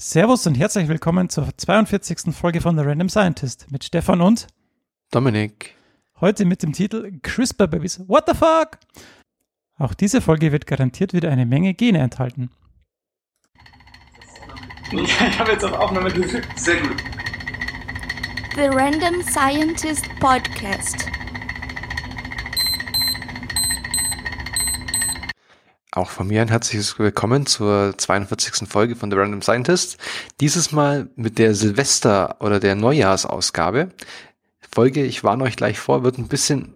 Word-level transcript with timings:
Servus 0.00 0.44
und 0.48 0.56
herzlich 0.56 0.88
willkommen 0.88 1.28
zur 1.28 1.56
42. 1.56 2.34
Folge 2.34 2.60
von 2.60 2.76
The 2.76 2.82
Random 2.84 3.08
Scientist 3.08 3.70
mit 3.70 3.84
Stefan 3.84 4.20
und 4.20 4.48
Dominik. 5.12 5.76
Heute 6.20 6.44
mit 6.44 6.64
dem 6.64 6.72
Titel 6.72 7.12
CRISPR 7.22 7.68
Babies. 7.68 8.00
What 8.08 8.24
the 8.26 8.34
fuck? 8.34 8.78
Auch 9.78 9.94
diese 9.94 10.20
Folge 10.20 10.50
wird 10.50 10.66
garantiert 10.66 11.12
wieder 11.12 11.30
eine 11.30 11.46
Menge 11.46 11.74
Gene 11.74 11.98
enthalten. 11.98 12.50
Ich 14.92 15.38
habe 15.38 15.52
jetzt 15.52 15.64
auf 15.64 15.72
Aufnahme 15.72 16.10
gedrückt. 16.10 16.46
Sehr 16.56 16.80
gut. 16.80 16.96
The 18.54 18.66
Random 18.66 19.22
Scientist 19.22 20.06
Podcast. 20.20 21.06
Auch 25.94 26.10
von 26.10 26.26
mir 26.26 26.42
ein 26.42 26.48
herzliches 26.48 26.98
Willkommen 26.98 27.46
zur 27.46 27.96
42. 27.96 28.68
Folge 28.68 28.96
von 28.96 29.12
The 29.12 29.16
Random 29.16 29.42
Scientist. 29.42 29.96
Dieses 30.40 30.72
Mal 30.72 31.08
mit 31.14 31.38
der 31.38 31.54
Silvester- 31.54 32.34
oder 32.40 32.58
der 32.58 32.74
Neujahrsausgabe. 32.74 33.90
Folge, 34.72 35.04
ich 35.04 35.22
warne 35.22 35.44
euch 35.44 35.54
gleich 35.54 35.78
vor, 35.78 36.02
wird 36.02 36.18
ein 36.18 36.26
bisschen, 36.26 36.74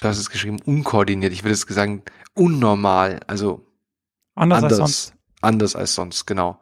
du 0.00 0.08
hast 0.08 0.18
es 0.18 0.28
geschrieben, 0.30 0.58
unkoordiniert. 0.64 1.32
Ich 1.32 1.44
würde 1.44 1.52
es 1.52 1.60
sagen, 1.60 2.02
unnormal. 2.34 3.20
Also 3.28 3.64
Anders, 4.34 4.64
anders, 4.64 4.72
als 4.72 4.76
sonst. 4.78 5.14
anders 5.40 5.76
als 5.76 5.94
sonst, 5.94 6.26
genau. 6.26 6.60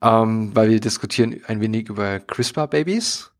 Ähm, 0.00 0.52
weil 0.54 0.70
wir 0.70 0.80
diskutieren 0.80 1.38
ein 1.46 1.60
wenig 1.60 1.90
über 1.90 2.18
CRISPR-Babys 2.18 3.30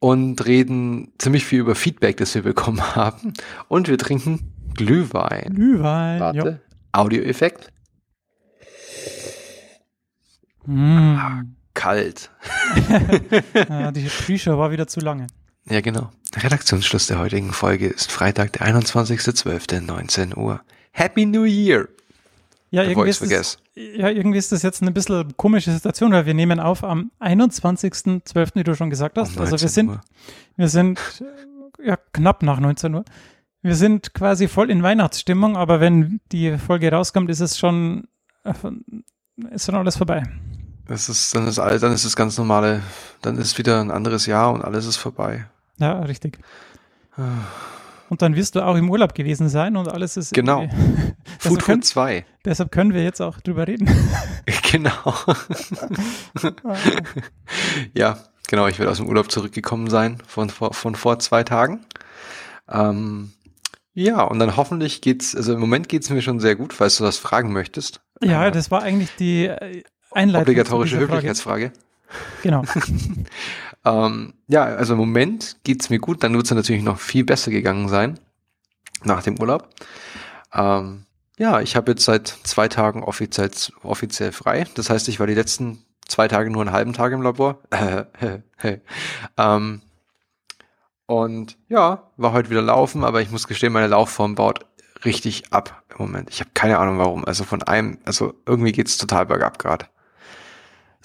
und 0.00 0.44
reden 0.46 1.12
ziemlich 1.18 1.44
viel 1.44 1.60
über 1.60 1.76
Feedback, 1.76 2.16
das 2.16 2.34
wir 2.34 2.42
bekommen 2.42 2.82
haben. 2.96 3.34
Und 3.68 3.86
wir 3.86 3.98
trinken 3.98 4.52
Glühwein. 4.74 5.54
Glühwein. 5.54 6.18
Warte. 6.18 6.60
Audioeffekt. 6.94 7.72
Mm. 10.66 11.16
Kalt. 11.74 12.30
Ja, 13.68 13.92
die 13.92 14.08
Pre-Show 14.26 14.58
war 14.58 14.70
wieder 14.70 14.86
zu 14.86 15.00
lange. 15.00 15.26
Ja, 15.68 15.80
genau. 15.80 16.10
Redaktionsschluss 16.36 17.06
der 17.06 17.18
heutigen 17.18 17.52
Folge 17.52 17.86
ist 17.88 18.12
Freitag, 18.12 18.52
der 18.54 18.66
21.12.19 18.68 20.36
Uhr. 20.36 20.60
Happy 20.92 21.26
New 21.26 21.44
Year! 21.44 21.88
Ja 22.70 22.82
Bevor 22.82 23.06
irgendwie, 23.06 23.10
ist 23.10 23.32
das, 23.32 23.58
ja, 23.74 24.08
irgendwie 24.08 24.38
ist 24.38 24.50
das 24.50 24.62
jetzt 24.62 24.82
eine 24.82 24.90
bisschen 24.90 25.36
komische 25.36 25.70
Situation, 25.72 26.12
weil 26.12 26.26
wir 26.26 26.34
nehmen 26.34 26.58
auf 26.58 26.82
am 26.82 27.12
21.12., 27.20 28.50
wie 28.54 28.64
du 28.64 28.74
schon 28.74 28.90
gesagt 28.90 29.16
hast. 29.16 29.36
Um 29.36 29.42
also 29.42 29.52
wir 29.52 29.66
19 29.66 29.68
sind, 29.68 29.88
Uhr. 29.90 30.00
wir 30.56 30.68
sind 30.68 31.00
ja 31.84 31.96
knapp 32.12 32.42
nach 32.42 32.58
19 32.58 32.94
Uhr. 32.94 33.04
Wir 33.64 33.74
sind 33.76 34.12
quasi 34.12 34.46
voll 34.46 34.70
in 34.70 34.82
Weihnachtsstimmung, 34.82 35.56
aber 35.56 35.80
wenn 35.80 36.20
die 36.32 36.58
Folge 36.58 36.92
rauskommt, 36.92 37.30
ist 37.30 37.40
es 37.40 37.58
schon, 37.58 38.06
äh, 38.44 38.52
ist 39.52 39.64
schon 39.64 39.74
alles 39.74 39.96
vorbei. 39.96 40.22
Das 40.86 41.08
ist, 41.08 41.34
dann 41.34 41.46
ist 41.48 41.58
alles, 41.58 41.80
dann 41.80 41.92
ist 41.92 42.04
es 42.04 42.14
ganz 42.14 42.36
normale, 42.36 42.82
dann 43.22 43.38
ist 43.38 43.56
wieder 43.56 43.80
ein 43.80 43.90
anderes 43.90 44.26
Jahr 44.26 44.52
und 44.52 44.62
alles 44.62 44.84
ist 44.84 44.98
vorbei. 44.98 45.46
Ja, 45.78 46.00
richtig. 46.00 46.38
Und 48.10 48.20
dann 48.20 48.36
wirst 48.36 48.54
du 48.54 48.60
auch 48.60 48.76
im 48.76 48.90
Urlaub 48.90 49.14
gewesen 49.14 49.48
sein 49.48 49.78
und 49.78 49.88
alles 49.88 50.18
ist 50.18 50.34
Genau. 50.34 50.68
Food 51.38 51.62
Food 51.62 51.84
2. 51.86 52.26
Deshalb 52.44 52.70
können 52.70 52.92
wir 52.92 53.02
jetzt 53.02 53.22
auch 53.22 53.40
drüber 53.40 53.66
reden. 53.66 53.88
Genau. 54.70 55.14
ja, 57.94 58.18
genau. 58.48 58.66
Ich 58.66 58.78
werde 58.78 58.90
aus 58.90 58.98
dem 58.98 59.08
Urlaub 59.08 59.30
zurückgekommen 59.30 59.88
sein 59.88 60.18
von, 60.26 60.50
vor- 60.50 60.74
von 60.74 60.94
vor 60.96 61.18
zwei 61.18 61.44
Tagen. 61.44 61.86
Ähm, 62.68 63.32
ja, 63.94 64.22
und 64.22 64.38
dann 64.38 64.56
hoffentlich 64.56 65.00
geht's, 65.00 65.34
also 65.34 65.54
im 65.54 65.60
Moment 65.60 65.88
geht's 65.88 66.10
mir 66.10 66.22
schon 66.22 66.40
sehr 66.40 66.56
gut, 66.56 66.72
falls 66.72 66.96
du 66.98 67.04
das 67.04 67.18
fragen 67.18 67.52
möchtest. 67.52 68.00
ja, 68.22 68.46
Äh, 68.46 68.52
das 68.52 68.70
war 68.70 68.82
eigentlich 68.82 69.14
die 69.16 69.46
äh, 69.46 69.82
Einleitung. 70.10 70.42
obligatorische. 70.42 70.98
Höflichkeitsfrage. 70.98 71.72
Genau. 72.42 72.62
Ähm, 73.86 74.32
ja, 74.48 74.64
also 74.64 74.94
im 74.94 74.98
Moment 74.98 75.56
geht's 75.64 75.90
mir 75.90 75.98
gut, 75.98 76.22
dann 76.22 76.32
wird 76.34 76.46
es 76.46 76.50
natürlich 76.50 76.82
noch 76.82 76.98
viel 76.98 77.22
besser 77.24 77.50
gegangen 77.50 77.88
sein 77.88 78.18
nach 79.02 79.22
dem 79.22 79.38
Urlaub. 79.38 79.68
Ähm, 80.54 81.04
ja, 81.38 81.60
ich 81.60 81.76
habe 81.76 81.90
jetzt 81.92 82.04
seit 82.04 82.28
zwei 82.28 82.68
Tagen 82.68 83.02
offiziell, 83.02 83.50
offiziell 83.82 84.32
frei. 84.32 84.66
Das 84.74 84.88
heißt, 84.88 85.08
ich 85.08 85.20
war 85.20 85.26
die 85.26 85.34
letzten 85.34 85.84
zwei 86.06 86.28
Tage 86.28 86.48
nur 86.48 86.62
einen 86.62 86.72
halben 86.72 86.94
Tag 86.94 87.12
im 87.12 87.20
Labor. 87.20 87.58
ähm, 89.36 89.82
und 91.06 91.56
ja, 91.68 92.10
war 92.16 92.32
heute 92.32 92.50
wieder 92.50 92.62
laufen, 92.62 93.04
aber 93.04 93.20
ich 93.22 93.30
muss 93.30 93.46
gestehen, 93.48 93.72
meine 93.72 93.86
Laufform 93.88 94.34
baut 94.34 94.66
richtig 95.04 95.52
ab 95.52 95.82
im 95.90 96.06
Moment. 96.06 96.30
Ich 96.30 96.40
habe 96.40 96.50
keine 96.54 96.78
Ahnung 96.78 96.98
warum. 96.98 97.24
Also 97.24 97.44
von 97.44 97.62
einem, 97.62 97.98
also 98.04 98.34
irgendwie 98.46 98.72
geht's 98.72 98.96
total 98.96 99.26
bergab 99.26 99.58
gerade. 99.58 99.86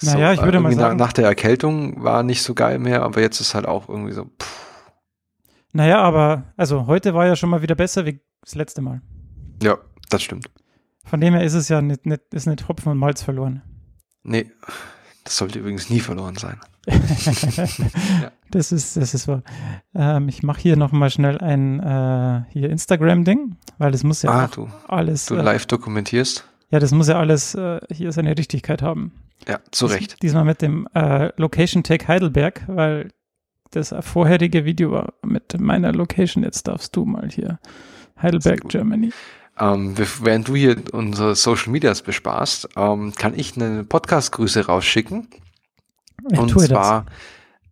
Naja, 0.02 0.32
ich 0.32 0.40
würde 0.42 0.56
äh, 0.56 0.60
mal 0.60 0.72
sagen- 0.72 0.96
Nach, 0.96 1.06
nach 1.08 1.12
der 1.12 1.26
Erkältung 1.26 2.02
war 2.02 2.22
nicht 2.22 2.42
so 2.42 2.54
geil 2.54 2.78
mehr, 2.78 3.02
aber 3.02 3.20
jetzt 3.20 3.40
ist 3.40 3.54
halt 3.54 3.66
auch 3.66 3.88
irgendwie 3.88 4.12
so, 4.12 4.24
pff, 4.24 4.66
Naja, 5.74 6.00
aber 6.00 6.44
also 6.56 6.86
heute 6.86 7.12
war 7.12 7.26
ja 7.26 7.36
schon 7.36 7.50
mal 7.50 7.60
wieder 7.60 7.74
besser 7.74 8.06
wie 8.06 8.20
das 8.40 8.54
letzte 8.54 8.80
Mal. 8.80 9.02
ja, 9.62 9.76
das 10.08 10.22
stimmt. 10.22 10.50
Von 11.04 11.20
dem 11.20 11.34
her 11.34 11.44
ist 11.44 11.54
es 11.54 11.68
ja 11.68 11.82
nicht, 11.82 12.06
nicht, 12.06 12.22
ist 12.32 12.46
nicht 12.46 12.68
Hopfen 12.68 12.90
und 12.92 12.98
Malz 12.98 13.22
verloren. 13.22 13.62
Nee, 14.22 14.50
das 15.24 15.36
sollte 15.36 15.58
übrigens 15.58 15.90
nie 15.90 16.00
verloren 16.00 16.36
sein. 16.36 16.58
Das 18.50 18.72
ist, 18.72 18.96
das 18.96 19.14
ist 19.14 19.28
wahr. 19.28 19.42
Ähm, 19.94 20.28
ich 20.28 20.42
mache 20.42 20.60
hier 20.60 20.76
nochmal 20.76 21.10
schnell 21.10 21.38
ein 21.38 21.80
äh, 21.80 22.42
hier 22.50 22.70
Instagram-Ding, 22.70 23.56
weil 23.78 23.92
das 23.92 24.02
muss 24.02 24.22
ja 24.22 24.30
ah, 24.30 24.48
du, 24.48 24.68
alles, 24.88 25.26
du 25.26 25.36
äh, 25.36 25.42
live 25.42 25.66
dokumentierst. 25.66 26.44
ja, 26.70 26.80
das 26.80 26.90
muss 26.92 27.08
ja 27.08 27.18
alles 27.18 27.54
äh, 27.54 27.80
hier 27.90 28.12
seine 28.12 28.36
Richtigkeit 28.36 28.82
haben. 28.82 29.12
Ja, 29.48 29.60
zu 29.70 29.86
Recht. 29.86 30.22
Diesmal 30.22 30.44
mit 30.44 30.62
dem 30.62 30.88
äh, 30.94 31.32
Location 31.36 31.82
Tag 31.82 32.08
Heidelberg, 32.08 32.62
weil 32.66 33.10
das 33.70 33.94
vorherige 34.00 34.64
Video 34.64 34.90
war 34.90 35.14
mit 35.22 35.58
meiner 35.58 35.92
Location. 35.92 36.42
Jetzt 36.42 36.66
darfst 36.66 36.94
du 36.96 37.04
mal 37.04 37.28
hier 37.30 37.60
Heidelberg. 38.20 38.68
Germany. 38.68 39.12
Ähm, 39.58 39.94
während 39.96 40.48
du 40.48 40.56
hier 40.56 40.76
unsere 40.92 41.36
Social 41.36 41.70
Medias 41.70 42.02
besparst, 42.02 42.68
ähm, 42.76 43.12
kann 43.16 43.38
ich 43.38 43.56
eine 43.56 43.84
Podcast-Grüße 43.84 44.66
rausschicken. 44.66 45.28
Ich 46.30 46.38
und 46.38 46.48
tue 46.48 46.66
zwar 46.66 47.06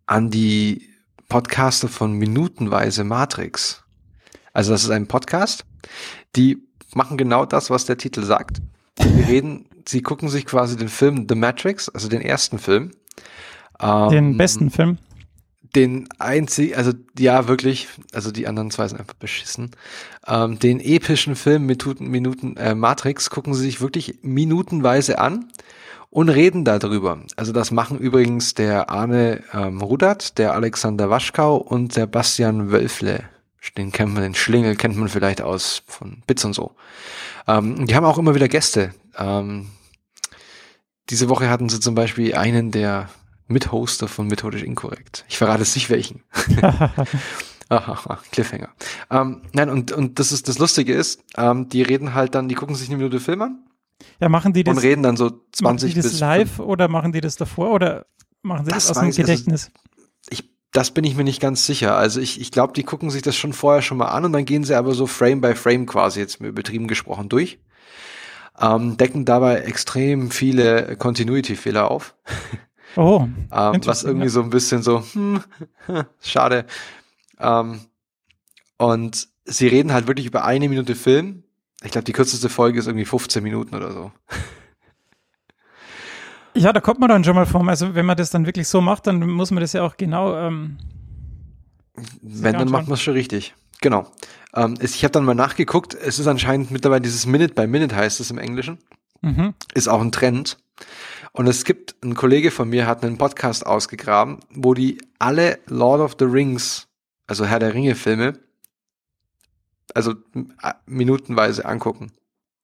an 0.09 0.31
die 0.31 0.89
Podcaster 1.27 1.87
von 1.87 2.13
Minutenweise 2.13 3.03
Matrix. 3.03 3.83
Also 4.53 4.71
das 4.71 4.83
ist 4.83 4.89
ein 4.89 5.05
Podcast, 5.07 5.65
die 6.35 6.57
machen 6.95 7.15
genau 7.15 7.45
das, 7.45 7.69
was 7.69 7.85
der 7.85 7.97
Titel 7.99 8.23
sagt. 8.23 8.57
Die 8.97 9.21
reden, 9.21 9.67
sie 9.87 10.01
gucken 10.01 10.27
sich 10.27 10.47
quasi 10.47 10.75
den 10.77 10.89
Film 10.89 11.27
The 11.29 11.35
Matrix, 11.35 11.89
also 11.89 12.09
den 12.09 12.21
ersten 12.21 12.57
Film. 12.57 12.91
das. 13.77 14.09
Den 14.09 14.31
ähm, 14.31 14.37
besten 14.37 14.71
Film. 14.71 14.97
den 15.75 16.09
einzig, 16.17 16.75
also 16.75 16.91
ja 17.17 17.47
wirklich, 17.47 17.87
also 18.11 18.31
die 18.31 18.47
anderen 18.47 18.71
zwei 18.71 18.87
sind 18.87 18.99
einfach 18.99 19.13
beschissen. 19.13 19.69
Ähm, 20.25 20.57
den 20.57 20.79
epischen 20.79 21.35
Film 21.35 21.67
Minuten, 21.67 22.07
Minuten 22.07 22.57
äh, 22.57 22.73
Matrix 22.73 23.29
gucken 23.29 23.53
sie 23.53 23.61
sich 23.61 23.79
wirklich 23.79 24.17
minutenweise 24.23 25.19
an 25.19 25.51
und 26.09 26.29
reden 26.29 26.65
darüber. 26.65 27.19
Also 27.35 27.51
das 27.51 27.71
machen 27.71 27.99
übrigens 27.99 28.53
der 28.53 28.89
Arne 28.89 29.43
ähm, 29.53 29.81
Rudert, 29.81 30.37
der 30.37 30.53
Alexander 30.53 31.09
Waschkau 31.09 31.57
und 31.57 31.95
der 31.95 32.07
Bastian 32.07 32.71
Wölfle. 32.71 33.23
Den 33.77 33.91
kennt 33.91 34.13
man, 34.13 34.23
den 34.23 34.35
Schlingel 34.35 34.75
kennt 34.75 34.97
man 34.97 35.09
vielleicht 35.09 35.41
aus 35.41 35.83
von 35.85 36.23
Bits 36.25 36.45
und 36.45 36.53
so. 36.53 36.71
Ähm, 37.47 37.85
die 37.85 37.95
haben 37.95 38.05
auch 38.05 38.17
immer 38.17 38.33
wieder 38.33 38.47
Gäste. 38.47 38.93
Ähm, 39.17 39.67
diese 41.09 41.29
Woche 41.29 41.49
hatten 41.49 41.69
sie 41.69 41.79
zum 41.79 41.93
Beispiel 41.93 42.35
einen 42.35 42.71
der 42.71 43.09
Mithoster 43.47 44.07
von 44.07 44.27
Methodisch 44.27 44.63
Inkorrekt. 44.63 45.25
Ich 45.27 45.37
verrate 45.37 45.63
es 45.63 45.75
nicht 45.75 45.89
welchen. 45.89 46.23
Aha, 47.69 48.19
Cliffhanger. 48.31 48.69
Ähm, 49.11 49.41
nein, 49.53 49.69
und, 49.69 49.91
und 49.91 50.17
das 50.17 50.31
ist 50.31 50.47
das 50.47 50.57
Lustige 50.57 50.93
ist, 50.93 51.21
ähm, 51.37 51.69
die 51.69 51.83
reden 51.83 52.15
halt 52.15 52.33
dann, 52.33 52.47
die 52.47 52.55
gucken 52.55 52.75
sich 52.75 52.87
eine 52.89 52.97
Minute 52.97 53.19
Film 53.19 53.41
an 53.43 53.59
ja, 54.19 54.29
machen 54.29 54.53
die 54.53 54.63
das, 54.63 54.77
und 54.77 54.83
reden 54.83 55.03
dann 55.03 55.17
so 55.17 55.25
machen 55.61 55.79
20 55.79 55.93
die 55.93 56.01
das 56.01 56.11
bis 56.11 56.19
live 56.19 56.59
oder 56.59 56.87
machen 56.87 57.11
die 57.11 57.21
das 57.21 57.35
davor 57.35 57.71
oder 57.71 58.05
machen 58.41 58.65
sie 58.65 58.71
das, 58.71 58.87
Das 58.87 58.97
aus 58.97 59.01
dem 59.01 59.09
ich, 59.09 59.19
also 59.19 59.21
Gedächtnis? 59.23 59.71
ich, 60.29 60.49
das 60.71 60.91
bin 60.91 61.03
ich 61.03 61.15
mir 61.15 61.23
nicht 61.23 61.41
ganz 61.41 61.65
sicher. 61.65 61.95
Also 61.95 62.19
ich, 62.19 62.39
ich 62.39 62.51
glaube, 62.51 62.73
die 62.73 62.83
gucken 62.83 63.09
sich 63.09 63.21
das 63.21 63.35
schon 63.35 63.53
vorher 63.53 63.81
schon 63.81 63.97
mal 63.97 64.09
an 64.09 64.25
und 64.25 64.33
dann 64.33 64.45
gehen 64.45 64.63
sie 64.63 64.75
aber 64.75 64.93
so 64.93 65.07
Frame 65.07 65.41
by 65.41 65.55
Frame 65.55 65.85
quasi 65.85 66.19
jetzt 66.19 66.41
übertrieben 66.41 66.87
gesprochen 66.87 67.29
durch. 67.29 67.59
Ähm, 68.59 68.97
decken 68.97 69.23
dabei 69.23 69.61
extrem 69.61 70.31
viele 70.31 70.97
Continuity-Fehler 70.97 71.89
auf. 71.89 72.15
oh, 72.97 73.27
Ähm, 73.51 73.81
was 73.85 74.03
irgendwie 74.03 74.25
ja. 74.25 74.31
so 74.31 74.41
ein 74.41 74.49
bisschen 74.49 74.83
so, 74.83 75.03
hm, 75.13 75.41
schade. 76.21 76.65
Ähm, 77.39 77.79
und 78.77 79.29
sie 79.45 79.67
reden 79.67 79.93
halt 79.93 80.07
wirklich 80.07 80.27
über 80.27 80.43
eine 80.43 80.67
Minute 80.69 80.95
Film. 80.95 81.43
Ich 81.83 81.91
glaube, 81.91 82.05
die 82.05 82.11
kürzeste 82.11 82.49
Folge 82.49 82.79
ist 82.79 82.87
irgendwie 82.87 83.05
15 83.05 83.41
Minuten 83.43 83.75
oder 83.75 83.91
so. 83.91 84.11
Ja, 86.55 86.73
da 86.73 86.81
kommt 86.81 86.99
man 86.99 87.09
dann 87.09 87.23
schon 87.23 87.35
mal 87.35 87.45
vor. 87.45 87.65
Also 87.69 87.95
wenn 87.95 88.05
man 88.05 88.17
das 88.17 88.31
dann 88.31 88.45
wirklich 88.45 88.67
so 88.67 88.81
macht, 88.81 89.07
dann 89.07 89.19
muss 89.19 89.51
man 89.51 89.61
das 89.61 89.73
ja 89.73 89.83
auch 89.83 89.97
genau. 89.97 90.35
Ähm, 90.35 90.77
Wenn, 92.21 92.53
dann 92.53 92.69
macht 92.69 92.87
man 92.87 92.95
es 92.95 93.01
schon 93.01 93.13
richtig. 93.13 93.53
Genau. 93.81 94.11
Ähm, 94.55 94.75
ich 94.81 95.03
habe 95.03 95.11
dann 95.11 95.23
mal 95.23 95.35
nachgeguckt. 95.35 95.93
Es 95.93 96.19
ist 96.19 96.27
anscheinend 96.27 96.71
mittlerweile 96.71 97.01
dieses 97.01 97.25
Minute 97.25 97.53
by 97.53 97.67
Minute 97.67 97.95
heißt 97.95 98.19
es 98.19 98.31
im 98.31 98.39
Englischen. 98.39 98.79
mhm. 99.21 99.53
Ist 99.73 99.87
auch 99.87 100.01
ein 100.01 100.11
Trend. 100.11 100.57
Und 101.31 101.47
es 101.47 101.63
gibt, 101.63 101.95
ein 102.03 102.15
Kollege 102.15 102.51
von 102.51 102.69
mir 102.69 102.87
hat 102.87 103.03
einen 103.03 103.17
Podcast 103.17 103.65
ausgegraben, 103.65 104.39
wo 104.49 104.73
die 104.73 104.97
alle 105.19 105.59
Lord 105.67 106.01
of 106.01 106.15
the 106.19 106.25
Rings, 106.25 106.87
also 107.27 107.45
Herr 107.45 107.59
der 107.59 107.73
Ringe 107.73 107.95
Filme, 107.95 108.39
also 109.95 110.15
minutenweise 110.85 111.65
angucken. 111.65 112.11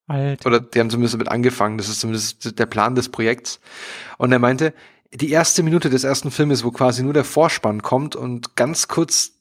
Alter. 0.07 0.47
Oder 0.47 0.59
die 0.59 0.79
haben 0.79 0.89
zumindest 0.89 1.15
damit 1.15 1.29
angefangen. 1.29 1.77
Das 1.77 1.89
ist 1.89 1.99
zumindest 1.99 2.59
der 2.59 2.65
Plan 2.65 2.95
des 2.95 3.09
Projekts. 3.09 3.59
Und 4.17 4.31
er 4.31 4.39
meinte, 4.39 4.73
die 5.13 5.31
erste 5.31 5.63
Minute 5.63 5.89
des 5.89 6.03
ersten 6.03 6.31
Filmes, 6.31 6.63
wo 6.63 6.71
quasi 6.71 7.03
nur 7.03 7.13
der 7.13 7.23
Vorspann 7.23 7.81
kommt 7.81 8.15
und 8.15 8.55
ganz 8.55 8.87
kurz 8.87 9.31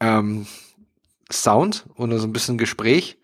ähm, 0.00 0.46
Sound 1.30 1.86
oder 1.96 2.18
so 2.18 2.26
ein 2.26 2.32
bisschen 2.32 2.58
Gespräch, 2.58 3.18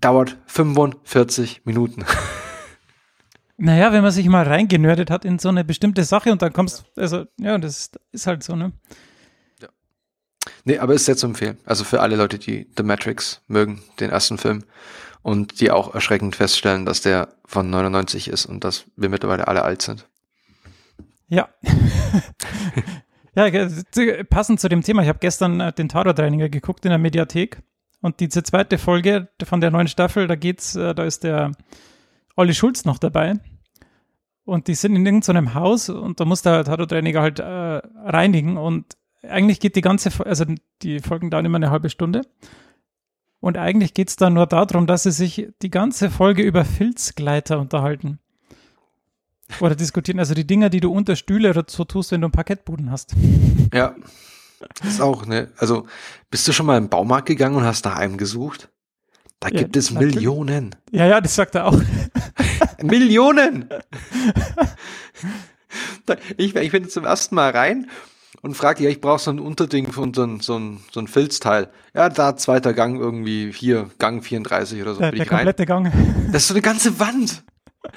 dauert 0.00 0.36
45 0.46 1.62
Minuten. 1.64 2.04
Naja, 3.60 3.92
wenn 3.92 4.02
man 4.02 4.12
sich 4.12 4.28
mal 4.28 4.46
reingenördet 4.46 5.10
hat 5.10 5.24
in 5.24 5.40
so 5.40 5.48
eine 5.48 5.64
bestimmte 5.64 6.04
Sache 6.04 6.30
und 6.30 6.42
dann 6.42 6.52
kommst, 6.52 6.84
also 6.94 7.24
ja, 7.40 7.58
das 7.58 7.90
ist 8.12 8.28
halt 8.28 8.44
so, 8.44 8.54
ne? 8.54 8.70
Nee, 10.64 10.78
aber 10.78 10.94
ist 10.94 11.04
sehr 11.04 11.16
zu 11.16 11.26
empfehlen. 11.26 11.58
Also 11.64 11.84
für 11.84 12.00
alle 12.00 12.16
Leute, 12.16 12.38
die 12.38 12.66
The 12.76 12.82
Matrix 12.82 13.42
mögen, 13.46 13.82
den 14.00 14.10
ersten 14.10 14.38
Film, 14.38 14.64
und 15.22 15.60
die 15.60 15.70
auch 15.70 15.94
erschreckend 15.94 16.36
feststellen, 16.36 16.86
dass 16.86 17.00
der 17.00 17.28
von 17.44 17.68
99 17.68 18.28
ist 18.28 18.46
und 18.46 18.64
dass 18.64 18.86
wir 18.96 19.08
mittlerweile 19.08 19.48
alle 19.48 19.62
alt 19.62 19.82
sind. 19.82 20.08
Ja. 21.28 21.48
ja, 23.34 23.68
passend 24.30 24.60
zu 24.60 24.68
dem 24.68 24.82
Thema, 24.82 25.02
ich 25.02 25.08
habe 25.08 25.18
gestern 25.18 25.60
äh, 25.60 25.72
den 25.72 25.88
Tatortreiniger 25.88 26.48
geguckt 26.48 26.84
in 26.84 26.90
der 26.90 26.98
Mediathek 26.98 27.62
und 28.00 28.20
diese 28.20 28.42
zweite 28.42 28.78
Folge 28.78 29.28
von 29.42 29.60
der 29.60 29.70
neuen 29.70 29.88
Staffel, 29.88 30.26
da 30.26 30.36
geht's, 30.36 30.76
äh, 30.76 30.94
da 30.94 31.04
ist 31.04 31.24
der 31.24 31.52
Olli 32.36 32.54
Schulz 32.54 32.84
noch 32.84 32.98
dabei. 32.98 33.34
Und 34.44 34.66
die 34.68 34.74
sind 34.74 34.96
in 34.96 35.04
irgendeinem 35.04 35.52
Haus 35.52 35.90
und 35.90 36.20
da 36.20 36.24
muss 36.24 36.40
der 36.40 36.64
Tatortreiniger 36.64 37.20
halt 37.20 37.38
äh, 37.38 37.42
reinigen 37.44 38.56
und 38.56 38.96
eigentlich 39.22 39.60
geht 39.60 39.76
die 39.76 39.80
ganze, 39.80 40.10
also 40.24 40.44
die 40.82 41.00
Folgen 41.00 41.30
dauern 41.30 41.44
immer 41.44 41.56
eine 41.56 41.70
halbe 41.70 41.90
Stunde. 41.90 42.22
Und 43.40 43.56
eigentlich 43.56 43.94
geht's 43.94 44.16
da 44.16 44.30
nur 44.30 44.46
darum, 44.46 44.86
dass 44.86 45.04
sie 45.04 45.12
sich 45.12 45.48
die 45.62 45.70
ganze 45.70 46.10
Folge 46.10 46.42
über 46.42 46.64
Filzgleiter 46.64 47.58
unterhalten. 47.60 48.18
Oder 49.60 49.74
diskutieren. 49.76 50.18
Also 50.18 50.34
die 50.34 50.46
Dinger, 50.46 50.68
die 50.70 50.80
du 50.80 50.92
unter 50.92 51.16
Stühle 51.16 51.50
oder 51.50 51.64
so 51.66 51.84
tust, 51.84 52.12
wenn 52.12 52.20
du 52.20 52.26
einen 52.26 52.32
Parkettboden 52.32 52.90
hast. 52.90 53.14
Ja. 53.72 53.94
Ist 54.82 55.00
auch, 55.00 55.24
ne? 55.24 55.52
Also, 55.56 55.86
bist 56.30 56.46
du 56.48 56.52
schon 56.52 56.66
mal 56.66 56.76
im 56.76 56.88
Baumarkt 56.88 57.26
gegangen 57.28 57.54
und 57.56 57.64
hast 57.64 57.84
nach 57.84 57.96
einem 57.96 58.16
gesucht? 58.16 58.68
Da 59.38 59.48
Ja, 59.48 59.60
gibt 59.60 59.76
es 59.76 59.92
natürlich. 59.92 60.16
Millionen. 60.16 60.74
Ja, 60.90 61.06
ja, 61.06 61.20
das 61.20 61.36
sagt 61.36 61.54
er 61.54 61.66
auch. 61.66 61.80
Millionen! 62.82 63.68
Ich, 66.38 66.56
ich 66.56 66.72
bin 66.72 66.88
zum 66.88 67.04
ersten 67.04 67.34
Mal 67.34 67.50
rein 67.50 67.90
und 68.42 68.54
frage, 68.54 68.84
ja, 68.84 68.90
ich 68.90 69.00
brauche 69.00 69.18
so 69.18 69.30
ein 69.30 69.38
Unterding 69.40 69.90
von 69.92 70.14
so 70.14 70.22
ein, 70.24 70.40
so 70.40 70.56
ein, 70.58 70.80
so 70.92 71.00
ein 71.00 71.08
Filzteil. 71.08 71.70
Ja, 71.94 72.08
da 72.08 72.36
zweiter 72.36 72.72
Gang 72.74 72.98
irgendwie, 72.98 73.52
hier, 73.52 73.90
Gang 73.98 74.22
34 74.24 74.80
oder 74.82 74.94
so. 74.94 75.00
Der, 75.00 75.10
der 75.12 75.22
ich 75.22 75.30
rein. 75.30 75.38
komplette 75.38 75.66
Gang. 75.66 75.92
Das 76.32 76.42
ist 76.42 76.48
so 76.48 76.54
eine 76.54 76.62
ganze 76.62 76.98
Wand. 77.00 77.44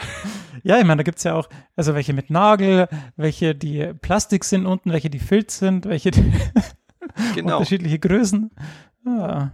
Ja, 0.63 0.77
ich 0.77 0.83
meine, 0.85 0.97
da 0.97 1.03
gibt's 1.03 1.23
ja 1.23 1.33
auch, 1.33 1.49
also 1.75 1.95
welche 1.95 2.13
mit 2.13 2.29
Nagel, 2.29 2.87
welche 3.15 3.55
die 3.55 3.93
Plastik 3.99 4.43
sind 4.43 4.67
unten, 4.67 4.91
welche 4.91 5.09
die 5.09 5.17
Filz 5.17 5.57
sind, 5.57 5.85
welche 5.85 6.11
die 6.11 6.31
Genau. 7.35 7.57
unterschiedliche 7.57 7.97
Größen. 7.97 8.51
Ja. 9.05 9.51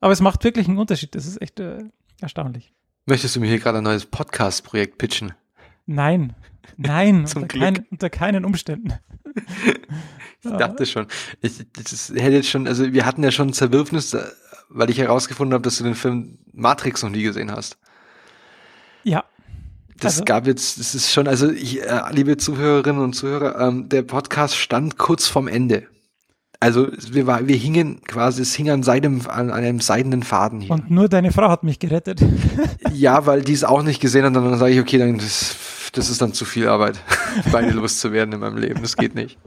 Aber 0.00 0.12
es 0.12 0.20
macht 0.20 0.44
wirklich 0.44 0.68
einen 0.68 0.76
Unterschied. 0.76 1.14
Das 1.14 1.26
ist 1.26 1.40
echt 1.40 1.60
äh, 1.60 1.84
erstaunlich. 2.20 2.74
Möchtest 3.06 3.36
du 3.36 3.40
mir 3.40 3.46
hier 3.46 3.58
gerade 3.58 3.78
ein 3.78 3.84
neues 3.84 4.04
Podcast-Projekt 4.04 4.98
pitchen? 4.98 5.32
Nein, 5.86 6.34
nein, 6.76 7.26
Zum 7.26 7.42
unter, 7.42 7.52
Glück. 7.58 7.74
kein, 7.74 7.86
unter 7.90 8.10
keinen 8.10 8.44
Umständen. 8.44 8.94
Ich 10.42 10.50
dachte 10.56 10.86
schon. 10.86 11.06
Ich, 11.42 11.66
das 11.74 12.08
hätte 12.08 12.36
jetzt 12.36 12.48
schon, 12.48 12.66
also 12.66 12.94
wir 12.94 13.04
hatten 13.04 13.22
ja 13.22 13.30
schon 13.30 13.48
ein 13.48 13.52
Zerwürfnis, 13.52 14.14
äh, 14.14 14.22
weil 14.70 14.88
ich 14.88 14.96
herausgefunden 14.96 15.52
habe, 15.52 15.62
dass 15.62 15.76
du 15.76 15.84
den 15.84 15.94
Film 15.94 16.38
Matrix 16.54 17.02
noch 17.02 17.10
nie 17.10 17.22
gesehen 17.22 17.52
hast. 17.52 17.76
Ja, 19.04 19.24
Das 19.98 20.14
Also- 20.14 20.24
gab 20.24 20.46
jetzt, 20.46 20.80
das 20.80 20.94
ist 20.94 21.12
schon, 21.12 21.28
also 21.28 21.50
ich, 21.50 21.82
äh, 21.82 22.00
liebe 22.12 22.38
Zuhörerinnen 22.38 23.02
und 23.02 23.12
Zuhörer, 23.12 23.60
ähm, 23.68 23.90
der 23.90 24.00
Podcast 24.02 24.56
stand 24.56 24.96
kurz 24.96 25.26
vorm 25.26 25.46
Ende. 25.46 25.86
Also 26.62 26.88
wir, 27.10 27.26
war, 27.26 27.48
wir 27.48 27.56
hingen 27.56 28.02
quasi, 28.02 28.42
es 28.42 28.54
hing 28.54 28.68
an, 28.68 28.82
seinem, 28.82 29.22
an 29.26 29.50
einem 29.50 29.80
seidenen 29.80 30.22
Faden 30.22 30.60
hier. 30.60 30.72
und 30.72 30.90
nur 30.90 31.08
deine 31.08 31.32
Frau 31.32 31.48
hat 31.48 31.62
mich 31.62 31.78
gerettet. 31.78 32.22
ja, 32.92 33.24
weil 33.24 33.40
die 33.40 33.54
es 33.54 33.64
auch 33.64 33.82
nicht 33.82 33.98
gesehen 33.98 34.26
hat, 34.26 34.36
und 34.36 34.44
dann 34.44 34.58
sage 34.58 34.74
ich, 34.74 34.80
okay, 34.80 34.98
dann 34.98 35.16
das, 35.16 35.56
das 35.92 36.10
ist 36.10 36.20
dann 36.20 36.34
zu 36.34 36.44
viel 36.44 36.68
Arbeit, 36.68 37.00
Beine 37.52 37.72
loszuwerden 37.72 38.34
in 38.34 38.40
meinem 38.40 38.58
Leben. 38.58 38.82
Das 38.82 38.98
geht 38.98 39.14
nicht. 39.14 39.38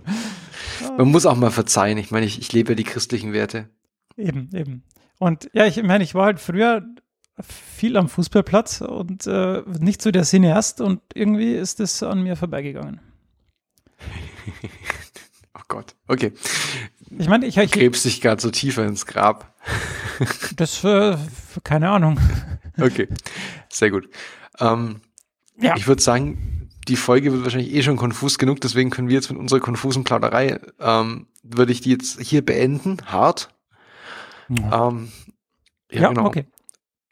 Man 0.97 1.09
muss 1.09 1.27
auch 1.27 1.35
mal 1.35 1.51
verzeihen. 1.51 1.99
Ich 1.99 2.09
meine, 2.09 2.25
ich, 2.25 2.39
ich 2.39 2.51
lebe 2.51 2.71
ja 2.71 2.75
die 2.75 2.83
christlichen 2.83 3.31
Werte. 3.31 3.69
Eben, 4.17 4.49
eben. 4.51 4.83
Und 5.19 5.51
ja, 5.53 5.67
ich 5.67 5.81
meine, 5.83 6.03
ich 6.03 6.15
war 6.15 6.25
halt 6.25 6.39
früher 6.39 6.83
viel 7.41 7.95
am 7.95 8.09
Fußballplatz 8.09 8.81
und 8.81 9.27
äh, 9.27 9.61
nicht 9.79 10.01
so 10.01 10.09
der 10.09 10.23
Cineast 10.23 10.81
und 10.81 11.01
irgendwie 11.13 11.53
ist 11.53 11.79
das 11.79 12.01
an 12.01 12.23
mir 12.23 12.35
vorbeigegangen. 12.35 13.01
Oh 15.55 15.61
Gott. 15.67 15.95
Okay. 16.07 16.33
Ich 17.17 17.27
meine, 17.27 17.45
ich, 17.45 17.55
Du 17.55 17.61
ich 17.61 17.71
gräbst 17.71 18.05
dich 18.05 18.21
gerade 18.21 18.41
so 18.41 18.49
tiefer 18.51 18.85
ins 18.85 19.05
Grab. 19.05 19.53
das 20.55 20.83
äh, 20.83 21.17
keine 21.63 21.89
Ahnung. 21.89 22.19
Okay. 22.79 23.07
Sehr 23.69 23.91
gut. 23.91 24.09
Ähm, 24.59 25.01
Ja. 25.57 25.75
Ich 25.77 25.87
würde 25.87 26.01
sagen, 26.01 26.69
die 26.87 26.95
Folge 26.95 27.31
wird 27.31 27.43
wahrscheinlich 27.43 27.73
eh 27.73 27.83
schon 27.83 27.97
konfus 27.97 28.37
genug, 28.37 28.59
deswegen 28.61 28.89
können 28.89 29.07
wir 29.07 29.15
jetzt 29.15 29.29
mit 29.29 29.39
unserer 29.39 29.59
konfusen 29.59 30.03
Plauderei, 30.03 30.59
ähm, 30.79 31.27
würde 31.43 31.71
ich 31.71 31.81
die 31.81 31.91
jetzt 31.91 32.19
hier 32.19 32.43
beenden, 32.43 32.97
hart. 33.05 33.49
Ähm, 34.49 35.11
Ja, 35.91 36.09
okay. 36.11 36.45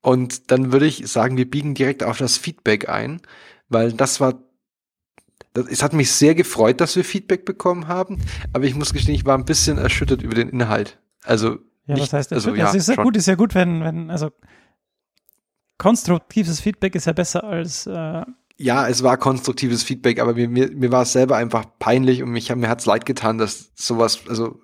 Und 0.01 0.51
dann 0.51 0.71
würde 0.71 0.87
ich 0.87 1.07
sagen, 1.07 1.37
wir 1.37 1.49
biegen 1.49 1.75
direkt 1.75 2.03
auf 2.03 2.17
das 2.17 2.37
Feedback 2.37 2.89
ein, 2.89 3.21
weil 3.69 3.93
das 3.93 4.19
war, 4.19 4.39
das, 5.53 5.67
es 5.67 5.83
hat 5.83 5.93
mich 5.93 6.11
sehr 6.11 6.35
gefreut, 6.35 6.79
dass 6.81 6.95
wir 6.95 7.03
Feedback 7.03 7.45
bekommen 7.45 7.87
haben, 7.87 8.19
aber 8.53 8.63
ich 8.65 8.75
muss 8.75 8.93
gestehen, 8.93 9.15
ich 9.15 9.25
war 9.25 9.37
ein 9.37 9.45
bisschen 9.45 9.77
erschüttert 9.77 10.21
über 10.21 10.35
den 10.35 10.49
Inhalt. 10.49 10.99
Also, 11.23 11.57
Ja, 11.87 11.95
nicht, 11.95 12.01
was 12.03 12.13
heißt 12.13 12.31
das? 12.31 12.45
also, 12.45 12.55
ja, 12.57 12.65
das 12.65 12.75
ist 12.75 12.87
ja 12.89 12.95
schon. 12.95 13.03
gut, 13.03 13.17
ist 13.17 13.27
ja 13.27 13.35
gut, 13.35 13.53
wenn, 13.55 13.83
wenn, 13.83 14.09
also 14.09 14.31
konstruktives 15.77 16.59
Feedback 16.59 16.95
ist 16.95 17.05
ja 17.05 17.13
besser 17.13 17.43
als 17.43 17.87
äh, 17.87 18.23
ja, 18.57 18.87
es 18.87 19.01
war 19.01 19.17
konstruktives 19.17 19.81
Feedback, 19.81 20.19
aber 20.19 20.35
mir, 20.35 20.47
mir, 20.47 20.69
mir 20.71 20.91
war 20.91 21.01
es 21.01 21.13
selber 21.13 21.35
einfach 21.37 21.65
peinlich 21.79 22.21
und 22.21 22.29
mich, 22.29 22.53
mir 22.55 22.69
hat's 22.69 22.85
leid 22.85 23.07
getan, 23.07 23.39
dass 23.39 23.71
sowas, 23.73 24.19
also 24.29 24.61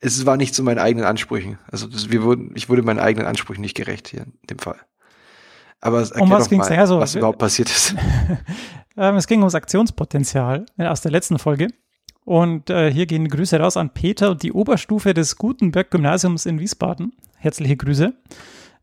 es 0.00 0.24
war 0.24 0.38
nicht 0.38 0.54
zu 0.54 0.62
meinen 0.62 0.78
eigenen 0.78 1.04
Ansprüchen. 1.04 1.58
Also 1.70 1.86
das, 1.88 2.10
wir 2.10 2.22
wurden, 2.22 2.52
ich 2.54 2.70
wurde 2.70 2.82
meinen 2.82 3.00
eigenen 3.00 3.26
Ansprüchen 3.26 3.60
nicht 3.60 3.76
gerecht 3.76 4.08
hier 4.08 4.22
in 4.22 4.32
dem 4.48 4.58
Fall. 4.58 4.78
Aber 5.80 6.00
es 6.00 6.10
erklär 6.10 6.38
was 6.38 6.48
ging's 6.48 6.70
mal? 6.70 6.78
Also, 6.78 6.98
was 7.00 7.14
wir- 7.14 7.18
überhaupt 7.18 7.38
passiert 7.38 7.68
ist. 7.68 7.94
Ähm, 8.98 9.14
es 9.14 9.28
ging 9.28 9.38
ums 9.38 9.54
Aktionspotenzial 9.54 10.66
äh, 10.76 10.86
aus 10.86 11.00
der 11.00 11.12
letzten 11.12 11.38
Folge. 11.38 11.68
Und 12.24 12.68
äh, 12.68 12.92
hier 12.92 13.06
gehen 13.06 13.28
Grüße 13.28 13.58
raus 13.58 13.76
an 13.76 13.94
Peter 13.94 14.32
und 14.32 14.42
die 14.42 14.52
Oberstufe 14.52 15.14
des 15.14 15.36
Gutenberg-Gymnasiums 15.36 16.46
in 16.46 16.58
Wiesbaden. 16.58 17.12
Herzliche 17.36 17.76
Grüße. 17.76 18.12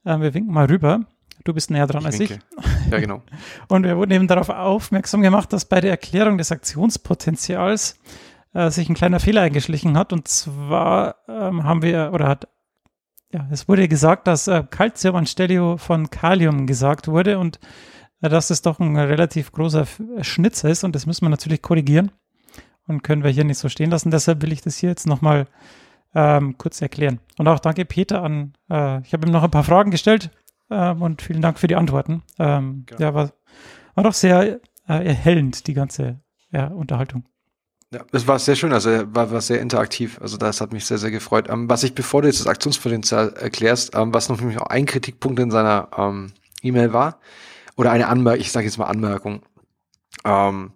Ähm, 0.06 0.22
wir 0.22 0.34
winken 0.34 0.54
mal 0.54 0.66
rüber. 0.68 1.02
Du 1.44 1.54
bist 1.54 1.70
näher 1.70 1.86
dran 1.86 2.06
als 2.06 2.20
ich. 2.20 2.30
winke. 2.30 2.44
Ja, 2.90 3.00
genau. 3.00 3.22
Und 3.68 3.84
wir 3.84 3.98
wurden 3.98 4.12
eben 4.12 4.28
darauf 4.28 4.50
aufmerksam 4.50 5.22
gemacht, 5.22 5.54
dass 5.54 5.66
bei 5.66 5.82
der 5.82 5.92
Erklärung 5.92 6.40
des 6.40 6.52
Aktionspotenzials 6.52 8.00
äh, 8.54 8.72
sich 8.72 8.90
ein 8.90 8.96
kleiner 8.96 9.20
Fehler 9.20 9.42
eingeschlichen 9.42 9.98
hat. 9.98 10.12
Und 10.12 10.28
zwar 10.28 11.18
ähm, 11.28 11.66
haben 11.66 11.84
wir, 11.84 12.12
oder 12.14 12.28
hat, 12.30 12.48
ja, 13.32 13.46
es 13.52 13.68
wurde 13.68 13.88
gesagt, 13.88 14.28
dass 14.28 14.48
äh, 14.48 14.64
Calcium 14.68 15.18
anstelle 15.18 15.78
von 15.78 16.10
Kalium 16.10 16.66
gesagt 16.66 17.08
wurde 17.08 17.38
und 17.38 17.58
äh, 17.58 17.60
dass 18.30 18.50
es 18.50 18.62
doch 18.62 18.80
ein 18.80 18.96
relativ 18.96 19.52
großer 19.52 19.86
Schnitzer 20.22 20.70
ist. 20.70 20.84
Und 20.84 20.96
das 20.96 21.06
müssen 21.06 21.26
wir 21.26 21.30
natürlich 21.30 21.62
korrigieren 21.62 22.12
und 22.88 23.04
können 23.04 23.24
wir 23.24 23.32
hier 23.32 23.44
nicht 23.44 23.58
so 23.58 23.70
stehen 23.70 23.92
lassen. 23.92 24.12
Deshalb 24.12 24.42
will 24.42 24.52
ich 24.52 24.62
das 24.62 24.78
hier 24.78 24.90
jetzt 24.90 25.08
nochmal 25.08 25.48
ähm, 26.14 26.58
kurz 26.58 26.82
erklären. 26.82 27.20
Und 27.38 27.48
auch 27.48 27.60
danke 27.60 27.86
Peter 27.86 28.24
an, 28.24 28.54
äh, 28.70 29.02
ich 29.02 29.14
habe 29.14 29.28
ihm 29.28 29.32
noch 29.32 29.44
ein 29.44 29.52
paar 29.52 29.64
Fragen 29.64 29.92
gestellt 29.92 30.32
ähm, 30.70 31.02
und 31.02 31.22
vielen 31.22 31.42
Dank 31.42 31.60
für 31.60 31.68
die 31.68 31.76
Antworten. 31.76 32.24
Ähm, 32.40 32.86
ja, 32.98 33.14
war, 33.14 33.32
war 33.96 34.04
doch 34.04 34.14
sehr 34.14 34.62
äh, 34.88 35.06
erhellend, 35.06 35.68
die 35.68 35.74
ganze 35.74 36.22
ja, 36.52 36.68
Unterhaltung. 36.68 37.26
Ja, 37.92 38.04
das 38.12 38.28
war 38.28 38.40
sehr 38.40 38.56
schön, 38.56 38.74
also 38.74 38.90
er 38.90 39.14
war, 39.14 39.32
war 39.32 39.42
sehr 39.42 39.62
interaktiv. 39.62 40.20
Also 40.22 40.38
das 40.38 40.60
hat 40.60 40.74
mich 40.74 40.86
sehr, 40.86 40.98
sehr 40.98 41.12
gefreut. 41.12 41.50
Ähm, 41.50 41.70
was 41.70 41.84
ich, 41.84 41.94
bevor 41.94 42.22
du 42.22 42.28
jetzt 42.28 42.40
das 42.40 42.48
Aktionspotenzial 42.48 43.34
erklärst, 43.34 43.96
ähm, 43.96 44.14
was 44.14 44.30
noch 44.30 44.38
für 44.38 44.46
mich 44.46 44.60
auch 44.60 44.68
ein 44.68 44.86
Kritikpunkt 44.86 45.40
in 45.40 45.52
seiner 45.52 45.90
ähm, 45.98 46.34
E-Mail 46.62 46.94
war, 46.94 47.20
oder 47.76 47.92
eine 47.92 48.08
Anmerkung, 48.08 48.42
ich 48.42 48.52
sage 48.52 48.66
jetzt 48.66 48.78
mal 48.78 48.86
Anmerkung, 48.86 49.42
ähm, 50.24 50.72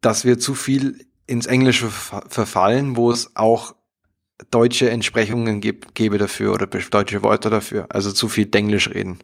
dass 0.00 0.24
wir 0.24 0.38
zu 0.38 0.54
viel 0.54 1.06
ins 1.26 1.46
Englische 1.46 1.88
ver 1.88 2.24
verfallen, 2.28 2.96
wo 2.96 3.10
es 3.10 3.34
auch 3.36 3.74
deutsche 4.50 4.90
Entsprechungen 4.90 5.60
gäbe 5.60 6.18
dafür 6.18 6.52
oder 6.52 6.66
deutsche 6.66 7.22
Wörter 7.22 7.50
dafür, 7.50 7.86
also 7.88 8.12
zu 8.12 8.28
viel 8.28 8.46
Denglisch 8.46 8.90
reden. 8.90 9.18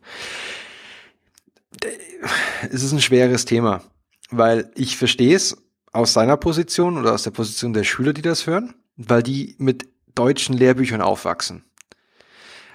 es 2.71 2.83
ist 2.83 2.93
ein 2.93 3.01
schweres 3.01 3.45
Thema, 3.45 3.83
weil 4.31 4.71
ich 4.75 4.97
verstehe 4.97 5.37
es 5.37 5.57
aus 5.93 6.15
seiner 6.15 6.37
Position 6.37 6.97
oder 6.97 7.13
aus 7.13 7.25
der 7.25 7.31
Position 7.33 7.73
der 7.73 7.85
Schüler, 7.85 8.13
die 8.13 8.23
das 8.23 8.47
hören, 8.47 8.75
weil 8.97 9.23
die 9.23 9.55
mit 9.59 9.89
deutschen 10.15 10.57
Lehrbüchern 10.57 11.03
aufwachsen. 11.03 11.65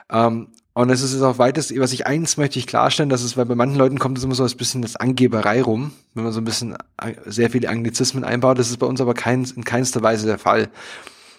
Ähm, 0.10 0.50
und 0.78 0.92
es 0.92 1.02
ist 1.02 1.24
auch 1.24 1.40
weitest, 1.40 1.76
was 1.80 1.92
ich 1.92 2.06
eins 2.06 2.38
möchte 2.38 2.60
ich 2.60 2.68
klarstellen, 2.68 3.10
dass 3.10 3.24
es, 3.24 3.36
weil 3.36 3.46
bei 3.46 3.56
manchen 3.56 3.80
Leuten 3.80 3.98
kommt 3.98 4.20
es 4.20 4.24
immer 4.24 4.36
so 4.36 4.44
ein 4.44 4.58
bisschen 4.58 4.84
das 4.84 4.96
Angeberei 4.96 5.64
rum, 5.64 5.92
wenn 6.14 6.24
man 6.24 6.32
so 6.32 6.40
ein 6.40 6.46
bisschen 6.46 6.74
äh, 7.02 7.14
sehr 7.26 7.50
viele 7.50 7.70
Anglizismen 7.70 8.24
einbaut. 8.24 8.60
Das 8.60 8.70
ist 8.70 8.78
bei 8.78 8.86
uns 8.86 9.02
aber 9.02 9.16
kein, 9.16 9.44
in 9.56 9.64
keinster 9.64 10.04
Weise 10.04 10.28
der 10.28 10.38
Fall. 10.38 10.70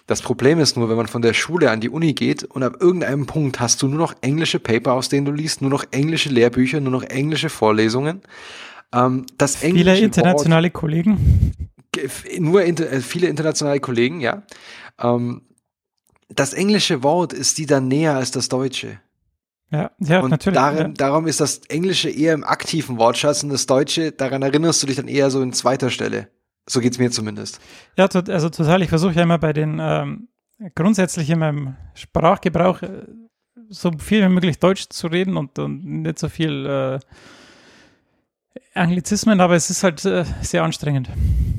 Das 0.07 0.21
Problem 0.21 0.59
ist 0.59 0.75
nur, 0.75 0.89
wenn 0.89 0.97
man 0.97 1.07
von 1.07 1.21
der 1.21 1.33
Schule 1.33 1.71
an 1.71 1.79
die 1.79 1.87
Uni 1.87 2.11
geht 2.11 2.43
und 2.43 2.63
ab 2.63 2.81
irgendeinem 2.81 3.27
Punkt 3.27 3.61
hast 3.61 3.81
du 3.81 3.87
nur 3.87 3.99
noch 3.99 4.13
englische 4.19 4.59
Paper, 4.59 4.91
aus 4.91 5.07
denen 5.07 5.23
du 5.23 5.31
liest, 5.31 5.61
nur 5.61 5.71
noch 5.71 5.85
englische 5.91 6.27
Lehrbücher, 6.27 6.81
nur 6.81 6.91
noch 6.91 7.03
englische 7.03 7.47
Vorlesungen. 7.49 8.21
Ähm, 8.93 9.25
das 9.37 9.63
englische 9.63 9.93
Viele 9.93 10.05
internationale 10.05 10.67
Wort, 10.67 10.73
Kollegen. 10.73 11.53
Nur 12.39 12.63
inter, 12.63 12.91
äh, 12.91 12.99
viele 12.99 13.27
internationale 13.27 13.79
Kollegen, 13.79 14.19
ja. 14.19 14.43
Ähm, 15.01 15.43
das 16.27 16.53
englische 16.53 17.03
Wort 17.03 17.31
ist 17.31 17.57
die 17.57 17.67
dann 17.67 17.87
näher 17.87 18.15
als 18.15 18.31
das 18.31 18.49
deutsche. 18.49 18.99
Ja, 19.71 19.91
ja, 19.99 20.21
und 20.21 20.31
natürlich. 20.31 20.57
Darin, 20.57 20.77
ja. 20.77 20.93
darum 20.93 21.27
ist 21.27 21.39
das 21.39 21.59
Englische 21.69 22.09
eher 22.09 22.33
im 22.33 22.43
aktiven 22.43 22.97
Wortschatz 22.97 23.43
und 23.43 23.49
das 23.49 23.67
Deutsche, 23.67 24.11
daran 24.11 24.41
erinnerst 24.41 24.81
du 24.81 24.87
dich 24.87 24.95
dann 24.95 25.07
eher 25.07 25.29
so 25.29 25.41
in 25.41 25.53
zweiter 25.53 25.89
Stelle. 25.91 26.29
So 26.67 26.79
geht's 26.79 26.97
mir 26.97 27.11
zumindest. 27.11 27.59
Ja, 27.97 28.07
also 28.07 28.49
total. 28.49 28.81
Ich 28.81 28.89
versuche 28.89 29.13
ja 29.13 29.23
immer 29.23 29.37
bei 29.37 29.53
den 29.53 29.79
ähm, 29.81 30.27
grundsätzlich 30.75 31.29
in 31.29 31.39
meinem 31.39 31.75
Sprachgebrauch 31.93 32.81
äh, 32.81 33.05
so 33.69 33.91
viel 33.97 34.23
wie 34.23 34.29
möglich 34.29 34.59
Deutsch 34.59 34.87
zu 34.89 35.07
reden 35.07 35.37
und, 35.37 35.57
und 35.59 35.83
nicht 35.83 36.19
so 36.19 36.29
viel 36.29 36.65
äh, 36.65 36.99
Anglizismen, 38.73 39.39
aber 39.41 39.55
es 39.55 39.69
ist 39.69 39.83
halt 39.83 40.03
äh, 40.05 40.25
sehr 40.41 40.63
anstrengend. 40.63 41.09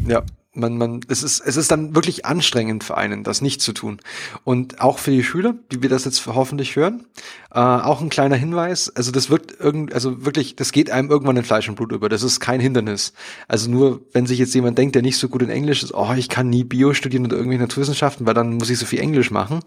Ja, 0.06 0.22
man, 0.52 0.78
man, 0.78 1.00
es 1.08 1.22
ist, 1.22 1.40
es 1.40 1.56
ist 1.56 1.70
dann 1.70 1.94
wirklich 1.94 2.26
anstrengend 2.26 2.82
für 2.82 2.96
einen, 2.96 3.22
das 3.22 3.40
nicht 3.40 3.62
zu 3.62 3.72
tun. 3.72 4.00
Und 4.42 4.80
auch 4.80 4.98
für 4.98 5.12
die 5.12 5.22
Schüler, 5.22 5.54
die 5.70 5.82
wir 5.82 5.88
das 5.88 6.04
jetzt 6.04 6.26
hoffentlich 6.26 6.74
hören, 6.74 7.06
äh, 7.52 7.60
auch 7.60 8.00
ein 8.00 8.08
kleiner 8.08 8.34
Hinweis. 8.34 8.90
Also 8.90 9.12
das 9.12 9.30
wird 9.30 9.60
irgend, 9.60 9.94
also 9.94 10.24
wirklich, 10.24 10.56
das 10.56 10.72
geht 10.72 10.90
einem 10.90 11.08
irgendwann 11.08 11.36
in 11.36 11.44
Fleisch 11.44 11.68
und 11.68 11.76
Blut 11.76 11.92
über. 11.92 12.08
Das 12.08 12.24
ist 12.24 12.40
kein 12.40 12.60
Hindernis. 12.60 13.12
Also 13.46 13.70
nur, 13.70 14.00
wenn 14.12 14.26
sich 14.26 14.40
jetzt 14.40 14.54
jemand 14.54 14.76
denkt, 14.76 14.96
der 14.96 15.02
nicht 15.02 15.18
so 15.18 15.28
gut 15.28 15.42
in 15.42 15.50
Englisch 15.50 15.84
ist, 15.84 15.94
oh, 15.94 16.12
ich 16.16 16.28
kann 16.28 16.50
nie 16.50 16.64
Bio 16.64 16.94
studieren 16.94 17.26
oder 17.26 17.36
irgendwie 17.36 17.58
Naturwissenschaften, 17.58 18.26
weil 18.26 18.34
dann 18.34 18.54
muss 18.54 18.70
ich 18.70 18.78
so 18.78 18.86
viel 18.86 19.00
Englisch 19.00 19.30
machen. 19.30 19.60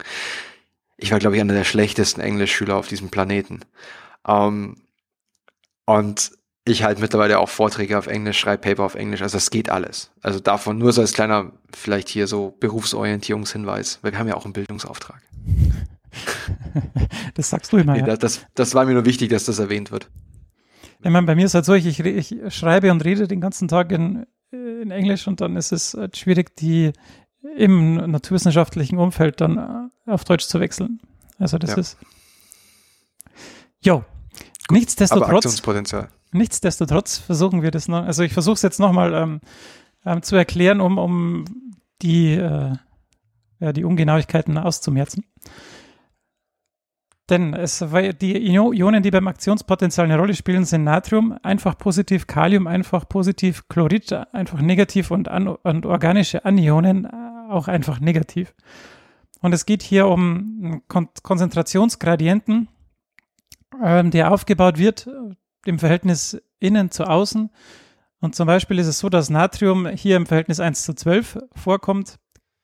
Ich 0.98 1.12
war, 1.12 1.18
glaube 1.18 1.36
ich, 1.36 1.40
einer 1.40 1.54
der 1.54 1.64
schlechtesten 1.64 2.20
Englischschüler 2.20 2.76
auf 2.76 2.88
diesem 2.88 3.08
Planeten. 3.08 3.60
Ähm, 4.28 4.76
und 5.86 6.30
ich 6.66 6.82
halt 6.82 6.98
mittlerweile 6.98 7.38
auch 7.38 7.48
Vorträge 7.48 7.98
auf 7.98 8.06
Englisch, 8.06 8.38
schreibe 8.38 8.62
Paper 8.62 8.84
auf 8.84 8.94
Englisch, 8.94 9.20
also 9.22 9.36
das 9.36 9.50
geht 9.50 9.68
alles. 9.68 10.10
Also 10.22 10.40
davon 10.40 10.78
nur 10.78 10.92
so 10.92 11.02
als 11.02 11.12
kleiner, 11.12 11.52
vielleicht 11.74 12.08
hier 12.08 12.26
so 12.26 12.56
Berufsorientierungshinweis, 12.58 13.98
weil 14.02 14.12
wir 14.12 14.18
haben 14.18 14.28
ja 14.28 14.34
auch 14.34 14.44
einen 14.44 14.54
Bildungsauftrag. 14.54 15.20
das 17.34 17.50
sagst 17.50 17.72
du 17.72 17.76
immer. 17.76 17.92
Nee, 17.92 18.06
ja. 18.06 18.16
das, 18.16 18.46
das 18.54 18.74
war 18.74 18.86
mir 18.86 18.94
nur 18.94 19.04
wichtig, 19.04 19.28
dass 19.30 19.44
das 19.44 19.58
erwähnt 19.58 19.90
wird. 19.90 20.08
Ich 21.02 21.10
meine, 21.10 21.26
bei 21.26 21.34
mir 21.34 21.44
ist 21.44 21.54
halt 21.54 21.66
so, 21.66 21.74
ich, 21.74 22.00
ich, 22.00 22.34
schreibe 22.48 22.90
und 22.90 23.04
rede 23.04 23.28
den 23.28 23.42
ganzen 23.42 23.68
Tag 23.68 23.92
in, 23.92 24.24
in 24.50 24.90
Englisch 24.90 25.26
und 25.28 25.42
dann 25.42 25.56
ist 25.56 25.70
es 25.70 25.92
halt 25.92 26.16
schwierig, 26.16 26.56
die 26.56 26.92
im 27.56 27.96
naturwissenschaftlichen 28.10 28.98
Umfeld 28.98 29.42
dann 29.42 29.90
äh, 30.06 30.10
auf 30.10 30.24
Deutsch 30.24 30.46
zu 30.46 30.60
wechseln. 30.60 31.00
Also 31.38 31.58
das 31.58 31.70
Ja. 31.70 31.76
ist. 31.76 31.98
Jo. 33.82 33.96
Aber 33.96 34.78
Nichtsdestotrotz, 34.78 35.44
Aktionspotenzial. 35.44 36.08
Nichtsdestotrotz 36.34 37.18
versuchen 37.18 37.62
wir 37.62 37.70
das 37.70 37.88
noch, 37.88 38.04
also 38.04 38.22
ich 38.22 38.32
versuche 38.32 38.54
es 38.54 38.62
jetzt 38.62 38.80
nochmal 38.80 39.14
ähm, 39.14 39.40
ähm, 40.04 40.22
zu 40.22 40.36
erklären, 40.36 40.80
um, 40.80 40.98
um 40.98 41.44
die, 42.02 42.34
äh, 42.34 42.72
ja, 43.60 43.72
die 43.72 43.84
Ungenauigkeiten 43.84 44.58
auszumerzen. 44.58 45.24
Denn 47.30 47.54
es, 47.54 47.78
die 47.78 48.36
Io- 48.36 48.74
Ionen, 48.74 49.02
die 49.02 49.10
beim 49.10 49.28
Aktionspotenzial 49.28 50.04
eine 50.04 50.18
Rolle 50.18 50.34
spielen, 50.34 50.66
sind 50.66 50.84
Natrium 50.84 51.38
einfach 51.42 51.78
positiv, 51.78 52.26
Kalium 52.26 52.66
einfach 52.66 53.08
positiv, 53.08 53.66
Chlorid 53.68 54.12
einfach 54.34 54.60
negativ 54.60 55.10
und, 55.10 55.28
an, 55.28 55.48
und 55.48 55.86
organische 55.86 56.44
Anionen 56.44 57.06
auch 57.48 57.66
einfach 57.66 57.98
negativ. 57.98 58.54
Und 59.40 59.54
es 59.54 59.64
geht 59.64 59.82
hier 59.82 60.06
um 60.08 60.82
Kon 60.88 61.08
Konzentrationsgradienten, 61.22 62.68
ähm, 63.82 64.10
der 64.10 64.30
aufgebaut 64.30 64.76
wird 64.76 65.08
im 65.68 65.78
Verhältnis 65.78 66.40
innen 66.58 66.90
zu 66.90 67.04
außen. 67.04 67.50
Und 68.20 68.34
zum 68.34 68.46
Beispiel 68.46 68.78
ist 68.78 68.86
es 68.86 68.98
so, 68.98 69.08
dass 69.08 69.30
Natrium 69.30 69.86
hier 69.86 70.16
im 70.16 70.26
Verhältnis 70.26 70.60
1 70.60 70.84
zu 70.84 70.94
12 70.94 71.38
vorkommt, 71.54 72.18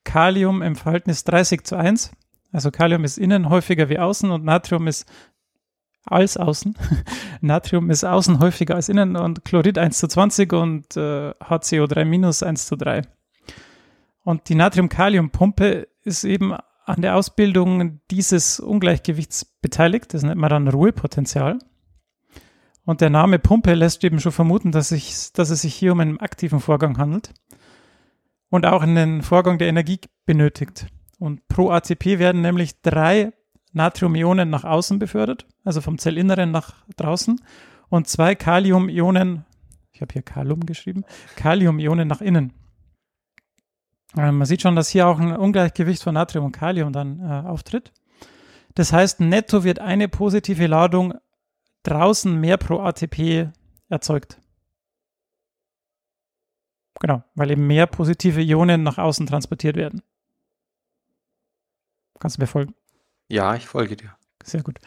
Kalium 0.04 0.62
im 0.62 0.76
Verhältnis 0.76 1.24
30 1.24 1.64
zu 1.64 1.76
1. 1.76 2.12
Also 2.52 2.70
Kalium 2.70 3.04
ist 3.04 3.18
innen 3.18 3.48
häufiger 3.48 3.88
wie 3.88 3.98
außen 3.98 4.30
und 4.30 4.44
Natrium 4.44 4.86
ist 4.86 5.06
als 6.04 6.36
außen. 6.36 6.76
Natrium 7.40 7.90
ist 7.90 8.04
außen 8.04 8.40
häufiger 8.40 8.74
als 8.74 8.88
innen 8.88 9.16
und 9.16 9.44
Chlorid 9.44 9.78
1 9.78 9.98
zu 9.98 10.08
20 10.08 10.52
und 10.52 10.96
äh, 10.96 11.30
HCO3 11.30 12.04
minus 12.04 12.42
1 12.42 12.66
zu 12.66 12.76
3. 12.76 13.02
Und 14.22 14.48
die 14.48 14.54
Natrium-Kalium-Pumpe 14.54 15.88
ist 16.02 16.24
eben 16.24 16.54
an 16.84 17.02
der 17.02 17.16
Ausbildung 17.16 18.00
dieses 18.10 18.60
Ungleichgewichts 18.60 19.44
beteiligt. 19.44 20.12
Das 20.14 20.22
nennt 20.22 20.40
man 20.40 20.50
dann 20.50 20.68
Ruhepotenzial. 20.68 21.58
Und 22.90 23.00
der 23.00 23.08
Name 23.08 23.38
Pumpe 23.38 23.74
lässt 23.74 24.02
eben 24.02 24.18
schon 24.18 24.32
vermuten, 24.32 24.72
dass, 24.72 24.90
ich, 24.90 25.32
dass 25.32 25.50
es 25.50 25.62
sich 25.62 25.76
hier 25.76 25.92
um 25.92 26.00
einen 26.00 26.18
aktiven 26.18 26.58
Vorgang 26.58 26.98
handelt 26.98 27.32
und 28.48 28.66
auch 28.66 28.82
einen 28.82 29.22
Vorgang, 29.22 29.58
der 29.58 29.68
Energie 29.68 30.00
benötigt. 30.26 30.86
Und 31.20 31.46
pro 31.46 31.70
ATP 31.70 32.18
werden 32.18 32.40
nämlich 32.40 32.82
drei 32.82 33.32
Natriumionen 33.72 34.50
nach 34.50 34.64
außen 34.64 34.98
befördert, 34.98 35.46
also 35.62 35.80
vom 35.80 35.98
Zellinneren 35.98 36.50
nach 36.50 36.84
draußen, 36.96 37.40
und 37.90 38.08
zwei 38.08 38.34
Kaliumionen, 38.34 39.44
ich 39.92 40.00
habe 40.00 40.12
hier 40.12 40.22
Kalium 40.22 40.66
geschrieben, 40.66 41.04
Kaliumionen 41.36 42.08
nach 42.08 42.20
innen. 42.20 42.52
Ähm, 44.18 44.38
man 44.38 44.46
sieht 44.46 44.62
schon, 44.62 44.74
dass 44.74 44.88
hier 44.88 45.06
auch 45.06 45.20
ein 45.20 45.36
Ungleichgewicht 45.36 46.02
von 46.02 46.14
Natrium 46.14 46.46
und 46.46 46.52
Kalium 46.58 46.92
dann 46.92 47.20
äh, 47.20 47.46
auftritt. 47.46 47.92
Das 48.74 48.92
heißt, 48.92 49.20
netto 49.20 49.62
wird 49.62 49.78
eine 49.78 50.08
positive 50.08 50.66
Ladung 50.66 51.14
draußen 51.82 52.38
mehr 52.38 52.56
pro 52.56 52.80
ATP 52.80 53.48
erzeugt. 53.88 54.38
Genau, 57.00 57.22
weil 57.34 57.50
eben 57.50 57.66
mehr 57.66 57.86
positive 57.86 58.42
Ionen 58.42 58.82
nach 58.82 58.98
außen 58.98 59.26
transportiert 59.26 59.76
werden. 59.76 60.02
Kannst 62.18 62.36
du 62.36 62.42
mir 62.42 62.46
folgen? 62.46 62.74
Ja, 63.28 63.54
ich 63.54 63.66
folge 63.66 63.96
dir. 63.96 64.14
Sehr 64.42 64.62
gut. 64.62 64.78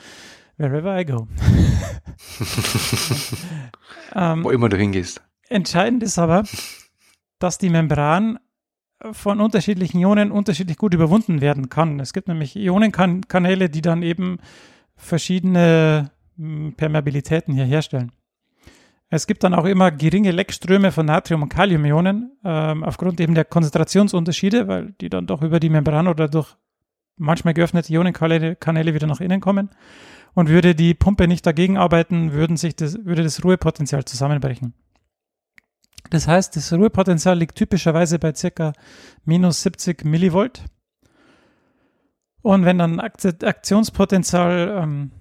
Wherever 0.57 0.99
I 0.99 1.05
go. 1.05 1.27
ähm, 4.15 4.43
Wo 4.43 4.51
immer 4.51 4.69
du 4.69 4.77
hingehst. 4.77 5.21
entscheidend 5.49 6.03
ist 6.03 6.19
aber, 6.19 6.43
dass 7.39 7.57
die 7.57 7.69
Membran 7.69 8.37
von 9.11 9.41
unterschiedlichen 9.41 9.99
Ionen 9.99 10.31
unterschiedlich 10.31 10.77
gut 10.77 10.93
überwunden 10.93 11.41
werden 11.41 11.69
kann. 11.69 11.99
Es 11.99 12.13
gibt 12.13 12.27
nämlich 12.27 12.55
Ionenkanäle, 12.55 13.69
die 13.69 13.81
dann 13.81 14.03
eben 14.03 14.37
verschiedene 14.95 16.11
Permeabilitäten 16.37 17.53
hier 17.53 17.65
herstellen. 17.65 18.11
Es 19.09 19.27
gibt 19.27 19.43
dann 19.43 19.53
auch 19.53 19.65
immer 19.65 19.91
geringe 19.91 20.31
Leckströme 20.31 20.91
von 20.91 21.05
Natrium- 21.05 21.43
und 21.43 21.49
Kaliumionen 21.49 22.31
ähm, 22.43 22.83
aufgrund 22.83 23.19
eben 23.19 23.35
der 23.35 23.45
Konzentrationsunterschiede, 23.45 24.67
weil 24.67 24.93
die 25.01 25.09
dann 25.09 25.27
doch 25.27 25.43
über 25.43 25.59
die 25.59 25.69
Membran 25.69 26.07
oder 26.07 26.27
durch 26.27 26.55
manchmal 27.17 27.53
geöffnete 27.53 27.93
Ionenkanäle 27.93 28.55
Kanäle 28.55 28.95
wieder 28.95 29.05
nach 29.05 29.21
innen 29.21 29.39
kommen. 29.39 29.69
Und 30.33 30.49
würde 30.49 30.73
die 30.73 30.95
Pumpe 30.95 31.27
nicht 31.27 31.45
dagegen 31.45 31.77
arbeiten, 31.77 32.33
würden 32.33 32.57
sich 32.57 32.75
das, 32.75 33.05
würde 33.05 33.21
das 33.21 33.43
Ruhepotenzial 33.43 34.03
zusammenbrechen. 34.05 34.73
Das 36.09 36.27
heißt, 36.27 36.55
das 36.55 36.73
Ruhepotenzial 36.73 37.37
liegt 37.37 37.55
typischerweise 37.55 38.17
bei 38.17 38.33
circa 38.33 38.73
minus 39.25 39.61
70 39.61 40.05
Millivolt. 40.05 40.63
Und 42.41 42.65
wenn 42.65 42.79
dann 42.79 42.99
Akt- 42.99 43.43
Aktionspotenzial 43.43 44.79
ähm, 44.81 45.11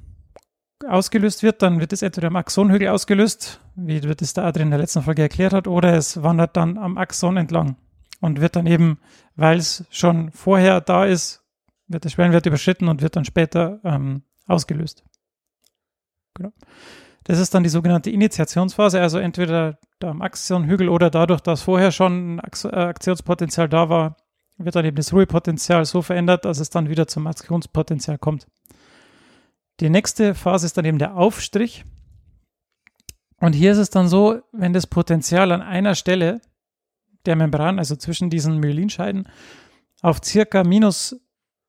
ausgelöst 0.88 1.42
wird, 1.42 1.62
dann 1.62 1.80
wird 1.80 1.92
es 1.92 2.02
entweder 2.02 2.28
am 2.28 2.36
Axonhügel 2.36 2.88
ausgelöst, 2.88 3.60
wie 3.74 4.02
wird 4.02 4.22
es 4.22 4.34
der 4.34 4.44
Adrian 4.44 4.68
in 4.68 4.72
der 4.72 4.80
letzten 4.80 5.02
Folge 5.02 5.22
erklärt 5.22 5.52
hat, 5.52 5.66
oder 5.66 5.94
es 5.94 6.22
wandert 6.22 6.56
dann 6.56 6.78
am 6.78 6.98
Axon 6.98 7.36
entlang 7.36 7.76
und 8.20 8.40
wird 8.40 8.56
dann 8.56 8.66
eben, 8.66 8.98
weil 9.36 9.58
es 9.58 9.84
schon 9.90 10.30
vorher 10.30 10.80
da 10.80 11.04
ist, 11.04 11.44
wird 11.88 12.04
der 12.04 12.10
Schwellenwert 12.10 12.46
überschritten 12.46 12.88
und 12.88 13.02
wird 13.02 13.16
dann 13.16 13.24
später 13.24 13.80
ähm, 13.84 14.22
ausgelöst. 14.46 15.04
Genau. 16.34 16.52
Das 17.24 17.38
ist 17.38 17.54
dann 17.54 17.62
die 17.62 17.68
sogenannte 17.68 18.10
Initiationsphase, 18.10 19.00
also 19.00 19.18
entweder 19.18 19.78
am 20.02 20.22
Axonhügel 20.22 20.88
oder 20.88 21.10
dadurch, 21.10 21.40
dass 21.40 21.62
vorher 21.62 21.92
schon 21.92 22.36
ein 22.36 22.40
äh, 22.40 22.76
Aktionspotenzial 22.76 23.68
da 23.68 23.88
war, 23.88 24.16
wird 24.58 24.74
dann 24.74 24.84
eben 24.84 24.96
das 24.96 25.12
Ruhepotenzial 25.12 25.84
so 25.84 26.02
verändert, 26.02 26.44
dass 26.44 26.58
es 26.58 26.70
dann 26.70 26.88
wieder 26.88 27.06
zum 27.06 27.26
Aktionspotenzial 27.26 28.18
kommt. 28.18 28.46
Die 29.80 29.90
nächste 29.90 30.34
Phase 30.34 30.66
ist 30.66 30.76
dann 30.76 30.84
eben 30.84 30.98
der 30.98 31.16
Aufstrich. 31.16 31.84
Und 33.40 33.54
hier 33.54 33.72
ist 33.72 33.78
es 33.78 33.90
dann 33.90 34.08
so, 34.08 34.40
wenn 34.52 34.72
das 34.72 34.86
Potenzial 34.86 35.50
an 35.50 35.62
einer 35.62 35.94
Stelle 35.94 36.40
der 37.26 37.36
Membran, 37.36 37.78
also 37.78 37.96
zwischen 37.96 38.30
diesen 38.30 38.58
Myelinscheiden, 38.58 39.28
auf 40.00 40.20
circa 40.24 40.64
minus 40.64 41.20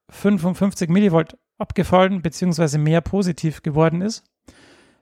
55 0.10 0.90
Millivolt 0.90 1.38
abgefallen 1.58 2.22
beziehungsweise 2.22 2.78
mehr 2.78 3.02
positiv 3.02 3.64
geworden 3.64 4.02
ist, 4.02 4.24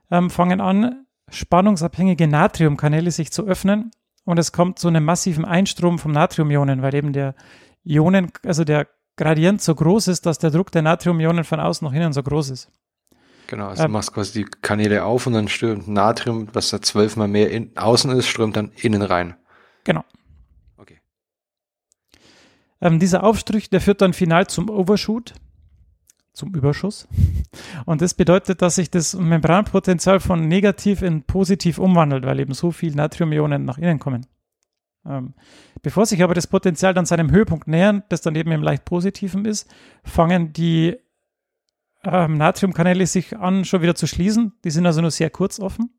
ähm, 0.10 0.29
fangen 0.29 0.62
an, 0.62 1.05
spannungsabhängige 1.29 2.27
Natriumkanäle 2.27 3.12
sich 3.12 3.31
zu 3.31 3.46
öffnen 3.46 3.91
und 4.25 4.38
es 4.38 4.51
kommt 4.51 4.79
zu 4.79 4.88
einem 4.88 5.05
massiven 5.05 5.46
Einstrom 5.46 5.98
von 5.98 6.12
Natriumionen, 6.12 6.81
weil 6.81 6.93
eben 6.93 7.13
der 7.13 7.36
Ionen, 7.84 8.31
also 8.46 8.63
der 8.63 8.88
Gradient 9.17 9.62
so 9.62 9.75
groß 9.75 10.08
ist, 10.08 10.25
dass 10.25 10.39
der 10.39 10.51
Druck 10.51 10.72
der 10.72 10.81
Natriumionen 10.81 11.43
von 11.43 11.60
außen 11.60 11.86
nach 11.86 11.93
innen 11.93 12.13
so 12.13 12.24
groß 12.24 12.50
ist. 12.51 12.72
Genau, 13.51 13.67
also 13.67 13.84
ähm, 13.84 13.89
du 13.89 13.91
machst 13.91 14.13
quasi 14.13 14.46
die 14.46 14.50
Kanäle 14.62 15.03
auf 15.03 15.27
und 15.27 15.34
dann 15.34 15.50
strömt 15.50 15.86
Natrium, 15.86 16.48
was 16.53 16.70
da 16.70 16.81
zwölfmal 16.81 17.27
mehr 17.27 17.51
in, 17.51 17.75
außen 17.75 18.10
ist, 18.12 18.27
strömt 18.27 18.55
dann 18.55 18.72
innen 18.77 19.01
rein. 19.01 19.36
Genau. 19.84 20.05
Okay. 20.77 21.01
Ähm, 22.79 22.98
dieser 22.98 23.25
Aufstrich, 23.25 23.70
der 23.70 23.81
führt 23.81 24.00
dann 24.00 24.13
final 24.13 24.48
zum 24.48 24.70
Overshoot 24.70 25.34
zum 26.31 26.55
Überschuss. 26.55 27.10
Und 27.86 28.01
das 28.01 28.13
bedeutet, 28.13 28.62
dass 28.62 28.75
sich 28.75 28.89
das 28.89 29.15
Membranpotenzial 29.15 30.22
von 30.22 30.48
negativ 30.48 31.01
in 31.01 31.24
positiv 31.24 31.77
umwandelt, 31.77 32.25
weil 32.25 32.39
eben 32.39 32.53
so 32.53 32.72
viel 32.72 32.96
Natriumionen 32.96 33.65
nach 33.65 33.77
innen 33.77 34.00
kommen. 34.00 34.27
Ähm, 35.05 35.34
bevor 35.81 36.05
sich 36.05 36.24
aber 36.24 36.34
das 36.34 36.48
Potenzial 36.48 36.93
dann 36.93 37.05
seinem 37.05 37.31
Höhepunkt 37.31 37.67
nähern, 37.67 38.03
das 38.08 38.22
dann 38.22 38.36
eben 38.36 38.53
im 38.53 38.63
leicht 38.63 38.86
positiven 38.86 39.43
ist, 39.43 39.70
fangen 40.05 40.53
die 40.53 40.96
ähm, 42.03 42.38
Natriumkanäle 42.38 43.05
sich 43.05 43.38
an, 43.38 43.65
schon 43.65 43.81
wieder 43.81 43.96
zu 43.96 44.08
schließen. 44.08 44.53
Die 44.63 44.72
sind 44.72 44.86
also 44.86 45.01
nur 45.01 45.12
sehr 45.12 45.29
kurz 45.29 45.60
offen. 45.60 45.89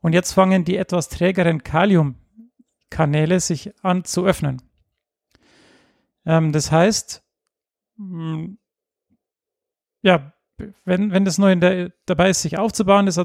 Und 0.00 0.12
jetzt 0.12 0.32
fangen 0.32 0.64
die 0.64 0.76
etwas 0.76 1.08
trägeren 1.08 1.62
Kaliumkanäle 1.62 3.40
sich 3.40 3.72
an 3.82 4.04
zu 4.04 4.24
öffnen. 4.26 4.62
Ähm, 6.26 6.52
das 6.52 6.70
heißt, 6.70 7.22
mh, 7.96 8.56
ja, 10.02 10.32
wenn, 10.84 11.10
wenn 11.10 11.24
das 11.24 11.38
nur 11.38 11.54
der, 11.56 11.92
dabei 12.06 12.30
ist, 12.30 12.42
sich 12.42 12.58
aufzubauen, 12.58 13.06
das 13.06 13.18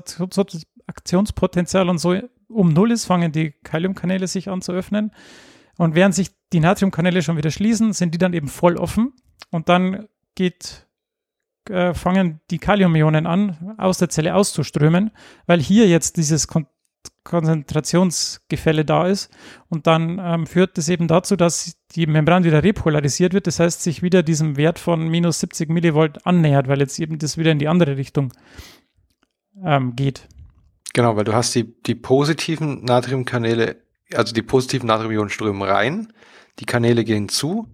Aktionspotenzial 0.88 1.90
und 1.90 2.00
so 2.00 2.16
um 2.48 2.74
Null 2.74 2.92
ist, 2.92 3.06
fangen 3.06 3.32
die 3.32 3.52
Kaliumkanäle 3.52 4.28
sich 4.28 4.50
an 4.50 4.62
zu 4.62 4.72
öffnen. 4.72 5.12
Und 5.78 5.96
während 5.96 6.16
sich 6.16 6.32
die 6.52 6.60
Natriumkanäle 6.60 7.22
schon 7.22 7.38
wieder 7.38 7.52
schließen, 7.52 7.94
sind 7.94 8.14
die 8.14 8.18
dann 8.18 8.34
eben 8.34 8.48
voll 8.48 8.78
offen. 8.78 9.14
Und 9.52 9.70
dann 9.70 10.08
geht, 10.36 10.88
äh, 11.70 11.94
fangen 11.94 12.42
die 12.50 12.60
Kaliumionen 12.60 13.26
an, 13.26 13.76
aus 13.78 13.98
der 13.98 14.10
Zelle 14.10 14.36
auszuströmen, 14.36 15.12
weil 15.46 15.60
hier 15.60 15.88
jetzt 15.88 16.18
dieses 16.18 16.48
Kon 16.48 16.66
Konzentrationsgefälle 17.24 18.86
da 18.86 19.06
ist. 19.06 19.30
Und 19.70 19.88
dann 19.88 20.20
ähm, 20.22 20.48
führt 20.48 20.78
das 20.78 20.90
eben 20.90 21.08
dazu, 21.08 21.36
dass 21.36 21.78
die 21.92 22.08
Membran 22.08 22.44
wieder 22.44 22.64
repolarisiert 22.64 23.34
wird. 23.34 23.46
Das 23.46 23.60
heißt, 23.60 23.84
sich 23.84 24.02
wieder 24.02 24.24
diesem 24.24 24.58
Wert 24.58 24.80
von 24.80 25.08
minus 25.08 25.40
70 25.40 25.70
Millivolt 25.70 26.26
annähert, 26.26 26.68
weil 26.68 26.80
jetzt 26.80 27.00
eben 27.00 27.20
das 27.20 27.38
wieder 27.38 27.52
in 27.52 27.60
die 27.60 27.68
andere 27.68 27.98
Richtung 27.98 28.34
ähm, 29.64 29.96
geht. 29.96 30.28
Genau, 30.94 31.16
weil 31.16 31.24
du 31.24 31.34
hast 31.34 31.54
die, 31.54 31.66
die 31.84 31.96
positiven 31.96 32.84
Natriumkanäle, 32.84 33.78
also 34.14 34.34
die 34.34 34.42
positiven 34.42 34.88
Natriumionen 34.88 35.30
strömen 35.30 35.62
rein, 35.62 36.12
die 36.60 36.66
Kanäle 36.66 37.04
gehen 37.04 37.30
zu 37.30 37.68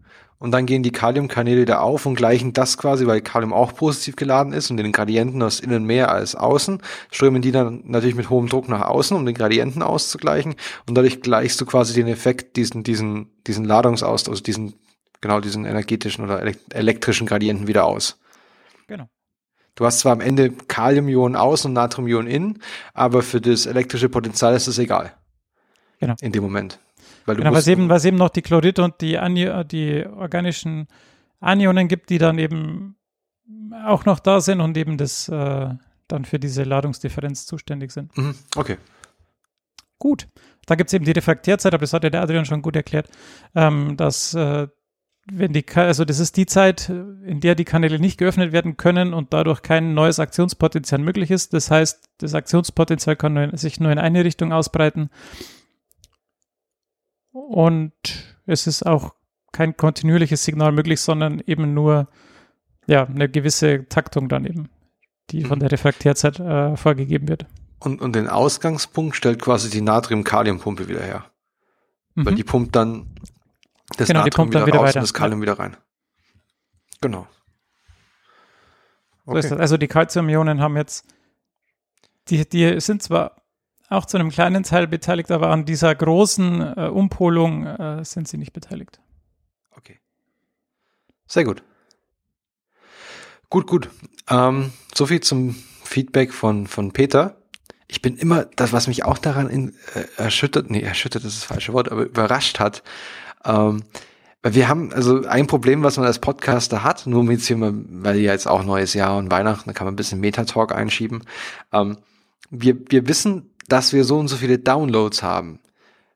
und 0.46 0.52
dann 0.52 0.68
gehen 0.68 0.84
die 0.84 0.92
Kaliumkanäle 0.92 1.62
wieder 1.62 1.82
auf 1.82 2.06
und 2.06 2.14
gleichen 2.14 2.54
das 2.54 2.78
quasi, 2.78 3.08
weil 3.08 3.20
Kalium 3.22 3.52
auch 3.52 3.74
positiv 3.74 4.16
geladen 4.16 4.54
ist 4.54 4.70
und 4.70 4.78
den 4.78 4.92
Gradienten 4.92 5.42
aus 5.42 5.60
innen 5.60 5.86
mehr 5.86 6.12
als 6.12 6.36
außen, 6.36 6.84
strömen 7.10 7.42
die 7.42 7.52
dann 7.52 7.82
natürlich 7.86 8.14
mit 8.14 8.30
hohem 8.30 8.48
Druck 8.48 8.70
nach 8.70 8.84
außen, 8.84 9.18
um 9.18 9.26
den 9.26 9.34
Gradienten 9.34 9.82
auszugleichen 9.82 10.54
und 10.86 10.96
dadurch 10.96 11.22
gleichst 11.22 11.60
du 11.60 11.66
quasi 11.66 11.96
den 11.96 12.08
Effekt, 12.08 12.58
diesen, 12.58 12.84
diesen, 12.84 13.32
diesen 13.48 13.66
Ladungsaustausch, 13.66 14.34
also 14.34 14.44
diesen, 14.44 14.76
genau 15.20 15.40
diesen 15.40 15.66
energetischen 15.66 16.24
oder 16.24 16.44
elektrischen 16.70 17.26
Gradienten 17.26 17.66
wieder 17.66 17.86
aus. 17.86 18.20
Genau. 18.86 19.10
Du 19.74 19.84
hast 19.84 19.98
zwar 19.98 20.12
am 20.12 20.22
Ende 20.22 20.52
Kaliumionen 20.52 21.36
außen 21.36 21.70
und 21.72 21.74
Natriumionen 21.74 22.30
innen, 22.30 22.62
aber 22.94 23.24
für 23.24 23.42
das 23.42 23.66
elektrische 23.66 24.10
Potenzial 24.10 24.54
ist 24.54 24.68
es 24.68 24.78
egal. 24.78 25.12
Genau. 26.00 26.14
In 26.22 26.32
dem 26.32 26.44
Moment. 26.44 26.78
Weil 27.26 27.38
genau, 27.38 27.52
was 27.52 27.68
eben, 27.68 27.90
was 27.90 28.06
eben 28.06 28.18
noch 28.18 28.30
die 28.30 28.42
Chlorid 28.42 28.80
und 28.80 29.02
die, 29.02 29.18
Ani 29.18 29.50
die 29.66 30.06
organischen 30.06 30.88
Anionen 31.40 31.88
gibt, 31.88 32.10
die 32.10 32.18
dann 32.18 32.38
eben 32.38 32.98
auch 33.86 34.06
noch 34.06 34.20
da 34.20 34.42
sind 34.42 34.62
und 34.62 34.78
eben 34.78 34.98
das 34.98 35.28
äh, 35.30 35.70
dann 36.08 36.26
für 36.26 36.40
diese 36.40 36.64
Ladungsdifferenz 36.64 37.46
zuständig 37.46 37.92
sind. 37.92 38.16
Mhm, 38.18 38.36
okay. 38.56 38.78
Gut. 39.98 40.28
Da 40.66 40.76
gibt 40.76 40.90
es 40.90 40.94
eben 40.94 41.06
die 41.06 41.12
Refraktärzeit, 41.12 41.74
aber 41.74 41.82
das 41.82 41.94
hat 41.94 42.04
ja 42.04 42.10
der 42.10 42.22
Adrian 42.22 42.46
schon 42.46 42.62
gut 42.62 42.76
erklärt, 42.76 43.10
ähm, 43.54 43.98
dass 43.98 44.34
äh, 44.34 44.68
wenn 45.32 45.54
die, 45.54 45.66
also 45.76 46.06
das 46.06 46.20
ist 46.20 46.38
die 46.38 46.46
Zeit, 46.46 46.90
in 46.90 47.40
der 47.40 47.56
die 47.56 47.66
Kanäle 47.66 48.00
nicht 48.00 48.18
geöffnet 48.18 48.52
werden 48.52 48.78
können 48.78 49.14
und 49.14 49.34
dadurch 49.34 49.64
kein 49.64 49.96
neues 49.96 50.20
Aktionspotenzial 50.20 51.02
möglich 51.02 51.32
ist. 51.32 51.54
Das 51.54 51.72
heißt, 51.72 52.10
das 52.20 52.36
Aktionspotenzial 52.36 53.16
kann 53.16 53.34
nur, 53.34 53.58
sich 53.58 53.80
nur 53.80 53.92
in 53.92 53.98
eine 53.98 54.24
Richtung 54.24 54.54
ausbreiten 54.54 55.10
und 57.36 57.92
es 58.46 58.66
ist 58.66 58.86
auch 58.86 59.14
kein 59.52 59.76
kontinuierliches 59.76 60.44
Signal 60.44 60.72
möglich, 60.72 61.02
sondern 61.02 61.42
eben 61.46 61.74
nur 61.74 62.08
ja, 62.88 63.06
eine 63.06 63.30
gewisse 63.30 63.88
Taktung 63.90 64.30
dann 64.30 64.46
eben, 64.46 64.70
die 65.32 65.44
von 65.44 65.58
mhm. 65.58 65.62
der 65.62 65.72
Refraktärzeit 65.74 66.40
äh, 66.40 66.78
vorgegeben 66.78 67.28
wird. 67.28 67.46
Und, 67.80 68.02
und 68.02 68.16
den 68.16 68.30
Ausgangspunkt 68.30 69.16
stellt 69.18 69.42
quasi 69.42 69.70
die 69.70 69.82
Natrium-Kalium-Pumpe 69.82 70.88
wieder 70.88 71.02
her. 71.02 71.26
Mhm. 72.16 72.26
Weil 72.26 72.36
die 72.36 72.44
pumpt 72.44 72.76
dann 72.76 73.08
das 73.98 74.08
genau, 74.08 74.24
Natrium 74.24 74.50
wieder, 74.50 74.66
wieder, 74.66 74.80
raus 74.80 74.88
weiter. 74.90 75.00
und 75.00 75.04
das 75.04 75.14
Kalium 75.14 75.40
ja. 75.40 75.42
wieder 75.44 75.60
rein. 75.60 75.78
Genau. 77.02 77.28
Okay. 79.26 79.42
So 79.42 79.56
also 79.56 79.78
die 79.78 79.88
Calciumionen 79.88 80.62
haben 80.62 80.78
jetzt, 80.78 81.06
die, 82.30 82.48
die 82.48 82.80
sind 82.80 83.04
zwar 83.04 83.45
auch 83.90 84.06
zu 84.06 84.18
einem 84.18 84.30
kleinen 84.30 84.64
Teil 84.64 84.88
beteiligt, 84.88 85.32
aber 85.32 85.50
an 85.50 85.66
dieser 85.66 85.94
großen 85.94 86.78
äh, 86.78 86.88
Umpolung 86.88 87.66
äh, 87.66 88.04
sind 88.04 88.28
sie 88.28 88.38
nicht 88.38 88.54
beteiligt. 88.54 89.00
Okay. 89.72 90.00
Sehr 91.28 91.44
gut. 91.44 91.64
Gut, 93.50 93.68
gut. 93.68 93.90
Ähm, 94.30 94.72
so 94.94 95.06
viel 95.06 95.22
zum 95.22 95.56
Feedback 95.84 96.34
von, 96.34 96.68
von 96.68 96.92
Peter. 96.92 97.38
Ich 97.88 98.02
bin 98.02 98.18
immer, 98.18 98.46
das, 98.56 98.74
was 98.74 98.88
mich 98.88 99.06
auch 99.06 99.20
daran 99.20 99.50
in, 99.50 99.76
äh, 99.94 100.06
erschüttert, 100.18 100.70
nee, 100.72 100.82
erschüttert 100.82 101.24
ist 101.24 101.38
das 101.38 101.44
falsche 101.44 101.74
Wort, 101.74 101.92
aber 101.92 102.04
überrascht 102.04 102.60
hat. 102.60 102.84
Ähm, 103.46 103.84
wir 104.42 104.68
haben 104.68 104.94
also 104.94 105.26
ein 105.26 105.48
Problem, 105.48 105.84
was 105.84 105.98
man 105.98 106.06
als 106.06 106.20
Podcaster 106.20 106.84
hat, 106.84 107.08
nur 107.08 107.24
mit 107.24 107.42
hier, 107.42 107.58
weil 107.60 108.18
ja 108.18 108.32
jetzt 108.32 108.48
auch 108.48 108.64
neues 108.64 108.94
Jahr 108.94 109.18
und 109.18 109.32
Weihnachten, 109.32 109.70
da 109.70 109.74
kann 109.74 109.86
man 109.86 109.94
ein 109.94 109.98
bisschen 109.98 110.20
Metatalk 110.20 110.74
einschieben. 110.74 111.24
Ähm, 111.72 111.98
wir, 112.52 112.78
wir 112.90 113.08
wissen 113.08 113.55
dass 113.68 113.94
wir 113.94 114.04
so 114.04 114.18
und 114.20 114.28
so 114.28 114.38
viele 114.38 114.60
Downloads 114.60 115.24
haben. 115.24 115.60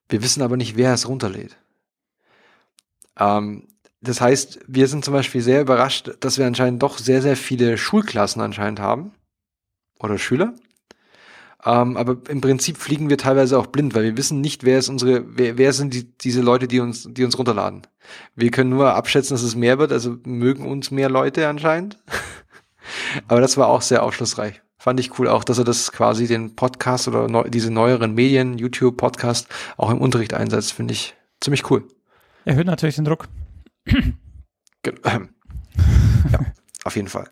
Wir 0.08 0.24
wissen 0.24 0.42
aber 0.42 0.58
nicht, 0.58 0.76
wer 0.76 0.94
es 0.94 1.08
runterlädt. 1.08 1.58
Ähm, 3.18 3.68
das 4.02 4.22
heißt, 4.22 4.60
wir 4.68 4.88
sind 4.88 5.04
zum 5.04 5.14
Beispiel 5.14 5.42
sehr 5.42 5.62
überrascht, 5.62 6.12
dass 6.22 6.38
wir 6.38 6.48
anscheinend 6.48 6.82
doch 6.82 6.98
sehr, 6.98 7.22
sehr 7.22 7.36
viele 7.36 7.78
Schulklassen 7.78 8.42
anscheinend 8.42 8.80
haben. 8.80 9.12
Oder 10.00 10.18
Schüler. 10.18 10.54
Ähm, 11.66 11.98
aber 11.98 12.18
im 12.30 12.40
Prinzip 12.40 12.78
fliegen 12.78 13.10
wir 13.10 13.18
teilweise 13.18 13.60
auch 13.60 13.68
blind, 13.68 13.94
weil 13.94 14.04
wir 14.04 14.18
wissen 14.18 14.40
nicht, 14.40 14.64
wer 14.64 14.80
ist 14.80 14.88
unsere, 14.88 15.38
wer, 15.38 15.58
wer 15.58 15.74
sind 15.74 15.94
die, 15.94 16.06
diese 16.18 16.42
Leute, 16.42 16.70
die 16.70 16.80
uns, 16.80 17.08
die 17.12 17.26
uns 17.26 17.38
runterladen. 17.38 17.82
Wir 18.36 18.50
können 18.50 18.70
nur 18.70 18.94
abschätzen, 18.94 19.34
dass 19.34 19.44
es 19.44 19.56
mehr 19.56 19.78
wird, 19.78 19.92
also 19.92 20.18
mögen 20.24 20.66
uns 20.66 20.90
mehr 20.90 21.10
Leute 21.10 21.50
anscheinend. 21.50 21.98
aber 23.28 23.42
das 23.42 23.58
war 23.58 23.68
auch 23.68 23.82
sehr 23.82 24.04
aufschlussreich. 24.04 24.62
Fand 24.80 25.00
ich 25.02 25.20
cool 25.20 25.28
auch, 25.28 25.44
dass 25.44 25.58
er 25.58 25.66
das 25.66 25.92
quasi 25.92 26.26
den 26.26 26.56
Podcast 26.56 27.10
oder 27.10 27.28
neu, 27.28 27.50
diese 27.50 27.70
neueren 27.70 28.14
Medien, 28.14 28.58
YouTube, 28.58 28.96
Podcast 28.96 29.50
auch 29.76 29.90
im 29.90 30.00
Unterricht 30.00 30.34
einsetzt, 30.34 30.72
finde 30.72 30.94
ich 30.94 31.16
ziemlich 31.42 31.70
cool. 31.70 31.86
Erhöht 32.46 32.66
natürlich 32.66 32.96
den 32.96 33.04
Druck. 33.04 33.28
ja, 36.32 36.40
auf 36.86 36.96
jeden 36.96 37.10
Fall. 37.10 37.30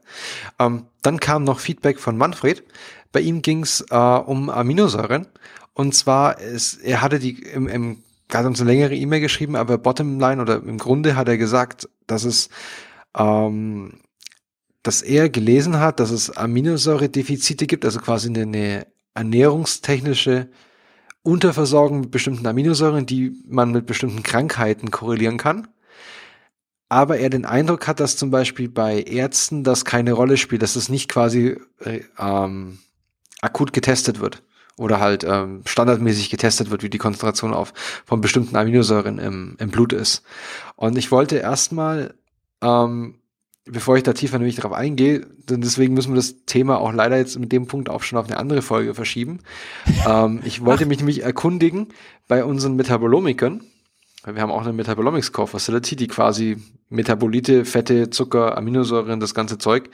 Ähm, 0.60 0.88
dann 1.02 1.22
kam 1.22 1.46
noch 1.46 1.60
Feedback 1.60 2.02
von 2.02 2.18
Manfred. 2.18 2.66
Bei 3.14 3.22
ihm 3.22 3.42
ging 3.42 3.64
es 3.64 3.80
äh, 3.90 3.96
um 3.96 4.50
Aminosäuren. 4.50 5.28
Und 5.74 5.96
zwar, 5.96 6.40
ist, 6.40 6.84
er 6.84 7.02
hatte 7.02 7.18
die 7.18 7.42
im, 7.44 7.70
im 7.70 8.04
er 8.30 8.40
hat 8.40 8.46
uns 8.46 8.60
eine 8.60 8.70
längere 8.70 8.94
E-Mail 8.94 9.22
geschrieben, 9.22 9.56
aber 9.56 9.78
Bottomline 9.78 10.42
oder 10.42 10.58
im 10.58 10.78
Grunde 10.78 11.16
hat 11.16 11.30
er 11.30 11.38
gesagt, 11.38 11.88
dass 12.08 12.26
es 12.26 12.50
ähm, 13.18 14.00
dass 14.88 15.02
er 15.02 15.30
gelesen 15.30 15.80
hat, 15.80 16.00
dass 16.00 16.12
es 16.12 16.36
Aminosäuredefizite 16.36 17.68
gibt, 17.68 17.84
also 17.84 18.00
quasi 18.00 18.30
eine, 18.30 18.88
ernährungstechnische 19.14 20.48
Unterversorgung 21.24 22.02
mit 22.02 22.12
bestimmten 22.12 22.46
Aminosäuren, 22.48 23.06
die 23.06 23.44
man 23.48 23.72
mit 23.72 23.86
bestimmten 23.86 24.24
Krankheiten 24.24 24.92
korrelieren 24.92 25.38
kann. 25.38 25.68
Aber 26.88 27.18
er 27.18 27.30
den 27.30 27.44
Eindruck 27.44 27.88
hat, 27.88 28.00
dass 28.00 28.16
zum 28.16 28.32
Beispiel 28.32 28.70
bei 28.70 29.02
Ärzten 29.02 29.64
das 29.64 29.84
keine 29.84 30.14
Rolle 30.14 30.38
spielt, 30.38 30.62
dass 30.62 30.78
es 30.78 30.88
nicht 30.88 31.10
quasi 31.10 31.58
äh, 31.84 32.02
ähm, 32.18 32.80
akut 33.42 33.74
getestet 33.74 34.22
wird 34.22 34.44
oder 34.78 35.02
halt 35.02 35.26
ähm, 35.26 35.64
standardmäßig 35.66 36.30
getestet 36.30 36.70
wird, 36.70 36.84
wie 36.84 36.90
die 36.90 37.00
Konzentration 37.00 37.54
auf 37.54 37.74
von 38.06 38.22
bestimmten 38.22 38.56
Aminosäuren 38.56 39.18
im, 39.20 39.58
im 39.60 39.70
Blut 39.70 39.92
ist. 39.92 40.24
Und 40.76 40.98
ich 40.98 41.12
wollte 41.12 41.38
erstmal, 41.38 42.14
ähm, 42.62 43.16
bevor 43.72 43.98
ich 43.98 44.04
da 44.04 44.14
tiefer 44.14 44.38
nämlich 44.38 44.56
darauf 44.56 44.74
eingehe, 44.74 45.26
denn 45.50 45.62
deswegen 45.62 45.94
müssen 45.94 46.12
wir 46.12 46.18
das 46.18 46.46
Thema 46.46 46.80
auch 46.80 46.94
leider 46.94 47.18
jetzt 47.18 47.40
mit 47.40 47.52
dem 47.52 47.68
Punkt 47.68 47.90
auch 47.90 48.04
schon 48.04 48.20
auf 48.20 48.28
eine 48.28 48.38
andere 48.38 48.62
Folge 48.62 48.94
verschieben. 48.94 49.40
ähm, 50.08 50.42
ich 50.44 50.66
wollte 50.66 50.86
mich 50.86 51.00
nämlich 51.00 51.24
erkundigen 51.24 51.88
bei 52.28 52.44
unseren 52.44 52.76
Metabolomikern, 52.76 53.62
wir 54.26 54.42
haben 54.42 54.52
auch 54.52 54.64
eine 54.64 54.74
Metabolomics 54.74 55.32
Core 55.32 55.48
Facility, 55.48 55.96
die 55.96 56.08
quasi 56.08 56.58
Metabolite, 56.90 57.64
Fette, 57.64 58.10
Zucker, 58.10 58.58
Aminosäuren, 58.58 59.20
das 59.20 59.34
ganze 59.34 59.58
Zeug 59.58 59.90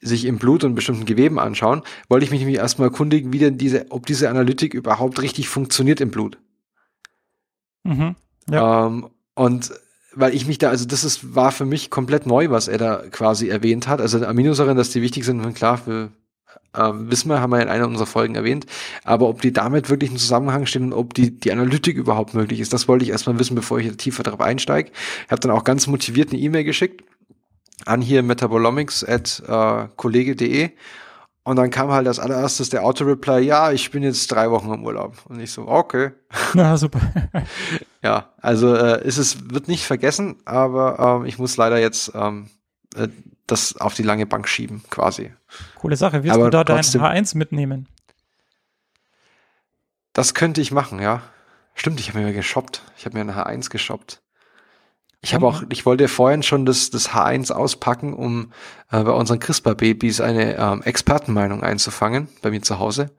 sich 0.00 0.24
im 0.24 0.38
Blut 0.38 0.64
und 0.64 0.74
bestimmten 0.74 1.04
Geweben 1.04 1.38
anschauen, 1.38 1.82
wollte 2.08 2.24
ich 2.24 2.30
mich 2.30 2.40
nämlich 2.40 2.58
erstmal 2.58 2.88
erkundigen, 2.88 3.32
wie 3.32 3.38
denn 3.38 3.58
diese, 3.58 3.86
ob 3.90 4.06
diese 4.06 4.30
Analytik 4.30 4.74
überhaupt 4.74 5.20
richtig 5.20 5.48
funktioniert 5.48 6.00
im 6.00 6.10
Blut. 6.10 6.38
Mhm. 7.84 8.14
Ja. 8.50 8.86
Ähm, 8.86 9.08
und 9.34 9.72
weil 10.16 10.34
ich 10.34 10.46
mich 10.46 10.58
da, 10.58 10.70
also 10.70 10.86
das 10.86 11.04
ist, 11.04 11.34
war 11.34 11.52
für 11.52 11.66
mich 11.66 11.90
komplett 11.90 12.26
neu, 12.26 12.50
was 12.50 12.68
er 12.68 12.78
da 12.78 13.02
quasi 13.10 13.48
erwähnt 13.48 13.86
hat. 13.86 14.00
Also 14.00 14.24
Aminosäuren, 14.24 14.76
dass 14.76 14.90
die 14.90 15.02
wichtig 15.02 15.24
sind, 15.24 15.54
klar, 15.54 15.78
für 15.78 16.10
ähm, 16.74 17.10
wissen 17.10 17.28
wir, 17.28 17.40
haben 17.40 17.50
wir 17.50 17.60
in 17.60 17.68
einer 17.68 17.86
unserer 17.86 18.06
Folgen 18.06 18.34
erwähnt. 18.34 18.66
Aber 19.04 19.28
ob 19.28 19.42
die 19.42 19.52
damit 19.52 19.90
wirklich 19.90 20.10
im 20.10 20.16
Zusammenhang 20.16 20.66
stehen 20.66 20.84
und 20.84 20.92
ob 20.92 21.14
die, 21.14 21.38
die 21.38 21.52
Analytik 21.52 21.96
überhaupt 21.96 22.34
möglich 22.34 22.60
ist, 22.60 22.72
das 22.72 22.88
wollte 22.88 23.04
ich 23.04 23.10
erstmal 23.10 23.38
wissen, 23.38 23.54
bevor 23.54 23.78
ich 23.78 23.96
tiefer 23.96 24.22
darauf 24.22 24.40
einsteige. 24.40 24.90
Ich 25.26 25.30
habe 25.30 25.40
dann 25.40 25.50
auch 25.50 25.64
ganz 25.64 25.86
motiviert 25.86 26.30
eine 26.32 26.40
E-Mail 26.40 26.64
geschickt 26.64 27.04
an 27.84 28.00
hier 28.00 28.22
metabolomics 28.22 29.02
äh, 29.02 29.88
kollege.de 29.96 30.70
und 31.46 31.54
dann 31.54 31.70
kam 31.70 31.92
halt 31.92 32.08
als 32.08 32.18
allererstes 32.18 32.70
der 32.70 32.82
Auto-Reply, 32.82 33.38
ja, 33.38 33.70
ich 33.70 33.92
bin 33.92 34.02
jetzt 34.02 34.26
drei 34.32 34.50
Wochen 34.50 34.72
im 34.74 34.84
Urlaub. 34.84 35.14
Und 35.28 35.38
ich 35.38 35.52
so, 35.52 35.68
okay. 35.68 36.10
Na, 36.54 36.76
super. 36.76 37.00
ja, 38.02 38.30
also 38.42 38.74
äh, 38.74 39.06
ist 39.06 39.16
es 39.16 39.48
wird 39.48 39.68
nicht 39.68 39.84
vergessen, 39.86 40.38
aber 40.44 40.98
ähm, 41.20 41.24
ich 41.24 41.38
muss 41.38 41.56
leider 41.56 41.78
jetzt 41.78 42.10
ähm, 42.16 42.50
äh, 42.96 43.06
das 43.46 43.76
auf 43.76 43.94
die 43.94 44.02
lange 44.02 44.26
Bank 44.26 44.48
schieben, 44.48 44.82
quasi. 44.90 45.32
Coole 45.76 45.94
Sache. 45.96 46.24
Wirst 46.24 46.34
Aber 46.34 46.46
du 46.46 46.50
da 46.50 46.64
dein 46.64 46.78
trotzdem- 46.78 47.02
H1 47.02 47.36
mitnehmen? 47.38 47.86
Das 50.14 50.34
könnte 50.34 50.60
ich 50.60 50.72
machen, 50.72 51.00
ja. 51.00 51.22
Stimmt, 51.74 52.00
ich 52.00 52.08
habe 52.08 52.18
mir 52.20 52.32
geshoppt. 52.32 52.82
Ich 52.96 53.04
habe 53.04 53.14
mir 53.16 53.20
eine 53.20 53.36
H1 53.36 53.70
geshoppt. 53.70 54.20
Ich 55.26 55.34
habe 55.34 55.44
auch, 55.44 55.64
ich 55.70 55.84
wollte 55.84 56.06
vorhin 56.06 56.44
schon 56.44 56.66
das, 56.66 56.90
das 56.90 57.10
H1 57.10 57.50
auspacken, 57.50 58.14
um 58.14 58.52
äh, 58.92 59.02
bei 59.02 59.10
unseren 59.10 59.40
CRISPR-Babys 59.40 60.20
eine 60.20 60.56
ähm, 60.56 60.82
Expertenmeinung 60.82 61.64
einzufangen, 61.64 62.28
bei 62.42 62.52
mir 62.52 62.62
zu 62.62 62.78
Hause. 62.78 63.10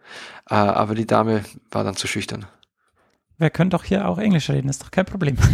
Äh, 0.49 0.53
aber 0.55 0.95
die 0.95 1.05
Dame 1.05 1.43
war 1.69 1.83
dann 1.83 1.97
zu 1.97 2.07
schüchtern. 2.07 2.45
Wir 3.37 3.49
können 3.49 3.71
doch 3.71 3.83
hier 3.83 4.07
auch 4.07 4.19
Englisch 4.19 4.49
reden, 4.49 4.69
ist 4.69 4.81
doch 4.81 4.91
kein 4.91 5.05
Problem. 5.05 5.35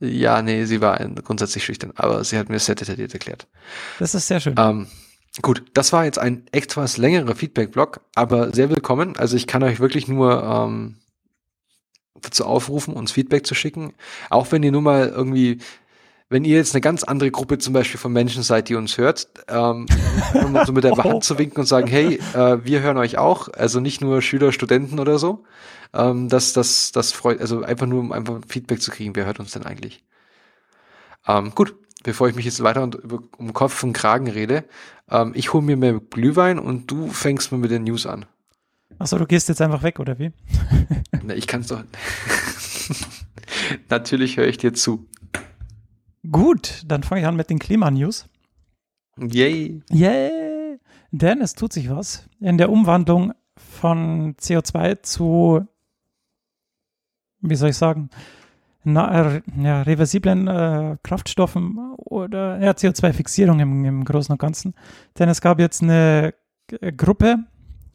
Ja, 0.00 0.42
nee, 0.42 0.64
sie 0.64 0.80
war 0.80 0.98
grundsätzlich 1.22 1.64
schüchtern, 1.64 1.92
aber 1.94 2.24
sie 2.24 2.36
hat 2.36 2.48
mir 2.48 2.58
sehr 2.58 2.74
detailliert 2.74 3.14
erklärt. 3.14 3.46
Das 4.00 4.16
ist 4.16 4.26
sehr 4.26 4.40
schön. 4.40 4.56
Ähm, 4.58 4.88
gut, 5.40 5.62
das 5.74 5.92
war 5.92 6.04
jetzt 6.04 6.18
ein 6.18 6.44
etwas 6.50 6.96
längerer 6.96 7.36
Feedback-Blog, 7.36 8.00
aber 8.16 8.52
sehr 8.52 8.68
willkommen. 8.68 9.16
Also 9.16 9.36
ich 9.36 9.46
kann 9.46 9.62
euch 9.62 9.78
wirklich 9.78 10.08
nur 10.08 10.42
ähm, 10.42 10.96
dazu 12.20 12.44
aufrufen, 12.46 12.94
uns 12.94 13.12
Feedback 13.12 13.46
zu 13.46 13.54
schicken. 13.54 13.94
Auch 14.30 14.50
wenn 14.50 14.62
ihr 14.62 14.72
nur 14.72 14.82
mal 14.82 15.08
irgendwie, 15.08 15.58
wenn 16.32 16.44
ihr 16.44 16.56
jetzt 16.56 16.74
eine 16.74 16.80
ganz 16.80 17.04
andere 17.04 17.30
Gruppe 17.30 17.58
zum 17.58 17.74
Beispiel 17.74 18.00
von 18.00 18.12
Menschen 18.12 18.42
seid, 18.42 18.68
die 18.68 18.74
uns 18.74 18.96
hört, 18.96 19.28
ähm, 19.48 19.86
um 20.34 20.58
so 20.64 20.72
mit 20.72 20.82
der 20.82 20.96
Hand 20.96 21.24
zu 21.24 21.38
winken 21.38 21.60
und 21.60 21.66
sagen, 21.66 21.86
hey, 21.86 22.18
äh, 22.34 22.64
wir 22.64 22.80
hören 22.80 22.96
euch 22.96 23.18
auch. 23.18 23.48
Also 23.48 23.80
nicht 23.80 24.00
nur 24.00 24.22
Schüler, 24.22 24.50
Studenten 24.50 24.98
oder 24.98 25.18
so. 25.18 25.44
Ähm, 25.92 26.30
das, 26.30 26.54
das, 26.54 26.90
das 26.90 27.12
freut, 27.12 27.40
also 27.40 27.62
einfach 27.62 27.86
nur, 27.86 28.00
um 28.00 28.12
einfach 28.12 28.40
Feedback 28.48 28.80
zu 28.80 28.90
kriegen, 28.90 29.14
wer 29.14 29.26
hört 29.26 29.40
uns 29.40 29.52
denn 29.52 29.66
eigentlich? 29.66 30.04
Ähm, 31.28 31.54
gut, 31.54 31.76
bevor 32.02 32.28
ich 32.28 32.34
mich 32.34 32.46
jetzt 32.46 32.62
weiter 32.62 32.82
und 32.82 32.94
über, 32.94 33.22
um 33.36 33.52
Kopf 33.52 33.82
und 33.82 33.92
Kragen 33.92 34.28
rede, 34.28 34.64
ähm, 35.10 35.32
ich 35.34 35.52
hole 35.52 35.62
mir 35.62 35.76
mehr 35.76 36.00
Glühwein 36.00 36.58
und 36.58 36.90
du 36.90 37.08
fängst 37.08 37.52
mal 37.52 37.58
mit 37.58 37.70
den 37.70 37.84
News 37.84 38.06
an. 38.06 38.24
Achso, 38.98 39.18
du 39.18 39.26
gehst 39.26 39.48
jetzt 39.50 39.60
einfach 39.60 39.82
weg, 39.82 40.00
oder 40.00 40.18
wie? 40.18 40.32
Na, 41.22 41.34
ich 41.34 41.46
kann 41.46 41.60
es 41.60 41.66
doch. 41.66 41.82
Natürlich 43.90 44.38
höre 44.38 44.46
ich 44.46 44.58
dir 44.58 44.72
zu. 44.72 45.06
Gut, 46.32 46.82
dann 46.86 47.02
fange 47.02 47.20
ich 47.20 47.26
an 47.26 47.36
mit 47.36 47.50
den 47.50 47.58
Klimanews. 47.58 48.26
Yay. 49.18 49.82
Yay! 49.90 50.78
Denn 51.10 51.42
es 51.42 51.54
tut 51.54 51.74
sich 51.74 51.90
was 51.90 52.26
in 52.40 52.56
der 52.56 52.70
Umwandlung 52.70 53.34
von 53.56 54.34
CO2 54.36 55.02
zu, 55.02 55.66
wie 57.40 57.54
soll 57.54 57.68
ich 57.68 57.76
sagen, 57.76 58.08
na, 58.82 59.34
äh, 59.36 59.42
ja, 59.58 59.82
reversiblen 59.82 60.48
äh, 60.48 60.96
Kraftstoffen 61.02 61.94
oder 61.98 62.58
ja, 62.60 62.72
CO2-Fixierung 62.72 63.60
im, 63.60 63.84
im 63.84 64.04
Großen 64.04 64.32
und 64.32 64.40
Ganzen. 64.40 64.74
Denn 65.18 65.28
es 65.28 65.40
gab 65.40 65.60
jetzt 65.60 65.82
eine 65.82 66.34
äh, 66.80 66.92
Gruppe, 66.92 67.44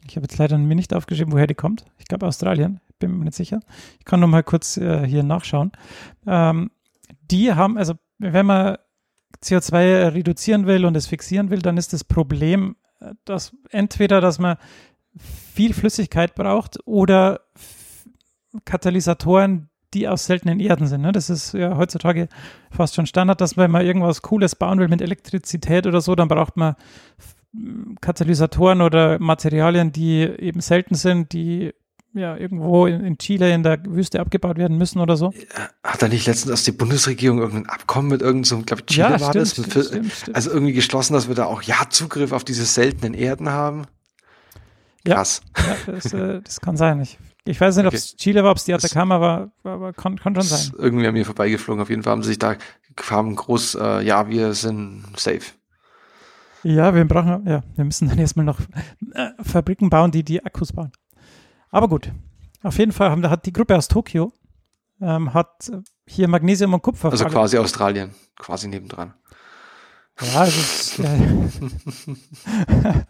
ich 0.06 0.16
habe 0.16 0.24
jetzt 0.24 0.38
leider 0.38 0.56
mir 0.56 0.76
nicht 0.76 0.94
aufgeschrieben, 0.94 1.32
woher 1.32 1.48
die 1.48 1.54
kommt. 1.54 1.84
Ich 1.98 2.06
glaube 2.06 2.26
Australien, 2.26 2.80
bin 3.00 3.18
mir 3.18 3.24
nicht 3.24 3.36
sicher. 3.36 3.60
Ich 3.98 4.04
kann 4.04 4.20
noch 4.20 4.28
mal 4.28 4.44
kurz 4.44 4.76
äh, 4.76 5.06
hier 5.06 5.24
nachschauen. 5.24 5.72
Ähm, 6.26 6.70
die 7.30 7.52
haben, 7.52 7.76
also 7.76 7.94
wenn 8.18 8.46
man 8.46 8.76
CO2 9.42 10.12
reduzieren 10.14 10.66
will 10.66 10.84
und 10.84 10.96
es 10.96 11.06
fixieren 11.06 11.50
will, 11.50 11.60
dann 11.60 11.76
ist 11.76 11.92
das 11.92 12.04
Problem, 12.04 12.76
äh, 13.00 13.14
dass 13.24 13.56
entweder, 13.70 14.20
dass 14.20 14.38
man 14.38 14.56
viel 15.54 15.74
Flüssigkeit 15.74 16.34
braucht 16.34 16.78
oder 16.86 17.40
Katalysatoren, 18.64 19.68
die 19.94 20.06
aus 20.06 20.26
seltenen 20.26 20.60
Erden 20.60 20.86
sind. 20.86 21.00
Ne? 21.00 21.12
Das 21.12 21.30
ist 21.30 21.54
ja 21.54 21.76
heutzutage 21.76 22.28
fast 22.70 22.94
schon 22.94 23.06
Standard, 23.06 23.40
dass 23.40 23.56
wenn 23.56 23.70
man 23.70 23.84
irgendwas 23.84 24.22
Cooles 24.22 24.54
bauen 24.54 24.78
will 24.78 24.88
mit 24.88 25.00
Elektrizität 25.00 25.86
oder 25.86 26.00
so, 26.00 26.14
dann 26.14 26.28
braucht 26.28 26.56
man 26.56 26.76
Katalysatoren 28.00 28.82
oder 28.82 29.18
Materialien, 29.18 29.90
die 29.90 30.20
eben 30.20 30.60
selten 30.60 30.94
sind, 30.94 31.32
die 31.32 31.72
ja 32.14 32.36
irgendwo 32.36 32.86
in, 32.86 33.04
in 33.04 33.18
Chile 33.18 33.52
in 33.52 33.62
der 33.62 33.78
Wüste 33.84 34.20
abgebaut 34.20 34.56
werden 34.58 34.78
müssen 34.78 35.00
oder 35.00 35.16
so. 35.16 35.32
Hat 35.82 36.02
da 36.02 36.08
nicht 36.08 36.26
letztens 36.26 36.50
erst 36.50 36.66
die 36.66 36.72
Bundesregierung 36.72 37.38
irgendein 37.38 37.68
Abkommen 37.70 38.08
mit 38.08 38.22
irgendeinem, 38.22 38.44
so, 38.44 38.62
glaube 38.62 38.82
ich, 38.82 38.94
Chile 38.94 39.20
war 39.20 39.32
das? 39.32 39.56
Mit, 39.58 39.70
stimmt, 39.70 40.12
stimmt. 40.12 40.36
Also 40.36 40.50
irgendwie 40.50 40.72
geschlossen, 40.72 41.12
dass 41.14 41.28
wir 41.28 41.34
da 41.34 41.44
auch 41.44 41.62
ja 41.62 41.76
Zugriff 41.90 42.32
auf 42.32 42.44
diese 42.44 42.64
seltenen 42.64 43.14
Erden 43.14 43.50
haben. 43.50 43.86
Ja. 45.06 45.16
Krass. 45.16 45.42
Ja, 45.56 45.92
das, 45.92 46.12
äh, 46.12 46.40
das 46.42 46.60
kann 46.60 46.76
sein. 46.76 47.00
Ich, 47.00 47.18
ich 47.44 47.60
weiß 47.60 47.76
nicht, 47.76 47.86
ob 47.86 47.94
es 47.94 48.16
Chile 48.16 48.44
war, 48.44 48.50
ob 48.50 48.58
es 48.58 48.64
die 48.64 48.74
Atacama 48.74 49.20
war, 49.20 49.50
aber 49.64 49.92
kann, 49.92 50.18
kann 50.18 50.34
schon 50.34 50.48
Das 50.48 50.66
sein. 50.66 50.74
irgendwie 50.78 51.06
an 51.06 51.14
mir 51.14 51.24
vorbeigeflogen. 51.24 51.80
Auf 51.80 51.88
jeden 51.88 52.02
Fall 52.02 52.12
haben 52.12 52.22
sie 52.22 52.30
sich 52.30 52.38
da 52.38 52.56
haben 53.10 53.36
groß, 53.36 53.76
äh, 53.76 54.00
ja, 54.04 54.28
wir 54.28 54.54
sind 54.54 55.04
safe. 55.16 55.42
Ja, 56.64 56.94
wir 56.94 57.04
brauchen, 57.04 57.46
ja, 57.46 57.62
wir 57.76 57.84
müssen 57.84 58.08
dann 58.08 58.18
erstmal 58.18 58.44
noch 58.44 58.58
äh, 59.14 59.30
Fabriken 59.42 59.90
bauen, 59.90 60.10
die 60.10 60.24
die 60.24 60.44
Akkus 60.44 60.72
bauen. 60.72 60.90
Aber 61.70 61.88
gut. 61.88 62.12
Auf 62.62 62.78
jeden 62.78 62.92
Fall 62.92 63.10
haben, 63.10 63.28
hat 63.28 63.46
die 63.46 63.52
Gruppe 63.52 63.76
aus 63.76 63.88
Tokio 63.88 64.32
ähm, 65.00 65.32
hat 65.34 65.70
hier 66.06 66.28
Magnesium 66.28 66.74
und 66.74 66.82
Kupfer. 66.82 67.10
Also 67.10 67.24
quasi 67.26 67.58
Australien, 67.58 68.14
quasi 68.36 68.68
nebendran. 68.68 69.14
Ja, 70.20 70.44
es 70.44 70.56
ist 70.56 70.98
äh, 70.98 71.06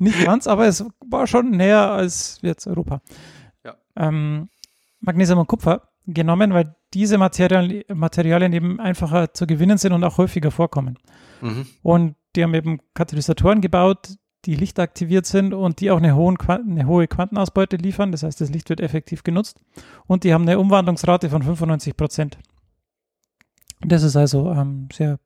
nicht 0.00 0.24
ganz, 0.24 0.48
aber 0.48 0.66
es 0.66 0.84
war 1.06 1.28
schon 1.28 1.50
näher 1.50 1.92
als 1.92 2.40
jetzt 2.42 2.66
Europa. 2.66 3.02
Ja. 3.64 3.76
Ähm, 3.94 4.48
Magnesium 5.00 5.38
und 5.38 5.46
Kupfer 5.46 5.88
genommen, 6.06 6.52
weil 6.52 6.74
diese 6.92 7.18
Materialien, 7.18 7.84
Materialien 7.94 8.52
eben 8.52 8.80
einfacher 8.80 9.32
zu 9.32 9.46
gewinnen 9.46 9.78
sind 9.78 9.92
und 9.92 10.02
auch 10.02 10.18
häufiger 10.18 10.50
vorkommen. 10.50 10.98
Mhm. 11.40 11.66
Und 11.82 12.16
die 12.34 12.42
haben 12.42 12.54
eben 12.54 12.80
Katalysatoren 12.94 13.60
gebaut, 13.60 14.16
die 14.48 14.54
lichtaktiviert 14.54 15.26
sind 15.26 15.52
und 15.52 15.78
die 15.80 15.90
auch 15.90 15.98
eine, 15.98 16.16
hohen, 16.16 16.38
eine 16.48 16.86
hohe 16.86 17.06
Quantenausbeute 17.06 17.76
liefern. 17.76 18.12
Das 18.12 18.22
heißt, 18.22 18.40
das 18.40 18.48
Licht 18.48 18.70
wird 18.70 18.80
effektiv 18.80 19.22
genutzt. 19.22 19.60
Und 20.06 20.24
die 20.24 20.32
haben 20.32 20.40
eine 20.48 20.58
Umwandlungsrate 20.58 21.28
von 21.28 21.42
95 21.42 21.94
Prozent. 21.98 22.38
Das 23.82 24.02
ist 24.02 24.16
also 24.16 24.50
ähm, 24.50 24.88
sehr 24.90 25.18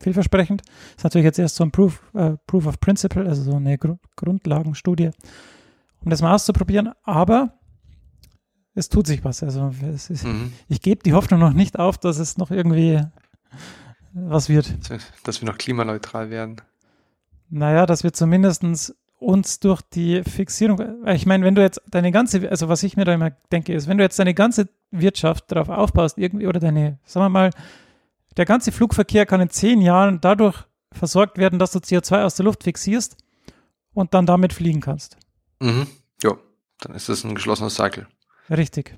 vielversprechend. 0.00 0.62
Das 0.66 0.96
ist 0.96 1.04
natürlich 1.04 1.26
jetzt 1.26 1.38
erst 1.38 1.54
so 1.54 1.62
ein 1.62 1.70
Proof, 1.70 2.02
äh, 2.14 2.32
Proof 2.48 2.66
of 2.66 2.80
Principle, 2.80 3.24
also 3.24 3.40
so 3.40 3.54
eine 3.54 3.78
Gru 3.78 3.98
Grundlagenstudie, 4.16 5.10
um 6.00 6.10
das 6.10 6.20
mal 6.20 6.34
auszuprobieren. 6.34 6.90
Aber 7.04 7.54
es 8.74 8.88
tut 8.88 9.06
sich 9.06 9.22
was. 9.24 9.44
Also 9.44 9.72
ist, 9.94 10.24
Mhm. 10.24 10.52
ich 10.66 10.80
gebe 10.82 11.04
die 11.04 11.12
Hoffnung 11.12 11.38
noch 11.38 11.52
nicht 11.52 11.78
auf, 11.78 11.98
dass 11.98 12.18
es 12.18 12.36
noch 12.36 12.50
irgendwie 12.50 13.00
was 14.12 14.48
wird. 14.48 14.76
Dass 14.80 14.90
wir- 14.90 14.98
Dass 15.22 15.40
wir 15.40 15.46
noch 15.48 15.56
klimaneutral 15.56 16.30
werden. 16.30 16.56
Naja, 17.48 17.86
dass 17.86 18.02
wir 18.04 18.12
zumindest 18.12 18.94
uns 19.18 19.60
durch 19.60 19.80
die 19.82 20.22
Fixierung, 20.24 21.06
ich 21.06 21.26
meine, 21.26 21.44
wenn 21.44 21.54
du 21.54 21.62
jetzt 21.62 21.80
deine 21.90 22.12
ganze, 22.12 22.50
also 22.50 22.68
was 22.68 22.82
ich 22.82 22.96
mir 22.96 23.04
da 23.04 23.14
immer 23.14 23.30
denke, 23.50 23.72
ist, 23.72 23.88
wenn 23.88 23.98
du 23.98 24.04
jetzt 24.04 24.18
deine 24.18 24.34
ganze 24.34 24.68
Wirtschaft 24.90 25.50
darauf 25.50 25.68
aufbaust, 25.68 26.18
irgendwie, 26.18 26.46
oder 26.46 26.60
deine, 26.60 26.98
sagen 27.04 27.24
wir 27.24 27.30
mal, 27.30 27.50
der 28.36 28.44
ganze 28.44 28.72
Flugverkehr 28.72 29.24
kann 29.24 29.40
in 29.40 29.50
zehn 29.50 29.80
Jahren 29.80 30.20
dadurch 30.20 30.64
versorgt 30.92 31.38
werden, 31.38 31.58
dass 31.58 31.72
du 31.72 31.78
CO2 31.78 32.24
aus 32.24 32.34
der 32.36 32.44
Luft 32.44 32.64
fixierst 32.64 33.16
und 33.94 34.12
dann 34.12 34.26
damit 34.26 34.52
fliegen 34.52 34.80
kannst. 34.80 35.16
Mhm. 35.60 35.86
Ja, 36.22 36.36
Dann 36.80 36.94
ist 36.94 37.08
das 37.08 37.24
ein 37.24 37.34
geschlossener 37.34 37.70
Cycle. 37.70 38.06
Richtig. 38.50 38.94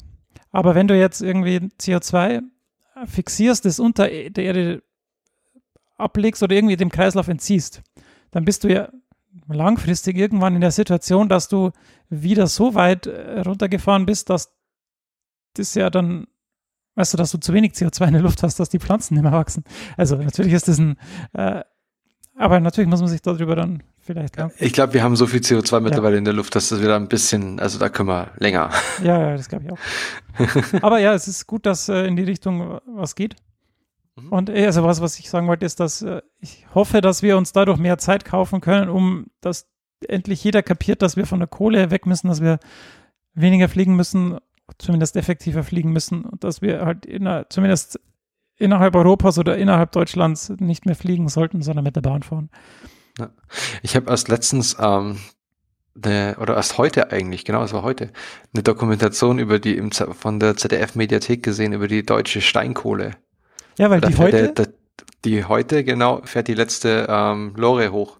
Aber 0.51 0.75
wenn 0.75 0.89
du 0.89 0.99
jetzt 0.99 1.23
irgendwie 1.23 1.57
CO2 1.81 2.43
fixierst, 3.07 3.65
das 3.65 3.79
unter 3.79 4.09
der 4.09 4.45
Erde 4.45 4.83
ablegst 5.97 6.43
oder 6.43 6.55
irgendwie 6.57 6.77
dem 6.77 6.91
Kreislauf 6.91 7.29
entziehst, 7.29 7.83
dann 8.31 8.45
bist 8.45 8.64
du 8.64 8.69
ja 8.69 8.88
langfristig 9.49 10.17
irgendwann 10.17 10.55
in 10.55 10.61
der 10.61 10.71
Situation, 10.71 11.29
dass 11.29 11.49
du 11.49 11.71
wieder 12.09 12.47
so 12.47 12.75
weit 12.75 13.07
äh, 13.07 13.41
runtergefahren 13.41 14.07
bist, 14.07 14.31
dass 14.31 14.53
das 15.55 15.75
ja 15.75 15.91
dann, 15.91 16.27
weißt 16.95 17.14
du, 17.14 17.17
dass 17.17 17.31
du 17.31 17.38
zu 17.38 17.53
wenig 17.53 17.73
CO2 17.73 18.09
in 18.09 18.12
der 18.14 18.23
Luft 18.23 18.43
hast, 18.43 18.61
dass 18.61 18.69
die 18.69 18.79
Pflanzen 18.79 19.14
nicht 19.14 19.23
mehr 19.23 19.33
wachsen. 19.33 19.64
Also 19.97 20.17
natürlich 20.17 20.53
ist 20.53 20.69
das 20.69 20.79
ein, 20.79 20.97
äh, 21.33 21.62
aber 22.37 22.61
natürlich 22.61 22.88
muss 22.88 23.01
man 23.01 23.09
sich 23.09 23.21
darüber 23.21 23.57
dann 23.57 23.83
vielleicht. 23.99 24.37
Ja. 24.37 24.51
Ich 24.59 24.73
glaube, 24.73 24.95
wir 24.95 25.03
haben 25.03 25.17
so 25.17 25.27
viel 25.27 25.41
CO2 25.41 25.81
mittlerweile 25.81 26.14
ja. 26.14 26.19
in 26.19 26.25
der 26.25 26.35
Luft, 26.35 26.55
dass 26.55 26.69
das 26.69 26.81
wieder 26.81 26.95
ein 26.95 27.09
bisschen, 27.09 27.59
also 27.59 27.79
da 27.79 27.88
können 27.88 28.09
wir 28.09 28.31
länger. 28.37 28.71
Ja, 29.03 29.19
ja 29.19 29.37
das 29.37 29.49
glaube 29.49 29.64
ich 29.64 29.73
auch. 29.73 30.83
aber 30.83 31.01
ja, 31.01 31.14
es 31.14 31.27
ist 31.27 31.47
gut, 31.47 31.67
dass 31.67 31.88
äh, 31.88 32.07
in 32.07 32.14
die 32.14 32.23
Richtung 32.23 32.81
was 32.87 33.17
geht. 33.17 33.35
Mhm. 34.20 34.28
Und 34.33 34.50
äh, 34.50 34.66
also 34.66 34.85
was, 34.85 35.00
was 35.00 35.18
ich 35.18 35.31
sagen 35.31 35.48
wollte, 35.48 35.66
ist, 35.66 35.81
dass 35.81 36.02
äh, 36.02 36.22
ich 36.40 36.66
hoffe, 36.74 37.00
dass 37.00 37.22
wir 37.22 37.37
uns 37.37 37.52
dadurch 37.52 37.78
mehr 37.78 37.98
Zeit 37.98 38.24
kaufen 38.24 38.61
können, 38.61 38.88
um 38.88 39.26
dass 39.40 39.68
endlich 40.07 40.44
jeder 40.44 40.62
kapiert, 40.62 41.02
dass 41.02 41.16
wir 41.16 41.26
von 41.26 41.40
der 41.40 41.48
Kohle 41.48 41.90
weg 41.90 42.07
müssen, 42.07 42.28
dass 42.28 42.40
wir 42.40 42.59
weniger 43.35 43.68
fliegen 43.68 43.96
müssen, 43.96 44.38
zumindest 44.78 45.16
effektiver 45.16 45.64
fliegen 45.64 45.92
müssen 45.92 46.24
und 46.24 46.44
dass 46.44 46.62
wir 46.62 46.85
halt 46.85 47.07
inner, 47.07 47.48
zumindest 47.48 48.00
innerhalb 48.57 48.94
Europas 48.94 49.38
oder 49.38 49.57
innerhalb 49.57 49.92
Deutschlands 49.92 50.52
nicht 50.59 50.87
mehr 50.87 50.96
fliegen 50.96 51.28
sollten, 51.28 51.62
sondern 51.62 51.85
mit 51.85 51.96
der 51.96 52.02
Bahn 52.02 52.22
fahren. 52.22 52.50
Ja. 53.18 53.31
Ich 53.83 53.96
habe 53.96 54.11
erst 54.11 54.28
letztens 54.28 54.76
ähm, 54.81 55.18
eine, 56.04 56.37
oder 56.38 56.57
erst 56.57 56.78
heute 56.78 57.11
eigentlich, 57.12 57.44
genau, 57.44 57.62
es 57.62 57.72
war 57.72 57.83
heute, 57.83 58.12
eine 58.52 58.62
Dokumentation 58.62 59.38
über 59.38 59.59
die 59.59 59.76
im, 59.76 59.90
von 59.92 60.40
der 60.40 60.57
ZDF-Mediathek 60.57 61.42
gesehen 61.42 61.72
über 61.72 61.88
die 61.88 62.04
deutsche 62.04 62.40
Steinkohle. 62.40 63.12
Ja, 63.79 63.91
weil 63.91 64.01
die 64.01 64.17
heute. 64.17 64.53
Der, 64.53 64.67
der, 64.67 64.69
die 65.25 65.45
heute, 65.45 65.85
genau, 65.85 66.21
fährt 66.25 66.49
die 66.49 66.55
letzte 66.55 67.07
ähm, 67.09 67.55
Lore 67.57 67.91
hoch. 67.91 68.19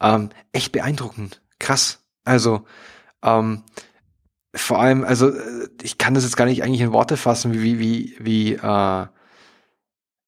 Ähm, 0.00 0.30
echt 0.52 0.72
beeindruckend. 0.72 1.40
Krass. 1.58 2.00
Also, 2.24 2.64
ähm, 3.22 3.62
vor 4.54 4.80
allem, 4.80 5.04
also 5.04 5.30
äh, 5.30 5.68
ich 5.82 5.98
kann 5.98 6.14
das 6.14 6.24
jetzt 6.24 6.36
gar 6.36 6.44
nicht 6.44 6.62
eigentlich 6.62 6.80
in 6.80 6.92
Worte 6.92 7.16
fassen, 7.16 7.52
wie, 7.52 7.78
wie, 7.78 8.16
wie, 8.20 8.54
äh, 8.54 9.06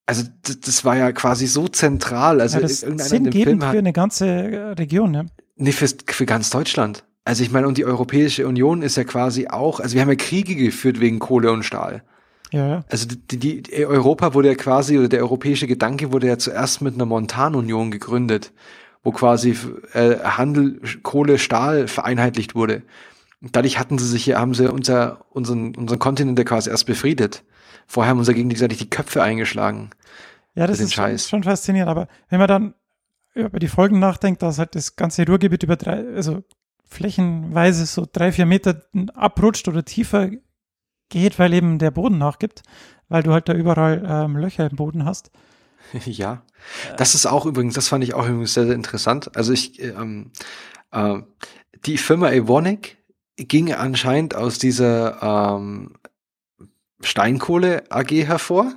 also 0.06 0.22
das, 0.42 0.60
das 0.60 0.84
war 0.84 0.96
ja 0.96 1.12
quasi 1.12 1.46
so 1.46 1.68
zentral. 1.68 2.40
Also 2.40 2.56
ja, 2.56 2.62
das 2.62 2.80
sinngebend 2.80 3.64
für 3.64 3.78
eine 3.78 3.92
ganze 3.92 4.26
äh, 4.26 4.72
Region, 4.72 5.10
ne? 5.10 5.26
Nee, 5.56 5.72
für, 5.72 5.88
für 6.06 6.26
ganz 6.26 6.50
Deutschland. 6.50 7.04
Also 7.24 7.42
ich 7.42 7.50
meine, 7.50 7.66
und 7.66 7.78
die 7.78 7.84
Europäische 7.84 8.46
Union 8.46 8.82
ist 8.82 8.96
ja 8.96 9.04
quasi 9.04 9.48
auch, 9.48 9.80
also 9.80 9.94
wir 9.94 10.02
haben 10.02 10.10
ja 10.10 10.16
Kriege 10.16 10.54
geführt 10.54 11.00
wegen 11.00 11.18
Kohle 11.18 11.50
und 11.50 11.64
Stahl. 11.64 12.02
Ja. 12.52 12.84
Also 12.88 13.06
die, 13.08 13.62
die 13.62 13.86
Europa 13.86 14.34
wurde 14.34 14.48
ja 14.48 14.54
quasi, 14.54 14.98
oder 14.98 15.08
der 15.08 15.20
europäische 15.20 15.66
Gedanke 15.66 16.12
wurde 16.12 16.28
ja 16.28 16.38
zuerst 16.38 16.80
mit 16.80 16.94
einer 16.94 17.06
Montanunion 17.06 17.90
gegründet, 17.90 18.52
wo 19.02 19.12
quasi 19.12 19.56
äh, 19.92 20.18
Handel, 20.20 20.80
Kohle, 21.02 21.38
Stahl 21.38 21.88
vereinheitlicht 21.88 22.54
wurde. 22.54 22.82
dadurch 23.40 23.78
hatten 23.78 23.98
sie 23.98 24.06
sich 24.06 24.24
hier, 24.24 24.38
haben 24.38 24.54
sie 24.54 24.70
unser, 24.70 25.24
unseren, 25.30 25.74
unseren 25.74 25.98
Kontinent 25.98 26.38
ja 26.38 26.44
quasi 26.44 26.70
erst 26.70 26.86
befriedet. 26.86 27.44
Vorher 27.86 28.10
haben 28.10 28.18
uns 28.18 28.28
gegenseitig 28.28 28.78
die 28.78 28.90
Köpfe 28.90 29.22
eingeschlagen. 29.22 29.90
Ja, 30.54 30.66
das 30.66 30.80
ist 30.80 30.94
schon, 30.94 31.18
schon 31.18 31.42
faszinierend, 31.44 31.90
aber 31.90 32.08
wenn 32.30 32.38
man 32.38 32.48
dann 32.48 32.74
über 33.34 33.58
die 33.58 33.68
Folgen 33.68 33.98
nachdenkt, 33.98 34.42
dass 34.42 34.58
halt 34.58 34.74
das 34.74 34.96
ganze 34.96 35.26
Ruhrgebiet 35.26 35.62
über 35.62 35.76
drei, 35.76 36.04
also 36.14 36.42
flächenweise 36.88 37.84
so 37.84 38.06
drei, 38.10 38.32
vier 38.32 38.46
Meter 38.46 38.82
abrutscht 39.14 39.68
oder 39.68 39.84
tiefer 39.84 40.30
geht, 41.08 41.38
weil 41.38 41.54
eben 41.54 41.78
der 41.78 41.90
Boden 41.90 42.18
nachgibt, 42.18 42.62
weil 43.08 43.22
du 43.22 43.32
halt 43.32 43.48
da 43.48 43.54
überall 43.54 44.04
ähm, 44.08 44.36
Löcher 44.36 44.68
im 44.68 44.76
Boden 44.76 45.04
hast. 45.04 45.30
Ja, 46.04 46.42
das 46.96 47.14
ist 47.14 47.26
auch 47.26 47.46
übrigens, 47.46 47.74
das 47.74 47.86
fand 47.86 48.02
ich 48.02 48.14
auch 48.14 48.26
übrigens 48.26 48.54
sehr, 48.54 48.66
sehr 48.66 48.74
interessant. 48.74 49.36
Also 49.36 49.52
ich, 49.52 49.80
ähm, 49.80 50.32
äh, 50.90 51.18
die 51.84 51.96
Firma 51.96 52.30
Evonik 52.32 52.98
ging 53.36 53.72
anscheinend 53.72 54.34
aus 54.34 54.58
dieser 54.58 55.22
ähm, 55.56 55.94
Steinkohle 57.02 57.84
AG 57.90 58.10
hervor. 58.10 58.74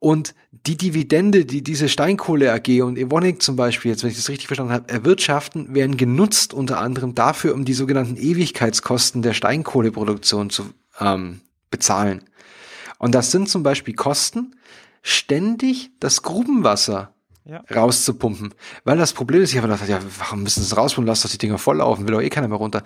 Und 0.00 0.34
die 0.52 0.76
Dividende, 0.76 1.44
die 1.44 1.62
diese 1.62 1.88
Steinkohle 1.88 2.52
AG 2.52 2.82
und 2.82 2.96
Evonik 2.98 3.42
zum 3.42 3.56
Beispiel, 3.56 3.90
jetzt 3.90 4.02
wenn 4.02 4.10
ich 4.10 4.16
das 4.16 4.28
richtig 4.28 4.46
verstanden 4.46 4.72
habe, 4.72 4.88
erwirtschaften, 4.88 5.74
werden 5.74 5.96
genutzt 5.96 6.54
unter 6.54 6.78
anderem 6.78 7.14
dafür, 7.14 7.54
um 7.54 7.64
die 7.64 7.74
sogenannten 7.74 8.16
Ewigkeitskosten 8.16 9.22
der 9.22 9.32
Steinkohleproduktion 9.32 10.50
zu 10.50 10.66
ähm, 11.00 11.40
bezahlen. 11.70 12.22
Und 12.98 13.14
das 13.14 13.30
sind 13.30 13.48
zum 13.48 13.62
Beispiel 13.62 13.94
Kosten, 13.94 14.54
ständig 15.02 15.90
das 16.00 16.22
Grubenwasser 16.22 17.12
ja. 17.44 17.64
rauszupumpen. 17.74 18.54
Weil 18.84 18.98
das 18.98 19.12
Problem 19.12 19.42
ist, 19.42 19.52
ich 19.52 19.58
habe 19.58 19.68
gedacht, 19.68 19.88
ja, 19.88 20.00
warum 20.18 20.42
müssen 20.42 20.60
sie 20.60 20.66
es 20.66 20.76
rauspumpen, 20.76 21.08
lass 21.08 21.22
doch 21.22 21.30
die 21.30 21.38
Dinger 21.38 21.58
volllaufen, 21.58 22.06
will 22.06 22.14
doch 22.14 22.22
eh 22.22 22.30
keiner 22.30 22.48
mehr 22.48 22.58
runter. 22.58 22.82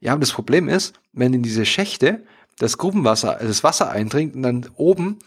Ja, 0.00 0.12
aber 0.12 0.20
das 0.20 0.32
Problem 0.32 0.68
ist, 0.68 0.94
wenn 1.12 1.32
in 1.32 1.42
diese 1.42 1.64
Schächte 1.64 2.24
das 2.58 2.76
Grubenwasser, 2.76 3.38
das 3.40 3.62
Wasser 3.64 3.90
eindringt 3.90 4.34
und 4.34 4.42
dann 4.42 4.68
oben 4.74 5.18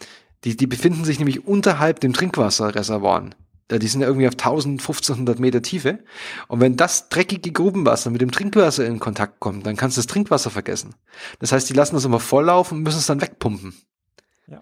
die, 0.44 0.56
die 0.56 0.66
befinden 0.66 1.04
sich 1.04 1.18
nämlich 1.18 1.46
unterhalb 1.46 2.00
dem 2.00 2.12
Trinkwasserreservoiren. 2.12 3.34
Die 3.70 3.86
sind 3.86 4.02
ja 4.02 4.06
irgendwie 4.06 4.28
auf 4.28 4.34
1500 4.34 5.38
Meter 5.38 5.62
Tiefe. 5.62 6.00
Und 6.48 6.60
wenn 6.60 6.76
das 6.76 7.08
dreckige 7.08 7.50
Grubenwasser 7.50 8.10
mit 8.10 8.20
dem 8.20 8.30
Trinkwasser 8.30 8.86
in 8.86 9.00
Kontakt 9.00 9.40
kommt, 9.40 9.66
dann 9.66 9.76
kannst 9.76 9.96
du 9.96 10.00
das 10.00 10.06
Trinkwasser 10.06 10.50
vergessen. 10.50 10.94
Das 11.38 11.50
heißt, 11.50 11.68
die 11.70 11.72
lassen 11.72 11.94
das 11.94 12.04
immer 12.04 12.20
volllaufen 12.20 12.78
und 12.78 12.84
müssen 12.84 12.98
es 12.98 13.06
dann 13.06 13.22
wegpumpen. 13.22 13.74
Ja. 14.46 14.60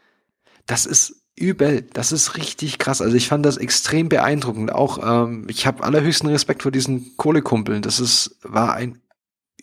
Das 0.66 0.87
ist 0.87 1.23
übel. 1.35 1.83
Das 1.92 2.12
ist 2.12 2.37
richtig 2.37 2.79
krass. 2.79 3.03
Also 3.03 3.16
ich 3.16 3.27
fand 3.27 3.45
das 3.45 3.57
extrem 3.57 4.09
beeindruckend. 4.09 4.73
Auch 4.73 5.01
ähm, 5.03 5.47
ich 5.49 5.66
habe 5.66 5.83
allerhöchsten 5.83 6.29
Respekt 6.29 6.62
vor 6.62 6.71
diesen 6.71 7.16
Kohlekumpeln. 7.16 7.83
Das 7.83 7.99
ist 7.99 8.38
war 8.42 8.75
ein 8.75 9.01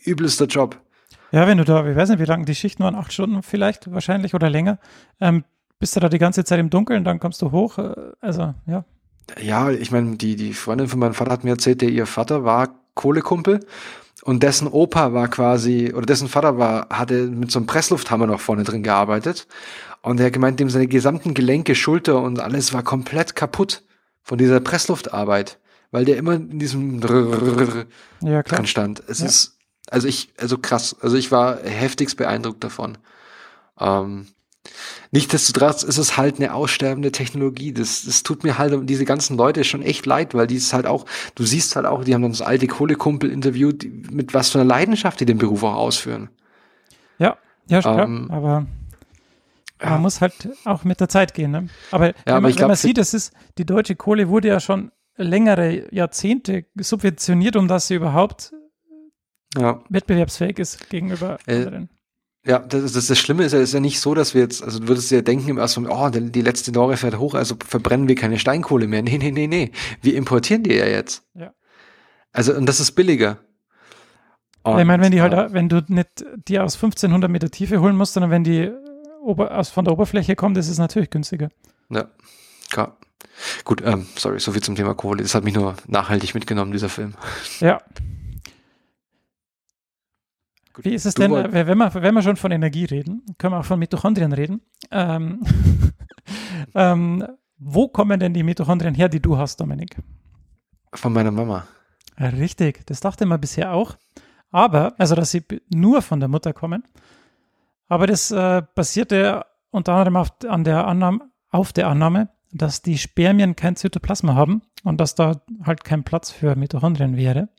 übelster 0.04 0.46
Job. 0.46 0.82
Ja, 1.32 1.48
wenn 1.48 1.60
du 1.60 1.64
da, 1.64 1.88
ich 1.88 1.96
weiß 1.96 2.10
nicht, 2.10 2.20
wie 2.20 2.26
lange 2.26 2.46
die 2.46 2.56
Schichten 2.56 2.84
waren, 2.84 2.96
acht 2.96 3.14
Stunden 3.14 3.44
vielleicht, 3.44 3.92
wahrscheinlich 3.92 4.34
oder 4.34 4.50
länger. 4.50 4.80
Ähm, 5.22 5.44
bist 5.80 5.96
du 5.96 6.00
da 6.00 6.10
die 6.10 6.20
ganze 6.20 6.44
Zeit 6.44 6.60
im 6.60 6.70
Dunkeln, 6.70 7.04
dann 7.04 7.20
kommst 7.20 7.42
du 7.42 7.52
hoch. 7.52 7.78
Äh, 7.78 7.94
also, 8.20 8.54
ja. 8.68 8.86
Ja, 9.42 9.70
ich 9.70 9.92
meine, 9.92 10.18
die, 10.18 10.36
die 10.36 10.54
Freundin 10.54 10.88
von 10.88 11.00
meinem 11.00 11.14
Vater 11.14 11.32
hat 11.32 11.44
mir 11.44 11.52
erzählt, 11.52 11.82
der 11.82 11.90
ihr 11.90 12.06
Vater 12.06 12.44
war 12.44 12.70
Kohlekumpel 12.96 13.60
und 14.24 14.44
dessen 14.44 14.68
Opa 14.68 15.14
war 15.14 15.28
quasi, 15.28 15.94
oder 15.94 16.06
dessen 16.06 16.28
Vater 16.28 16.58
war, 16.58 16.90
hatte 16.90 17.28
mit 17.28 17.52
so 17.52 17.60
einem 17.60 17.68
Presslufthammer 17.68 18.28
noch 18.28 18.40
vorne 18.40 18.64
drin 18.64 18.84
gearbeitet. 18.84 19.48
Und 20.02 20.20
er 20.20 20.28
hat 20.28 20.34
gemeint, 20.34 20.60
dem 20.60 20.70
seine 20.70 20.88
gesamten 20.88 21.34
Gelenke, 21.34 21.76
Schulter 21.76 22.22
und 22.22 22.40
alles 22.40 22.74
war 22.74 22.84
komplett 22.84 23.36
kaputt 23.36 23.84
von 24.24 24.38
dieser 24.38 24.60
Pressluftarbeit, 24.60 25.60
weil 25.92 26.06
der 26.06 26.18
immer 26.18 26.36
in 26.36 26.60
diesem 26.60 27.00
ja, 28.22 28.44
dran 28.44 28.66
stand. 28.66 29.04
Es 29.08 29.20
ja. 29.20 29.26
ist, 29.26 29.58
also 29.90 30.08
ich, 30.08 30.34
also 30.38 30.58
krass, 30.58 30.96
also 31.02 31.18
ich 31.18 31.32
war 31.32 31.60
heftigst 31.64 32.18
beeindruckt 32.18 32.64
davon. 32.64 32.98
Ähm, 33.80 34.28
Nichtsdestotrotz 35.12 35.84
ist 35.84 35.98
es 35.98 36.18
halt 36.18 36.38
eine 36.38 36.54
aussterbende 36.54 37.12
Technologie. 37.12 37.74
Das, 37.74 38.04
das 38.06 38.24
tut 38.24 38.44
mir 38.44 38.58
halt 38.58 38.90
diese 38.90 39.06
ganzen 39.06 39.38
Leute 39.38 39.64
schon 39.64 39.82
echt 39.82 40.06
leid, 40.06 40.34
weil 40.34 40.48
die 40.48 40.56
ist 40.56 40.74
halt 40.74 40.86
auch, 40.86 41.06
du 41.36 41.44
siehst 41.44 41.76
halt 41.76 41.86
auch, 41.86 42.04
die 42.04 42.14
haben 42.14 42.22
dann 42.22 42.32
das 42.32 42.42
alte 42.42 42.68
Kohlekumpel 42.68 43.32
interviewt, 43.32 43.86
mit 44.12 44.34
was 44.34 44.50
für 44.50 44.60
einer 44.60 44.68
Leidenschaft 44.68 45.20
die 45.20 45.26
den 45.26 45.38
Beruf 45.38 45.64
auch 45.64 45.76
ausführen. 45.76 46.30
Ja, 47.18 47.38
ja, 47.68 47.82
klar, 47.82 48.04
ähm, 48.04 48.30
aber 48.32 48.68
man 49.82 49.92
ja. 49.94 49.98
muss 49.98 50.22
halt 50.22 50.34
auch 50.66 50.84
mit 50.84 51.00
der 51.00 51.10
Zeit 51.10 51.34
gehen. 51.34 51.52
Ne? 51.52 51.68
Aber, 51.92 52.08
ja, 52.08 52.14
wenn, 52.14 52.34
man, 52.34 52.36
aber 52.36 52.48
wenn 52.50 52.56
glaub, 52.56 52.68
man 52.68 52.78
sieht, 52.78 52.98
es 52.98 53.14
ist, 53.14 53.34
die 53.58 53.66
deutsche 53.66 53.96
Kohle 53.96 54.28
wurde 54.30 54.50
ja 54.50 54.60
schon 54.60 54.92
längere 55.16 55.94
Jahrzehnte 55.94 56.66
subventioniert, 56.76 57.56
um 57.56 57.68
dass 57.68 57.88
sie 57.88 57.96
überhaupt 57.96 58.54
ja. 59.58 59.82
wettbewerbsfähig 59.90 60.60
ist 60.60 60.90
gegenüber 60.90 61.38
äh, 61.46 61.58
anderen. 61.58 61.90
Ja, 62.46 62.60
das, 62.60 62.94
das, 62.94 63.08
das 63.08 63.20
Schlimme 63.20 63.44
ist 63.44 63.52
ja, 63.52 63.60
ist 63.60 63.74
ja 63.74 63.80
nicht 63.80 64.00
so, 64.00 64.16
dass 64.16 64.34
wir 64.34 64.42
jetzt, 64.42 64.64
also 64.64 64.80
du 64.80 64.88
würdest 64.88 65.12
ja 65.12 65.22
denken 65.22 65.50
im 65.50 65.58
ersten 65.58 65.84
Moment, 65.84 66.00
oh, 66.16 66.30
die 66.30 66.42
letzte 66.42 66.72
Lore 66.72 66.96
fährt 66.96 67.18
hoch, 67.18 67.34
also 67.34 67.56
verbrennen 67.68 68.08
wir 68.08 68.16
keine 68.16 68.40
Steinkohle 68.40 68.88
mehr. 68.88 69.04
Nee, 69.10 69.18
nee, 69.18 69.32
nee, 69.32 69.48
nee. 69.48 69.72
Wir 70.02 70.16
importieren 70.16 70.64
die 70.64 70.74
ja 70.74 70.86
jetzt. 70.86 71.24
Ja. 71.34 71.54
Also, 72.32 72.54
und 72.54 72.68
das 72.68 72.80
ist 72.80 72.92
billiger. 72.92 73.40
Und, 74.64 74.80
ich 74.80 74.86
meine, 74.86 75.02
wenn 75.04 75.12
die 75.12 75.22
halt, 75.22 75.34
äh, 75.34 75.54
wenn 75.54 75.68
du 75.68 75.84
nicht 75.88 76.26
die 76.48 76.60
aus 76.60 76.76
1500 76.76 77.30
Meter 77.30 77.50
Tiefe 77.50 77.82
holen 77.82 77.96
musst, 77.96 78.14
sondern 78.14 78.30
wenn 78.30 78.44
die 78.44 78.72
ober, 79.22 79.58
aus, 79.58 79.70
von 79.70 79.86
der 79.86 79.94
Oberfläche 79.94 80.36
kommt, 80.36 80.58
ist 80.58 80.70
es 80.70 80.78
natürlich 80.78 81.10
günstiger. 81.10 81.50
Ja, 81.90 82.10
klar. 82.70 82.98
Gut, 83.64 83.82
ähm, 83.86 84.06
sorry, 84.16 84.40
so 84.40 84.52
viel 84.52 84.62
zum 84.62 84.76
Thema 84.76 84.94
Kohle. 84.94 85.24
Das 85.24 85.34
hat 85.34 85.44
mich 85.44 85.56
nur 85.56 85.76
nachhaltig 85.88 86.36
mitgenommen, 86.36 86.72
dieser 86.72 86.90
Film. 86.90 87.14
Ja, 87.60 87.82
wie 90.84 90.94
ist 90.94 91.06
es 91.06 91.14
denn, 91.14 91.34
äh, 91.34 91.68
wenn 91.68 91.78
wir, 91.78 91.94
wenn 91.94 92.14
wir 92.14 92.22
schon 92.22 92.36
von 92.36 92.52
Energie 92.52 92.86
reden, 92.86 93.24
können 93.38 93.54
wir 93.54 93.60
auch 93.60 93.66
von 93.66 93.80
Mitochondrien 93.80 94.34
reden. 94.34 94.62
Ähm, 94.92 95.42
ähm, 96.76 97.28
wo 97.58 97.88
kommen 97.88 98.20
denn 98.20 98.34
die 98.34 98.44
Mitochondrien 98.44 98.96
her, 98.96 99.10
die 99.10 99.22
du 99.22 99.38
hast, 99.38 99.60
Dominik? 99.60 99.98
Von 100.94 101.14
meiner 101.14 101.32
Mama. 101.32 101.68
Richtig, 102.18 102.86
das 102.86 103.00
dachte 103.00 103.26
man 103.26 103.40
bisher 103.40 103.74
auch. 103.74 103.98
Aber, 104.52 104.94
also 104.98 105.16
dass 105.16 105.32
sie 105.32 105.44
nur 105.70 106.02
von 106.02 106.20
der 106.20 106.30
Mutter 106.30 106.54
kommen. 106.54 106.84
Aber 107.88 108.08
das 108.08 108.32
äh, 108.32 108.62
basierte 108.76 109.46
unter 109.72 109.94
anderem 109.94 110.16
auf, 110.16 110.30
an 110.48 110.64
der 110.64 110.88
Annahme, 110.88 111.30
auf 111.50 111.74
der 111.74 111.88
Annahme, 111.88 112.30
dass 112.52 112.82
die 112.82 112.98
Spermien 112.98 113.56
kein 113.56 113.76
Zytoplasma 113.76 114.36
haben 114.36 114.62
und 114.84 115.00
dass 115.00 115.16
da 115.16 115.42
halt 115.64 115.84
kein 115.84 116.04
Platz 116.04 116.32
für 116.32 116.56
Mitochondrien 116.56 117.16
wäre. 117.16 117.50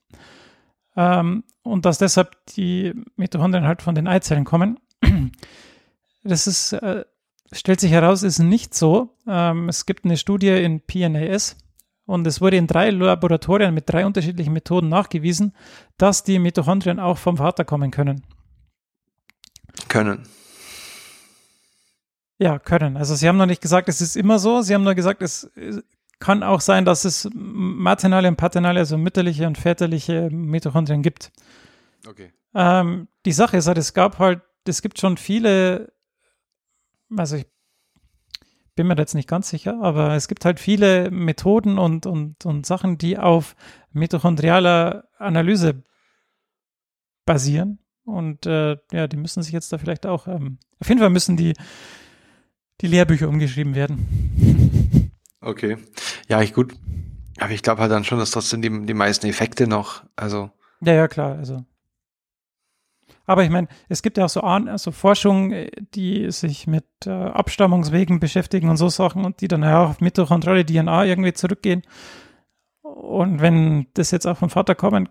Ähm, 0.97 1.45
und 1.63 1.85
dass 1.85 1.99
deshalb 1.99 2.37
die 2.57 2.95
Mitochondrien 3.17 3.67
halt 3.67 3.83
von 3.83 3.95
den 3.95 4.07
Eizellen 4.07 4.45
kommen. 4.45 4.79
Das 6.23 6.47
ist, 6.47 6.75
äh, 6.75 7.07
stellt 7.51 7.81
sich 7.81 7.93
heraus, 7.93 8.23
ist 8.23 8.41
nicht 8.41 8.75
so. 8.75 9.17
Ähm, 9.27 9.71
es 9.71 9.87
gibt 9.87 10.05
eine 10.05 10.19
Studie 10.19 10.49
in 10.49 10.83
PNAS 10.83 11.57
und 12.05 12.27
es 12.27 12.43
wurde 12.43 12.59
in 12.59 12.67
drei 12.67 12.91
Laboratorien 12.91 13.73
mit 13.73 13.89
drei 13.89 14.05
unterschiedlichen 14.05 14.53
Methoden 14.53 14.91
nachgewiesen, 14.91 15.55
dass 15.97 16.23
die 16.23 16.39
Mitochondrien 16.39 17.01
auch 17.01 17.17
vom 17.17 17.39
Vater 17.39 17.65
kommen 17.65 17.91
können. 17.91 18.23
Können. 19.89 20.29
Ja, 22.39 22.59
können. 22.59 22.97
Also 22.97 23.15
sie 23.15 23.29
haben 23.29 23.37
noch 23.39 23.47
nicht 23.47 23.63
gesagt, 23.63 23.89
es 23.89 24.01
ist 24.01 24.17
immer 24.17 24.39
so. 24.39 24.61
Sie 24.63 24.75
haben 24.75 24.85
nur 24.85 24.95
gesagt, 24.95 25.23
es 25.23 25.51
kann 26.21 26.43
auch 26.43 26.61
sein, 26.61 26.85
dass 26.85 27.05
es 27.05 27.29
maternale 27.35 28.29
und 28.29 28.37
paternale, 28.37 28.79
also 28.79 28.97
mütterliche 28.97 29.47
und 29.47 29.59
väterliche 29.59 30.31
Mitochondrien 30.31 31.03
gibt. 31.03 31.33
Okay. 32.07 32.33
Ähm, 32.55 33.09
die 33.25 33.33
Sache 33.33 33.57
ist 33.57 33.67
halt, 33.67 33.79
es 33.79 33.95
gab 33.95 34.19
halt, 34.19 34.43
es 34.67 34.83
gibt 34.83 35.01
schon 35.01 35.17
viele, 35.17 35.93
also 37.17 37.37
ich 37.37 37.47
bin 38.77 38.87
mir 38.87 38.95
da 38.95 39.03
jetzt 39.03 39.15
nicht 39.15 39.29
ganz 39.29 39.49
sicher, 39.49 39.81
aber 39.83 40.15
es 40.15 40.29
gibt 40.29 40.45
halt 40.45 40.61
viele 40.61 41.11
Methoden 41.11 41.79
und, 41.79 42.07
und, 42.07 42.47
und 42.47 42.67
Sachen, 42.67 42.99
die 42.99 43.19
auf 43.19 43.57
mitochondrialer 43.93 45.09
Analyse 45.19 45.83
basieren. 47.25 47.81
Und 48.05 48.47
äh, 48.47 48.77
ja, 48.93 49.07
die 49.07 49.17
müssen 49.17 49.43
sich 49.43 49.53
jetzt 49.53 49.73
da 49.73 49.79
vielleicht 49.79 50.07
auch, 50.07 50.29
ähm, 50.29 50.59
auf 50.79 50.89
jeden 50.89 51.01
Fall 51.01 51.11
müssen 51.11 51.37
die 51.37 51.55
die 52.81 52.87
Lehrbücher 52.87 53.29
umgeschrieben 53.29 53.75
werden. 53.75 54.70
Okay. 55.41 55.79
Ja, 56.29 56.43
ich 56.43 56.53
gut. 56.53 56.75
Aber 57.39 57.53
ich 57.53 57.63
glaube 57.63 57.81
halt 57.81 57.91
dann 57.91 58.05
schon, 58.05 58.19
dass 58.19 58.31
trotzdem 58.31 58.61
die, 58.61 58.87
die 58.87 58.95
meisten 58.95 59.27
Effekte 59.27 59.67
noch, 59.67 60.05
also. 60.17 60.51
Ja, 60.83 60.93
ja, 60.93 61.09
klar, 61.09 61.37
also. 61.37 61.65
Aber 63.27 63.45
ich 63.45 63.51
meine, 63.51 63.69
es 63.89 64.03
gibt 64.03 64.19
ja 64.19 64.25
auch 64.25 64.29
so, 64.31 64.41
also 64.41 64.91
Forschung, 64.91 65.55
die 65.95 66.31
sich 66.33 66.67
mit 66.67 66.85
äh, 67.07 67.11
Abstammungswegen 67.11 68.19
beschäftigen 68.19 68.69
und 68.69 68.77
so 68.77 68.89
Sachen 68.89 69.25
und 69.25 69.41
die 69.41 69.49
dann 69.49 69.63
ja 69.63 69.85
auch 69.85 69.91
auf 69.91 70.01
mitochondriale 70.01 70.67
DNA 70.67 71.05
irgendwie 71.05 71.33
zurückgehen. 71.33 71.83
Und 72.83 73.41
wenn 73.41 73.87
das 73.95 74.11
jetzt 74.11 74.27
auch 74.27 74.37
vom 74.37 74.51
Vater 74.51 74.75
kommen 74.75 75.09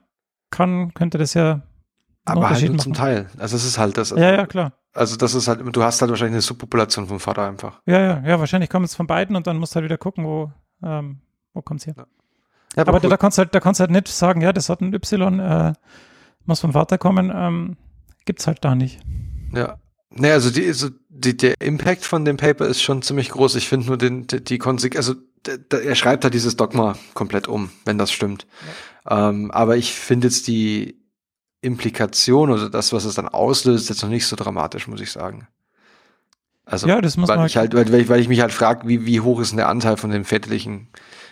kann, 0.52 0.94
könnte 0.94 1.18
das 1.18 1.34
ja. 1.34 1.62
Aber 2.26 2.50
halt 2.50 2.68
nur 2.68 2.78
zum 2.78 2.94
Teil. 2.94 3.28
Also 3.38 3.56
es 3.56 3.66
ist 3.66 3.78
halt 3.78 3.98
das. 3.98 4.10
Ja, 4.12 4.34
ja, 4.34 4.46
klar. 4.46 4.74
Also 4.94 5.16
das 5.16 5.36
ist 5.36 5.48
halt, 5.48 5.62
du 5.76 5.84
hast 5.84 6.02
halt 6.02 6.10
wahrscheinlich 6.10 6.36
eine 6.36 6.42
Subpopulation 6.42 7.08
vom 7.08 7.20
Vater 7.20 7.48
einfach. 7.48 7.82
Ja, 7.86 8.00
ja, 8.00 8.24
ja, 8.26 8.40
wahrscheinlich 8.40 8.70
kommt 8.70 8.86
es 8.86 8.96
von 8.96 9.08
beiden 9.08 9.36
und 9.36 9.48
dann 9.48 9.58
musst 9.58 9.74
du 9.74 9.76
halt 9.78 9.86
wieder 9.86 9.98
gucken, 9.98 10.26
wo, 10.26 10.52
ähm, 10.84 11.20
wo 11.54 11.64
es 11.76 11.86
her. 11.86 11.94
Ja. 11.98 12.06
Ja, 12.76 12.84
aber, 12.84 12.90
aber 12.90 13.04
cool. 13.04 13.10
da 13.10 13.18
kannst 13.18 13.38
du 13.38 13.42
halt, 13.42 13.56
da 13.56 13.60
kannst 13.60 13.80
halt 13.80 13.92
nicht 13.92 14.08
sagen, 14.08 14.42
ja, 14.42 14.54
das 14.54 14.70
hat 14.70 14.82
ein 14.82 14.94
Y, 14.94 15.40
äh, 15.40 15.74
muss 16.46 16.60
vom 16.60 16.74
Vater 16.74 16.98
kommen, 16.98 17.32
ähm, 17.34 17.78
gibt's 18.26 18.48
halt 18.48 18.64
da 18.64 18.76
nicht. 18.76 19.00
Ja. 19.54 19.80
Nee, 20.12 20.32
also 20.32 20.50
die, 20.50 20.66
also 20.66 20.90
die, 21.10 21.38
der 21.38 21.60
Impact 21.62 22.04
von 22.04 22.26
dem 22.26 22.38
Paper 22.38 22.66
ist 22.66 22.82
schon 22.82 23.02
ziemlich 23.02 23.30
groß. 23.30 23.56
Ich 23.56 23.68
finde 23.68 23.88
nur 23.88 23.98
den, 23.98 24.26
die, 24.28 24.44
die 24.44 24.58
Konsequenz, 24.58 25.08
also 25.08 25.20
er 25.72 25.96
schreibt 25.96 26.24
halt 26.24 26.34
dieses 26.34 26.58
Dogma 26.58 26.96
komplett 27.14 27.48
um, 27.48 27.72
wenn 27.86 27.98
das 27.98 28.12
stimmt. 28.12 28.48
Ja. 29.08 29.30
Ähm, 29.30 29.52
aber 29.52 29.78
ich 29.78 29.94
finde 29.94 30.28
jetzt 30.28 30.48
die, 30.48 30.99
Implikation 31.62 32.50
oder 32.50 32.70
das, 32.70 32.94
was 32.94 33.06
es 33.06 33.16
dann 33.16 33.28
auslöst, 33.28 33.84
ist 33.84 33.90
jetzt 33.90 34.04
noch 34.04 34.10
nicht 34.10 34.26
so 34.26 34.36
dramatisch, 34.36 34.88
muss 34.88 35.02
ich 35.02 35.12
sagen. 35.12 35.48
Also, 36.66 36.88
ja, 36.88 37.02
das 37.02 37.18
muss 37.18 37.30
weil 37.30 37.38
man 37.38 37.48
ich 37.48 37.58
halt, 37.58 37.74
weil, 37.74 38.10
weil 38.10 38.20
ich 38.20 38.28
mich 38.28 38.42
halt 38.42 38.52
frage, 38.52 38.88
wie, 38.88 39.06
wie 39.06 39.22
hoch 39.22 39.40
ist 39.40 39.50
denn 39.52 39.58
der 39.58 39.70
Anteil 39.70 39.98
von 39.98 40.12
den 40.12 40.24
väterlichen 40.24 40.88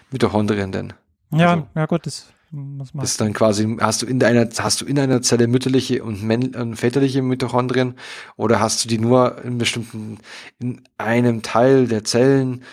Mitochondrien 0.09 0.71
denn? 0.71 0.93
Ja, 1.31 1.51
also, 1.51 1.67
ja 1.75 1.85
gut, 1.85 2.05
das 2.07 2.33
muss 2.51 2.93
man. 2.93 3.03
Ist 3.03 3.21
dann 3.21 3.33
quasi, 3.33 3.77
hast 3.79 4.01
du 4.01 4.05
in 4.05 4.19
deiner, 4.19 4.49
hast 4.57 4.81
du 4.81 4.85
in 4.85 4.97
einer 4.97 5.21
Zelle 5.21 5.47
mütterliche 5.47 6.03
und, 6.03 6.23
männ, 6.23 6.55
und 6.55 6.75
väterliche 6.75 7.21
Mitochondrien 7.21 7.95
oder 8.35 8.59
hast 8.59 8.83
du 8.83 8.89
die 8.89 8.97
nur 8.97 9.43
in 9.43 9.57
bestimmten, 9.57 10.17
in 10.59 10.81
einem 10.97 11.41
Teil 11.41 11.87
der 11.87 12.03
Zellen 12.03 12.63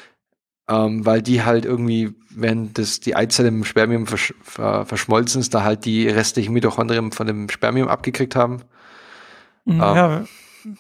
ähm, 0.69 1.05
weil 1.05 1.23
die 1.23 1.43
halt 1.43 1.65
irgendwie, 1.65 2.15
wenn 2.31 2.73
das 2.73 3.01
die 3.01 3.15
Eizelle 3.17 3.49
im 3.49 3.65
Spermium 3.65 4.07
versch 4.07 4.35
ver 4.43 4.87
verschmolzen 4.87 5.41
ist, 5.41 5.53
da 5.55 5.63
halt 5.63 5.85
die 5.85 6.09
restlichen 6.09 6.53
Mitochondrien 6.53 7.13
von 7.13 7.27
dem 7.27 7.49
Spermium 7.49 7.89
abgekriegt 7.89 8.35
haben. 8.35 8.63
Mhm, 9.65 9.79
ja, 9.79 10.17
ähm, 10.19 10.29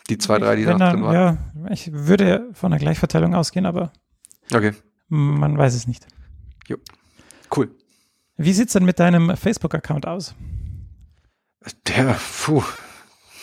die 0.08 0.18
zwei, 0.18 0.38
drei, 0.38 0.56
die 0.56 0.64
da 0.64 0.78
drin 0.78 1.02
waren. 1.02 1.14
Ja, 1.14 1.38
ich 1.70 1.92
würde 1.92 2.48
von 2.54 2.72
einer 2.72 2.80
Gleichverteilung 2.80 3.34
ausgehen, 3.34 3.66
aber 3.66 3.92
okay. 4.52 4.72
man 5.08 5.58
weiß 5.58 5.74
es 5.74 5.86
nicht. 5.86 6.06
Jo. 6.66 6.76
Cool. 7.54 7.70
Wie 8.36 8.52
sieht's 8.52 8.72
denn 8.72 8.84
mit 8.84 8.98
deinem 8.98 9.36
Facebook-Account 9.36 10.06
aus? 10.06 10.34
Der, 11.86 12.16
puh, 12.42 12.62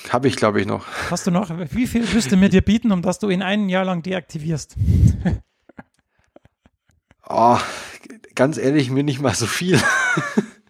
habe 0.09 0.27
ich, 0.27 0.35
glaube 0.35 0.59
ich, 0.59 0.67
noch. 0.67 0.85
Hast 1.09 1.27
du 1.27 1.31
noch? 1.31 1.51
Wie 1.71 1.87
viel 1.87 2.05
müsste 2.13 2.35
mir 2.35 2.49
dir 2.49 2.61
bieten, 2.61 2.91
um 2.91 3.01
dass 3.01 3.19
du 3.19 3.29
ihn 3.29 3.41
ein 3.41 3.69
Jahr 3.69 3.85
lang 3.85 4.01
deaktivierst? 4.01 4.75
Oh, 7.27 7.57
ganz 8.35 8.57
ehrlich, 8.57 8.89
mir 8.89 9.03
nicht 9.03 9.21
mal 9.21 9.33
so 9.33 9.45
viel. 9.45 9.79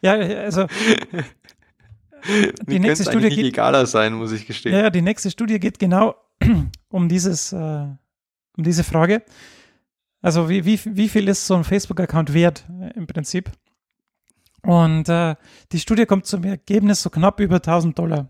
Ja, 0.01 0.13
also. 0.13 0.67
Die 2.67 2.79
nächste 2.79 3.09
Studie 3.09 3.29
geht 3.29 3.45
egaler 3.45 3.85
sein, 3.85 4.13
muss 4.13 4.31
ich 4.31 4.45
gestehen. 4.45 4.75
Ja, 4.75 4.91
die 4.91 5.01
nächste 5.01 5.31
Studie 5.31 5.59
geht 5.59 5.79
genau 5.79 6.15
um 6.89 7.09
dieses, 7.09 7.51
äh, 7.51 7.57
um 7.57 8.63
diese 8.63 8.83
Frage. 8.83 9.23
Also 10.21 10.47
wie, 10.49 10.65
wie, 10.65 10.79
wie 10.85 11.09
viel 11.09 11.27
ist 11.27 11.47
so 11.47 11.55
ein 11.55 11.63
Facebook-Account 11.63 12.33
wert 12.33 12.65
äh, 12.79 12.95
im 12.95 13.07
Prinzip? 13.07 13.49
Und 14.63 15.09
äh, 15.09 15.35
die 15.71 15.79
Studie 15.79 16.05
kommt 16.05 16.27
zum 16.27 16.43
Ergebnis 16.43 17.01
so 17.01 17.09
knapp 17.09 17.39
über 17.39 17.55
1000 17.55 17.97
Dollar. 17.97 18.29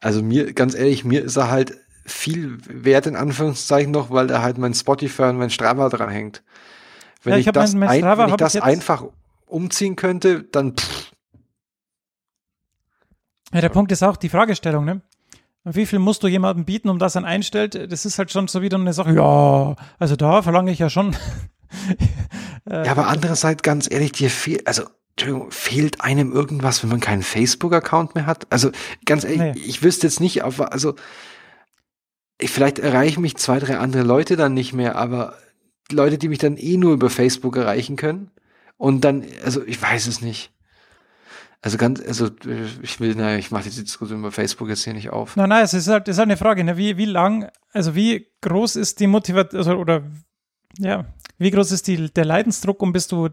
Also 0.00 0.22
mir, 0.22 0.52
ganz 0.52 0.74
ehrlich, 0.74 1.04
mir 1.04 1.22
ist 1.22 1.36
er 1.36 1.50
halt 1.50 1.76
viel 2.04 2.58
wert 2.66 3.06
in 3.06 3.14
Anführungszeichen 3.14 3.92
noch, 3.92 4.10
weil 4.10 4.26
da 4.26 4.42
halt 4.42 4.58
mein 4.58 4.74
Spotify 4.74 5.24
und 5.24 5.38
mein 5.38 5.50
Strava 5.50 5.88
dran 5.88 6.10
hängt. 6.10 6.42
Wenn 7.22 7.32
ja, 7.32 7.38
ich, 7.38 7.46
ich 7.46 7.52
das, 7.52 7.74
mein, 7.74 7.88
mein 7.88 8.04
ein, 8.04 8.18
wenn 8.18 8.28
ich 8.28 8.36
das 8.36 8.56
einfach 8.56 9.04
umziehen 9.46 9.96
könnte, 9.96 10.42
dann 10.44 10.76
pff. 10.76 11.12
Ja, 13.52 13.60
der 13.60 13.68
Punkt 13.68 13.92
ist 13.92 14.02
auch 14.02 14.16
die 14.16 14.30
Fragestellung, 14.30 14.84
ne? 14.84 15.02
Wie 15.64 15.86
viel 15.86 16.00
musst 16.00 16.22
du 16.22 16.28
jemandem 16.28 16.64
bieten, 16.64 16.88
um 16.88 16.98
das 16.98 17.12
dann 17.12 17.24
einstellt? 17.24 17.92
Das 17.92 18.04
ist 18.04 18.18
halt 18.18 18.32
schon 18.32 18.48
so 18.48 18.62
wieder 18.62 18.78
eine 18.78 18.92
Sache, 18.92 19.14
ja, 19.14 19.76
also 19.98 20.16
da 20.16 20.42
verlange 20.42 20.72
ich 20.72 20.80
ja 20.80 20.90
schon. 20.90 21.14
ja, 22.68 22.90
aber 22.90 23.06
andererseits, 23.06 23.62
ganz 23.62 23.88
ehrlich, 23.90 24.12
dir 24.12 24.30
fehlt, 24.30 24.66
also 24.66 24.84
Entschuldigung, 25.10 25.50
fehlt 25.52 26.00
einem 26.00 26.32
irgendwas, 26.32 26.82
wenn 26.82 26.90
man 26.90 27.00
keinen 27.00 27.22
Facebook-Account 27.22 28.14
mehr 28.14 28.26
hat? 28.26 28.46
Also 28.50 28.70
ganz 29.04 29.24
ehrlich, 29.24 29.38
nee. 29.38 29.52
ich 29.54 29.82
wüsste 29.82 30.06
jetzt 30.06 30.20
nicht, 30.20 30.42
also 30.42 30.94
ich, 32.38 32.50
vielleicht 32.50 32.78
erreichen 32.78 33.20
mich 33.20 33.36
zwei, 33.36 33.58
drei 33.60 33.78
andere 33.78 34.02
Leute 34.02 34.36
dann 34.36 34.54
nicht 34.54 34.72
mehr, 34.72 34.96
aber 34.96 35.36
Leute, 35.92 36.18
die 36.18 36.28
mich 36.28 36.38
dann 36.38 36.56
eh 36.56 36.76
nur 36.76 36.92
über 36.92 37.10
Facebook 37.10 37.56
erreichen 37.56 37.96
können. 37.96 38.30
Und 38.76 39.02
dann, 39.04 39.24
also 39.44 39.64
ich 39.64 39.80
weiß 39.80 40.06
es 40.06 40.20
nicht. 40.20 40.50
Also 41.60 41.78
ganz, 41.78 42.00
also 42.04 42.28
ich 42.82 42.98
will, 42.98 43.14
naja, 43.14 43.38
ich 43.38 43.52
mache 43.52 43.70
die 43.70 43.84
Diskussion 43.84 44.18
über 44.18 44.32
Facebook 44.32 44.68
jetzt 44.68 44.82
hier 44.82 44.94
nicht 44.94 45.10
auf. 45.10 45.36
Nein, 45.36 45.48
nein, 45.48 45.62
es 45.62 45.74
ist 45.74 45.86
halt, 45.86 46.08
es 46.08 46.16
ist 46.16 46.18
halt 46.18 46.26
eine 46.26 46.36
Frage, 46.36 46.64
ne? 46.64 46.76
wie, 46.76 46.96
wie 46.96 47.04
lang, 47.04 47.48
also 47.72 47.94
wie 47.94 48.26
groß 48.40 48.74
ist 48.74 48.98
die 48.98 49.06
Motivation, 49.06 49.58
also, 49.58 49.74
oder 49.74 50.02
ja, 50.78 51.04
wie 51.38 51.52
groß 51.52 51.70
ist 51.70 51.86
die, 51.86 52.12
der 52.12 52.24
Leidensdruck, 52.24 52.82
um 52.82 52.92
bist 52.92 53.12
du, 53.12 53.28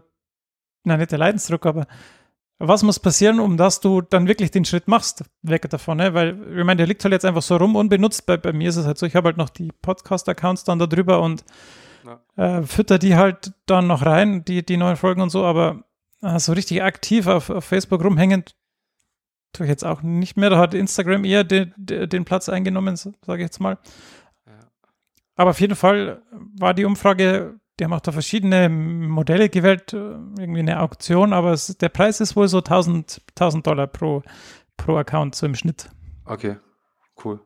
nein, 0.84 1.00
nicht 1.00 1.10
der 1.10 1.18
Leidensdruck, 1.18 1.66
aber 1.66 1.88
was 2.60 2.84
muss 2.84 3.00
passieren, 3.00 3.40
um 3.40 3.56
dass 3.56 3.80
du 3.80 4.00
dann 4.00 4.28
wirklich 4.28 4.52
den 4.52 4.64
Schritt 4.64 4.86
machst, 4.86 5.24
weg 5.42 5.68
davon, 5.68 5.96
ne? 5.96 6.14
Weil, 6.14 6.38
ich 6.56 6.64
meine, 6.64 6.76
der 6.76 6.86
liegt 6.86 7.02
halt 7.02 7.12
jetzt 7.12 7.24
einfach 7.24 7.42
so 7.42 7.56
rum 7.56 7.74
unbenutzt. 7.74 8.26
Bei, 8.26 8.36
bei 8.36 8.52
mir 8.52 8.68
ist 8.68 8.76
es 8.76 8.86
halt 8.86 8.98
so, 8.98 9.06
ich 9.06 9.16
habe 9.16 9.28
halt 9.28 9.38
noch 9.38 9.48
die 9.48 9.72
Podcast-Accounts 9.82 10.64
dann 10.64 10.78
da 10.78 10.86
drüber 10.86 11.20
und. 11.20 11.44
Äh, 12.36 12.62
fütter 12.62 12.98
die 12.98 13.16
halt 13.16 13.52
dann 13.66 13.86
noch 13.86 14.04
rein, 14.04 14.44
die, 14.44 14.64
die 14.64 14.76
neuen 14.76 14.96
Folgen 14.96 15.20
und 15.20 15.30
so, 15.30 15.44
aber 15.44 15.84
äh, 16.22 16.38
so 16.38 16.52
richtig 16.52 16.82
aktiv 16.82 17.26
auf, 17.26 17.50
auf 17.50 17.64
Facebook 17.64 18.02
rumhängend 18.04 18.56
tue 19.52 19.66
ich 19.66 19.70
jetzt 19.70 19.84
auch 19.84 20.02
nicht 20.02 20.36
mehr. 20.36 20.50
Da 20.50 20.58
hat 20.58 20.74
Instagram 20.74 21.24
eher 21.24 21.44
den, 21.44 21.74
den 21.76 22.24
Platz 22.24 22.48
eingenommen, 22.48 22.96
sage 22.96 23.14
ich 23.36 23.40
jetzt 23.40 23.60
mal. 23.60 23.78
Aber 25.40 25.50
auf 25.50 25.60
jeden 25.60 25.74
Fall 25.74 26.20
war 26.58 26.74
die 26.74 26.84
Umfrage, 26.84 27.58
die 27.78 27.84
haben 27.84 27.94
auch 27.94 28.00
da 28.00 28.12
verschiedene 28.12 28.68
Modelle 28.68 29.48
gewählt, 29.48 29.94
äh, 29.94 29.96
irgendwie 29.96 30.60
eine 30.60 30.80
Auktion, 30.80 31.32
aber 31.32 31.52
es, 31.52 31.78
der 31.78 31.88
Preis 31.88 32.20
ist 32.20 32.36
wohl 32.36 32.46
so 32.46 32.58
1000, 32.58 33.22
1000 33.30 33.66
Dollar 33.66 33.86
pro, 33.86 34.22
pro 34.76 34.96
Account, 34.96 35.34
so 35.34 35.46
im 35.46 35.54
Schnitt. 35.54 35.88
Okay, 36.26 36.58
cool. 37.24 37.40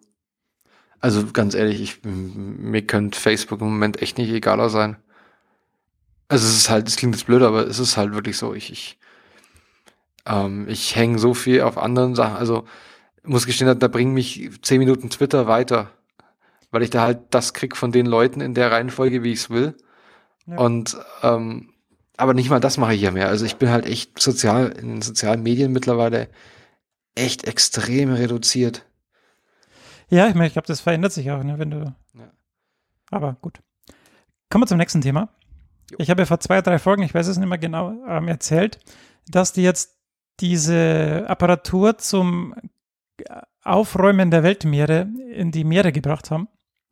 Also 1.05 1.27
ganz 1.35 1.53
ehrlich, 1.53 1.83
ich, 1.83 1.99
mir 2.03 2.81
könnte 2.81 3.21
Facebook 3.21 3.61
im 3.61 3.67
Moment 3.67 4.01
echt 4.01 4.17
nicht 4.17 4.31
egaler 4.31 4.71
sein. 4.71 4.97
Also 6.29 6.47
es 6.47 6.57
ist 6.57 6.71
halt, 6.71 6.89
es 6.89 6.97
klingt 6.97 7.15
jetzt 7.15 7.27
blöd, 7.27 7.43
aber 7.43 7.67
es 7.67 7.79
ist 7.79 7.99
halt 7.99 8.15
wirklich 8.15 8.39
so. 8.39 8.55
Ich, 8.55 8.73
ich 8.73 8.99
Ähm, 10.25 10.67
ich 10.67 10.97
hänge 10.97 11.19
so 11.19 11.35
viel 11.35 11.61
auf 11.61 11.77
anderen 11.77 12.15
Sachen. 12.15 12.37
Also 12.37 12.65
muss 13.23 13.45
gestehen, 13.45 13.79
da 13.79 13.89
bringen 13.89 14.15
mich 14.15 14.49
zehn 14.63 14.79
Minuten 14.79 15.11
Twitter 15.11 15.47
weiter, 15.47 15.91
weil 16.71 16.83
ich 16.83 16.89
da 16.89 17.03
halt 17.03 17.19
das 17.29 17.53
krieg 17.53 17.77
von 17.77 17.93
den 17.93 18.07
Leuten 18.07 18.41
in 18.41 18.55
der 18.55 18.73
Reihenfolge, 18.73 19.23
wie 19.23 19.33
ich 19.33 19.41
es 19.41 19.51
will. 19.51 19.75
Ja. 20.47 20.57
Und 20.57 20.97
ähm, 21.23 21.69
aber 22.17 22.33
nicht 22.33 22.49
mal 22.49 22.61
das 22.61 22.79
mache 22.79 22.95
ich 22.95 23.03
ja 23.03 23.11
mehr. 23.11 23.29
Also 23.29 23.45
ich 23.45 23.57
bin 23.57 23.69
halt 23.69 23.85
echt 23.85 24.23
sozial 24.23 24.71
in 24.71 24.89
den 24.89 25.03
sozialen 25.03 25.43
Medien 25.43 25.71
mittlerweile 25.71 26.29
echt 27.15 27.45
extrem 27.45 28.11
reduziert. 28.11 28.87
Ja, 30.15 30.29
ich 30.29 30.35
meine, 30.35 30.47
ich 30.47 30.53
glaube, 30.53 30.69
das 30.69 30.81
verändert 30.81 31.13
sich 31.13 31.29
auch, 31.33 31.43
ne, 31.43 31.59
wenn 31.59 31.73
du. 31.73 31.93
Ja. 32.15 32.31
Aber 33.11 33.37
gut. 33.41 33.61
Kommen 34.49 34.63
wir 34.63 34.69
zum 34.69 34.79
nächsten 34.79 35.01
Thema. 35.01 35.29
Jo. 35.91 35.97
Ich 35.99 36.09
habe 36.09 36.23
ja 36.23 36.27
vor 36.27 36.39
zwei, 36.39 36.63
drei 36.63 36.79
Folgen, 36.79 37.03
ich 37.03 37.13
weiß 37.13 37.27
es 37.27 37.37
nicht 37.37 37.49
mehr 37.49 37.59
genau, 37.59 37.93
ähm, 38.07 38.29
erzählt, 38.29 38.79
dass 39.27 39.53
die 39.53 39.63
jetzt 39.63 39.99
diese 40.39 41.25
Apparatur 41.27 41.99
zum 41.99 42.55
Aufräumen 43.65 44.31
der 44.31 44.45
Weltmeere 44.45 45.09
in 45.33 45.51
die 45.51 45.65
Meere 45.65 45.91
gebracht 45.91 46.31
haben. 46.31 46.47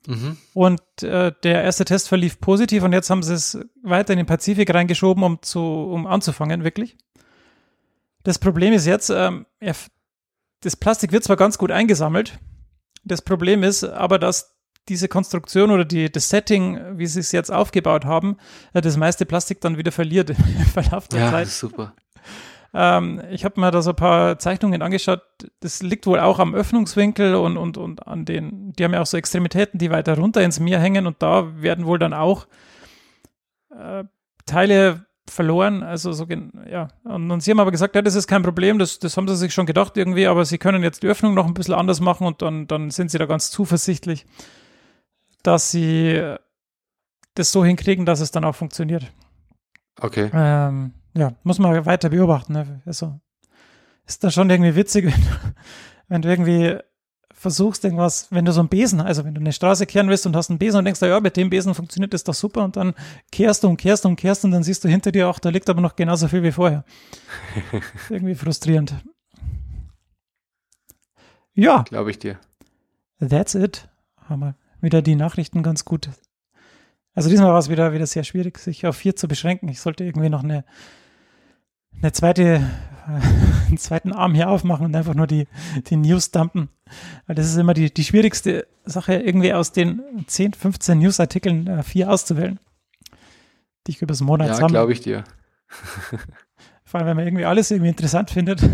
Mhm. 0.09 0.37
Und 0.53 0.81
äh, 1.03 1.33
der 1.45 1.62
erste 1.62 1.85
Test 1.85 2.09
verlief 2.09 2.41
positiv 2.41 2.83
und 2.83 2.93
jetzt 2.93 3.09
haben 3.09 3.23
sie 3.23 3.35
es 3.35 3.57
weiter 3.85 4.14
in 4.14 4.16
den 4.16 4.27
Pazifik 4.27 4.75
reingeschoben, 4.75 5.23
um, 5.23 5.41
zu, 5.43 5.61
um 5.61 6.09
anzufangen, 6.09 6.64
wirklich. 6.64 6.97
Das 8.25 8.41
Problem 8.41 8.73
ist 8.73 8.87
jetzt, 8.87 9.11
ähm, 9.11 9.47
das 10.61 10.77
Plastik 10.77 11.12
wird 11.12 11.23
zwar 11.23 11.37
ganz 11.37 11.57
gut 11.57 11.70
eingesammelt, 11.70 12.41
das 13.05 13.22
Problem 13.22 13.62
ist 13.62 13.84
aber, 13.84 14.18
dass 14.18 14.55
diese 14.88 15.09
Konstruktion 15.09 15.70
oder 15.70 15.84
die, 15.84 16.11
das 16.11 16.28
Setting, 16.28 16.98
wie 16.98 17.07
sie 17.07 17.20
es 17.20 17.32
jetzt 17.32 17.50
aufgebaut 17.50 18.05
haben, 18.05 18.36
äh, 18.72 18.80
das 18.80 18.96
meiste 18.96 19.26
Plastik 19.26 19.61
dann 19.61 19.78
wieder 19.78 19.92
verliert 19.92 20.30
im 20.30 20.36
Verlauf 20.36 21.09
der 21.09 21.20
ja, 21.20 21.30
Zeit. 21.30 21.46
Ja, 21.46 21.53
super. 21.53 21.94
Ähm, 22.74 23.22
ich 23.30 23.44
habe 23.44 23.61
mir 23.61 23.70
da 23.70 23.82
so 23.82 23.90
ein 23.90 23.96
paar 23.96 24.38
Zeichnungen 24.38 24.82
angeschaut. 24.82 25.22
Das 25.61 25.82
liegt 25.82 26.07
wohl 26.07 26.18
auch 26.18 26.38
am 26.38 26.55
Öffnungswinkel 26.55 27.34
und, 27.34 27.57
und, 27.57 27.76
und 27.76 28.07
an 28.07 28.24
den, 28.24 28.72
die 28.72 28.84
haben 28.84 28.94
ja 28.94 29.03
auch 29.03 29.07
so 29.07 29.16
Extremitäten, 29.16 29.78
die 29.78 29.90
weiter 29.90 30.16
runter 30.16 30.42
ins 30.42 30.59
Meer 30.59 30.80
hängen 30.80 31.07
und 31.07 31.22
da 31.22 31.61
werden 31.61 31.86
wohl 31.86 31.98
dann 31.98 32.14
auch 32.14 32.46
äh, 33.70 34.05
Teile 34.46 35.07
verloren. 35.33 35.83
Also 35.83 36.12
so, 36.12 36.26
ja. 36.70 36.89
Und, 37.05 37.30
und, 37.30 37.43
sie 37.43 37.51
haben 37.51 37.61
aber 37.61 37.70
gesagt, 37.70 37.95
ja, 37.95 38.03
das 38.03 38.14
ist 38.14 38.26
kein 38.26 38.43
Problem, 38.43 38.78
das, 38.78 38.99
das 38.99 39.16
haben 39.16 39.26
sie 39.28 39.37
sich 39.37 39.53
schon 39.53 39.66
gedacht 39.66 39.97
irgendwie, 39.97 40.26
aber 40.26 40.45
sie 40.45 40.59
können 40.59 40.83
jetzt 40.83 41.03
die 41.03 41.09
Öffnung 41.09 41.35
noch 41.35 41.47
ein 41.47 41.55
bisschen 41.55 41.74
anders 41.74 42.01
machen 42.01 42.26
und 42.26 42.43
dann, 42.43 42.66
dann 42.66 42.91
sind 42.91 43.11
sie 43.11 43.18
da 43.18 43.26
ganz 43.26 43.51
zuversichtlich, 43.51 44.26
dass 45.43 45.70
sie 45.70 46.37
das 47.35 47.51
so 47.51 47.64
hinkriegen, 47.64 48.07
dass 48.07 48.20
es 48.20 48.30
dann 48.30 48.45
auch 48.45 48.55
funktioniert. 48.55 49.11
Okay. 50.01 50.30
Ähm, 50.33 50.93
ja, 51.14 51.33
muss 51.43 51.59
man 51.59 51.85
weiter 51.87 52.11
beobachten. 52.11 52.53
Ne? 52.53 52.83
Also 52.87 53.20
ist 54.07 54.22
das 54.24 54.35
schon 54.35 54.51
irgendwie 54.51 54.74
witzig, 54.74 55.07
wenn 55.12 55.24
wenn 56.09 56.22
du 56.22 56.28
irgendwie 56.28 56.78
versuchst 57.43 57.82
irgendwas, 57.82 58.28
wenn 58.30 58.45
du 58.45 58.53
so 58.53 58.61
einen 58.61 58.68
Besen, 58.68 59.01
also 59.01 59.24
wenn 59.24 59.34
du 59.34 59.40
eine 59.40 59.53
Straße 59.53 59.84
kehren 59.84 60.09
willst 60.09 60.26
und 60.26 60.36
hast 60.36 60.49
einen 60.49 60.61
Besen 60.61 60.78
und 60.78 60.84
denkst, 60.84 61.03
ja, 61.03 61.18
mit 61.18 61.36
dem 61.36 61.51
Besen 61.51 61.74
funktioniert 61.74 62.14
das 62.14 62.22
doch 62.22 62.34
super 62.34 62.62
und 62.62 62.76
dann 62.76 62.95
kehrst 63.32 63.64
du 63.64 63.68
und 63.68 63.78
kehrst 63.78 64.07
und 64.07 64.14
kehrst 64.14 64.45
und 64.45 64.53
dann 64.53 64.62
siehst 64.62 64.84
du 64.84 64.88
hinter 64.88 65.11
dir 65.11 65.28
auch, 65.28 65.40
da 65.40 65.49
liegt 65.49 65.68
aber 65.68 65.80
noch 65.80 65.97
genauso 65.97 66.28
viel 66.28 66.45
wie 66.45 66.53
vorher. 66.53 66.84
irgendwie 68.09 68.36
frustrierend. 68.36 68.95
Ja. 71.55 71.82
Glaube 71.82 72.12
ich 72.12 72.20
dir. 72.20 72.38
That's 73.18 73.57
it. 73.57 73.88
Haben 74.28 74.40
wir 74.40 74.55
wieder 74.80 75.03
die 75.03 75.16
Nachrichten 75.16 75.64
ganz 75.64 75.84
gut. 75.84 76.11
Also 77.14 77.28
diesmal 77.28 77.51
war 77.51 77.59
es 77.59 77.68
wieder, 77.68 77.93
wieder 77.93 78.07
sehr 78.07 78.22
schwierig, 78.22 78.57
sich 78.59 78.86
auf 78.86 78.97
vier 78.97 79.16
zu 79.16 79.26
beschränken. 79.26 79.68
Ich 79.68 79.80
sollte 79.80 80.05
irgendwie 80.05 80.30
noch 80.30 80.45
eine 80.45 80.64
eine 82.01 82.12
zweite, 82.12 82.70
einen 83.66 83.78
zweiten 83.78 84.12
Arm 84.12 84.34
hier 84.34 84.49
aufmachen 84.49 84.86
und 84.86 84.97
einfach 84.97 85.14
nur 85.14 85.26
die, 85.26 85.47
die 85.88 85.97
News 85.97 86.30
dumpen. 86.30 86.68
Weil 87.26 87.36
das 87.36 87.47
ist 87.47 87.57
immer 87.57 87.74
die, 87.74 87.93
die 87.93 88.05
schwierigste 88.05 88.66
Sache, 88.84 89.14
irgendwie 89.14 89.53
aus 89.53 89.72
den 89.72 90.03
10, 90.26 90.55
15 90.55 90.99
Newsartikeln 90.99 91.66
äh, 91.66 91.82
vier 91.82 92.11
auszuwählen, 92.11 92.59
die 93.86 93.93
ich 93.93 94.03
übers 94.03 94.20
Monat 94.20 94.49
ja, 94.49 94.55
sammle. 94.55 94.74
Ja, 94.74 94.80
glaube 94.80 94.93
ich 94.93 95.01
dir. 95.01 95.24
Vor 96.84 97.01
allem, 97.01 97.09
wenn 97.09 97.16
man 97.16 97.26
irgendwie 97.26 97.47
alles 97.47 97.70
irgendwie 97.70 97.88
interessant 97.88 98.30
findet. 98.30 98.61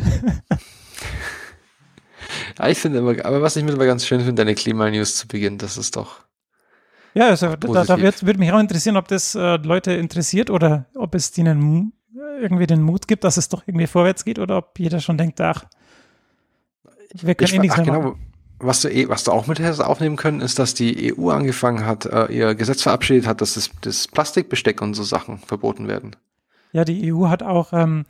ja, 2.58 2.68
ich 2.68 2.78
finde 2.78 2.98
immer, 2.98 3.24
aber 3.24 3.42
was 3.42 3.54
ich 3.56 3.62
mittlerweile 3.62 3.90
ganz 3.90 4.04
schön 4.06 4.20
finde, 4.20 4.34
deine 4.42 4.56
Klimanews 4.56 5.16
zu 5.16 5.28
beginnen, 5.28 5.58
das 5.58 5.76
ist 5.76 5.94
doch. 5.94 6.24
Ja, 7.14 7.28
also 7.28 7.56
da, 7.56 7.84
da 7.84 8.00
würde 8.00 8.16
würd 8.22 8.38
mich 8.38 8.52
auch 8.52 8.60
interessieren, 8.60 8.96
ob 8.96 9.08
das 9.08 9.34
äh, 9.34 9.56
Leute 9.56 9.92
interessiert 9.92 10.50
oder 10.50 10.86
ob 10.94 11.14
es 11.14 11.32
denen 11.32 11.92
irgendwie 12.40 12.66
den 12.66 12.82
Mut 12.82 13.08
gibt, 13.08 13.24
dass 13.24 13.36
es 13.36 13.48
doch 13.48 13.62
irgendwie 13.66 13.86
vorwärts 13.86 14.24
geht 14.24 14.38
oder 14.38 14.58
ob 14.58 14.78
jeder 14.78 15.00
schon 15.00 15.18
denkt, 15.18 15.40
ach, 15.40 15.64
wir 17.14 17.34
können 17.34 17.48
ich, 17.48 17.54
eh 17.54 17.58
nichts 17.58 17.74
ach, 17.78 17.84
mehr 17.84 17.94
genau, 17.94 18.08
machen. 18.10 18.24
Was 18.60 18.80
du, 18.80 18.88
eh, 18.88 19.08
was 19.08 19.22
du 19.24 19.30
auch 19.30 19.46
mit 19.46 19.60
hättest 19.60 19.82
aufnehmen 19.82 20.16
können, 20.16 20.40
ist, 20.40 20.58
dass 20.58 20.74
die 20.74 21.14
EU 21.16 21.30
angefangen 21.30 21.86
hat, 21.86 22.06
äh, 22.06 22.26
ihr 22.26 22.54
Gesetz 22.56 22.82
verabschiedet 22.82 23.26
hat, 23.26 23.40
dass 23.40 23.54
das, 23.54 23.70
das 23.82 24.08
Plastikbesteck 24.08 24.82
und 24.82 24.94
so 24.94 25.04
Sachen 25.04 25.38
verboten 25.38 25.86
werden. 25.86 26.16
Ja, 26.72 26.84
die 26.84 27.12
EU 27.12 27.28
hat 27.28 27.42
auch 27.42 27.72
ähm, 27.72 28.04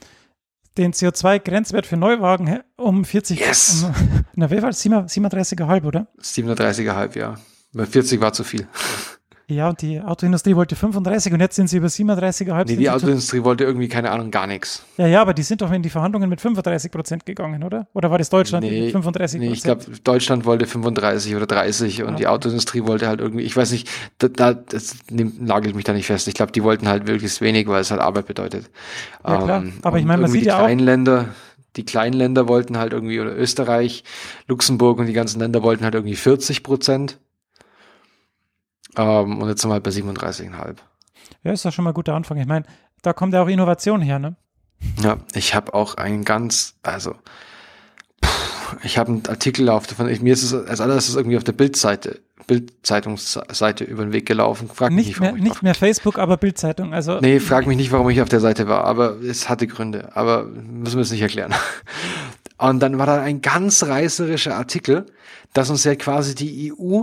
den 0.79 0.93
CO2-Grenzwert 0.93 1.87
für 1.87 1.97
Neuwagen 1.97 2.61
um 2.77 3.05
40, 3.05 3.41
yes. 3.41 3.85
um, 3.85 3.95
na, 4.35 4.51
wie 4.51 4.63
war 4.63 4.71
das? 4.71 4.83
37,5, 4.85 5.85
oder? 5.85 6.09
37,5, 6.23 7.19
ja. 7.19 7.35
Weil 7.73 7.87
40 7.87 8.21
war 8.21 8.33
zu 8.33 8.45
viel. 8.45 8.67
Ja, 9.51 9.71
und 9.71 9.81
die 9.81 9.99
Autoindustrie 9.99 10.55
wollte 10.57 10.77
35 10.77 11.33
und 11.33 11.41
jetzt 11.41 11.57
sind 11.57 11.69
sie 11.69 11.79
über 11.79 11.87
37,5. 11.87 12.65
Nee, 12.67 12.77
die 12.77 12.91
Autoindustrie 12.91 13.43
wollte 13.45 13.65
irgendwie, 13.65 13.89
keine 13.89 14.11
Ahnung, 14.11 14.31
gar 14.31 14.47
nichts. 14.47 14.85
Ja, 14.99 15.07
ja, 15.07 15.23
aber 15.23 15.33
die 15.33 15.43
sind 15.43 15.63
doch 15.63 15.73
in 15.73 15.83
die 15.83 15.89
Verhandlungen 15.89 16.29
mit 16.29 16.43
35 16.43 16.93
Prozent 16.93 17.25
gegangen, 17.25 17.65
oder? 17.65 17.87
Oder 17.95 18.11
war 18.11 18.19
das 18.19 18.29
Deutschland 18.29 18.67
nee, 18.67 18.83
mit 18.83 18.93
35 18.93 19.41
Nee, 19.41 19.49
ich 19.49 19.63
glaube, 19.63 19.85
Deutschland 20.05 20.45
wollte 20.45 20.67
35 20.67 21.35
oder 21.35 21.47
30 21.47 22.03
und 22.03 22.09
okay. 22.09 22.17
die 22.19 22.27
Autoindustrie 22.27 22.85
wollte 22.85 23.09
halt 23.09 23.21
irgendwie, 23.21 23.43
ich 23.43 23.57
weiß 23.57 23.73
nicht, 23.73 23.89
da, 24.19 24.29
da 24.29 24.53
das 24.53 24.97
nagelt 25.11 25.75
mich 25.75 25.85
da 25.85 25.95
nicht 25.95 26.07
fest. 26.07 26.29
Ich 26.29 26.35
glaube, 26.35 26.53
die 26.53 26.63
wollten 26.63 26.87
halt 26.87 27.07
wirklich 27.07 27.41
wenig, 27.41 27.69
weil 27.69 27.81
es 27.81 27.91
halt 27.91 28.03
Arbeit 28.03 28.27
bedeutet. 28.27 28.69
Ja, 29.27 29.43
klar. 29.43 29.63
Ähm, 29.63 29.73
aber 29.81 29.99
ich 29.99 30.05
meine, 30.05 30.21
man 30.21 30.31
sieht 30.31 30.45
ja 30.45 30.63
auch. 30.63 30.69
Länder, 30.69 31.25
die 31.77 31.87
kleinen 31.87 32.13
Länder 32.13 32.49
wollten 32.49 32.77
halt 32.77 32.93
irgendwie, 32.93 33.19
oder 33.19 33.35
Österreich, 33.35 34.05
Luxemburg 34.47 34.99
und 34.99 35.07
die 35.07 35.15
ganzen 35.15 35.41
Länder 35.41 35.63
wollten 35.63 35.85
halt 35.85 35.95
irgendwie 35.95 36.17
40 36.17 36.63
Prozent. 36.63 37.19
Ähm, 38.97 39.41
und 39.41 39.49
jetzt 39.49 39.63
sind 39.63 39.71
wir 39.71 39.75
halt 39.75 39.85
bei 39.85 39.91
37,5. 39.91 40.77
Ja, 41.45 41.53
ist 41.53 41.65
doch 41.65 41.73
schon 41.73 41.85
mal 41.85 41.91
ein 41.91 41.95
guter 41.95 42.15
Anfang. 42.15 42.39
Ich 42.39 42.47
meine, 42.47 42.65
da 43.03 43.13
kommt 43.13 43.35
ja 43.35 43.43
auch 43.43 43.49
Innovation 43.49 44.01
her, 44.01 44.19
ne? 44.19 44.37
Ja, 45.03 45.19
ich 45.35 45.55
habe 45.55 45.75
auch 45.75 45.97
einen 45.97 46.25
ganz, 46.25 46.75
also 46.83 47.15
ich 48.83 48.99
habe 48.99 49.13
einen 49.13 49.27
Artikel 49.27 49.69
auf, 49.69 49.87
von, 49.87 50.07
mir 50.07 50.33
ist 50.33 50.43
es 50.43 50.55
als 50.55 50.81
allererstes 50.81 51.17
irgendwie 51.17 51.37
auf 51.37 51.45
der 51.45 51.53
Bildseite, 51.53 52.21
Bildzeitungsseite 52.47 53.85
über 53.85 54.05
den 54.05 54.13
Weg 54.13 54.27
gelaufen. 54.27 54.69
Frag 54.73 54.93
mich 54.93 55.09
nicht, 55.09 55.21
mehr, 55.21 55.33
nicht 55.33 55.63
mehr 55.63 55.75
Facebook, 55.75 56.19
aber 56.19 56.37
Bildzeitung. 56.37 56.93
Also 56.93 57.19
nee, 57.21 57.41
frag 57.41 57.67
mich 57.67 57.77
nicht, 57.77 57.93
warum 57.93 58.09
ich 58.11 58.21
auf 58.21 58.29
der 58.29 58.41
Seite 58.41 58.69
war, 58.69 58.85
aber 58.85 59.21
es 59.21 59.49
hatte 59.49 59.67
Gründe. 59.67 60.17
Aber 60.17 60.45
müssen 60.45 60.97
wir 60.97 61.03
es 61.03 61.11
nicht 61.11 61.23
erklären. 61.23 61.55
Und 62.59 62.81
dann 62.81 62.99
war 62.99 63.07
da 63.07 63.21
ein 63.21 63.41
ganz 63.41 63.85
reißerischer 63.85 64.57
Artikel, 64.57 65.07
dass 65.53 65.71
uns 65.71 65.85
ja 65.85 65.95
quasi 65.95 66.35
die 66.35 66.73
EU 66.73 67.03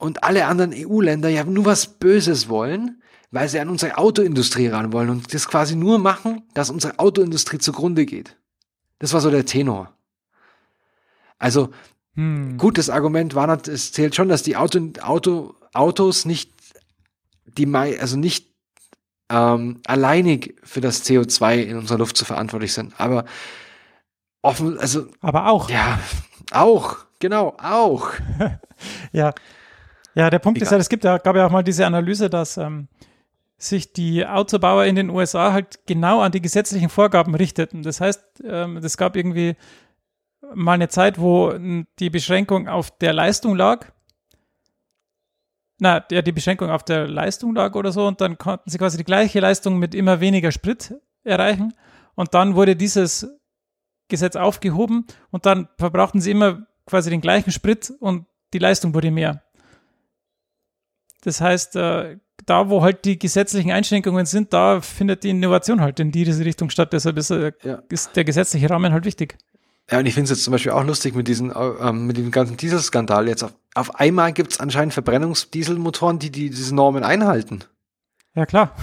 und 0.00 0.24
alle 0.24 0.46
anderen 0.46 0.72
EU-Länder 0.74 1.28
ja 1.28 1.44
nur 1.44 1.66
was 1.66 1.86
Böses 1.86 2.48
wollen, 2.48 3.02
weil 3.30 3.48
sie 3.48 3.60
an 3.60 3.68
unsere 3.68 3.98
Autoindustrie 3.98 4.68
ran 4.68 4.92
wollen 4.92 5.10
und 5.10 5.32
das 5.32 5.46
quasi 5.46 5.76
nur 5.76 5.98
machen, 5.98 6.42
dass 6.54 6.70
unsere 6.70 6.98
Autoindustrie 6.98 7.58
zugrunde 7.58 8.06
geht. 8.06 8.36
Das 8.98 9.12
war 9.12 9.20
so 9.20 9.30
der 9.30 9.44
Tenor. 9.44 9.92
Also, 11.38 11.70
hm. 12.14 12.56
gutes 12.56 12.90
Argument 12.90 13.34
war, 13.34 13.48
es 13.68 13.92
zählt 13.92 14.14
schon, 14.14 14.28
dass 14.28 14.42
die 14.42 14.56
Auto, 14.56 14.90
Auto, 15.02 15.54
Autos 15.74 16.24
nicht 16.24 16.50
die, 17.44 17.72
also 17.74 18.16
nicht 18.16 18.48
ähm, 19.28 19.80
alleinig 19.86 20.56
für 20.64 20.80
das 20.80 21.04
CO2 21.04 21.62
in 21.62 21.76
unserer 21.76 21.98
Luft 21.98 22.16
zu 22.16 22.24
verantwortlich 22.24 22.72
sind, 22.72 22.98
aber 22.98 23.26
offen, 24.42 24.78
also. 24.78 25.08
Aber 25.20 25.48
auch. 25.48 25.68
Ja, 25.70 26.00
auch, 26.52 26.96
genau, 27.18 27.56
auch. 27.62 28.12
ja, 29.12 29.32
ja, 30.14 30.30
der 30.30 30.38
Punkt 30.38 30.58
Egal. 30.58 30.66
ist 30.66 30.72
ja, 30.72 30.78
es 30.78 30.88
gibt 30.88 31.04
ja, 31.04 31.18
gab 31.18 31.36
ja 31.36 31.46
auch 31.46 31.50
mal 31.50 31.64
diese 31.64 31.86
Analyse, 31.86 32.30
dass 32.30 32.56
ähm, 32.56 32.88
sich 33.58 33.92
die 33.92 34.26
Autobauer 34.26 34.84
in 34.86 34.96
den 34.96 35.10
USA 35.10 35.52
halt 35.52 35.86
genau 35.86 36.20
an 36.20 36.32
die 36.32 36.40
gesetzlichen 36.40 36.88
Vorgaben 36.88 37.34
richteten. 37.34 37.82
Das 37.82 38.00
heißt, 38.00 38.42
ähm, 38.44 38.78
es 38.78 38.96
gab 38.96 39.16
irgendwie 39.16 39.56
mal 40.54 40.72
eine 40.72 40.88
Zeit, 40.88 41.20
wo 41.20 41.52
die 41.98 42.10
Beschränkung 42.10 42.68
auf 42.68 42.96
der 42.98 43.12
Leistung 43.12 43.54
lag. 43.54 43.86
Na, 45.78 46.04
ja, 46.10 46.22
die 46.22 46.32
Beschränkung 46.32 46.70
auf 46.70 46.84
der 46.84 47.06
Leistung 47.06 47.54
lag 47.54 47.74
oder 47.74 47.92
so 47.92 48.06
und 48.06 48.20
dann 48.20 48.36
konnten 48.36 48.68
sie 48.68 48.78
quasi 48.78 48.98
die 48.98 49.04
gleiche 49.04 49.40
Leistung 49.40 49.78
mit 49.78 49.94
immer 49.94 50.20
weniger 50.20 50.52
Sprit 50.52 50.94
erreichen 51.24 51.74
und 52.14 52.34
dann 52.34 52.54
wurde 52.54 52.76
dieses 52.76 53.28
Gesetz 54.08 54.36
aufgehoben 54.36 55.06
und 55.30 55.46
dann 55.46 55.68
verbrauchten 55.78 56.20
sie 56.20 56.32
immer 56.32 56.66
quasi 56.84 57.08
den 57.08 57.22
gleichen 57.22 57.50
Sprit 57.50 57.92
und 58.00 58.26
die 58.52 58.58
Leistung 58.58 58.92
wurde 58.94 59.10
mehr. 59.10 59.42
Das 61.22 61.40
heißt, 61.40 61.76
äh, 61.76 62.16
da, 62.46 62.68
wo 62.70 62.82
halt 62.82 63.04
die 63.04 63.18
gesetzlichen 63.18 63.70
Einschränkungen 63.72 64.26
sind, 64.26 64.52
da 64.52 64.80
findet 64.80 65.22
die 65.24 65.30
Innovation 65.30 65.80
halt 65.80 66.00
in 66.00 66.10
diese 66.10 66.44
Richtung 66.44 66.70
statt. 66.70 66.92
Deshalb 66.92 67.18
ist, 67.18 67.30
äh, 67.30 67.52
Ja. 67.62 67.82
ist 67.90 68.16
der 68.16 68.24
gesetzliche 68.24 68.70
Rahmen 68.70 68.92
halt 68.92 69.04
wichtig. 69.04 69.36
Ja, 69.90 69.98
und 69.98 70.06
ich 70.06 70.14
finde 70.14 70.24
es 70.24 70.30
jetzt 70.30 70.44
zum 70.44 70.52
Beispiel 70.52 70.72
auch 70.72 70.84
lustig 70.84 71.14
mit 71.14 71.26
diesen, 71.28 71.52
ähm, 71.82 72.06
mit 72.06 72.16
dem 72.16 72.30
ganzen 72.30 72.56
Dieselskandal 72.56 73.26
jetzt. 73.28 73.42
Auf, 73.42 73.52
auf 73.74 73.94
einmal 73.96 74.32
gibt 74.32 74.52
es 74.52 74.60
anscheinend 74.60 74.94
Verbrennungsdieselmotoren, 74.94 76.18
die, 76.18 76.30
die 76.30 76.48
diese 76.50 76.74
Normen 76.74 77.02
einhalten. 77.02 77.60
Ja, 78.34 78.46
klar. 78.46 78.76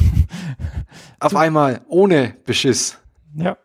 Auf 1.20 1.36
einmal, 1.36 1.82
ohne 1.88 2.36
Beschiss. 2.46 2.98
Ja. 3.36 3.58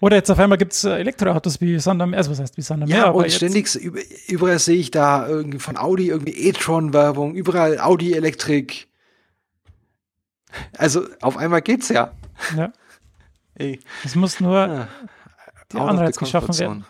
Oder 0.00 0.16
jetzt 0.16 0.30
auf 0.30 0.38
einmal 0.38 0.56
gibt 0.58 0.72
es 0.72 0.84
Elektroautos 0.84 1.60
wie 1.60 1.78
Sander, 1.78 2.08
also 2.16 2.30
was 2.30 2.40
heißt 2.40 2.56
wie 2.56 2.62
Sander 2.62 2.86
Ja, 2.86 3.10
und 3.10 3.30
ständig, 3.30 3.74
überall 4.28 4.58
sehe 4.58 4.76
ich 4.78 4.90
da 4.90 5.28
irgendwie 5.28 5.58
von 5.58 5.76
Audi 5.76 6.08
irgendwie 6.08 6.32
e-tron-Werbung, 6.32 7.34
überall 7.34 7.78
Audi-Elektrik. 7.78 8.88
Also 10.76 11.06
auf 11.20 11.36
einmal 11.36 11.60
geht's 11.62 11.90
ja. 11.90 12.12
Ja, 12.56 12.72
Ey, 13.54 13.78
es 14.04 14.14
muss 14.16 14.40
nur 14.40 14.56
Ja. 14.56 14.88
die 15.72 15.76
Anreiz 15.76 16.16
geschaffen 16.16 16.58
werden. 16.58 16.84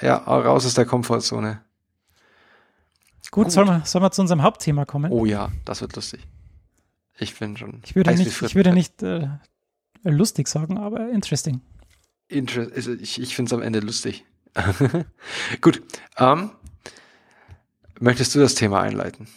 Ja, 0.00 0.16
raus 0.16 0.66
aus 0.66 0.74
der 0.74 0.84
Komfortzone. 0.84 1.60
Gut, 3.30 3.44
Gut. 3.44 3.52
Sollen, 3.52 3.68
wir, 3.68 3.82
sollen 3.84 4.02
wir 4.02 4.10
zu 4.10 4.22
unserem 4.22 4.42
Hauptthema 4.42 4.84
kommen? 4.84 5.12
Oh 5.12 5.26
ja, 5.26 5.50
das 5.64 5.80
wird 5.80 5.94
lustig. 5.94 6.26
Ich 7.18 7.38
bin 7.38 7.56
schon. 7.56 7.82
ich 7.84 7.94
würde 7.94 8.14
nicht, 8.14 8.42
ich 8.42 8.54
würde 8.54 8.72
nicht 8.72 9.02
äh, 9.02 9.28
lustig 10.02 10.48
sagen, 10.48 10.78
aber 10.78 11.10
interesting. 11.10 11.60
Inter 12.28 12.68
also 12.74 12.92
ich 12.92 13.20
ich 13.20 13.34
finde 13.34 13.48
es 13.48 13.52
am 13.52 13.62
Ende 13.62 13.80
lustig. 13.80 14.24
Gut. 15.60 15.82
Ähm, 16.16 16.50
möchtest 18.00 18.34
du 18.34 18.40
das 18.40 18.54
Thema 18.54 18.80
einleiten? 18.80 19.28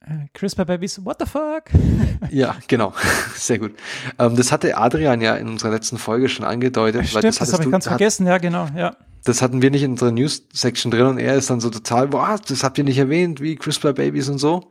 Äh, 0.00 0.26
CRISPR 0.34 0.64
Babies, 0.64 1.04
what 1.04 1.16
the 1.20 1.26
fuck? 1.26 1.64
Ja, 2.30 2.56
genau. 2.68 2.94
Sehr 3.34 3.58
gut. 3.58 3.74
Ähm, 4.18 4.34
das 4.36 4.50
hatte 4.50 4.76
Adrian 4.76 5.20
ja 5.20 5.34
in 5.36 5.48
unserer 5.48 5.70
letzten 5.70 5.98
Folge 5.98 6.28
schon 6.28 6.44
angedeutet. 6.44 7.06
Stimmt, 7.06 7.24
das, 7.24 7.40
hattest 7.40 7.52
habe 7.54 7.64
ich 7.64 7.70
ganz 7.70 7.84
hat- 7.86 7.92
vergessen. 7.92 8.26
Ja, 8.26 8.38
genau, 8.38 8.66
ja. 8.76 8.96
Das 9.24 9.40
hatten 9.42 9.62
wir 9.62 9.70
nicht 9.70 9.82
in 9.82 9.92
unserer 9.92 10.10
News-Section 10.12 10.90
drin 10.90 11.06
und 11.06 11.18
er 11.18 11.34
ist 11.34 11.48
dann 11.50 11.60
so 11.60 11.70
total, 11.70 12.08
boah, 12.08 12.38
das 12.46 12.62
habt 12.64 12.76
ihr 12.78 12.84
nicht 12.84 12.98
erwähnt, 12.98 13.40
wie 13.40 13.56
CRISPR-Babys 13.56 14.28
und 14.28 14.38
so. 14.38 14.70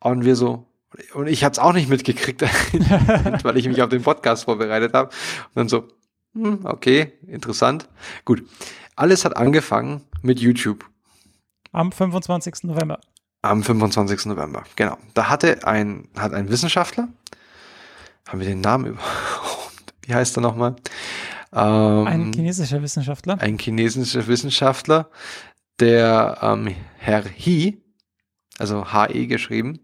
Und 0.00 0.24
wir 0.24 0.36
so, 0.36 0.66
und 1.14 1.26
ich 1.28 1.44
hab's 1.44 1.58
auch 1.58 1.72
nicht 1.72 1.88
mitgekriegt, 1.88 2.42
weil 2.42 3.56
ich 3.56 3.68
mich 3.68 3.82
auf 3.82 3.88
den 3.88 4.02
Podcast 4.02 4.44
vorbereitet 4.44 4.92
habe. 4.94 5.10
Und 5.54 5.56
dann 5.56 5.68
so, 5.68 5.88
hm, 6.36 6.60
okay, 6.64 7.12
interessant. 7.26 7.88
Gut. 8.24 8.44
Alles 8.94 9.24
hat 9.24 9.36
angefangen 9.36 10.02
mit 10.22 10.40
YouTube. 10.40 10.84
Am 11.72 11.92
25. 11.92 12.64
November. 12.64 13.00
Am 13.42 13.62
25. 13.62 14.26
November, 14.26 14.64
genau. 14.76 14.96
Da 15.14 15.28
hatte 15.28 15.66
ein, 15.66 16.08
hat 16.16 16.32
ein 16.32 16.48
Wissenschaftler, 16.48 17.08
haben 18.26 18.40
wir 18.40 18.46
den 18.46 18.60
Namen 18.60 18.86
überhaupt, 18.92 19.94
wie 20.02 20.14
heißt 20.14 20.36
er 20.38 20.40
nochmal? 20.40 20.76
Ähm, 21.52 22.06
Ein 22.06 22.32
chinesischer 22.32 22.82
Wissenschaftler. 22.82 23.40
ein 23.40 23.58
chinesischer 23.58 24.26
Wissenschaftler, 24.26 25.10
der 25.78 26.38
ähm, 26.42 26.74
Herr 26.98 27.22
He, 27.24 27.82
also 28.58 28.92
HE 28.92 29.26
geschrieben, 29.26 29.78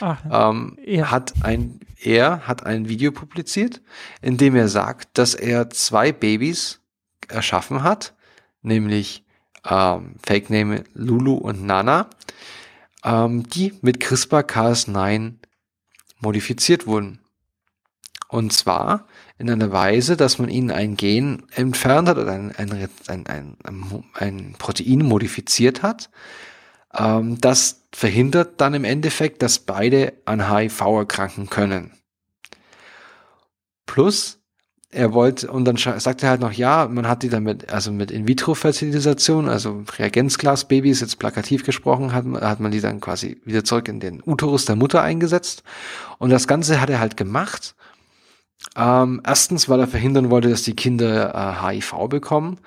Ah, 0.00 0.50
ähm, 0.50 0.76
Er. 0.84 1.10
hat 1.10 1.34
ein, 1.42 1.80
er 2.00 2.46
hat 2.46 2.64
ein 2.64 2.88
Video 2.88 3.12
publiziert, 3.12 3.80
in 4.22 4.36
dem 4.36 4.54
er 4.54 4.68
sagt, 4.68 5.18
dass 5.18 5.34
er 5.34 5.70
zwei 5.70 6.12
Babys 6.12 6.80
erschaffen 7.28 7.82
hat, 7.82 8.14
nämlich 8.62 9.24
ähm, 9.68 10.14
Fake 10.24 10.50
Name 10.50 10.84
Lulu 10.94 11.34
und 11.34 11.64
Nana, 11.64 12.08
ähm, 13.04 13.48
die 13.48 13.74
mit 13.82 13.98
CRISPR-Cas9 13.98 15.34
modifiziert 16.20 16.86
wurden. 16.86 17.20
Und 18.28 18.52
zwar 18.52 19.06
in 19.38 19.48
einer 19.50 19.72
Weise, 19.72 20.16
dass 20.16 20.38
man 20.38 20.50
ihnen 20.50 20.70
ein 20.70 20.96
Gen 20.96 21.44
entfernt 21.54 22.08
hat 22.08 22.18
oder 22.18 22.32
ein, 22.32 22.54
ein, 22.56 22.88
ein, 23.26 23.56
ein 24.14 24.54
Protein 24.58 24.98
modifiziert 24.98 25.82
hat, 25.82 26.10
ähm, 26.94 27.40
das 27.40 27.86
verhindert 27.92 28.60
dann 28.60 28.74
im 28.74 28.84
Endeffekt, 28.84 29.42
dass 29.42 29.58
beide 29.58 30.14
an 30.24 30.50
HIV 30.50 30.80
erkranken 30.80 31.50
können. 31.50 31.92
Plus, 33.86 34.38
er 34.90 35.12
wollte, 35.12 35.50
und 35.50 35.66
dann 35.66 35.76
sagt 35.76 36.22
er 36.22 36.30
halt 36.30 36.40
noch, 36.40 36.52
ja, 36.52 36.88
man 36.88 37.06
hat 37.06 37.22
die 37.22 37.28
damit, 37.28 37.70
also 37.70 37.92
mit 37.92 38.10
In-vitro-Fertilisation, 38.10 39.48
also 39.48 39.84
Reagenzglas-Babys, 39.98 41.00
jetzt 41.00 41.18
plakativ 41.18 41.64
gesprochen, 41.64 42.12
hat, 42.12 42.24
hat 42.26 42.60
man 42.60 42.70
die 42.70 42.80
dann 42.80 43.00
quasi 43.00 43.40
wieder 43.44 43.64
zurück 43.64 43.88
in 43.88 44.00
den 44.00 44.22
Uterus 44.24 44.64
der 44.64 44.76
Mutter 44.76 45.02
eingesetzt. 45.02 45.62
Und 46.18 46.30
das 46.30 46.46
Ganze 46.46 46.80
hat 46.80 46.88
er 46.88 47.00
halt 47.00 47.18
gemacht. 47.18 47.74
Ähm, 48.80 49.20
erstens, 49.26 49.68
weil 49.68 49.80
er 49.80 49.88
verhindern 49.88 50.30
wollte, 50.30 50.48
dass 50.50 50.62
die 50.62 50.76
Kinder 50.76 51.34
äh, 51.34 51.66
HIV 51.66 52.06
bekommen. 52.08 52.58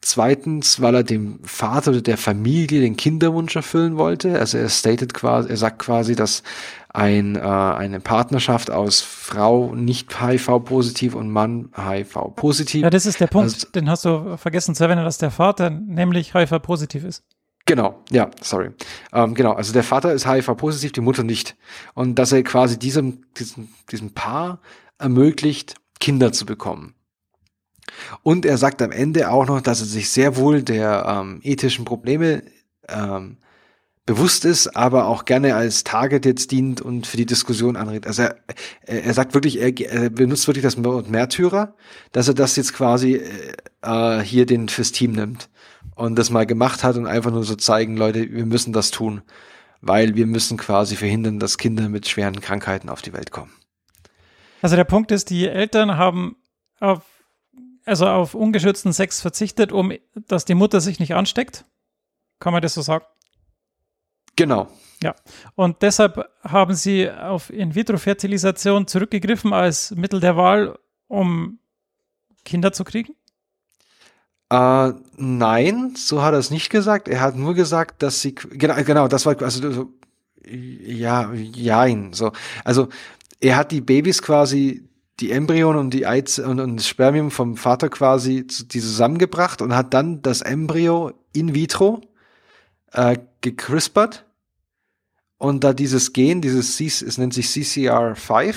Zweitens, 0.00 0.80
weil 0.80 0.94
er 0.94 1.02
dem 1.02 1.40
Vater 1.42 1.90
oder 1.90 2.02
der 2.02 2.16
Familie 2.16 2.80
den 2.80 2.96
Kinderwunsch 2.96 3.56
erfüllen 3.56 3.96
wollte. 3.98 4.38
Also 4.38 4.58
er 4.58 4.68
stated 4.68 5.12
quasi, 5.12 5.48
er 5.48 5.56
sagt 5.56 5.80
quasi, 5.80 6.14
dass 6.14 6.44
ein, 6.94 7.34
äh, 7.34 7.40
eine 7.40 7.98
Partnerschaft 7.98 8.70
aus 8.70 9.00
Frau 9.00 9.74
nicht 9.74 10.22
HIV-positiv 10.22 11.16
und 11.16 11.30
Mann 11.30 11.70
HIV-positiv. 11.76 12.82
ja, 12.82 12.90
das 12.90 13.04
ist 13.04 13.18
der 13.20 13.26
Punkt, 13.26 13.52
Also- 13.52 13.68
den 13.74 13.90
hast 13.90 14.04
du 14.04 14.36
vergessen 14.36 14.76
zu 14.76 14.84
erwähnen, 14.84 15.04
dass 15.04 15.18
der 15.18 15.32
Vater 15.32 15.70
nämlich 15.70 16.32
HIV-positiv 16.32 17.02
ist. 17.02 17.24
Genau, 17.66 18.00
ja, 18.12 18.30
sorry. 18.40 18.70
Ähm, 19.12 19.34
genau, 19.34 19.54
also 19.54 19.72
der 19.72 19.82
Vater 19.82 20.12
ist 20.12 20.28
HIV-positiv, 20.28 20.92
die 20.92 21.00
Mutter 21.00 21.24
nicht. 21.24 21.56
Und 21.94 22.14
dass 22.16 22.30
er 22.30 22.44
quasi 22.44 22.78
diesem, 22.78 23.24
diesem, 23.36 23.68
diesem 23.90 24.12
Paar 24.12 24.60
ermöglicht, 24.98 25.74
Kinder 26.00 26.32
zu 26.32 26.46
bekommen. 26.46 26.94
Und 28.22 28.44
er 28.44 28.58
sagt 28.58 28.82
am 28.82 28.92
Ende 28.92 29.30
auch 29.30 29.46
noch, 29.46 29.60
dass 29.60 29.80
er 29.80 29.86
sich 29.86 30.10
sehr 30.10 30.36
wohl 30.36 30.62
der 30.62 31.06
ähm, 31.08 31.40
ethischen 31.42 31.84
Probleme 31.84 32.42
ähm, 32.88 33.38
bewusst 34.06 34.44
ist, 34.44 34.76
aber 34.76 35.06
auch 35.06 35.24
gerne 35.24 35.56
als 35.56 35.82
Target 35.82 36.24
jetzt 36.24 36.52
dient 36.52 36.80
und 36.80 37.06
für 37.08 37.16
die 37.16 37.26
Diskussion 37.26 37.76
anregt. 37.76 38.06
Also 38.06 38.22
er, 38.22 38.36
er 38.86 39.14
sagt 39.14 39.34
wirklich, 39.34 39.60
er, 39.60 39.78
er 39.80 40.10
benutzt 40.10 40.46
wirklich 40.46 40.62
das 40.62 40.82
Wort 40.82 41.10
Märtyrer, 41.10 41.74
dass 42.12 42.28
er 42.28 42.34
das 42.34 42.54
jetzt 42.54 42.72
quasi 42.72 43.14
äh, 43.14 43.52
äh, 43.82 44.22
hier 44.22 44.46
den 44.46 44.68
fürs 44.68 44.92
Team 44.92 45.12
nimmt 45.12 45.48
und 45.96 46.16
das 46.16 46.30
mal 46.30 46.46
gemacht 46.46 46.84
hat 46.84 46.96
und 46.96 47.06
einfach 47.06 47.32
nur 47.32 47.44
so 47.44 47.56
zeigen, 47.56 47.96
Leute, 47.96 48.30
wir 48.30 48.46
müssen 48.46 48.72
das 48.72 48.92
tun, 48.92 49.22
weil 49.80 50.14
wir 50.14 50.26
müssen 50.26 50.56
quasi 50.56 50.94
verhindern, 50.94 51.40
dass 51.40 51.58
Kinder 51.58 51.88
mit 51.88 52.08
schweren 52.08 52.40
Krankheiten 52.40 52.88
auf 52.88 53.02
die 53.02 53.12
Welt 53.12 53.32
kommen. 53.32 53.50
Also 54.62 54.76
der 54.76 54.84
Punkt 54.84 55.10
ist, 55.10 55.30
die 55.30 55.46
Eltern 55.46 55.96
haben 55.96 56.36
auf, 56.80 57.02
also 57.84 58.06
auf 58.06 58.34
ungeschützten 58.34 58.92
Sex 58.92 59.20
verzichtet, 59.20 59.72
um, 59.72 59.92
dass 60.14 60.44
die 60.44 60.54
Mutter 60.54 60.80
sich 60.80 60.98
nicht 60.98 61.14
ansteckt. 61.14 61.64
Kann 62.40 62.52
man 62.52 62.62
das 62.62 62.74
so 62.74 62.82
sagen? 62.82 63.04
Genau. 64.36 64.68
Und 65.54 65.82
deshalb 65.82 66.28
haben 66.42 66.74
sie 66.74 67.10
auf 67.10 67.50
In-vitro-Fertilisation 67.50 68.86
zurückgegriffen 68.86 69.52
als 69.52 69.90
Mittel 69.92 70.20
der 70.20 70.36
Wahl, 70.36 70.78
um 71.08 71.58
Kinder 72.44 72.72
zu 72.72 72.84
kriegen. 72.84 73.14
Äh, 74.50 74.92
nein, 75.16 75.94
so 75.96 76.22
hat 76.22 76.32
er 76.32 76.38
es 76.38 76.50
nicht 76.50 76.70
gesagt. 76.70 77.08
Er 77.08 77.20
hat 77.20 77.36
nur 77.36 77.54
gesagt, 77.54 78.02
dass 78.02 78.20
sie 78.20 78.34
genau, 78.34 78.74
genau, 78.84 79.08
das 79.08 79.26
war 79.26 79.40
also 79.42 79.70
so, 79.72 79.88
ja, 80.46 81.32
jein, 81.32 82.12
so. 82.12 82.32
Also 82.64 82.88
er 83.40 83.56
hat 83.56 83.72
die 83.72 83.80
Babys 83.80 84.22
quasi, 84.22 84.88
die 85.20 85.30
Embryonen 85.30 85.80
und 85.80 85.90
die 85.94 86.06
Eiz 86.06 86.38
und, 86.38 86.60
und 86.60 86.76
das 86.76 86.88
Spermium 86.88 87.30
vom 87.30 87.56
Vater 87.56 87.88
quasi 87.88 88.46
zu, 88.46 88.64
die 88.64 88.80
zusammengebracht 88.80 89.62
und 89.62 89.74
hat 89.74 89.94
dann 89.94 90.22
das 90.22 90.42
Embryo 90.42 91.12
in 91.32 91.54
vitro 91.54 92.00
äh, 92.92 93.18
gecrispert 93.40 94.26
und 95.38 95.64
da 95.64 95.72
dieses 95.72 96.12
Gen, 96.12 96.40
dieses 96.40 96.76
C, 96.76 96.86
es 96.86 97.18
nennt 97.18 97.34
sich 97.34 97.46
CCR5, 97.48 98.54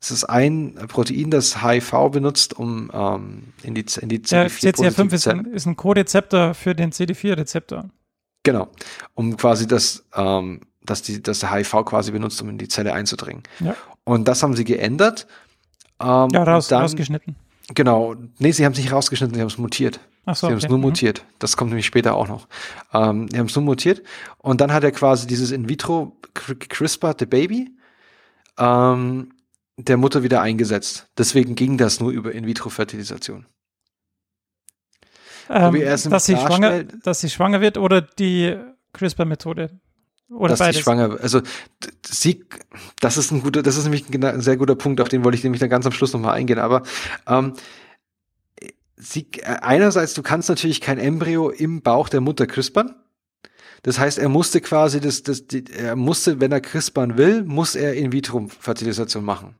es 0.00 0.10
ist 0.10 0.24
ein 0.24 0.74
Protein, 0.88 1.30
das 1.30 1.62
HIV 1.62 2.10
benutzt, 2.12 2.56
um 2.56 2.90
ähm, 2.92 3.52
in 3.62 3.74
die, 3.74 3.84
in 4.00 4.08
die 4.08 4.22
Der 4.22 4.48
CCR5 4.48 5.12
ist 5.12 5.28
ein, 5.28 5.44
ist 5.46 5.66
ein 5.66 5.76
Co-Rezeptor 5.76 6.54
für 6.54 6.74
den 6.74 6.92
CD4-Rezeptor. 6.92 7.90
Genau. 8.44 8.68
Um 9.14 9.36
quasi 9.36 9.66
das, 9.66 10.04
ähm, 10.14 10.60
dass 10.90 11.02
die, 11.02 11.22
dass 11.22 11.40
der 11.40 11.52
HIV 11.52 11.84
quasi 11.84 12.10
benutzt, 12.12 12.40
um 12.42 12.48
in 12.48 12.58
die 12.58 12.68
Zelle 12.68 12.92
einzudringen. 12.92 13.42
Ja. 13.60 13.74
Und 14.04 14.26
das 14.28 14.42
haben 14.42 14.54
sie 14.56 14.64
geändert. 14.64 15.26
Ähm, 16.00 16.28
Ja, 16.32 16.42
raus, 16.44 16.68
dann, 16.68 16.82
rausgeschnitten. 16.82 17.36
Genau. 17.74 18.14
Nee, 18.38 18.52
sie 18.52 18.64
haben 18.64 18.72
es 18.72 18.78
nicht 18.78 18.92
rausgeschnitten, 18.92 19.34
sie 19.34 19.40
haben 19.40 19.48
es 19.48 19.58
mutiert. 19.58 20.00
Ach 20.24 20.36
so, 20.36 20.46
sie 20.46 20.52
haben 20.52 20.58
es 20.58 20.68
nur 20.68 20.78
Mhm. 20.78 20.82
mutiert. 20.84 21.24
Das 21.38 21.56
kommt 21.56 21.70
nämlich 21.70 21.86
später 21.86 22.14
auch 22.14 22.28
noch. 22.28 22.48
Ähm, 22.92 23.26
die 23.28 23.38
haben 23.38 23.46
es 23.46 23.54
nur 23.56 23.64
mutiert. 23.64 24.02
Und 24.38 24.60
dann 24.60 24.72
hat 24.72 24.84
er 24.84 24.92
quasi 24.92 25.26
dieses 25.26 25.50
in 25.50 25.68
vitro 25.68 26.16
cr- 26.34 26.68
crisperte 26.68 27.26
Baby 27.26 27.70
ähm, 28.58 29.32
der 29.76 29.96
Mutter 29.96 30.22
wieder 30.22 30.40
eingesetzt. 30.42 31.06
Deswegen 31.18 31.54
ging 31.54 31.76
das 31.78 32.00
nur 32.00 32.10
über 32.10 32.32
in 32.32 32.46
vitro 32.46 32.68
Fertilisation. 32.70 33.46
Ähm, 35.50 35.80
dass, 36.10 36.26
sie 36.26 36.36
schwanger, 36.36 36.84
dass 36.84 37.20
sie 37.20 37.30
schwanger 37.30 37.60
wird 37.60 37.78
oder 37.78 38.02
die 38.02 38.56
CRISPR-Methode. 38.92 39.70
Oder 40.30 40.50
dass 40.50 40.58
beides. 40.58 40.82
schwanger, 40.82 41.18
also 41.22 41.40
sie, 42.04 42.44
das 43.00 43.16
ist 43.16 43.30
ein 43.30 43.42
guter, 43.42 43.62
das 43.62 43.76
ist 43.76 43.84
nämlich 43.84 44.04
ein, 44.12 44.40
sehr 44.42 44.58
guter 44.58 44.76
Punkt, 44.76 45.00
auf 45.00 45.08
den 45.08 45.24
wollte 45.24 45.38
ich 45.38 45.44
nämlich 45.44 45.60
dann 45.60 45.70
ganz 45.70 45.86
am 45.86 45.92
Schluss 45.92 46.12
nochmal 46.12 46.34
eingehen, 46.34 46.58
aber 46.58 46.82
ähm, 47.26 47.54
sie, 48.96 49.28
äh, 49.38 49.56
einerseits, 49.62 50.14
du 50.14 50.22
kannst 50.22 50.48
natürlich 50.48 50.80
kein 50.80 50.98
Embryo 50.98 51.50
im 51.50 51.82
Bauch 51.82 52.08
der 52.08 52.20
Mutter 52.20 52.46
CRISPern. 52.46 52.94
Das 53.82 53.98
heißt, 53.98 54.18
er 54.18 54.28
musste 54.28 54.60
quasi 54.60 55.00
das, 55.00 55.22
das, 55.22 55.46
die, 55.46 55.64
er 55.72 55.96
musste, 55.96 56.40
wenn 56.40 56.52
er 56.52 56.60
CRISPern 56.60 57.16
will, 57.16 57.44
muss 57.44 57.74
er 57.74 57.94
In-vitro-Fertilisation 57.94 59.24
machen. 59.24 59.54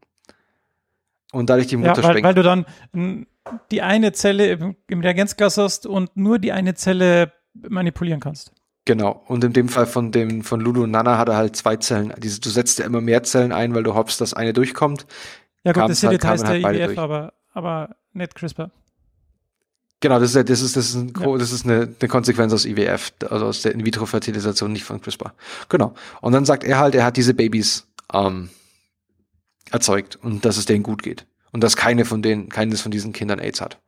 Und 1.33 1.51
dadurch 1.51 1.69
die 1.69 1.77
ja, 1.77 1.81
Mutter 1.81 2.03
weil, 2.03 2.11
sprengen. 2.11 2.25
weil 2.25 2.35
du 2.35 2.43
dann 2.43 3.27
die 3.71 3.83
eine 3.83 4.12
Zelle 4.12 4.51
im, 4.51 4.77
im 4.89 5.01
Reagenzglas 5.01 5.57
hast 5.57 5.87
und 5.87 6.16
nur 6.16 6.39
die 6.39 6.53
eine 6.53 6.75
Zelle 6.75 7.33
manipulieren 7.55 8.21
kannst. 8.21 8.53
Genau. 8.89 9.22
Und 9.26 9.45
in 9.45 9.53
dem 9.53 9.68
Fall 9.68 9.86
von 9.86 10.12
dem, 10.12 10.43
von 10.43 10.61
Lulu 10.62 10.84
und 10.84 10.93
Nana 10.93 11.18
hat 11.18 11.28
er 11.28 11.36
halt 11.36 11.55
zwei 11.57 11.76
Zellen. 11.76 12.11
Diese, 12.16 12.41
du 12.41 12.49
setzt 12.49 12.78
ja 12.78 12.86
immer 12.86 13.03
mehr 13.03 13.22
Zellen 13.22 13.53
ein, 13.53 13.74
weil 13.74 13.82
du 13.82 13.93
hoffst, 13.93 14.18
dass 14.22 14.32
eine 14.32 14.55
durchkommt. 14.55 15.05
Ja 15.62 15.72
gut, 15.72 15.91
das 15.91 16.01
sind 16.01 16.09
halt- 16.09 16.22
Details 16.22 16.43
halt 16.45 16.64
der 16.64 16.72
IWF, 16.74 16.86
durch. 16.86 16.99
aber, 16.99 17.34
aber 17.53 17.97
nicht 18.14 18.34
CRISPR. 18.34 18.70
Genau, 20.01 20.18
das 20.18 20.30
ist, 20.30 20.36
ja- 20.36 20.43
das 20.43 20.62
ist, 20.62 20.74
das 20.74 20.89
ist, 20.89 20.95
ein, 20.95 21.12
gro- 21.12 21.36
das 21.36 21.53
ist 21.53 21.66
eine, 21.66 21.95
eine 22.01 22.09
Konsequenz 22.09 22.51
aus 22.55 22.64
IWF, 22.64 23.12
also 23.28 23.45
aus 23.45 23.61
der 23.61 23.72
In-vitro-Fertilisation, 23.74 24.72
nicht 24.72 24.84
von 24.84 25.03
CRISPR. 25.03 25.34
Genau. 25.68 25.93
Und 26.22 26.32
dann 26.32 26.47
sagt 26.47 26.64
er 26.64 26.78
halt, 26.78 26.95
er 26.95 27.05
hat 27.05 27.18
diese 27.18 27.34
Babys 27.34 27.86
ähm, 28.14 28.49
erzeugt 29.70 30.16
und 30.22 30.47
dass 30.47 30.57
es 30.57 30.64
denen 30.64 30.82
gut 30.82 31.03
geht. 31.03 31.26
Und 31.53 31.62
dass 31.62 31.76
keine 31.76 32.07
von 32.07 32.22
denen, 32.22 32.49
keines 32.49 32.80
von 32.80 32.91
diesen 32.91 33.12
Kindern 33.12 33.39
AIDS 33.39 33.61
hat. 33.61 33.80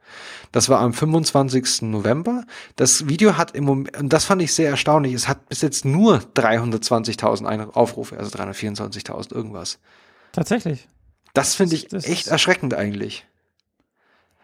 Das 0.52 0.68
war 0.68 0.80
am 0.80 0.92
25. 0.92 1.82
November. 1.82 2.44
Das 2.76 3.08
Video 3.08 3.36
hat 3.36 3.54
im 3.54 3.64
Moment, 3.64 3.96
und 3.98 4.12
das 4.12 4.24
fand 4.24 4.42
ich 4.42 4.52
sehr 4.52 4.68
erstaunlich, 4.70 5.14
es 5.14 5.28
hat 5.28 5.48
bis 5.48 5.60
jetzt 5.62 5.84
nur 5.84 6.18
320.000 6.34 7.46
Ein- 7.46 7.70
Aufrufe, 7.70 8.18
also 8.18 8.30
324.000 8.36 9.32
irgendwas. 9.32 9.78
Tatsächlich. 10.32 10.88
Das 11.34 11.54
finde 11.54 11.76
ich 11.76 11.86
Das 11.88 12.04
echt 12.04 12.26
erschreckend 12.26 12.74
eigentlich. 12.74 13.26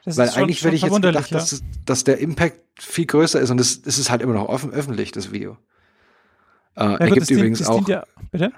Weil 0.05 0.29
schon, 0.31 0.43
eigentlich 0.45 0.63
hätte 0.63 0.77
ich 0.77 0.83
jetzt 0.83 1.03
gedacht, 1.03 1.35
dass, 1.35 1.51
es- 1.51 1.63
dass 1.85 2.05
der 2.05 2.19
Impact 2.19 2.61
viel 2.81 3.07
größer 3.07 3.41
ist 3.41 3.51
und 3.51 3.61
es, 3.61 3.77
ist 3.79 4.09
halt 4.09 4.23
immer 4.23 4.35
noch 4.35 4.49
offen, 4.49 4.71
öffentlich, 4.73 5.11
das 5.11 5.33
Video. 5.33 5.57
Äh, 6.77 6.85
ja. 6.85 6.85
er, 6.85 7.01
Ja, 7.01 7.07
gut, 7.07 7.15
gibt 7.15 7.29
dient- 7.31 7.39
übrigens 7.41 7.67
auch, 7.67 7.89
Ja, 7.89 8.05
bitte? 8.31 8.53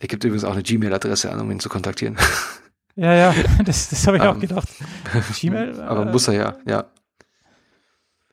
er 0.00 0.08
gibt 0.08 0.24
übrigens 0.24 0.44
auch 0.44 0.52
eine 0.52 0.62
Gmail-Adresse 0.62 1.32
an, 1.32 1.40
um 1.40 1.50
ihn 1.50 1.60
zu 1.60 1.70
kontaktieren. 1.70 2.18
Ja, 2.98 3.14
ja, 3.14 3.34
das, 3.64 3.90
das 3.90 4.06
habe 4.08 4.16
ich 4.16 4.22
auch 4.24 4.34
Ähm, 4.34 4.40
gedacht. 4.40 4.68
Gmail? 5.40 5.80
Aber 5.80 6.02
äh, 6.02 6.12
muss 6.12 6.26
er 6.26 6.34
ja, 6.34 6.56
ja. 6.66 6.84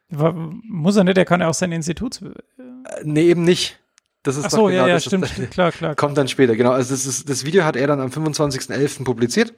Muss 0.09 0.95
er 0.95 1.03
nicht, 1.03 1.17
er 1.17 1.25
kann 1.25 1.41
ja 1.41 1.47
auch 1.47 1.53
sein 1.53 1.71
Institut. 1.71 2.21
Äh, 2.21 2.63
Nee, 3.03 3.29
eben 3.29 3.43
nicht. 3.43 3.79
Das 4.23 4.37
ist 4.37 4.45
Ach 4.45 4.51
so, 4.51 4.65
genau 4.65 4.81
ja, 4.81 4.87
ja, 4.87 4.99
stimmt, 4.99 5.23
das, 5.23 5.49
klar, 5.49 5.71
klar. 5.71 5.95
Kommt 5.95 6.17
dann 6.17 6.27
später, 6.27 6.55
genau. 6.55 6.71
Also 6.71 6.93
das, 6.93 7.05
ist, 7.05 7.29
das 7.29 7.45
Video 7.45 7.63
hat 7.63 7.75
er 7.75 7.87
dann 7.87 7.99
am 7.99 8.09
25.11. 8.09 9.03
publiziert. 9.03 9.53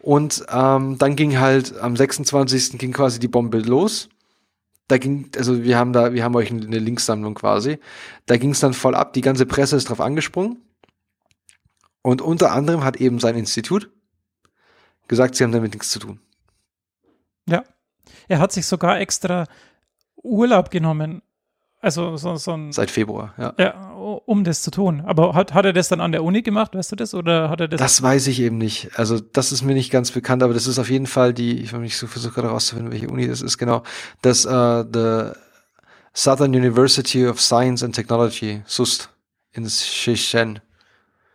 Und 0.00 0.44
ähm, 0.50 0.96
dann 0.98 1.16
ging 1.16 1.38
halt 1.38 1.78
am 1.78 1.96
26. 1.96 2.78
ging 2.78 2.92
quasi 2.92 3.18
die 3.18 3.28
Bombe 3.28 3.58
los. 3.58 4.08
Da 4.88 4.96
ging, 4.98 5.30
also 5.36 5.62
wir 5.62 5.76
haben 5.76 5.92
da, 5.92 6.14
wir 6.14 6.24
haben 6.24 6.34
euch 6.34 6.50
eine 6.50 6.78
Linksammlung 6.78 7.34
quasi. 7.34 7.78
Da 8.26 8.36
ging 8.36 8.50
es 8.50 8.60
dann 8.60 8.72
voll 8.72 8.94
ab. 8.94 9.12
Die 9.12 9.20
ganze 9.20 9.44
Presse 9.44 9.76
ist 9.76 9.88
drauf 9.90 10.00
angesprungen. 10.00 10.58
Und 12.02 12.22
unter 12.22 12.52
anderem 12.52 12.84
hat 12.84 12.96
eben 12.96 13.18
sein 13.20 13.36
Institut 13.36 13.90
gesagt, 15.10 15.34
sie 15.34 15.44
haben 15.44 15.52
damit 15.52 15.74
nichts 15.74 15.90
zu 15.90 15.98
tun. 15.98 16.20
Ja. 17.46 17.64
Er 18.28 18.38
hat 18.38 18.52
sich 18.52 18.64
sogar 18.64 18.98
extra 19.00 19.46
Urlaub 20.22 20.70
genommen. 20.70 21.20
Also 21.82 22.16
so, 22.16 22.36
so 22.36 22.52
ein, 22.52 22.72
Seit 22.72 22.90
Februar, 22.90 23.34
ja. 23.38 23.54
ja, 23.58 23.90
um 23.90 24.44
das 24.44 24.62
zu 24.62 24.70
tun. 24.70 25.00
Aber 25.00 25.34
hat, 25.34 25.54
hat 25.54 25.64
er 25.64 25.72
das 25.72 25.88
dann 25.88 26.00
an 26.00 26.12
der 26.12 26.22
Uni 26.22 26.42
gemacht, 26.42 26.74
weißt 26.74 26.92
du 26.92 26.96
das? 26.96 27.14
Oder 27.14 27.48
hat 27.48 27.60
er 27.60 27.68
das? 27.68 27.80
Das 27.80 28.02
weiß 28.02 28.26
ich 28.26 28.40
eben 28.40 28.58
nicht. 28.58 28.90
Also 28.98 29.18
das 29.18 29.50
ist 29.50 29.62
mir 29.62 29.74
nicht 29.74 29.90
ganz 29.90 30.10
bekannt, 30.10 30.42
aber 30.42 30.52
das 30.52 30.66
ist 30.66 30.78
auf 30.78 30.90
jeden 30.90 31.06
Fall 31.06 31.32
die, 31.32 31.60
ich 31.60 31.70
versuche 31.70 32.34
gerade 32.34 32.48
rauszufinden, 32.48 32.92
welche 32.92 33.08
Uni 33.08 33.26
das 33.26 33.40
ist, 33.40 33.56
genau. 33.56 33.82
Das 34.20 34.44
äh, 34.44 34.84
the 34.92 35.32
Southern 36.12 36.54
University 36.54 37.26
of 37.26 37.40
Science 37.40 37.82
and 37.82 37.94
Technology, 37.94 38.62
SUST, 38.66 39.08
in 39.52 39.68
Shenzhen. 39.68 40.60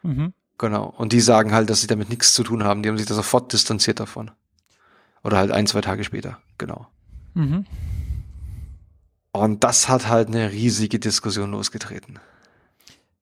mhm. 0.04 0.34
Genau. 0.58 0.94
Und 0.98 1.12
die 1.14 1.20
sagen 1.22 1.54
halt, 1.54 1.70
dass 1.70 1.82
sie 1.82 1.88
damit 1.88 2.10
nichts 2.10 2.34
zu 2.34 2.44
tun 2.44 2.64
haben. 2.64 2.82
Die 2.84 2.90
haben 2.90 2.98
sich 2.98 3.08
da 3.08 3.14
sofort 3.14 3.52
distanziert 3.54 4.00
davon. 4.00 4.32
Oder 5.24 5.38
halt 5.38 5.52
ein, 5.52 5.68
zwei 5.68 5.82
Tage 5.82 6.04
später. 6.04 6.40
Genau. 6.58 6.88
Mhm. 7.34 7.66
Und 9.32 9.64
das 9.64 9.90
hat 9.90 10.08
halt 10.08 10.30
eine 10.30 10.52
riesige 10.52 10.98
Diskussion 11.00 11.52
losgetreten. 11.52 12.20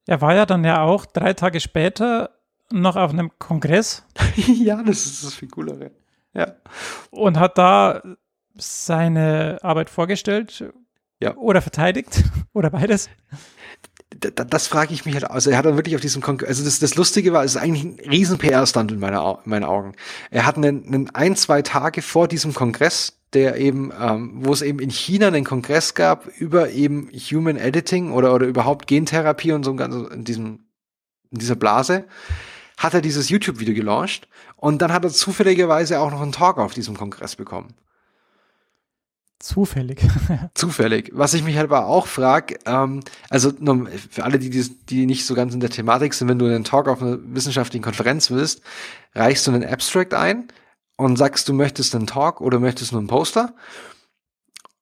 Er 0.05 0.21
war 0.21 0.35
ja 0.35 0.45
dann 0.45 0.63
ja 0.63 0.81
auch 0.81 1.05
drei 1.05 1.33
Tage 1.33 1.59
später 1.59 2.29
noch 2.71 2.95
auf 2.95 3.11
einem 3.11 3.31
Kongress 3.39 4.05
ja, 4.35 4.81
das 4.83 5.05
ist 5.05 5.23
das 5.23 5.33
viel 5.33 5.49
coolere. 5.49 5.91
Ja. 6.33 6.55
und 7.11 7.37
hat 7.37 7.57
da 7.59 8.01
seine 8.55 9.59
Arbeit 9.61 9.89
vorgestellt 9.89 10.63
Ja. 11.19 11.35
oder 11.35 11.61
verteidigt 11.61 12.23
oder 12.53 12.69
beides. 12.71 13.09
Da, 14.23 14.29
da- 14.31 14.43
das 14.45 14.67
frage 14.67 14.93
ich 14.93 15.05
mich 15.05 15.13
halt. 15.15 15.29
Also 15.29 15.49
er 15.49 15.57
hat 15.57 15.65
dann 15.65 15.75
wirklich 15.75 15.95
auf 15.95 16.01
diesem 16.01 16.21
Kongress, 16.21 16.47
also 16.49 16.63
das, 16.63 16.79
das 16.79 16.95
Lustige 16.95 17.33
war, 17.33 17.43
es 17.43 17.55
ist 17.55 17.61
eigentlich 17.61 17.83
ein 17.83 18.09
riesen 18.09 18.37
PR-Stand 18.37 18.91
in, 18.91 18.99
meiner, 18.99 19.39
in 19.43 19.49
meinen 19.49 19.63
Augen. 19.65 19.93
Er 20.31 20.45
hat 20.45 20.57
einen, 20.57 20.85
einen 20.85 21.09
ein, 21.11 21.35
zwei 21.35 21.61
Tage 21.61 22.01
vor 22.01 22.27
diesem 22.27 22.53
Kongress, 22.53 23.17
der 23.33 23.57
eben, 23.57 23.91
ähm, 23.99 24.31
wo 24.45 24.53
es 24.53 24.61
eben 24.61 24.79
in 24.79 24.89
China 24.91 25.27
einen 25.27 25.43
Kongress 25.43 25.93
gab 25.95 26.27
über 26.39 26.69
eben 26.69 27.09
Human 27.11 27.57
Editing 27.57 28.11
oder, 28.11 28.33
oder 28.33 28.45
überhaupt 28.45 28.87
Gentherapie 28.87 29.51
und 29.51 29.63
so 29.63 29.71
ein 29.71 29.77
ganzes, 29.77 30.07
in 30.11 30.23
diesem, 30.23 30.59
in 31.31 31.39
dieser 31.39 31.55
Blase, 31.55 32.05
hat 32.77 32.93
er 32.93 33.01
dieses 33.01 33.29
YouTube-Video 33.29 33.73
gelauncht 33.73 34.27
und 34.55 34.81
dann 34.81 34.93
hat 34.93 35.03
er 35.03 35.09
zufälligerweise 35.11 35.99
auch 35.99 36.11
noch 36.11 36.21
einen 36.21 36.31
Talk 36.31 36.57
auf 36.57 36.73
diesem 36.73 36.95
Kongress 36.97 37.35
bekommen. 37.35 37.73
Zufällig. 39.43 39.99
Zufällig. 40.53 41.11
Was 41.13 41.33
ich 41.33 41.43
mich 41.43 41.57
halt 41.57 41.69
aber 41.69 41.87
auch 41.87 42.07
frage, 42.07 42.57
ähm, 42.65 43.01
also 43.29 43.51
für 44.09 44.23
alle, 44.23 44.39
die, 44.39 44.49
die 44.49 45.05
nicht 45.05 45.25
so 45.25 45.35
ganz 45.35 45.53
in 45.53 45.59
der 45.59 45.69
Thematik 45.69 46.13
sind, 46.13 46.29
wenn 46.29 46.39
du 46.39 46.45
einen 46.45 46.63
Talk 46.63 46.87
auf 46.87 47.01
einer 47.01 47.17
wissenschaftlichen 47.21 47.83
Konferenz 47.83 48.31
willst, 48.31 48.61
reichst 49.13 49.45
du 49.45 49.51
einen 49.51 49.65
Abstract 49.65 50.13
ein 50.13 50.47
und 50.95 51.17
sagst, 51.17 51.49
du 51.49 51.53
möchtest 51.53 51.93
einen 51.93 52.07
Talk 52.07 52.39
oder 52.39 52.57
möchtest 52.61 52.93
nur 52.93 53.01
einen 53.01 53.09
Poster. 53.09 53.53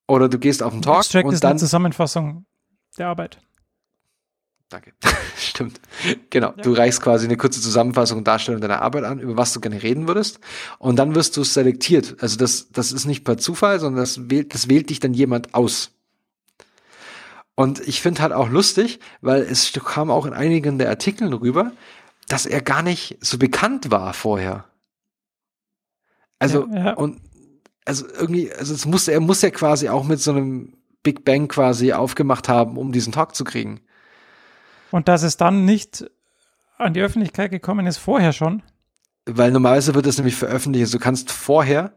Oder 0.07 0.29
du 0.29 0.37
gehst 0.37 0.61
auf 0.61 0.73
einen 0.73 0.83
Talk 0.83 0.97
Abstract 0.97 1.25
und 1.25 1.33
ist 1.33 1.43
eine 1.43 1.53
dann. 1.53 1.59
Zusammenfassung 1.59 2.45
der 2.99 3.07
Arbeit. 3.07 3.41
Danke. 4.71 4.93
Stimmt. 5.37 5.81
Genau. 6.29 6.51
Du 6.51 6.71
reichst 6.71 7.01
quasi 7.01 7.25
eine 7.25 7.35
kurze 7.35 7.59
Zusammenfassung 7.61 8.19
und 8.19 8.27
Darstellung 8.27 8.61
deiner 8.61 8.81
Arbeit 8.81 9.03
an, 9.03 9.19
über 9.19 9.35
was 9.35 9.51
du 9.51 9.59
gerne 9.59 9.83
reden 9.83 10.07
würdest. 10.07 10.39
Und 10.79 10.95
dann 10.95 11.13
wirst 11.13 11.35
du 11.35 11.43
selektiert. 11.43 12.15
Also 12.21 12.37
das, 12.37 12.71
das 12.71 12.93
ist 12.93 13.05
nicht 13.05 13.25
per 13.25 13.37
Zufall, 13.37 13.81
sondern 13.81 14.01
das 14.01 14.29
wählt, 14.29 14.53
das 14.53 14.69
wählt 14.69 14.89
dich 14.89 15.01
dann 15.01 15.13
jemand 15.13 15.53
aus. 15.53 15.91
Und 17.53 17.85
ich 17.85 18.01
finde 18.01 18.21
halt 18.21 18.31
auch 18.31 18.49
lustig, 18.49 19.01
weil 19.19 19.41
es 19.41 19.73
kam 19.73 20.09
auch 20.09 20.25
in 20.25 20.33
einigen 20.33 20.77
der 20.77 20.89
Artikeln 20.89 21.33
rüber, 21.33 21.73
dass 22.29 22.45
er 22.45 22.61
gar 22.61 22.81
nicht 22.81 23.17
so 23.19 23.37
bekannt 23.37 23.91
war 23.91 24.13
vorher. 24.13 24.63
Also, 26.39 26.65
Ja, 26.71 26.85
ja. 26.85 26.93
und, 26.93 27.19
also 27.83 28.07
irgendwie, 28.07 28.53
also 28.53 28.73
es 28.73 28.85
muss, 28.85 29.09
er 29.09 29.19
muss 29.19 29.41
ja 29.41 29.49
quasi 29.49 29.89
auch 29.89 30.05
mit 30.05 30.21
so 30.21 30.31
einem 30.31 30.77
Big 31.03 31.25
Bang 31.25 31.49
quasi 31.49 31.91
aufgemacht 31.91 32.47
haben, 32.47 32.77
um 32.77 32.93
diesen 32.93 33.11
Talk 33.11 33.35
zu 33.35 33.43
kriegen. 33.43 33.81
Und 34.91 35.07
dass 35.07 35.23
es 35.23 35.37
dann 35.37 35.65
nicht 35.65 36.05
an 36.77 36.93
die 36.93 37.01
Öffentlichkeit 37.01 37.51
gekommen 37.51 37.87
ist, 37.87 37.97
vorher 37.97 38.33
schon. 38.33 38.61
Weil 39.25 39.51
normalerweise 39.51 39.95
wird 39.95 40.05
das 40.05 40.17
nämlich 40.17 40.35
veröffentlicht. 40.35 40.83
Also 40.83 40.97
du 40.97 41.03
kannst 41.03 41.31
vorher, 41.31 41.93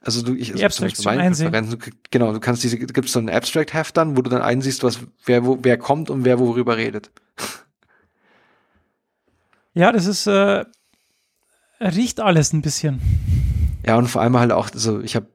also 0.00 0.22
du, 0.22 0.34
ich, 0.34 0.52
Die 0.52 0.64
also 0.64 0.86
zum 0.88 1.06
einsehen. 1.06 1.52
Genau, 2.10 2.32
du 2.32 2.40
kannst 2.40 2.62
diese, 2.62 2.78
gibt's 2.78 3.12
so 3.12 3.20
ein 3.20 3.30
Abstract-Heft 3.30 3.96
dann, 3.96 4.16
wo 4.16 4.22
du 4.22 4.30
dann 4.30 4.42
einsiehst, 4.42 4.82
was, 4.82 4.98
wer, 5.24 5.46
wo, 5.46 5.58
wer 5.62 5.78
kommt 5.78 6.10
und 6.10 6.24
wer 6.24 6.38
worüber 6.38 6.76
redet. 6.76 7.10
Ja, 9.76 9.90
das 9.90 10.06
ist, 10.06 10.28
äh, 10.28 10.64
riecht 11.80 12.20
alles 12.20 12.52
ein 12.52 12.62
bisschen. 12.62 13.00
Ja, 13.84 13.96
und 13.96 14.06
vor 14.06 14.22
allem 14.22 14.38
halt 14.38 14.52
auch, 14.52 14.70
also 14.72 15.00
ich 15.00 15.16
habe 15.16 15.26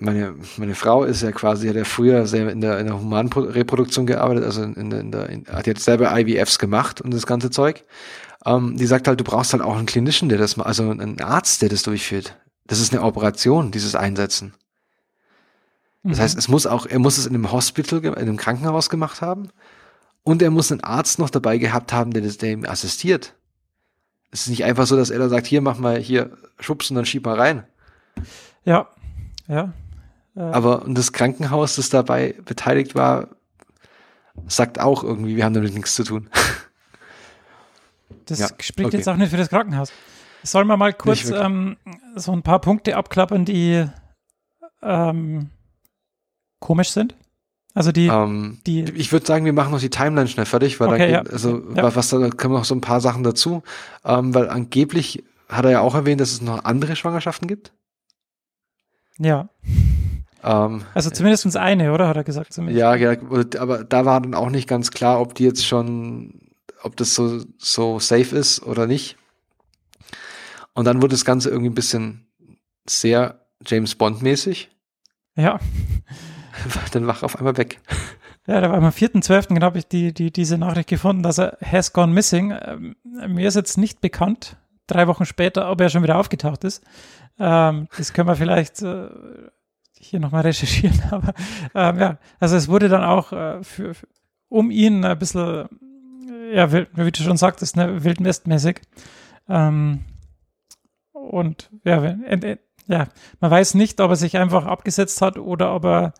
meine, 0.00 0.34
meine 0.56 0.74
Frau 0.74 1.04
ist 1.04 1.22
ja 1.22 1.32
quasi, 1.32 1.68
hat 1.68 1.76
ja 1.76 1.84
früher 1.84 2.26
sehr 2.26 2.48
in 2.50 2.60
der, 2.60 2.78
in 2.78 2.86
der 2.86 2.98
humanen 3.00 3.30
Pro- 3.30 3.40
Reproduktion 3.40 4.06
gearbeitet, 4.06 4.44
also 4.44 4.62
in, 4.62 4.90
der- 4.90 5.00
in 5.00 5.10
der, 5.12 5.28
in, 5.30 5.46
hat 5.48 5.66
jetzt 5.66 5.84
selber 5.84 6.16
IVFs 6.18 6.58
gemacht 6.58 7.00
und 7.00 7.12
das 7.12 7.26
ganze 7.26 7.50
Zeug. 7.50 7.84
Ähm, 8.46 8.76
die 8.76 8.86
sagt 8.86 9.08
halt, 9.08 9.18
du 9.18 9.24
brauchst 9.24 9.52
halt 9.52 9.62
auch 9.62 9.76
einen 9.76 9.86
klinischen, 9.86 10.28
der 10.28 10.38
das 10.38 10.56
mal, 10.56 10.64
also 10.64 10.88
einen 10.90 11.20
Arzt, 11.20 11.62
der 11.62 11.68
das 11.68 11.82
durchführt. 11.82 12.36
Das 12.66 12.80
ist 12.80 12.92
eine 12.92 13.02
Operation, 13.02 13.70
dieses 13.70 13.94
Einsetzen. 13.94 14.54
Das 16.04 16.18
Mhm. 16.18 16.22
heißt, 16.22 16.38
es 16.38 16.48
muss 16.48 16.66
auch, 16.66 16.86
er 16.86 16.98
muss 17.00 17.18
es 17.18 17.26
in 17.26 17.34
einem 17.34 17.50
Hospital, 17.50 18.04
in 18.04 18.14
einem 18.14 18.36
Krankenhaus 18.36 18.88
gemacht 18.90 19.20
haben. 19.20 19.48
Und 20.22 20.42
er 20.42 20.50
muss 20.50 20.70
einen 20.70 20.82
Arzt 20.84 21.18
noch 21.18 21.30
dabei 21.30 21.58
gehabt 21.58 21.92
haben, 21.92 22.12
der 22.12 22.22
das, 22.22 22.38
der 22.38 22.50
ihm 22.52 22.64
assistiert. 22.66 23.34
Es 24.30 24.42
ist 24.42 24.48
nicht 24.48 24.64
einfach 24.64 24.86
so, 24.86 24.94
dass 24.96 25.10
er 25.10 25.18
da 25.18 25.28
sagt, 25.28 25.46
hier, 25.46 25.62
mach 25.62 25.78
mal, 25.78 25.98
hier, 25.98 26.36
schubst 26.60 26.90
und 26.90 26.96
dann 26.96 27.06
schieb 27.06 27.24
mal 27.24 27.36
rein. 27.36 27.64
Ja, 28.64 28.88
ja. 29.48 29.72
Äh, 30.38 30.42
Aber 30.42 30.82
und 30.84 30.96
das 30.96 31.12
Krankenhaus, 31.12 31.76
das 31.76 31.90
dabei 31.90 32.34
beteiligt 32.44 32.94
war, 32.94 33.28
sagt 34.46 34.78
auch 34.80 35.02
irgendwie, 35.02 35.34
wir 35.36 35.44
haben 35.44 35.54
damit 35.54 35.74
nichts 35.74 35.94
zu 35.96 36.04
tun. 36.04 36.30
das 38.26 38.38
Ja, 38.38 38.46
spricht 38.60 38.86
okay. 38.86 38.96
jetzt 38.98 39.08
auch 39.08 39.16
nicht 39.16 39.30
für 39.30 39.36
das 39.36 39.48
Krankenhaus. 39.48 39.92
Sollen 40.44 40.68
wir 40.68 40.76
mal 40.76 40.92
kurz 40.92 41.28
ähm, 41.30 41.76
so 42.14 42.30
ein 42.32 42.42
paar 42.42 42.60
Punkte 42.60 42.96
abklappern, 42.96 43.44
die 43.44 43.84
ähm, 44.82 45.50
komisch 46.60 46.90
sind? 46.90 47.16
Also 47.74 47.90
die, 47.92 48.06
Ähm, 48.06 48.60
die, 48.66 48.84
ich 48.92 49.10
würde 49.12 49.26
sagen, 49.26 49.44
wir 49.44 49.52
machen 49.52 49.72
noch 49.72 49.80
die 49.80 49.90
Timeline 49.90 50.28
schnell 50.28 50.46
fertig, 50.46 50.78
weil 50.78 50.88
Okay, 50.88 50.98
da 50.98 51.06
geht, 51.22 51.26
ja. 51.28 51.32
also 51.32 51.62
Ja. 51.74 51.82
wa- 51.82 51.94
was 51.96 52.08
da 52.10 52.18
da 52.18 52.30
kommen 52.30 52.54
noch 52.54 52.64
so 52.64 52.74
ein 52.76 52.80
paar 52.80 53.00
Sachen 53.00 53.24
dazu, 53.24 53.62
ähm, 54.04 54.32
weil 54.34 54.48
angeblich 54.48 55.24
hat 55.48 55.64
er 55.64 55.70
ja 55.72 55.80
auch 55.80 55.94
erwähnt, 55.96 56.20
dass 56.20 56.30
es 56.30 56.40
noch 56.40 56.64
andere 56.64 56.94
Schwangerschaften 56.96 57.48
gibt. 57.48 57.72
ja, 59.18 59.48
Ähm, 60.42 60.82
also 60.94 61.10
zumindest 61.10 61.56
eine, 61.56 61.92
oder? 61.92 62.08
Hat 62.08 62.16
er 62.16 62.24
gesagt. 62.24 62.52
Zumindest. 62.52 62.80
ja, 62.80 62.94
ja, 62.94 63.16
aber 63.58 63.84
da 63.84 64.04
war 64.04 64.20
dann 64.20 64.34
auch 64.34 64.50
nicht 64.50 64.68
ganz 64.68 64.90
klar, 64.90 65.20
ob 65.20 65.34
die 65.34 65.44
jetzt 65.44 65.66
schon, 65.66 66.40
ob 66.82 66.96
das 66.96 67.14
so, 67.14 67.42
so 67.58 67.98
safe 67.98 68.36
ist 68.36 68.62
oder 68.62 68.86
nicht. 68.86 69.16
Und 70.74 70.84
dann 70.84 71.02
wurde 71.02 71.12
das 71.12 71.24
Ganze 71.24 71.50
irgendwie 71.50 71.70
ein 71.70 71.74
bisschen 71.74 72.26
sehr 72.88 73.40
James 73.66 73.94
Bond 73.94 74.22
mäßig. 74.22 74.70
Ja, 75.34 75.58
Dann 76.92 77.06
war 77.06 77.16
er 77.16 77.24
auf 77.24 77.36
einmal 77.36 77.56
weg. 77.56 77.80
ja, 78.46 78.60
da 78.60 78.70
war 78.70 78.78
am 78.78 78.84
4.12. 78.84 79.48
genau 79.48 79.66
habe 79.66 79.78
ich 79.78 79.86
die, 79.86 80.12
die, 80.12 80.30
diese 80.30 80.58
Nachricht 80.58 80.88
gefunden, 80.88 81.22
dass 81.22 81.38
er 81.38 81.58
has 81.62 81.92
gone 81.92 82.12
missing. 82.12 82.54
Ähm, 82.60 82.96
mir 83.28 83.48
ist 83.48 83.54
jetzt 83.54 83.78
nicht 83.78 84.00
bekannt, 84.00 84.56
drei 84.86 85.06
Wochen 85.06 85.24
später, 85.26 85.70
ob 85.70 85.80
er 85.80 85.88
schon 85.88 86.02
wieder 86.02 86.16
aufgetaucht 86.16 86.64
ist. 86.64 86.82
Ähm, 87.38 87.88
das 87.96 88.12
können 88.12 88.28
wir 88.28 88.36
vielleicht 88.36 88.82
äh, 88.82 89.08
hier 90.00 90.20
nochmal 90.20 90.42
recherchieren. 90.42 91.00
Aber 91.10 91.34
ähm, 91.74 91.98
ja, 91.98 92.18
also 92.40 92.56
es 92.56 92.68
wurde 92.68 92.88
dann 92.88 93.04
auch 93.04 93.32
äh, 93.32 93.62
für, 93.62 93.94
für, 93.94 94.06
um 94.48 94.70
ihn 94.70 95.04
ein 95.04 95.18
bisschen, 95.18 95.68
ja, 96.52 96.70
wild- 96.72 96.90
wie 96.94 97.10
du 97.12 97.22
schon 97.22 97.36
sagtest, 97.36 97.76
ne, 97.76 98.02
wildwestmäßig. 98.04 98.80
Ähm, 99.48 100.04
und 101.12 101.70
ja, 101.84 102.02
ent- 102.02 102.44
ent- 102.44 102.60
ja, 102.86 103.08
man 103.40 103.50
weiß 103.50 103.74
nicht, 103.74 104.00
ob 104.00 104.10
er 104.10 104.16
sich 104.16 104.36
einfach 104.38 104.64
abgesetzt 104.64 105.20
hat 105.20 105.36
oder 105.38 105.74
ob 105.74 105.84
er 105.84 106.14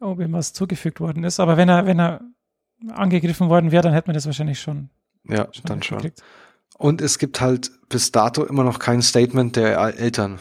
ob 0.00 0.18
ihm 0.20 0.32
was 0.32 0.52
zugefügt 0.52 0.98
worden 1.00 1.24
ist. 1.24 1.40
Aber 1.40 1.56
wenn 1.56 1.68
er, 1.68 1.86
wenn 1.86 2.00
er 2.00 2.20
angegriffen 2.88 3.48
worden 3.50 3.70
wäre, 3.70 3.82
dann 3.82 3.92
hätte 3.92 4.08
man 4.08 4.14
das 4.14 4.26
wahrscheinlich 4.26 4.60
schon, 4.60 4.88
Ja, 5.28 5.48
schon 5.52 5.64
dann 5.66 5.82
schon. 5.82 6.10
Und 6.78 7.02
es 7.02 7.18
gibt 7.18 7.40
halt 7.42 7.70
bis 7.90 8.10
dato 8.10 8.44
immer 8.44 8.64
noch 8.64 8.78
kein 8.78 9.02
Statement 9.02 9.56
der 9.56 9.78
Eltern. 9.98 10.40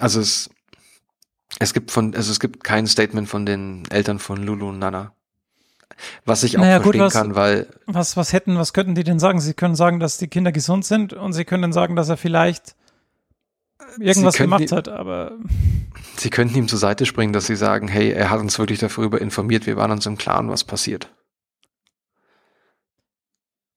Also 0.00 0.20
es, 0.20 0.50
es 1.58 1.74
gibt 1.74 1.90
von, 1.90 2.14
also 2.14 2.30
es 2.32 2.40
gibt 2.40 2.64
kein 2.64 2.86
Statement 2.86 3.28
von 3.28 3.44
den 3.46 3.84
Eltern 3.90 4.18
von 4.18 4.42
Lulu 4.42 4.68
und 4.70 4.78
Nana. 4.78 5.14
Was 6.24 6.42
ich 6.42 6.56
auch 6.56 6.62
Naja, 6.62 6.78
gut, 6.78 6.96
verstehen 6.96 7.02
was- 7.04 7.12
kann, 7.12 7.34
weil 7.34 7.68
Was, 7.86 8.16
was 8.16 8.32
hätten, 8.32 8.56
was 8.56 8.72
könnten 8.72 8.94
die 8.94 9.04
denn 9.04 9.18
sagen? 9.18 9.40
Sie 9.40 9.54
können 9.54 9.74
sagen, 9.76 10.00
dass 10.00 10.16
die 10.18 10.26
Kinder 10.28 10.50
gesund 10.50 10.84
sind 10.84 11.12
und 11.12 11.32
sie 11.34 11.44
können 11.44 11.72
sagen, 11.72 11.94
dass 11.96 12.08
er 12.08 12.16
vielleicht 12.16 12.74
irgendwas 13.98 14.36
gemacht 14.36 14.62
die- 14.70 14.74
hat, 14.74 14.88
aber 14.88 15.36
sie 16.16 16.30
könnten 16.30 16.56
ihm 16.56 16.68
zur 16.68 16.78
Seite 16.78 17.04
springen, 17.04 17.32
dass 17.34 17.46
sie 17.46 17.56
sagen, 17.56 17.88
hey, 17.88 18.10
er 18.10 18.30
hat 18.30 18.40
uns 18.40 18.58
wirklich 18.58 18.78
darüber 18.78 19.20
informiert, 19.20 19.66
wir 19.66 19.76
waren 19.76 19.90
uns 19.90 20.06
im 20.06 20.16
Klaren, 20.16 20.48
was 20.48 20.64
passiert. 20.64 21.12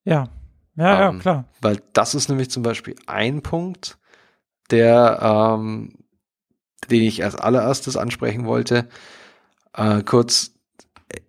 ja. 0.03 0.30
Ja, 0.78 0.99
ja, 0.99 1.09
Ähm, 1.09 1.20
klar. 1.20 1.45
Weil 1.61 1.82
das 1.93 2.16
ist 2.16 2.28
nämlich 2.28 2.49
zum 2.49 2.61
Beispiel 2.61 2.95
ein 3.07 3.41
Punkt, 3.41 3.97
der, 4.72 5.20
ähm, 5.22 5.93
den 6.88 7.03
ich 7.03 7.23
als 7.23 7.36
allererstes 7.36 7.97
ansprechen 7.97 8.45
wollte. 8.45 8.88
Äh, 9.73 10.03
kurz, 10.03 10.51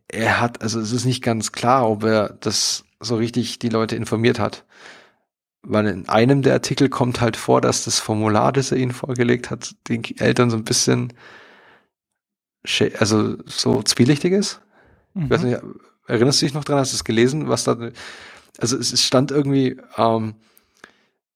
er 0.08 0.40
hat, 0.40 0.62
also 0.62 0.80
es 0.80 0.92
ist 0.92 1.04
nicht 1.04 1.22
ganz 1.22 1.52
klar, 1.52 1.88
ob 1.88 2.04
er 2.04 2.30
das 2.40 2.84
so 3.00 3.16
richtig 3.16 3.58
die 3.58 3.68
Leute 3.68 3.96
informiert 3.96 4.38
hat. 4.38 4.64
Weil 5.62 5.86
in 5.88 6.08
einem 6.08 6.42
der 6.42 6.54
Artikel 6.54 6.88
kommt 6.88 7.20
halt 7.20 7.36
vor, 7.36 7.60
dass 7.60 7.84
das 7.84 7.98
Formular, 7.98 8.52
das 8.52 8.70
er 8.72 8.78
ihnen 8.78 8.92
vorgelegt 8.92 9.50
hat, 9.50 9.74
den 9.88 10.04
Eltern 10.18 10.48
so 10.50 10.56
ein 10.56 10.64
bisschen, 10.64 11.12
also 12.98 13.36
so 13.46 13.82
zwielichtig 13.82 14.32
ist. 14.32 14.60
Ich 15.24 15.30
weiß 15.30 15.42
Mhm. 15.42 15.48
nicht, 15.48 15.60
erinnerst 16.06 16.42
du 16.42 16.46
dich 16.46 16.54
noch 16.54 16.64
dran, 16.64 16.78
hast 16.78 16.92
du 16.92 16.96
es 16.96 17.04
gelesen, 17.04 17.48
was 17.48 17.64
da, 17.64 17.78
also 18.58 18.76
es, 18.76 18.92
es 18.92 19.02
stand 19.02 19.30
irgendwie 19.30 19.76
ähm, 19.96 20.34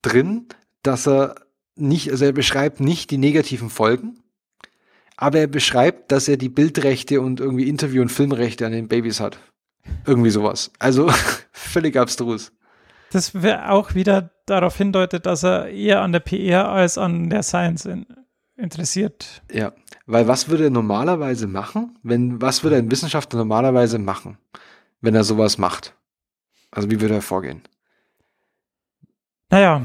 drin, 0.02 0.48
dass 0.82 1.06
er 1.08 1.34
nicht, 1.76 2.10
also 2.10 2.24
er 2.24 2.32
beschreibt 2.32 2.80
nicht 2.80 3.10
die 3.10 3.18
negativen 3.18 3.70
Folgen, 3.70 4.18
aber 5.16 5.38
er 5.38 5.46
beschreibt, 5.46 6.12
dass 6.12 6.28
er 6.28 6.36
die 6.36 6.48
Bildrechte 6.48 7.20
und 7.20 7.40
irgendwie 7.40 7.68
Interview- 7.68 8.02
und 8.02 8.10
Filmrechte 8.10 8.66
an 8.66 8.72
den 8.72 8.88
Babys 8.88 9.20
hat. 9.20 9.38
Irgendwie 10.06 10.30
sowas. 10.30 10.70
Also 10.78 11.10
völlig 11.52 11.96
abstrus. 11.96 12.52
Das 13.12 13.34
wäre 13.34 13.70
auch 13.70 13.94
wieder 13.94 14.30
darauf 14.46 14.76
hindeutet, 14.76 15.26
dass 15.26 15.42
er 15.42 15.68
eher 15.68 16.00
an 16.00 16.12
der 16.12 16.20
PR 16.20 16.68
als 16.68 16.96
an 16.96 17.28
der 17.28 17.42
Science 17.42 17.84
in, 17.84 18.06
interessiert. 18.56 19.42
Ja, 19.52 19.72
weil 20.06 20.28
was 20.28 20.48
würde 20.48 20.64
er 20.64 20.70
normalerweise 20.70 21.46
machen, 21.46 21.98
wenn, 22.02 22.40
was 22.40 22.62
würde 22.62 22.76
ein 22.76 22.90
Wissenschaftler 22.90 23.38
normalerweise 23.38 23.98
machen, 23.98 24.38
wenn 25.00 25.14
er 25.14 25.24
sowas 25.24 25.58
macht? 25.58 25.94
Also 26.70 26.90
wie 26.90 27.00
würde 27.00 27.14
er 27.14 27.22
vorgehen? 27.22 27.62
Naja, 29.50 29.82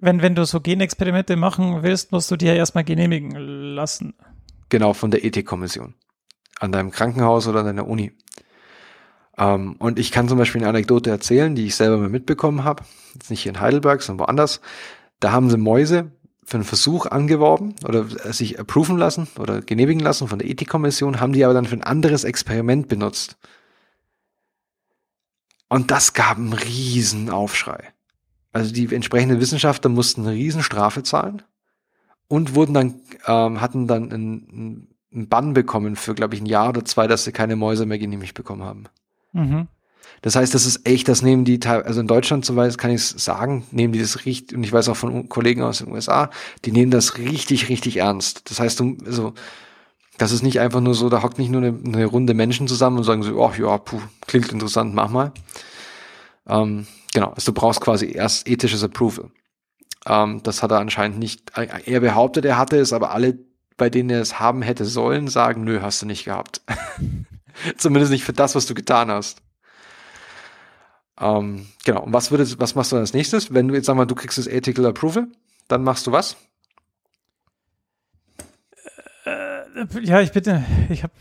wenn, 0.00 0.20
wenn 0.20 0.34
du 0.34 0.44
so 0.44 0.60
Genexperimente 0.60 1.36
machen 1.36 1.82
willst, 1.82 2.10
musst 2.10 2.30
du 2.30 2.36
dir 2.36 2.52
ja 2.52 2.58
erstmal 2.58 2.82
genehmigen 2.82 3.30
lassen. 3.30 4.14
Genau, 4.68 4.94
von 4.94 5.12
der 5.12 5.24
Ethikkommission. 5.24 5.94
An 6.58 6.72
deinem 6.72 6.90
Krankenhaus 6.90 7.46
oder 7.46 7.60
an 7.60 7.66
deiner 7.66 7.86
Uni. 7.86 8.12
Ähm, 9.38 9.76
und 9.78 9.98
ich 10.00 10.10
kann 10.10 10.28
zum 10.28 10.38
Beispiel 10.38 10.60
eine 10.60 10.70
Anekdote 10.70 11.10
erzählen, 11.10 11.54
die 11.54 11.66
ich 11.66 11.76
selber 11.76 11.98
mal 11.98 12.08
mitbekommen 12.08 12.64
habe. 12.64 12.82
Jetzt 13.14 13.30
nicht 13.30 13.42
hier 13.42 13.52
in 13.52 13.60
Heidelberg, 13.60 14.02
sondern 14.02 14.26
woanders. 14.26 14.60
Da 15.20 15.30
haben 15.30 15.50
sie 15.50 15.56
Mäuse 15.56 16.10
für 16.44 16.56
einen 16.56 16.64
Versuch 16.64 17.06
angeworben 17.06 17.74
oder 17.84 18.06
sich 18.32 18.58
approven 18.58 18.96
lassen 18.96 19.28
oder 19.38 19.60
genehmigen 19.60 20.00
lassen 20.00 20.28
von 20.28 20.38
der 20.38 20.48
Ethikkommission, 20.48 21.20
haben 21.20 21.32
die 21.32 21.44
aber 21.44 21.54
dann 21.54 21.66
für 21.66 21.76
ein 21.76 21.82
anderes 21.82 22.24
Experiment 22.24 22.88
benutzt. 22.88 23.36
Und 25.68 25.90
das 25.90 26.12
gab 26.12 26.38
einen 26.38 26.52
riesen 26.52 27.30
Aufschrei. 27.30 27.92
Also 28.56 28.72
die 28.72 28.94
entsprechenden 28.94 29.38
Wissenschaftler 29.38 29.90
mussten 29.90 30.22
eine 30.22 30.32
riesen 30.32 30.62
Strafe 30.62 31.02
zahlen 31.02 31.42
und 32.26 32.54
wurden 32.54 32.72
dann, 32.72 32.94
ähm, 33.26 33.60
hatten 33.60 33.86
dann 33.86 34.10
einen, 34.10 34.88
einen 35.12 35.28
Bann 35.28 35.52
bekommen 35.52 35.94
für, 35.94 36.14
glaube 36.14 36.34
ich, 36.34 36.40
ein 36.40 36.46
Jahr 36.46 36.70
oder 36.70 36.82
zwei, 36.82 37.06
dass 37.06 37.24
sie 37.24 37.32
keine 37.32 37.54
Mäuse 37.54 37.84
mehr 37.84 37.98
genehmigt 37.98 38.32
bekommen 38.34 38.62
haben. 38.62 38.84
Mhm. 39.34 39.68
Das 40.22 40.36
heißt, 40.36 40.54
das 40.54 40.64
ist 40.64 40.88
echt, 40.88 41.06
das 41.08 41.20
nehmen 41.20 41.44
die, 41.44 41.60
teil- 41.60 41.82
also 41.82 42.00
in 42.00 42.06
Deutschland 42.06 42.46
zum 42.46 42.56
Beispiel 42.56 42.80
kann 42.80 42.90
ich 42.92 43.02
es 43.02 43.10
sagen, 43.10 43.66
nehmen 43.72 43.92
die 43.92 43.98
das 43.98 44.24
richtig, 44.24 44.56
und 44.56 44.64
ich 44.64 44.72
weiß 44.72 44.88
auch 44.88 44.96
von 44.96 45.28
Kollegen 45.28 45.62
aus 45.62 45.78
den 45.80 45.92
USA, 45.92 46.30
die 46.64 46.72
nehmen 46.72 46.90
das 46.90 47.18
richtig, 47.18 47.68
richtig 47.68 47.98
ernst. 47.98 48.50
Das 48.50 48.58
heißt, 48.58 48.80
du, 48.80 48.96
also, 49.04 49.34
das 50.16 50.32
ist 50.32 50.42
nicht 50.42 50.60
einfach 50.60 50.80
nur 50.80 50.94
so, 50.94 51.10
da 51.10 51.22
hockt 51.22 51.38
nicht 51.38 51.50
nur 51.50 51.60
eine, 51.60 51.78
eine 51.84 52.06
Runde 52.06 52.32
Menschen 52.32 52.68
zusammen 52.68 52.96
und 52.96 53.04
sagen 53.04 53.22
so, 53.22 53.44
ach 53.44 53.58
ja, 53.58 53.76
puh, 53.76 54.00
klingt 54.26 54.50
interessant, 54.50 54.94
mach 54.94 55.10
mal. 55.10 55.32
Ähm, 56.48 56.86
genau, 57.16 57.30
also 57.30 57.50
du 57.50 57.58
brauchst 57.58 57.80
quasi 57.80 58.12
erst 58.12 58.46
ethisches 58.46 58.84
Approval. 58.84 59.30
Ähm, 60.06 60.42
das 60.42 60.62
hat 60.62 60.70
er 60.70 60.80
anscheinend 60.80 61.18
nicht, 61.18 61.50
er 61.56 62.00
behauptet, 62.00 62.44
er 62.44 62.58
hatte 62.58 62.76
es, 62.76 62.92
aber 62.92 63.12
alle, 63.12 63.38
bei 63.78 63.88
denen 63.88 64.10
er 64.10 64.20
es 64.20 64.38
haben 64.38 64.60
hätte 64.60 64.84
sollen, 64.84 65.26
sagen, 65.26 65.64
nö, 65.64 65.80
hast 65.80 66.02
du 66.02 66.06
nicht 66.06 66.26
gehabt. 66.26 66.60
Zumindest 67.78 68.12
nicht 68.12 68.24
für 68.24 68.34
das, 68.34 68.54
was 68.54 68.66
du 68.66 68.74
getan 68.74 69.10
hast. 69.10 69.40
Ähm, 71.18 71.68
genau. 71.86 72.02
Und 72.02 72.12
was 72.12 72.30
würdest, 72.30 72.60
was 72.60 72.74
machst 72.74 72.92
du 72.92 72.96
als 72.96 73.14
nächstes? 73.14 73.54
Wenn 73.54 73.68
du 73.68 73.74
jetzt 73.74 73.86
sag 73.86 73.96
mal, 73.96 74.04
du 74.04 74.14
kriegst 74.14 74.36
das 74.36 74.46
Ethical 74.46 74.84
Approval, 74.84 75.28
dann 75.68 75.84
machst 75.84 76.06
du 76.06 76.12
was? 76.12 76.36
Ja, 80.02 80.20
ich 80.20 80.32
bitte, 80.32 80.66
ich 80.90 81.02
habe 81.02 81.14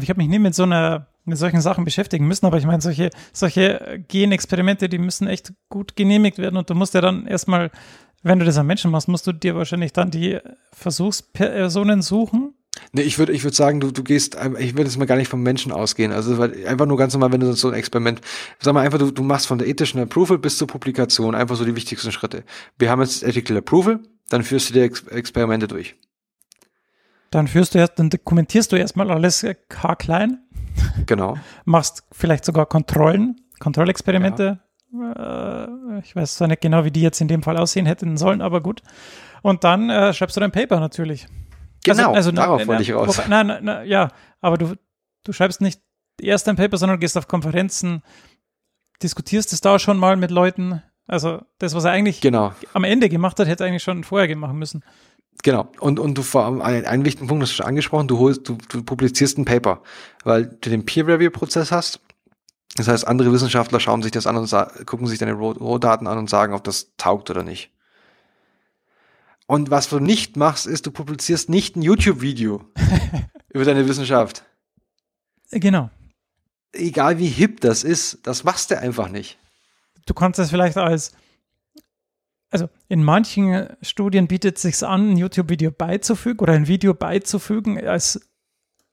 ich 0.00 0.10
hab 0.10 0.16
mich 0.16 0.28
nie 0.28 0.38
mit 0.38 0.54
so 0.54 0.62
einer, 0.62 1.08
mit 1.30 1.38
solchen 1.38 1.60
Sachen 1.60 1.84
beschäftigen 1.84 2.26
müssen, 2.26 2.46
aber 2.46 2.58
ich 2.58 2.66
meine, 2.66 2.82
solche, 2.82 3.10
solche 3.32 4.04
Genexperimente, 4.08 4.88
die 4.88 4.98
müssen 4.98 5.26
echt 5.26 5.52
gut 5.68 5.96
genehmigt 5.96 6.38
werden 6.38 6.56
und 6.56 6.68
du 6.68 6.74
musst 6.74 6.94
ja 6.94 7.00
dann 7.00 7.26
erstmal, 7.26 7.70
wenn 8.22 8.38
du 8.38 8.44
das 8.44 8.58
an 8.58 8.66
Menschen 8.66 8.90
machst, 8.90 9.08
musst 9.08 9.26
du 9.26 9.32
dir 9.32 9.54
wahrscheinlich 9.54 9.92
dann 9.92 10.10
die 10.10 10.38
Versuchspersonen 10.72 12.02
suchen. 12.02 12.54
Nee, 12.92 13.02
ich 13.02 13.18
würde 13.18 13.32
ich 13.32 13.44
würde 13.44 13.56
sagen, 13.56 13.80
du, 13.80 13.90
du 13.90 14.02
gehst, 14.02 14.36
ich 14.58 14.74
würde 14.74 14.84
jetzt 14.84 14.98
mal 14.98 15.06
gar 15.06 15.16
nicht 15.16 15.28
vom 15.28 15.42
Menschen 15.42 15.72
ausgehen. 15.72 16.12
Also 16.12 16.38
weil 16.38 16.66
einfach 16.66 16.86
nur 16.86 16.96
ganz 16.96 17.12
normal, 17.12 17.32
wenn 17.32 17.40
du 17.40 17.52
so 17.52 17.68
ein 17.68 17.74
Experiment, 17.74 18.20
sag 18.60 18.74
mal 18.74 18.82
einfach, 18.82 18.98
du, 18.98 19.10
du 19.10 19.22
machst 19.22 19.46
von 19.46 19.58
der 19.58 19.66
ethischen 19.66 20.00
Approval 20.00 20.38
bis 20.38 20.56
zur 20.56 20.68
Publikation 20.68 21.34
einfach 21.34 21.56
so 21.56 21.64
die 21.64 21.74
wichtigsten 21.74 22.12
Schritte. 22.12 22.44
Wir 22.78 22.90
haben 22.90 23.00
jetzt 23.00 23.22
Ethical 23.22 23.56
Approval, 23.56 24.00
dann 24.28 24.44
führst 24.44 24.70
du 24.70 24.74
die 24.74 24.80
Ex 24.80 25.02
Experimente 25.08 25.66
durch. 25.68 25.96
Dann 27.30 27.46
führst 27.46 27.74
du 27.74 27.78
erst, 27.78 27.98
dann 27.98 28.10
dokumentierst 28.10 28.72
du 28.72 28.76
erstmal 28.76 29.10
alles 29.10 29.44
äh, 29.44 29.54
klein, 29.98 30.38
Genau. 31.06 31.36
machst 31.64 32.04
vielleicht 32.12 32.44
sogar 32.44 32.66
Kontrollen, 32.66 33.36
Kontrollexperimente. 33.58 34.60
Äh, 34.92 35.98
ich 36.00 36.16
weiß 36.16 36.36
zwar 36.36 36.48
nicht 36.48 36.60
genau, 36.62 36.84
wie 36.84 36.90
die 36.90 37.02
jetzt 37.02 37.20
in 37.20 37.28
dem 37.28 37.42
Fall 37.42 37.56
aussehen 37.56 37.86
hätten 37.86 38.16
sollen, 38.16 38.40
aber 38.42 38.60
gut. 38.60 38.82
Und 39.42 39.64
dann 39.64 39.88
äh, 39.90 40.12
schreibst 40.12 40.36
du 40.36 40.40
dein 40.40 40.52
Paper 40.52 40.80
natürlich. 40.80 41.26
Genau, 41.84 42.12
also, 42.12 42.30
na- 42.30 42.42
darauf 42.42 42.60
na- 42.62 42.66
wollte 42.68 42.82
ich 42.82 42.92
raus. 42.94 43.20
Nein, 43.28 43.46
nein, 43.46 43.64
nein, 43.64 43.88
ja, 43.88 44.08
aber 44.40 44.58
du, 44.58 44.74
du 45.24 45.32
schreibst 45.32 45.60
nicht 45.60 45.80
erst 46.20 46.48
ein 46.48 46.56
Paper, 46.56 46.76
sondern 46.76 47.00
gehst 47.00 47.16
auf 47.16 47.28
Konferenzen, 47.28 48.02
diskutierst 49.02 49.52
es 49.52 49.60
da 49.60 49.78
schon 49.78 49.98
mal 49.98 50.16
mit 50.16 50.30
Leuten. 50.30 50.82
Also 51.06 51.42
das, 51.58 51.74
was 51.74 51.84
er 51.84 51.92
eigentlich 51.92 52.20
Genau. 52.20 52.52
am 52.74 52.84
Ende 52.84 53.08
gemacht 53.08 53.38
hat, 53.40 53.48
hätte 53.48 53.64
er 53.64 53.68
eigentlich 53.68 53.82
schon 53.82 54.04
vorher 54.04 54.34
machen 54.36 54.58
müssen. 54.58 54.84
Genau. 55.42 55.70
Und, 55.80 55.98
und 55.98 56.16
du 56.18 56.22
vor 56.22 56.44
allem 56.44 56.60
einen, 56.60 56.84
einen 56.84 57.04
wichtigen 57.04 57.28
Punkt 57.28 57.42
hast 57.42 57.52
du 57.52 57.56
schon 57.56 57.66
angesprochen, 57.66 58.08
du 58.08 58.18
holst, 58.18 58.48
du, 58.48 58.58
du 58.68 58.82
publizierst 58.82 59.38
ein 59.38 59.44
Paper, 59.44 59.82
weil 60.24 60.46
du 60.46 60.70
den 60.70 60.84
Peer-Review-Prozess 60.84 61.72
hast. 61.72 62.00
Das 62.76 62.88
heißt, 62.88 63.06
andere 63.06 63.32
Wissenschaftler 63.32 63.80
schauen 63.80 64.02
sich 64.02 64.12
das 64.12 64.26
an 64.26 64.36
und 64.36 64.50
gucken 64.86 65.06
sich 65.06 65.18
deine 65.18 65.32
Roh- 65.32 65.52
Rohdaten 65.52 66.06
an 66.06 66.18
und 66.18 66.30
sagen, 66.30 66.54
ob 66.54 66.62
das 66.64 66.92
taugt 66.96 67.30
oder 67.30 67.42
nicht. 67.42 67.70
Und 69.46 69.70
was 69.70 69.88
du 69.88 69.98
nicht 69.98 70.36
machst, 70.36 70.66
ist, 70.66 70.86
du 70.86 70.92
publizierst 70.92 71.48
nicht 71.48 71.74
ein 71.74 71.82
YouTube-Video 71.82 72.64
über 73.52 73.64
deine 73.64 73.88
Wissenschaft. 73.88 74.44
Genau. 75.50 75.90
Egal 76.72 77.18
wie 77.18 77.26
hip 77.26 77.60
das 77.60 77.82
ist, 77.82 78.20
das 78.22 78.44
machst 78.44 78.70
du 78.70 78.78
einfach 78.78 79.08
nicht. 79.08 79.38
Du 80.06 80.14
kannst 80.14 80.38
das 80.38 80.50
vielleicht 80.50 80.76
als, 80.76 81.12
also 82.50 82.68
in 82.88 83.02
manchen 83.04 83.68
Studien 83.82 84.26
bietet 84.26 84.56
es 84.56 84.62
sich 84.62 84.82
an, 84.86 85.12
ein 85.12 85.16
YouTube-Video 85.16 85.70
beizufügen 85.70 86.40
oder 86.40 86.52
ein 86.52 86.66
Video 86.68 86.94
beizufügen 86.94 87.78
als 87.86 88.20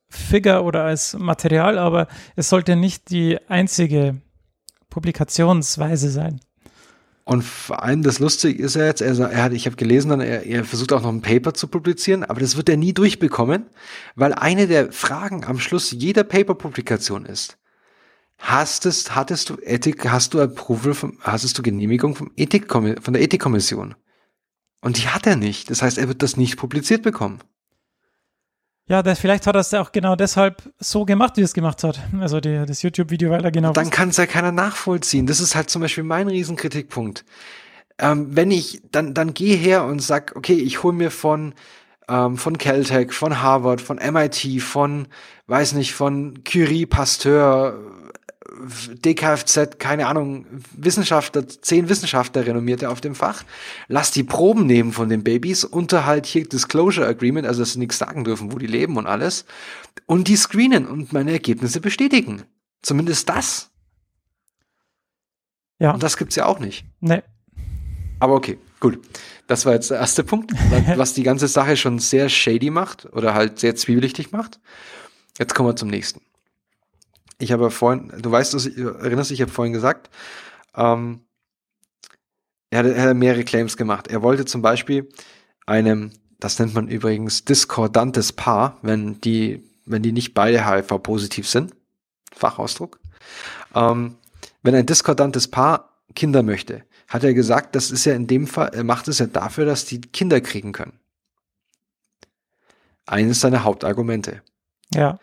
Figure 0.09 0.63
oder 0.63 0.83
als 0.85 1.17
Material, 1.17 1.77
aber 1.77 2.07
es 2.35 2.49
sollte 2.49 2.75
nicht 2.75 3.09
die 3.09 3.37
einzige 3.49 4.21
Publikationsweise 4.89 6.09
sein. 6.09 6.39
Und 7.25 7.43
vor 7.43 7.83
allem 7.83 8.03
das 8.03 8.19
Lustige 8.19 8.63
ist 8.63 8.75
ja 8.75 8.85
jetzt, 8.85 9.01
er, 9.01 9.13
sa- 9.13 9.27
er 9.27 9.43
hat, 9.43 9.51
ich 9.51 9.65
habe 9.65 9.75
gelesen, 9.75 10.09
dann, 10.09 10.21
er, 10.21 10.45
er 10.45 10.63
versucht 10.63 10.93
auch 10.93 11.01
noch 11.01 11.09
ein 11.09 11.21
Paper 11.21 11.53
zu 11.53 11.67
publizieren, 11.67 12.23
aber 12.23 12.39
das 12.39 12.55
wird 12.55 12.69
er 12.69 12.77
nie 12.77 12.93
durchbekommen, 12.93 13.65
weil 14.15 14.33
eine 14.33 14.65
der 14.65 14.93
Fragen 14.93 15.43
am 15.43 15.59
Schluss 15.59 15.91
jeder 15.91 16.23
Paper-Publikation 16.23 17.25
ist, 17.25 17.57
hast 18.37 18.85
es, 18.85 19.15
hattest 19.15 19.49
du 19.49 19.57
Ethik, 19.61 20.09
hast 20.09 20.33
du 20.33 20.41
Approval 20.41 20.93
vom, 20.93 21.17
hast 21.21 21.57
du 21.57 21.61
Genehmigung 21.61 22.15
vom 22.15 22.31
Ethik, 22.35 22.71
von 22.71 23.13
der 23.13 23.21
Ethikkommission? 23.21 23.95
Und 24.81 24.97
die 24.97 25.07
hat 25.07 25.27
er 25.27 25.35
nicht. 25.35 25.69
Das 25.69 25.81
heißt, 25.81 25.97
er 25.97 26.07
wird 26.07 26.21
das 26.21 26.37
nicht 26.37 26.57
publiziert 26.57 27.01
bekommen. 27.01 27.39
Ja, 28.89 29.03
das, 29.03 29.19
vielleicht 29.19 29.47
hat 29.47 29.55
er 29.55 29.61
es 29.61 29.73
auch 29.73 29.91
genau 29.91 30.15
deshalb 30.15 30.71
so 30.79 31.03
gemacht, 31.03 31.35
wie 31.35 31.41
es 31.41 31.53
gemacht 31.53 31.83
hat. 31.83 31.99
Also 32.19 32.39
die, 32.39 32.63
das 32.65 32.83
YouTube-Video, 32.83 33.29
weil 33.29 33.43
er 33.43 33.51
genau 33.51 33.73
dann 33.73 33.89
kann 33.89 34.09
es 34.09 34.17
ja 34.17 34.25
keiner 34.25 34.53
nachvollziehen. 34.53 35.25
Das 35.25 35.41
ist 35.41 35.55
halt 35.55 35.69
zum 35.69 35.81
Beispiel 35.81 36.05
mein 36.05 36.29
Riesenkritikpunkt. 36.29 37.25
Ähm, 37.99 38.27
wenn 38.29 38.49
ich, 38.49 38.81
dann, 38.91 39.13
dann 39.13 39.33
geh 39.33 39.57
her 39.57 39.83
und 39.83 40.01
sag, 40.01 40.35
okay, 40.37 40.53
ich 40.53 40.83
hole 40.83 40.95
mir 40.95 41.11
von, 41.11 41.53
ähm, 42.07 42.37
von 42.37 42.57
Caltech, 42.57 43.11
von 43.11 43.41
Harvard, 43.41 43.81
von 43.81 43.97
MIT, 43.97 44.61
von, 44.61 45.07
weiß 45.47 45.73
nicht, 45.73 45.93
von 45.93 46.45
Curie, 46.45 46.85
Pasteur, 46.85 47.77
DKFZ, 49.03 49.79
keine 49.79 50.07
Ahnung, 50.07 50.45
Wissenschaftler, 50.75 51.47
zehn 51.47 51.89
Wissenschaftler 51.89 52.45
renommierte 52.45 52.89
auf 52.89 53.01
dem 53.01 53.15
Fach, 53.15 53.43
lass 53.87 54.11
die 54.11 54.23
Proben 54.23 54.65
nehmen 54.65 54.91
von 54.93 55.09
den 55.09 55.23
Babys, 55.23 55.63
unterhalt 55.63 56.25
hier 56.25 56.47
Disclosure 56.47 57.07
Agreement, 57.07 57.47
also 57.47 57.61
dass 57.61 57.73
sie 57.73 57.79
nichts 57.79 57.97
sagen 57.97 58.23
dürfen, 58.23 58.51
wo 58.51 58.57
die 58.57 58.67
leben 58.67 58.97
und 58.97 59.07
alles, 59.07 59.45
und 60.05 60.27
die 60.27 60.35
screenen 60.35 60.85
und 60.85 61.13
meine 61.13 61.31
Ergebnisse 61.31 61.81
bestätigen. 61.81 62.43
Zumindest 62.81 63.27
das. 63.29 63.69
Ja, 65.79 65.91
Und 65.91 66.03
das 66.03 66.17
gibt's 66.17 66.35
ja 66.35 66.45
auch 66.45 66.59
nicht. 66.59 66.85
nee, 67.01 67.21
Aber 68.19 68.33
okay, 68.35 68.57
gut. 68.79 68.99
Das 69.47 69.65
war 69.65 69.73
jetzt 69.73 69.91
der 69.91 69.99
erste 69.99 70.23
Punkt, 70.23 70.51
wa- 70.53 70.83
was 70.97 71.13
die 71.13 71.23
ganze 71.23 71.47
Sache 71.47 71.77
schon 71.77 71.99
sehr 71.99 72.29
shady 72.29 72.69
macht 72.69 73.05
oder 73.13 73.33
halt 73.33 73.59
sehr 73.59 73.75
zwiebelichtig 73.75 74.31
macht. 74.31 74.59
Jetzt 75.39 75.53
kommen 75.55 75.69
wir 75.69 75.75
zum 75.75 75.89
nächsten. 75.89 76.21
Ich 77.39 77.51
habe 77.51 77.69
vorhin, 77.71 78.11
du 78.19 78.31
weißt, 78.31 78.53
ich, 78.55 78.77
erinnerst 78.77 79.29
dich, 79.29 79.39
ich 79.39 79.41
habe 79.41 79.51
vorhin 79.51 79.73
gesagt, 79.73 80.09
ähm, 80.75 81.21
er, 82.69 82.79
hat, 82.79 82.85
er 82.87 83.09
hat 83.09 83.15
mehrere 83.15 83.43
Claims 83.43 83.77
gemacht. 83.77 84.07
Er 84.07 84.21
wollte 84.21 84.45
zum 84.45 84.61
Beispiel 84.61 85.09
einem, 85.65 86.11
das 86.39 86.59
nennt 86.59 86.73
man 86.73 86.87
übrigens 86.87 87.45
diskordantes 87.45 88.33
Paar, 88.33 88.77
wenn 88.81 89.21
die, 89.21 89.63
wenn 89.85 90.01
die 90.01 90.11
nicht 90.11 90.33
beide 90.33 90.67
HIV-positiv 90.67 91.47
sind, 91.47 91.75
Fachausdruck. 92.33 92.99
Ähm, 93.75 94.17
wenn 94.63 94.75
ein 94.75 94.85
diskordantes 94.85 95.47
Paar 95.47 95.97
Kinder 96.15 96.43
möchte, 96.43 96.83
hat 97.07 97.23
er 97.23 97.33
gesagt, 97.33 97.75
das 97.75 97.91
ist 97.91 98.05
ja 98.05 98.13
in 98.13 98.27
dem 98.27 98.47
Fall, 98.47 98.71
er 98.73 98.83
macht 98.83 99.07
es 99.07 99.19
ja 99.19 99.27
dafür, 99.27 99.65
dass 99.65 99.85
die 99.85 100.01
Kinder 100.01 100.41
kriegen 100.41 100.73
können. 100.73 100.99
Eines 103.05 103.39
seiner 103.39 103.63
Hauptargumente. 103.63 104.41
ja, 104.93 105.19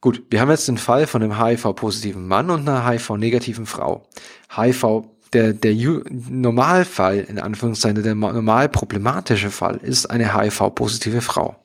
Gut, 0.00 0.22
wir 0.30 0.40
haben 0.40 0.50
jetzt 0.50 0.66
den 0.68 0.78
Fall 0.78 1.06
von 1.06 1.22
einem 1.22 1.38
HIV-positiven 1.38 2.26
Mann 2.26 2.50
und 2.50 2.66
einer 2.66 2.88
HIV-negativen 2.88 3.66
Frau. 3.66 4.08
HIV, 4.54 5.04
der, 5.34 5.52
der 5.52 5.74
Normalfall, 5.74 7.18
in 7.18 7.38
Anführungszeichen, 7.38 8.02
der 8.02 8.14
ma- 8.14 8.32
normal 8.32 8.70
problematische 8.70 9.50
Fall 9.50 9.76
ist 9.76 10.06
eine 10.06 10.34
HIV-positive 10.34 11.20
Frau. 11.20 11.56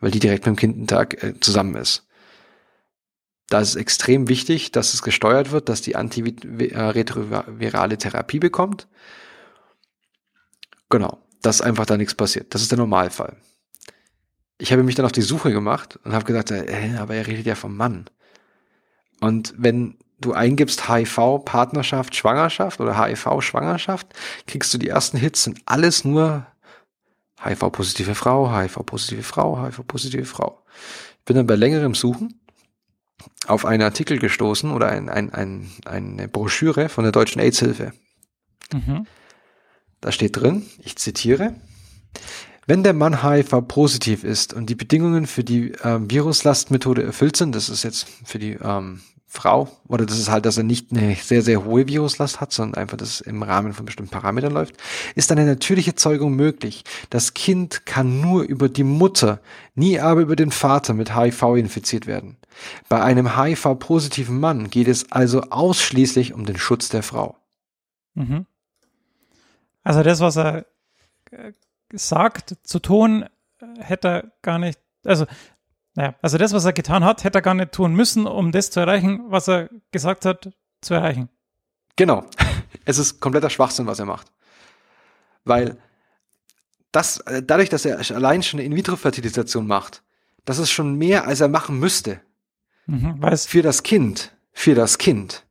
Weil 0.00 0.10
die 0.10 0.18
direkt 0.18 0.44
mit 0.44 0.54
dem 0.54 0.58
Kindentag 0.58 1.22
äh, 1.22 1.40
zusammen 1.40 1.76
ist. 1.76 2.06
Da 3.48 3.60
ist 3.60 3.70
es 3.70 3.76
extrem 3.76 4.28
wichtig, 4.28 4.72
dass 4.72 4.92
es 4.92 5.02
gesteuert 5.02 5.50
wird, 5.52 5.68
dass 5.70 5.80
die 5.80 5.96
antiretrovirale 5.96 7.96
Therapie 7.96 8.40
bekommt. 8.40 8.88
Genau, 10.90 11.18
dass 11.42 11.60
einfach 11.62 11.86
da 11.86 11.96
nichts 11.96 12.14
passiert. 12.14 12.54
Das 12.54 12.60
ist 12.62 12.70
der 12.70 12.78
Normalfall. 12.78 13.36
Ich 14.58 14.72
habe 14.72 14.82
mich 14.82 14.94
dann 14.94 15.04
auf 15.04 15.12
die 15.12 15.22
Suche 15.22 15.52
gemacht 15.52 15.98
und 16.04 16.12
habe 16.12 16.24
gesagt, 16.24 16.50
äh, 16.50 16.96
aber 16.98 17.14
er 17.14 17.26
redet 17.26 17.46
ja 17.46 17.54
vom 17.54 17.76
Mann. 17.76 18.06
Und 19.20 19.54
wenn 19.56 19.98
du 20.20 20.32
eingibst 20.32 20.88
HIV, 20.88 21.44
Partnerschaft, 21.44 22.14
Schwangerschaft 22.14 22.80
oder 22.80 22.98
HIV, 22.98 23.40
Schwangerschaft, 23.40 24.08
kriegst 24.46 24.72
du 24.72 24.78
die 24.78 24.88
ersten 24.88 25.18
Hits, 25.18 25.44
sind 25.44 25.60
alles 25.66 26.04
nur 26.04 26.46
HIV-positive 27.42 28.14
Frau, 28.14 28.54
HIV-positive 28.54 29.22
Frau, 29.22 29.62
HIV-positive 29.62 30.24
Frau. 30.24 30.62
Ich 31.18 31.24
bin 31.26 31.36
dann 31.36 31.46
bei 31.46 31.56
längerem 31.56 31.94
Suchen 31.94 32.40
auf 33.46 33.64
einen 33.64 33.82
Artikel 33.82 34.18
gestoßen 34.18 34.70
oder 34.72 34.88
ein, 34.88 35.08
ein, 35.08 35.32
ein, 35.32 35.70
eine 35.84 36.28
Broschüre 36.28 36.88
von 36.88 37.04
der 37.04 37.12
Deutschen 37.12 37.40
AIDS-Hilfe. 37.40 37.92
mhm. 38.72 39.06
Da 40.00 40.12
steht 40.12 40.36
drin, 40.36 40.66
ich 40.78 40.96
zitiere, 40.96 41.54
wenn 42.66 42.82
der 42.82 42.94
Mann 42.94 43.22
HIV-positiv 43.22 44.24
ist 44.24 44.52
und 44.52 44.68
die 44.68 44.74
Bedingungen 44.74 45.26
für 45.26 45.44
die 45.44 45.72
ähm, 45.82 46.10
Viruslastmethode 46.10 47.02
erfüllt 47.02 47.36
sind, 47.36 47.54
das 47.54 47.68
ist 47.68 47.84
jetzt 47.84 48.06
für 48.24 48.38
die 48.38 48.58
ähm, 48.60 49.00
Frau, 49.28 49.68
oder 49.86 50.06
das 50.06 50.18
ist 50.18 50.30
halt, 50.30 50.46
dass 50.46 50.56
er 50.56 50.62
nicht 50.62 50.90
eine 50.92 51.14
sehr, 51.14 51.42
sehr 51.42 51.64
hohe 51.64 51.86
Viruslast 51.86 52.40
hat, 52.40 52.52
sondern 52.52 52.80
einfach, 52.80 52.96
dass 52.96 53.08
es 53.08 53.20
im 53.20 53.42
Rahmen 53.42 53.72
von 53.72 53.84
bestimmten 53.84 54.10
Parametern 54.10 54.52
läuft, 54.52 54.76
ist 55.14 55.30
eine 55.30 55.44
natürliche 55.44 55.94
Zeugung 55.94 56.34
möglich. 56.34 56.84
Das 57.10 57.34
Kind 57.34 57.86
kann 57.86 58.20
nur 58.20 58.42
über 58.42 58.68
die 58.68 58.84
Mutter, 58.84 59.40
nie 59.74 60.00
aber 60.00 60.22
über 60.22 60.36
den 60.36 60.50
Vater 60.50 60.94
mit 60.94 61.14
HIV 61.14 61.56
infiziert 61.56 62.06
werden. 62.06 62.36
Bei 62.88 63.02
einem 63.02 63.36
HIV-positiven 63.36 64.40
Mann 64.40 64.70
geht 64.70 64.88
es 64.88 65.12
also 65.12 65.42
ausschließlich 65.42 66.32
um 66.32 66.46
den 66.46 66.58
Schutz 66.58 66.88
der 66.88 67.02
Frau. 67.02 67.36
Mhm. 68.14 68.46
Also 69.82 70.02
das, 70.02 70.20
was 70.20 70.36
er 70.36 70.66
äh, 71.30 71.52
sagt, 71.96 72.56
zu 72.62 72.78
tun, 72.78 73.24
äh, 73.60 73.66
hätte 73.80 74.08
er 74.08 74.32
gar 74.42 74.58
nicht, 74.58 74.80
also, 75.04 75.26
naja, 75.94 76.14
also 76.22 76.38
das, 76.38 76.52
was 76.52 76.64
er 76.64 76.72
getan 76.72 77.04
hat, 77.04 77.24
hätte 77.24 77.38
er 77.38 77.42
gar 77.42 77.54
nicht 77.54 77.72
tun 77.72 77.94
müssen, 77.94 78.26
um 78.26 78.52
das 78.52 78.70
zu 78.70 78.80
erreichen, 78.80 79.24
was 79.28 79.48
er 79.48 79.70
gesagt 79.90 80.24
hat, 80.24 80.50
zu 80.80 80.94
erreichen. 80.94 81.28
Genau. 81.96 82.24
Es 82.84 82.98
ist 82.98 83.20
kompletter 83.20 83.50
Schwachsinn, 83.50 83.86
was 83.86 83.98
er 83.98 84.04
macht. 84.04 84.30
Weil 85.44 85.78
das, 86.92 87.18
äh, 87.20 87.42
dadurch, 87.42 87.68
dass 87.68 87.84
er 87.84 87.98
allein 88.14 88.42
schon 88.42 88.60
eine 88.60 88.66
In-vitro-Fertilisation 88.66 89.66
macht, 89.66 90.02
das 90.44 90.58
ist 90.58 90.70
schon 90.70 90.96
mehr, 90.96 91.26
als 91.26 91.40
er 91.40 91.48
machen 91.48 91.78
müsste. 91.78 92.20
Mhm. 92.86 93.20
Für 93.36 93.62
das 93.62 93.82
Kind. 93.82 94.36
Für 94.52 94.74
das 94.74 94.98
Kind. 94.98 95.44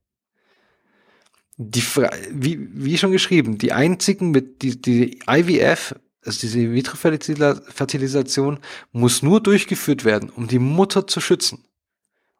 Die, 1.57 1.83
wie, 2.31 2.67
wie 2.73 2.97
schon 2.97 3.11
geschrieben, 3.11 3.57
die 3.57 3.71
einzigen 3.71 4.31
mit, 4.31 4.61
die, 4.61 4.81
die 4.81 5.19
IVF, 5.27 5.95
also 6.25 6.39
diese 6.41 6.59
In-vitro-Fertilisation, 6.59 8.59
muss 8.91 9.23
nur 9.23 9.41
durchgeführt 9.41 10.05
werden, 10.05 10.29
um 10.29 10.47
die 10.47 10.59
Mutter 10.59 11.07
zu 11.07 11.21
schützen. 11.21 11.63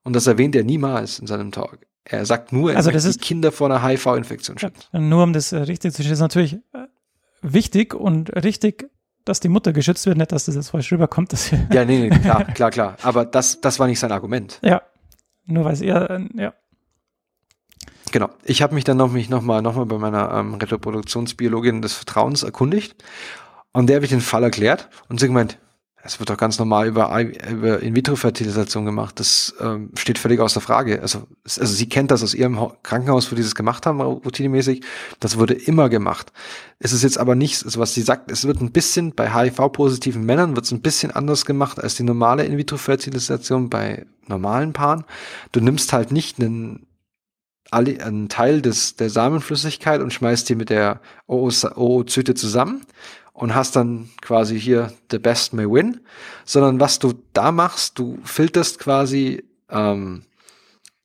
Und 0.04 0.14
das 0.16 0.28
erwähnt 0.28 0.56
er 0.56 0.64
niemals 0.64 1.20
in 1.20 1.28
seinem 1.28 1.52
Talk. 1.52 1.80
Er 2.04 2.26
sagt 2.26 2.54
nur, 2.54 2.72
er 2.72 2.78
Also 2.78 2.92
das 2.92 3.04
die 3.04 3.10
ist- 3.10 3.22
Kinder 3.22 3.52
vor 3.52 3.70
einer 3.72 3.84
HIV-Infektion 3.84 4.60
schützen. 4.60 5.10
nur 5.10 5.24
um 5.24 5.34
das 5.34 5.52
äh, 5.52 5.58
richtig 5.58 5.94
zu 5.94 6.04
stellen, 6.04 6.14
ist 6.14 6.20
natürlich 6.20 6.54
äh, 6.74 6.86
wichtig 7.42 7.96
und 7.96 8.30
richtig, 8.44 8.88
dass 9.24 9.40
die 9.40 9.50
Mutter 9.50 9.74
geschützt 9.74 10.06
wird, 10.06 10.18
nicht, 10.18 10.32
dass 10.32 10.46
das 10.46 10.54
jetzt 10.56 10.70
falsch 10.70 10.92
rüberkommt. 10.92 11.34
Dass 11.34 11.50
Ja, 11.50 11.84
nee, 11.86 12.08
nee, 12.08 12.10
klar, 12.20 12.44
klar, 12.54 12.70
klar. 12.70 12.98
Aber 13.02 13.26
das, 13.26 13.60
das 13.62 13.80
war 13.80 13.88
nicht 13.88 14.00
sein 14.00 14.12
Argument. 14.12 14.60
ja, 14.62 14.84
nur 15.48 15.66
weil 15.66 15.74
es 15.74 15.82
eher, 15.82 16.10
äh, 16.12 16.20
ja, 16.36 16.54
Genau. 18.12 18.30
Ich 18.44 18.62
habe 18.62 18.76
mich 18.76 18.84
dann 18.84 18.98
noch, 18.98 19.12
mich 19.12 19.30
noch 19.30 19.42
mal, 19.42 19.62
noch 19.62 19.76
mal 19.76 19.86
bei 19.88 19.98
meiner 19.98 20.32
ähm, 20.32 20.54
Reproduktionsbiologin 20.54 21.82
des 21.82 21.94
Vertrauens 21.94 22.44
erkundigt. 22.44 23.04
Und 23.76 23.88
der 23.88 23.98
habe 23.98 24.06
ich 24.06 24.12
den 24.12 24.22
Fall 24.22 24.42
erklärt 24.42 24.88
und 25.10 25.20
sie 25.20 25.28
gemeint, 25.28 25.60
Es 26.02 26.20
wird 26.20 26.30
doch 26.30 26.38
ganz 26.38 26.58
normal 26.60 26.88
über, 26.88 27.12
über 27.52 27.82
In-vitro-Fertilisation 27.82 28.86
gemacht. 28.86 29.20
Das 29.20 29.54
ähm, 29.60 29.90
steht 29.98 30.18
völlig 30.18 30.40
außer 30.40 30.62
Frage. 30.62 31.02
Also, 31.02 31.28
also 31.44 31.66
sie 31.66 31.90
kennt 31.90 32.10
das 32.10 32.24
aus 32.24 32.34
ihrem 32.34 32.72
Krankenhaus, 32.84 33.30
wo 33.30 33.36
die 33.36 33.42
das 33.42 33.54
gemacht 33.54 33.86
haben, 33.86 34.00
routinemäßig. 34.00 34.82
Das 35.20 35.38
wurde 35.38 35.56
immer 35.56 35.90
gemacht. 35.90 36.32
Es 36.80 36.94
ist 36.94 37.04
jetzt 37.04 37.18
aber 37.18 37.36
nicht, 37.36 37.66
also 37.66 37.82
was 37.82 37.94
sie 37.94 38.04
sagt, 38.04 38.32
es 38.32 38.46
wird 38.46 38.62
ein 38.62 38.72
bisschen, 38.72 39.14
bei 39.14 39.34
HIV-positiven 39.34 40.24
Männern 40.24 40.56
wird 40.56 40.66
es 40.66 40.72
ein 40.72 40.82
bisschen 40.82 41.12
anders 41.12 41.44
gemacht 41.44 41.78
als 41.84 41.96
die 41.96 42.04
normale 42.04 42.46
In-vitro-Fertilisation 42.46 43.70
bei 43.70 44.06
normalen 44.28 44.72
Paaren. 44.72 45.04
Du 45.52 45.60
nimmst 45.60 45.92
halt 45.92 46.14
nicht 46.14 46.40
einen, 46.40 46.88
einen 47.72 48.30
Teil 48.30 48.62
des, 48.62 48.96
der 48.96 49.10
Samenflüssigkeit 49.10 50.00
und 50.02 50.14
schmeißt 50.14 50.48
die 50.48 50.56
mit 50.56 50.70
der 50.70 51.02
Oozyte 51.28 52.36
zusammen 52.36 52.86
und 53.36 53.54
hast 53.54 53.76
dann 53.76 54.10
quasi 54.22 54.60
hier 54.60 54.94
the 55.12 55.20
best 55.20 55.54
may 55.54 55.66
win, 55.66 56.00
sondern 56.46 56.80
was 56.80 57.00
du 57.00 57.14
da 57.34 57.52
machst, 57.52 58.00
du 58.00 58.18
filterst 58.24 58.80
quasi, 58.80 59.44
ähm, 59.70 60.24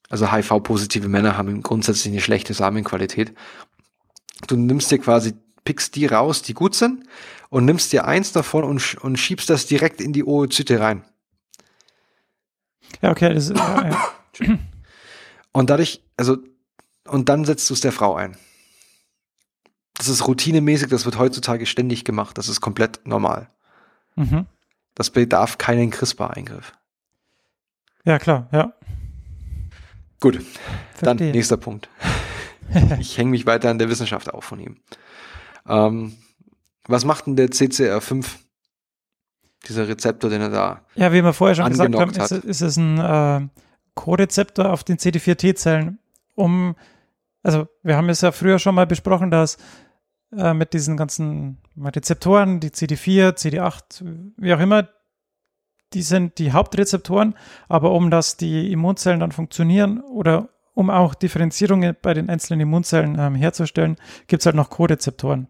also 0.09 0.33
HIV-positive 0.33 1.09
Männer 1.09 1.37
haben 1.37 1.61
grundsätzlich 1.63 2.13
eine 2.13 2.23
schlechte 2.23 2.55
Samenqualität. 2.55 3.35
Du 4.47 4.57
nimmst 4.57 4.93
dir 4.93 4.99
quasi, 4.99 5.35
pickst 5.65 5.97
die 5.97 6.07
raus, 6.07 6.43
die 6.43 6.55
gut 6.55 6.77
sind, 6.77 7.03
und 7.49 7.65
nimmst 7.65 7.93
dir 7.93 8.05
eins 8.07 8.31
davon 8.31 8.63
und, 8.63 8.95
und 9.03 9.19
schiebst 9.19 9.51
das 9.51 9.67
direkt 9.67 10.01
in 10.01 10.13
die 10.13 10.25
Oozyte 10.25 10.79
rein. 10.79 11.05
Ja, 13.03 13.11
okay, 13.11 13.35
das 13.35 13.51
ist, 13.51 13.57
ja, 13.57 13.91
ja. 14.39 14.59
Und 15.51 15.69
dadurch, 15.69 16.01
also, 16.17 16.39
und 17.09 17.29
dann 17.29 17.45
setzt 17.45 17.69
du 17.69 17.75
es 17.75 17.81
der 17.81 17.91
Frau 17.91 18.15
ein 18.15 18.37
das 20.01 20.09
ist 20.09 20.27
routinemäßig, 20.27 20.89
das 20.89 21.05
wird 21.05 21.19
heutzutage 21.19 21.67
ständig 21.67 22.07
gemacht. 22.07 22.39
Das 22.39 22.49
ist 22.49 22.63
komplett 22.63 23.07
normal. 23.07 23.49
Mhm. 24.17 24.47
Das 24.95 25.11
bedarf 25.11 25.59
keinen 25.59 25.91
CRISPR-Eingriff. 25.91 26.73
Ja, 28.07 28.19
klar, 28.19 28.49
ja. 28.51 28.73
Gut, 30.19 30.37
Verstehe. 30.37 31.01
dann 31.03 31.17
nächster 31.17 31.59
Punkt. 31.59 31.91
ich 32.99 33.19
hänge 33.19 33.31
mich 33.31 33.45
weiter 33.45 33.69
an 33.69 33.79
der 33.79 33.91
Wissenschaft 33.91 34.33
auf 34.33 34.43
von 34.45 34.61
ihm. 34.61 34.79
Ähm, 35.69 36.17
was 36.87 37.05
macht 37.05 37.27
denn 37.27 37.37
der 37.37 37.49
CCR5? 37.49 38.25
Dieser 39.69 39.87
Rezeptor, 39.87 40.31
den 40.31 40.41
er 40.41 40.49
da. 40.49 40.81
Ja, 40.95 41.13
wie 41.13 41.23
wir 41.23 41.35
vorher 41.35 41.55
schon 41.55 41.69
gesagt 41.69 41.95
haben, 41.95 42.11
ist, 42.11 42.31
ist, 42.33 42.63
es 42.63 42.79
ein 42.79 42.99
äh, 42.99 43.49
Co-Rezeptor 43.95 44.73
auf 44.73 44.83
den 44.83 44.97
CD4-T-Zellen, 44.97 45.99
um, 46.37 46.75
also 47.43 47.69
wir 47.83 47.97
haben 47.99 48.09
es 48.09 48.23
ja 48.23 48.33
früher 48.33 48.59
schon 48.59 48.75
mal 48.75 48.87
besprochen, 48.87 49.31
dass 49.31 49.59
äh, 50.37 50.55
mit 50.55 50.73
diesen 50.73 50.97
ganzen 50.97 51.59
Rezeptoren, 51.83 52.61
die 52.61 52.71
CD4, 52.71 53.37
CD8, 53.37 54.05
wie 54.37 54.55
auch 54.55 54.61
immer, 54.61 54.89
die 55.93 56.03
sind 56.03 56.39
die 56.39 56.53
Hauptrezeptoren, 56.53 57.35
aber 57.69 57.93
um 57.93 58.11
dass 58.11 58.37
die 58.37 58.71
Immunzellen 58.71 59.21
dann 59.21 59.33
funktionieren 59.33 60.01
oder 60.01 60.49
um 60.75 60.89
auch 60.89 61.15
Differenzierungen 61.15 61.97
bei 62.01 62.15
den 62.15 62.29
einzelnen 62.31 62.61
Immunzellen 62.61 63.19
ähm, 63.19 63.35
herzustellen, 63.35 63.97
gibt 64.29 64.43
es 64.43 64.47
halt 64.47 64.57
noch 64.57 64.71
Co-Rezeptoren. 64.71 65.49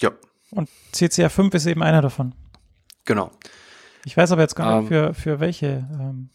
Ja. 0.00 0.10
Und 0.50 0.68
CCR5 0.92 1.54
ist 1.54 1.66
eben 1.66 1.82
einer 1.82 2.02
davon. 2.02 2.34
Genau. 3.04 3.30
Ich 4.04 4.16
weiß 4.16 4.32
aber 4.32 4.42
jetzt 4.42 4.56
gar 4.56 4.80
nicht, 4.80 4.90
ähm, 4.90 5.14
für, 5.14 5.14
für 5.14 5.40
welche. 5.40 5.88
Ähm. 5.92 6.30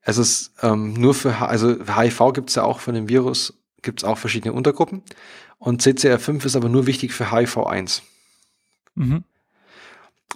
Es 0.00 0.16
ist 0.16 0.52
ähm, 0.62 0.94
nur 0.94 1.14
für, 1.14 1.36
also 1.36 1.76
HIV 1.84 2.32
gibt 2.32 2.50
es 2.50 2.56
ja 2.56 2.62
auch 2.62 2.80
von 2.80 2.94
dem 2.94 3.08
Virus, 3.08 3.58
gibt 3.82 4.00
es 4.00 4.04
auch 4.04 4.18
verschiedene 4.18 4.52
Untergruppen. 4.52 5.02
Und 5.58 5.82
CCR5 5.82 6.44
ist 6.44 6.56
aber 6.56 6.68
nur 6.68 6.86
wichtig 6.86 7.12
für 7.12 7.26
HIV1. 7.26 8.02
Mhm. 8.94 9.24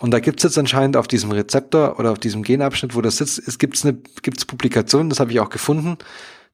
Und 0.00 0.10
da 0.10 0.20
gibt 0.20 0.40
es 0.40 0.44
jetzt 0.44 0.58
anscheinend 0.58 0.96
auf 0.96 1.06
diesem 1.06 1.30
Rezeptor 1.30 1.98
oder 1.98 2.10
auf 2.12 2.18
diesem 2.18 2.42
Genabschnitt, 2.42 2.94
wo 2.94 3.00
das 3.00 3.18
sitzt, 3.18 3.38
es 3.46 3.58
gibt 3.58 3.84
eine 3.84 3.98
gibt's 4.22 4.44
Publikationen, 4.44 5.10
das 5.10 5.20
habe 5.20 5.30
ich 5.30 5.38
auch 5.38 5.50
gefunden. 5.50 5.98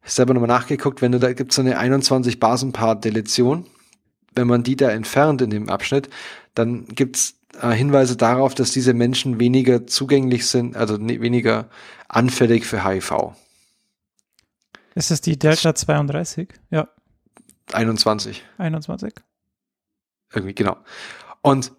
Ich 0.04 0.12
selber 0.12 0.34
nochmal 0.34 0.48
nachgeguckt, 0.48 1.00
wenn 1.00 1.12
du 1.12 1.18
da 1.18 1.32
gibt 1.32 1.52
es 1.52 1.58
eine 1.58 1.78
21 1.78 2.40
Basenpaar-Deletion. 2.40 3.66
Wenn 4.34 4.46
man 4.46 4.62
die 4.62 4.76
da 4.76 4.90
entfernt 4.90 5.40
in 5.40 5.50
dem 5.50 5.68
Abschnitt, 5.68 6.10
dann 6.54 6.86
gibt 6.88 7.16
es 7.16 7.34
äh, 7.60 7.70
Hinweise 7.70 8.16
darauf, 8.16 8.54
dass 8.54 8.70
diese 8.70 8.92
Menschen 8.94 9.40
weniger 9.40 9.86
zugänglich 9.86 10.46
sind, 10.46 10.76
also 10.76 10.98
weniger 11.00 11.70
anfällig 12.08 12.66
für 12.66 12.84
HIV. 12.84 13.32
Ist 14.94 15.10
es 15.10 15.20
die 15.20 15.38
Delta 15.38 15.74
32? 15.74 16.48
Ja. 16.70 16.88
21. 17.72 18.44
21. 18.58 19.14
Irgendwie, 20.32 20.54
genau. 20.54 20.76
Und 21.42 21.72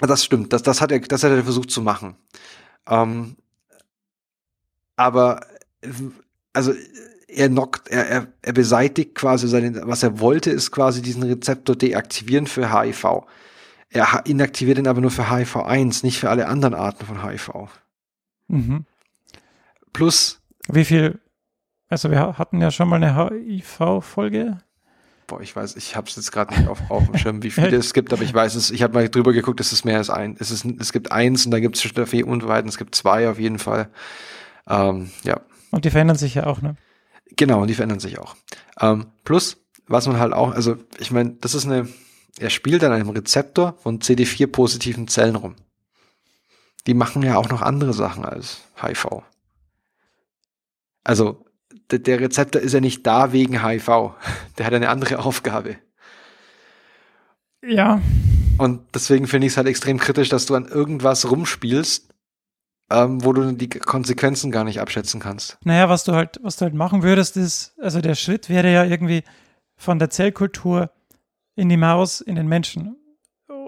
das 0.00 0.24
stimmt, 0.24 0.52
das, 0.52 0.62
das, 0.62 0.80
hat, 0.80 0.92
er, 0.92 1.00
das 1.00 1.22
hat 1.22 1.30
er 1.30 1.44
versucht 1.44 1.70
zu 1.70 1.80
machen. 1.80 2.16
Ähm, 2.86 3.36
aber, 4.96 5.46
also, 6.52 6.72
er 7.28 7.48
knockt, 7.48 7.88
er, 7.88 8.06
er, 8.06 8.26
er 8.42 8.52
beseitigt 8.52 9.14
quasi 9.14 9.48
seine, 9.48 9.86
was 9.86 10.02
er 10.02 10.20
wollte, 10.20 10.50
ist 10.50 10.70
quasi 10.70 11.02
diesen 11.02 11.22
Rezeptor 11.22 11.76
deaktivieren 11.76 12.46
für 12.46 12.72
HIV. 12.72 13.24
Er 13.90 14.22
inaktiviert 14.26 14.78
ihn 14.78 14.88
aber 14.88 15.00
nur 15.00 15.10
für 15.10 15.30
HIV-1, 15.30 16.04
nicht 16.04 16.18
für 16.18 16.30
alle 16.30 16.48
anderen 16.48 16.74
Arten 16.74 17.06
von 17.06 17.24
HIV. 17.24 17.50
Mhm. 18.48 18.84
Plus. 19.92 20.40
Wie 20.68 20.84
viel, 20.84 21.20
also 21.88 22.10
wir 22.10 22.38
hatten 22.38 22.60
ja 22.60 22.70
schon 22.70 22.88
mal 22.88 23.02
eine 23.02 23.16
HIV-Folge 23.16 24.58
boah, 25.26 25.40
ich 25.40 25.54
weiß, 25.54 25.76
ich 25.76 25.96
habe 25.96 26.08
es 26.08 26.16
jetzt 26.16 26.32
gerade 26.32 26.54
nicht 26.54 26.68
auf, 26.68 26.90
auf 26.90 27.06
dem 27.06 27.16
Schirm, 27.16 27.42
wie 27.42 27.50
viele 27.50 27.76
es 27.76 27.94
gibt, 27.94 28.12
aber 28.12 28.22
ich 28.22 28.34
weiß 28.34 28.54
es, 28.54 28.70
ich 28.70 28.82
habe 28.82 28.94
mal 28.94 29.08
drüber 29.08 29.32
geguckt, 29.32 29.60
es 29.60 29.72
ist 29.72 29.84
mehr 29.84 29.98
als 29.98 30.10
ein. 30.10 30.36
Es, 30.38 30.50
ist, 30.50 30.64
es 30.64 30.92
gibt 30.92 31.12
eins 31.12 31.44
und 31.44 31.50
dann 31.50 31.62
gibt 31.62 31.76
es 31.76 31.82
Steffi 31.82 32.22
und 32.22 32.46
weiter, 32.46 32.68
es 32.68 32.78
gibt 32.78 32.94
zwei 32.94 33.28
auf 33.28 33.38
jeden 33.38 33.58
Fall. 33.58 33.88
Ähm, 34.68 35.10
ja. 35.24 35.40
Und 35.70 35.84
die 35.84 35.90
verändern 35.90 36.16
sich 36.16 36.34
ja 36.34 36.46
auch, 36.46 36.62
ne? 36.62 36.76
Genau, 37.36 37.62
und 37.62 37.68
die 37.68 37.74
verändern 37.74 38.00
sich 38.00 38.18
auch. 38.18 38.36
Ähm, 38.80 39.06
plus, 39.24 39.56
was 39.86 40.06
man 40.06 40.18
halt 40.18 40.32
auch, 40.32 40.52
also 40.52 40.76
ich 40.98 41.10
meine, 41.10 41.32
das 41.40 41.54
ist 41.54 41.66
eine, 41.66 41.88
er 42.38 42.50
spielt 42.50 42.84
an 42.84 42.92
einem 42.92 43.10
Rezeptor 43.10 43.76
von 43.82 44.00
CD4-positiven 44.00 45.08
Zellen 45.08 45.36
rum. 45.36 45.56
Die 46.86 46.94
machen 46.94 47.22
ja 47.22 47.36
auch 47.36 47.48
noch 47.48 47.62
andere 47.62 47.92
Sachen 47.92 48.24
als 48.24 48.62
HIV. 48.80 49.22
Also 51.02 51.43
der 51.90 52.20
Rezeptor 52.20 52.60
ist 52.62 52.72
ja 52.72 52.80
nicht 52.80 53.06
da 53.06 53.32
wegen 53.32 53.64
HIV. 53.64 53.88
Der 54.58 54.66
hat 54.66 54.74
eine 54.74 54.88
andere 54.88 55.18
Aufgabe. 55.18 55.76
Ja. 57.62 58.00
Und 58.58 58.82
deswegen 58.94 59.26
finde 59.26 59.46
ich 59.46 59.54
es 59.54 59.56
halt 59.56 59.66
extrem 59.66 59.98
kritisch, 59.98 60.28
dass 60.28 60.46
du 60.46 60.54
an 60.54 60.66
irgendwas 60.66 61.30
rumspielst, 61.30 62.08
ähm, 62.90 63.24
wo 63.24 63.32
du 63.32 63.52
die 63.52 63.68
Konsequenzen 63.68 64.50
gar 64.50 64.64
nicht 64.64 64.80
abschätzen 64.80 65.20
kannst. 65.20 65.58
Naja, 65.64 65.88
was 65.88 66.04
du 66.04 66.12
halt, 66.12 66.38
was 66.42 66.56
du 66.56 66.64
halt 66.66 66.74
machen 66.74 67.02
würdest, 67.02 67.36
ist, 67.36 67.74
also 67.80 68.00
der 68.00 68.14
Schritt 68.14 68.48
wäre 68.48 68.72
ja 68.72 68.84
irgendwie 68.84 69.24
von 69.76 69.98
der 69.98 70.10
Zellkultur 70.10 70.90
in 71.56 71.68
die 71.68 71.76
Maus, 71.76 72.20
in 72.20 72.36
den 72.36 72.46
Menschen. 72.46 72.96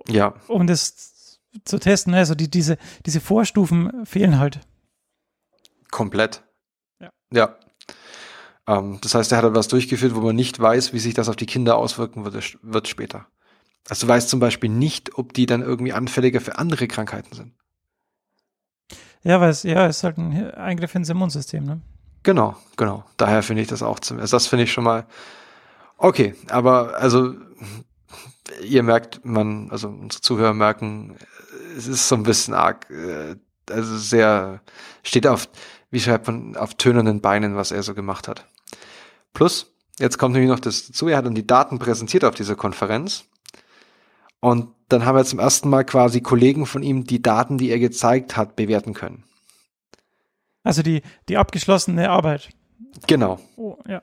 Ja. 0.08 0.34
Um 0.46 0.66
das 0.66 1.40
zu 1.64 1.78
testen. 1.78 2.14
Also 2.14 2.34
die, 2.34 2.50
diese, 2.50 2.78
diese 3.04 3.20
Vorstufen 3.20 4.06
fehlen 4.06 4.38
halt. 4.38 4.60
Komplett. 5.90 6.42
Ja. 7.00 7.10
Ja. 7.32 7.56
Ähm, 8.66 8.98
das 9.00 9.14
heißt, 9.14 9.32
er 9.32 9.38
hat 9.38 9.44
etwas 9.44 9.68
durchgeführt, 9.68 10.14
wo 10.14 10.20
man 10.20 10.36
nicht 10.36 10.58
weiß, 10.58 10.92
wie 10.92 10.98
sich 10.98 11.14
das 11.14 11.28
auf 11.28 11.36
die 11.36 11.46
Kinder 11.46 11.76
auswirken 11.76 12.24
wird, 12.24 12.58
wird 12.62 12.88
später. 12.88 13.26
Also 13.88 14.06
du 14.06 14.12
weißt 14.12 14.28
zum 14.28 14.40
Beispiel 14.40 14.70
nicht, 14.70 15.16
ob 15.16 15.32
die 15.32 15.46
dann 15.46 15.62
irgendwie 15.62 15.92
anfälliger 15.92 16.40
für 16.40 16.58
andere 16.58 16.88
Krankheiten 16.88 17.34
sind. 17.34 17.52
Ja, 19.22 19.40
weil 19.40 19.50
es 19.50 19.62
ja 19.62 19.86
ist 19.86 20.04
halt 20.04 20.18
ein 20.18 20.52
Eingriff 20.52 20.94
ins 20.94 21.08
Immunsystem, 21.08 21.64
ne? 21.64 21.80
Genau, 22.22 22.56
genau. 22.76 23.04
Daher 23.16 23.42
finde 23.42 23.62
ich 23.62 23.68
das 23.68 23.82
auch 23.82 24.00
zum, 24.00 24.18
also 24.18 24.36
das 24.36 24.48
finde 24.48 24.64
ich 24.64 24.72
schon 24.72 24.84
mal 24.84 25.06
okay. 25.96 26.34
Aber 26.48 26.96
also 26.96 27.34
ihr 28.62 28.82
merkt, 28.82 29.24
man, 29.24 29.70
also 29.70 29.88
unsere 29.88 30.22
Zuhörer 30.22 30.54
merken, 30.54 31.16
es 31.76 31.86
ist 31.86 32.08
so 32.08 32.16
ein 32.16 32.22
bisschen 32.22 32.54
arg, 32.54 32.90
äh, 32.90 33.36
also 33.70 33.96
sehr 33.96 34.60
steht 35.02 35.26
auf, 35.26 35.48
wie 35.90 36.00
schreibt 36.00 36.26
man, 36.26 36.56
auf 36.56 36.74
tönenden 36.74 37.20
Beinen, 37.20 37.56
was 37.56 37.70
er 37.70 37.82
so 37.82 37.94
gemacht 37.94 38.28
hat. 38.28 38.46
Plus, 39.36 39.70
jetzt 39.98 40.16
kommt 40.16 40.32
nämlich 40.32 40.48
noch 40.48 40.60
das 40.60 40.86
dazu, 40.86 41.08
er 41.08 41.18
hat 41.18 41.26
dann 41.26 41.34
die 41.34 41.46
Daten 41.46 41.78
präsentiert 41.78 42.24
auf 42.24 42.34
dieser 42.34 42.56
Konferenz. 42.56 43.24
Und 44.40 44.68
dann 44.88 45.04
haben 45.04 45.14
wir 45.14 45.26
zum 45.26 45.38
ersten 45.38 45.68
Mal 45.68 45.84
quasi 45.84 46.22
Kollegen 46.22 46.64
von 46.64 46.82
ihm 46.82 47.04
die 47.04 47.20
Daten, 47.20 47.58
die 47.58 47.68
er 47.68 47.78
gezeigt 47.78 48.38
hat, 48.38 48.56
bewerten 48.56 48.94
können. 48.94 49.24
Also 50.62 50.82
die, 50.82 51.02
die 51.28 51.36
abgeschlossene 51.36 52.08
Arbeit. 52.08 52.48
Genau. 53.06 53.38
Oh, 53.56 53.76
ja. 53.86 54.02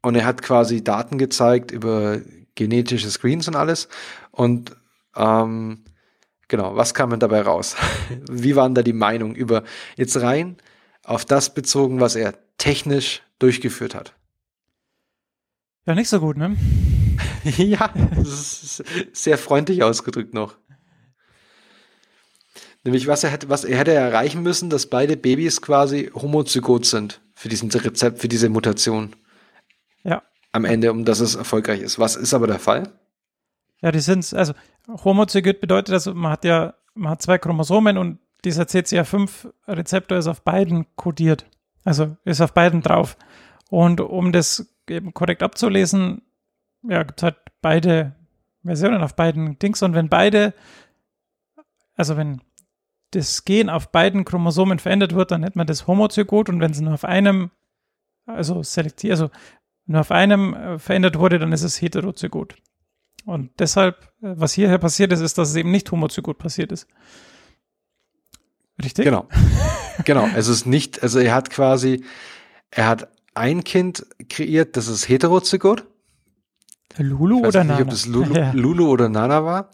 Und 0.00 0.14
er 0.14 0.24
hat 0.24 0.40
quasi 0.40 0.82
Daten 0.82 1.18
gezeigt 1.18 1.70
über 1.70 2.22
genetische 2.54 3.10
Screens 3.10 3.46
und 3.46 3.56
alles. 3.56 3.88
Und 4.30 4.74
ähm, 5.14 5.84
genau, 6.48 6.74
was 6.74 6.94
kam 6.94 7.10
denn 7.10 7.20
dabei 7.20 7.42
raus? 7.42 7.76
Wie 8.30 8.56
waren 8.56 8.74
da 8.74 8.82
die 8.82 8.94
Meinungen 8.94 9.34
über 9.34 9.62
jetzt 9.96 10.18
rein 10.22 10.56
auf 11.02 11.26
das 11.26 11.52
bezogen, 11.52 12.00
was 12.00 12.16
er 12.16 12.32
technisch 12.56 13.20
durchgeführt 13.38 13.94
hat? 13.94 14.14
Ja, 15.86 15.94
nicht 15.94 16.08
so 16.08 16.20
gut, 16.20 16.36
ne? 16.36 16.56
ja, 17.44 17.92
das 18.16 18.62
ist 18.62 18.84
sehr 19.12 19.36
freundlich 19.36 19.82
ausgedrückt 19.82 20.32
noch. 20.32 20.56
Nämlich, 22.84 23.06
was 23.06 23.24
er 23.24 23.30
hätte, 23.30 23.48
was 23.48 23.64
er 23.64 23.78
hätte 23.78 23.92
erreichen 23.92 24.42
müssen, 24.42 24.68
dass 24.70 24.86
beide 24.86 25.16
Babys 25.16 25.62
quasi 25.62 26.10
homozygot 26.14 26.84
sind 26.84 27.22
für 27.34 27.48
diesen 27.48 27.70
Rezept, 27.70 28.18
für 28.18 28.28
diese 28.28 28.48
Mutation. 28.50 29.16
Ja. 30.02 30.22
Am 30.52 30.64
Ende, 30.64 30.90
um 30.90 31.04
dass 31.04 31.20
es 31.20 31.34
erfolgreich 31.34 31.80
ist. 31.80 31.98
Was 31.98 32.16
ist 32.16 32.34
aber 32.34 32.46
der 32.46 32.58
Fall? 32.58 32.92
Ja, 33.80 33.90
die 33.90 34.00
sind, 34.00 34.32
also 34.34 34.52
homozygot 34.86 35.60
bedeutet, 35.60 35.94
also 35.94 36.14
man 36.14 36.32
hat 36.32 36.44
ja, 36.44 36.74
man 36.94 37.12
hat 37.12 37.22
zwei 37.22 37.38
Chromosomen 37.38 37.98
und 37.98 38.18
dieser 38.44 38.64
CCR5-Rezeptor 38.64 40.18
ist 40.18 40.26
auf 40.26 40.42
beiden 40.42 40.86
kodiert. 40.96 41.46
Also 41.84 42.16
ist 42.24 42.40
auf 42.40 42.52
beiden 42.52 42.82
drauf. 42.82 43.16
Und 43.70 44.00
um 44.00 44.32
das 44.32 44.73
eben 44.90 45.14
korrekt 45.14 45.42
abzulesen, 45.42 46.22
ja, 46.82 47.02
gibt 47.02 47.22
halt 47.22 47.36
beide 47.60 48.14
Versionen 48.64 49.02
auf 49.02 49.16
beiden 49.16 49.58
Dings. 49.58 49.82
Und 49.82 49.94
wenn 49.94 50.08
beide, 50.08 50.54
also 51.96 52.16
wenn 52.16 52.40
das 53.10 53.44
Gen 53.44 53.70
auf 53.70 53.90
beiden 53.90 54.24
Chromosomen 54.24 54.78
verändert 54.78 55.14
wird, 55.14 55.30
dann 55.30 55.42
nennt 55.42 55.56
man 55.56 55.66
das 55.66 55.86
Homozygot. 55.86 56.48
Und 56.48 56.60
wenn 56.60 56.72
es 56.72 56.80
nur 56.80 56.94
auf 56.94 57.04
einem, 57.04 57.50
also 58.26 58.62
selektiert, 58.62 59.12
also 59.12 59.30
nur 59.86 60.00
auf 60.00 60.10
einem 60.10 60.54
äh, 60.54 60.78
verändert 60.78 61.18
wurde, 61.18 61.38
dann 61.38 61.52
ist 61.52 61.62
es 61.62 61.80
Heterozygot. 61.80 62.56
Und 63.24 63.50
deshalb, 63.58 64.12
äh, 64.22 64.34
was 64.36 64.52
hierher 64.52 64.78
passiert 64.78 65.12
ist, 65.12 65.20
ist, 65.20 65.38
dass 65.38 65.50
es 65.50 65.56
eben 65.56 65.70
nicht 65.70 65.90
homozygot 65.90 66.38
passiert 66.38 66.72
ist. 66.72 66.88
Richtig? 68.82 69.04
Genau. 69.04 69.28
genau. 70.04 70.28
Es 70.34 70.48
ist 70.48 70.66
nicht, 70.66 71.02
also 71.02 71.20
er 71.20 71.34
hat 71.34 71.50
quasi, 71.50 72.04
er 72.70 72.86
hat 72.88 73.08
ein 73.34 73.64
Kind 73.64 74.06
kreiert, 74.28 74.76
das 74.76 74.88
ist 74.88 75.08
heterozygot. 75.08 75.84
Lulu 76.98 77.38
Ich 77.38 77.42
weiß 77.44 77.48
oder 77.48 77.64
nicht, 77.64 77.72
Nana? 77.72 77.82
ob 77.82 77.90
das 77.90 78.06
Lulu, 78.06 78.34
Ja. 78.36 78.52
Lulu 78.52 78.88
oder 78.88 79.08
Nana 79.08 79.44
war. 79.44 79.70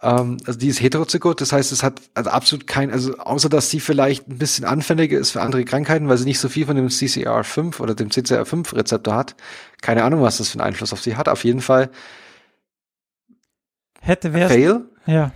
Ähm, 0.00 0.38
also 0.46 0.58
die 0.58 0.68
ist 0.68 0.80
heterozygot, 0.80 1.40
das 1.40 1.52
heißt, 1.52 1.72
es 1.72 1.82
hat 1.82 2.00
also 2.14 2.30
absolut 2.30 2.66
kein, 2.66 2.90
also 2.90 3.16
außer 3.18 3.48
dass 3.48 3.68
sie 3.68 3.80
vielleicht 3.80 4.28
ein 4.28 4.38
bisschen 4.38 4.64
anfälliger 4.64 5.18
ist 5.18 5.32
für 5.32 5.42
andere 5.42 5.64
Krankheiten, 5.64 6.08
weil 6.08 6.16
sie 6.18 6.24
nicht 6.24 6.38
so 6.38 6.48
viel 6.48 6.66
von 6.66 6.76
dem 6.76 6.86
CCR5 6.88 7.80
oder 7.80 7.94
dem 7.94 8.08
CCR5-Rezeptor 8.08 9.14
hat. 9.14 9.34
Keine 9.82 10.04
Ahnung, 10.04 10.22
was 10.22 10.38
das 10.38 10.50
für 10.50 10.60
einen 10.60 10.68
Einfluss 10.68 10.92
auf 10.92 11.02
sie 11.02 11.16
hat. 11.16 11.28
Auf 11.28 11.44
jeden 11.44 11.60
Fall 11.60 11.90
Hätte 14.00 14.32
wär's. 14.32 14.52
Fail. 14.52 14.84
Ja. 15.06 15.32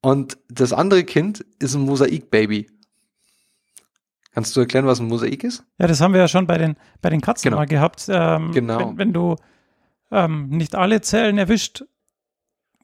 Und 0.00 0.38
das 0.48 0.72
andere 0.72 1.02
Kind 1.04 1.44
ist 1.58 1.74
ein 1.74 1.82
Mosaik-Baby. 1.82 2.68
Kannst 4.36 4.54
du 4.54 4.60
erklären, 4.60 4.84
was 4.84 5.00
ein 5.00 5.06
Mosaik 5.08 5.44
ist? 5.44 5.64
Ja, 5.78 5.86
das 5.86 6.02
haben 6.02 6.12
wir 6.12 6.20
ja 6.20 6.28
schon 6.28 6.46
bei 6.46 6.58
den, 6.58 6.76
bei 7.00 7.08
den 7.08 7.22
Katzen 7.22 7.44
Genau. 7.48 7.56
mal 7.56 7.64
gehabt. 7.66 8.04
Ähm, 8.10 8.52
Genau. 8.52 8.78
Wenn, 8.90 8.98
wenn 8.98 9.12
du 9.14 9.36
ähm, 10.10 10.48
nicht 10.48 10.74
alle 10.74 11.00
Zellen 11.00 11.38
erwischt 11.38 11.84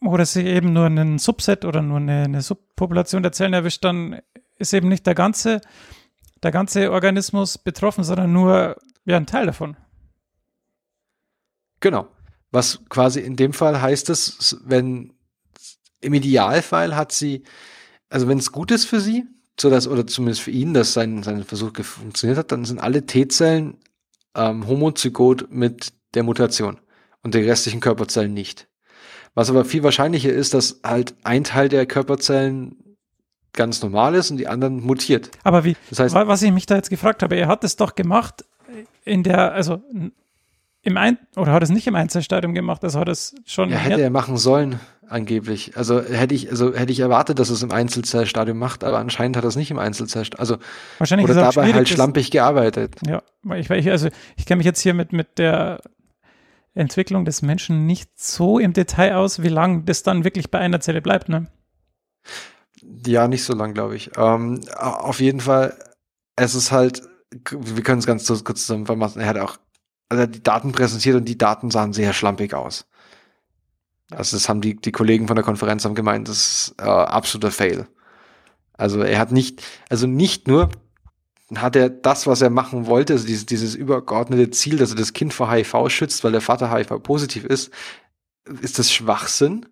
oder 0.00 0.24
sie 0.24 0.46
eben 0.46 0.72
nur 0.72 0.86
einen 0.86 1.18
Subset 1.18 1.66
oder 1.66 1.82
nur 1.82 1.98
eine, 1.98 2.22
eine 2.24 2.40
Subpopulation 2.40 3.22
der 3.22 3.32
Zellen 3.32 3.52
erwischt, 3.52 3.84
dann 3.84 4.22
ist 4.56 4.72
eben 4.72 4.88
nicht 4.88 5.06
der 5.06 5.14
ganze, 5.14 5.60
der 6.42 6.52
ganze 6.52 6.90
Organismus 6.90 7.58
betroffen, 7.58 8.02
sondern 8.02 8.32
nur 8.32 8.76
ja, 9.04 9.18
ein 9.18 9.26
Teil 9.26 9.44
davon. 9.44 9.76
Genau. 11.80 12.08
Was 12.50 12.80
quasi 12.88 13.20
in 13.20 13.36
dem 13.36 13.52
Fall 13.52 13.82
heißt 13.82 14.08
es, 14.08 14.58
wenn 14.64 15.12
im 16.00 16.14
Idealfall 16.14 16.96
hat 16.96 17.12
sie, 17.12 17.42
also 18.08 18.26
wenn 18.26 18.38
es 18.38 18.52
gut 18.52 18.70
ist 18.70 18.86
für 18.86 19.00
sie, 19.00 19.26
so 19.60 19.70
dass, 19.70 19.86
oder 19.86 20.06
zumindest 20.06 20.42
für 20.42 20.50
ihn, 20.50 20.74
dass 20.74 20.92
sein, 20.92 21.22
sein 21.22 21.44
Versuch 21.44 21.72
funktioniert 21.82 22.38
hat, 22.38 22.52
dann 22.52 22.64
sind 22.64 22.78
alle 22.80 23.04
T-Zellen 23.06 23.76
ähm, 24.34 24.66
homozygot 24.66 25.50
mit 25.52 25.92
der 26.14 26.22
Mutation 26.22 26.78
und 27.22 27.34
die 27.34 27.38
restlichen 27.40 27.80
Körperzellen 27.80 28.32
nicht. 28.34 28.68
Was 29.34 29.50
aber 29.50 29.64
viel 29.64 29.82
wahrscheinlicher 29.82 30.30
ist, 30.30 30.52
dass 30.54 30.80
halt 30.84 31.14
ein 31.24 31.44
Teil 31.44 31.68
der 31.68 31.86
Körperzellen 31.86 32.76
ganz 33.54 33.82
normal 33.82 34.14
ist 34.14 34.30
und 34.30 34.38
die 34.38 34.48
anderen 34.48 34.80
mutiert. 34.80 35.30
Aber 35.44 35.64
wie, 35.64 35.76
Das 35.90 35.98
heißt, 36.00 36.14
wa- 36.14 36.26
was 36.26 36.42
ich 36.42 36.52
mich 36.52 36.66
da 36.66 36.76
jetzt 36.76 36.90
gefragt 36.90 37.22
habe, 37.22 37.36
er 37.36 37.48
hat 37.48 37.64
es 37.64 37.76
doch 37.76 37.94
gemacht 37.94 38.44
in 39.04 39.22
der, 39.22 39.52
also 39.52 39.82
im 40.82 40.96
Ein 40.96 41.18
oder 41.36 41.52
hat 41.52 41.62
es 41.62 41.68
nicht 41.70 41.86
im 41.86 41.94
Einzelstadium 41.94 42.54
gemacht, 42.54 42.82
also 42.82 42.98
hat 42.98 43.08
es 43.08 43.34
schon 43.44 43.70
Ja, 43.70 43.76
hätte 43.76 44.00
er 44.00 44.10
machen 44.10 44.36
sollen, 44.38 44.80
angeblich. 45.12 45.76
Also 45.76 46.02
hätte 46.02 46.34
ich, 46.34 46.50
also 46.50 46.74
hätte 46.74 46.92
ich 46.92 47.00
erwartet, 47.00 47.38
dass 47.38 47.50
es 47.50 47.62
im 47.62 47.70
Einzelzellstadium 47.70 48.58
macht, 48.58 48.82
aber 48.84 48.98
anscheinend 48.98 49.36
hat 49.36 49.44
er 49.44 49.48
es 49.48 49.56
nicht 49.56 49.70
im 49.70 49.78
Einzelzellstadium. 49.78 50.40
Also, 50.40 50.56
wahrscheinlich 50.98 51.28
oder 51.28 51.40
dabei 51.40 51.72
halt 51.72 51.88
schlampig 51.88 52.30
gearbeitet. 52.30 52.96
Ja, 53.06 53.22
weil 53.42 53.60
ich, 53.60 53.70
ich 53.70 53.90
also 53.90 54.08
ich 54.36 54.46
kenne 54.46 54.58
mich 54.58 54.66
jetzt 54.66 54.80
hier 54.80 54.94
mit, 54.94 55.12
mit 55.12 55.38
der 55.38 55.80
Entwicklung 56.74 57.24
des 57.24 57.42
Menschen 57.42 57.86
nicht 57.86 58.10
so 58.18 58.58
im 58.58 58.72
Detail 58.72 59.16
aus, 59.16 59.42
wie 59.42 59.48
lange 59.48 59.82
das 59.82 60.02
dann 60.02 60.24
wirklich 60.24 60.50
bei 60.50 60.58
einer 60.58 60.80
Zelle 60.80 61.02
bleibt, 61.02 61.28
ne? 61.28 61.46
Ja, 63.06 63.28
nicht 63.28 63.44
so 63.44 63.54
lang, 63.54 63.74
glaube 63.74 63.94
ich. 63.94 64.10
Ähm, 64.16 64.60
auf 64.76 65.20
jeden 65.20 65.40
Fall, 65.40 65.76
es 66.36 66.54
ist 66.54 66.72
halt, 66.72 67.02
wir 67.50 67.82
können 67.82 67.98
es 67.98 68.06
ganz 68.06 68.26
kurz 68.26 68.66
zusammenfassen, 68.66 69.20
er 69.20 69.28
hat 69.28 69.38
auch, 69.38 69.58
also 70.08 70.26
die 70.26 70.42
Daten 70.42 70.72
präsentiert 70.72 71.16
und 71.16 71.26
die 71.26 71.38
Daten 71.38 71.70
sahen 71.70 71.92
sehr 71.92 72.12
schlampig 72.12 72.54
aus. 72.54 72.86
Also 74.16 74.36
das 74.36 74.48
haben 74.48 74.60
die, 74.60 74.76
die 74.76 74.92
Kollegen 74.92 75.26
von 75.26 75.36
der 75.36 75.44
Konferenz 75.44 75.84
haben 75.84 75.94
gemeint, 75.94 76.28
das 76.28 76.36
ist 76.36 76.74
äh, 76.78 76.84
absoluter 76.84 77.50
Fail. 77.50 77.86
Also 78.74 79.00
er 79.02 79.18
hat 79.18 79.32
nicht, 79.32 79.62
also 79.88 80.06
nicht 80.06 80.48
nur 80.48 80.70
hat 81.56 81.76
er 81.76 81.90
das, 81.90 82.26
was 82.26 82.40
er 82.40 82.50
machen 82.50 82.86
wollte, 82.86 83.12
also 83.12 83.26
dieses, 83.26 83.46
dieses 83.46 83.74
übergeordnete 83.74 84.50
Ziel, 84.50 84.78
dass 84.78 84.90
er 84.90 84.96
das 84.96 85.12
Kind 85.12 85.34
vor 85.34 85.50
HIV 85.50 85.88
schützt, 85.88 86.24
weil 86.24 86.32
der 86.32 86.40
Vater 86.40 86.72
HIV-positiv 86.72 87.44
ist, 87.44 87.70
ist 88.60 88.78
das 88.78 88.92
Schwachsinn. 88.92 89.66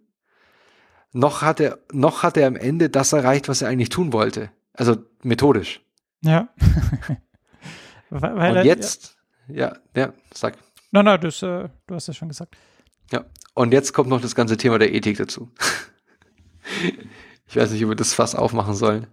Noch 1.12 1.42
hat 1.42 1.58
er, 1.58 1.78
noch 1.92 2.22
hat 2.22 2.36
er 2.36 2.46
am 2.46 2.56
Ende 2.56 2.88
das 2.90 3.12
erreicht, 3.12 3.48
was 3.48 3.62
er 3.62 3.68
eigentlich 3.68 3.88
tun 3.88 4.12
wollte. 4.12 4.50
Also 4.74 4.96
methodisch. 5.22 5.80
Ja. 6.22 6.48
weil, 8.10 8.36
weil 8.36 8.50
Und 8.50 8.56
er- 8.58 8.64
jetzt, 8.64 9.16
ja, 9.48 9.72
ja, 9.96 10.12
sag. 10.32 10.54
Ja, 10.54 10.60
nein, 10.92 11.04
nein, 11.06 11.20
das, 11.20 11.42
äh, 11.42 11.68
du 11.86 11.94
hast 11.94 12.08
es 12.08 12.16
schon 12.16 12.28
gesagt. 12.28 12.56
Ja. 13.12 13.24
Und 13.54 13.72
jetzt 13.72 13.92
kommt 13.92 14.08
noch 14.08 14.20
das 14.20 14.34
ganze 14.34 14.56
Thema 14.56 14.78
der 14.78 14.94
Ethik 14.94 15.18
dazu. 15.18 15.50
ich 17.48 17.56
weiß 17.56 17.72
nicht, 17.72 17.82
ob 17.84 17.90
wir 17.90 17.96
das 17.96 18.14
Fass 18.14 18.34
aufmachen 18.34 18.74
sollen. 18.74 19.06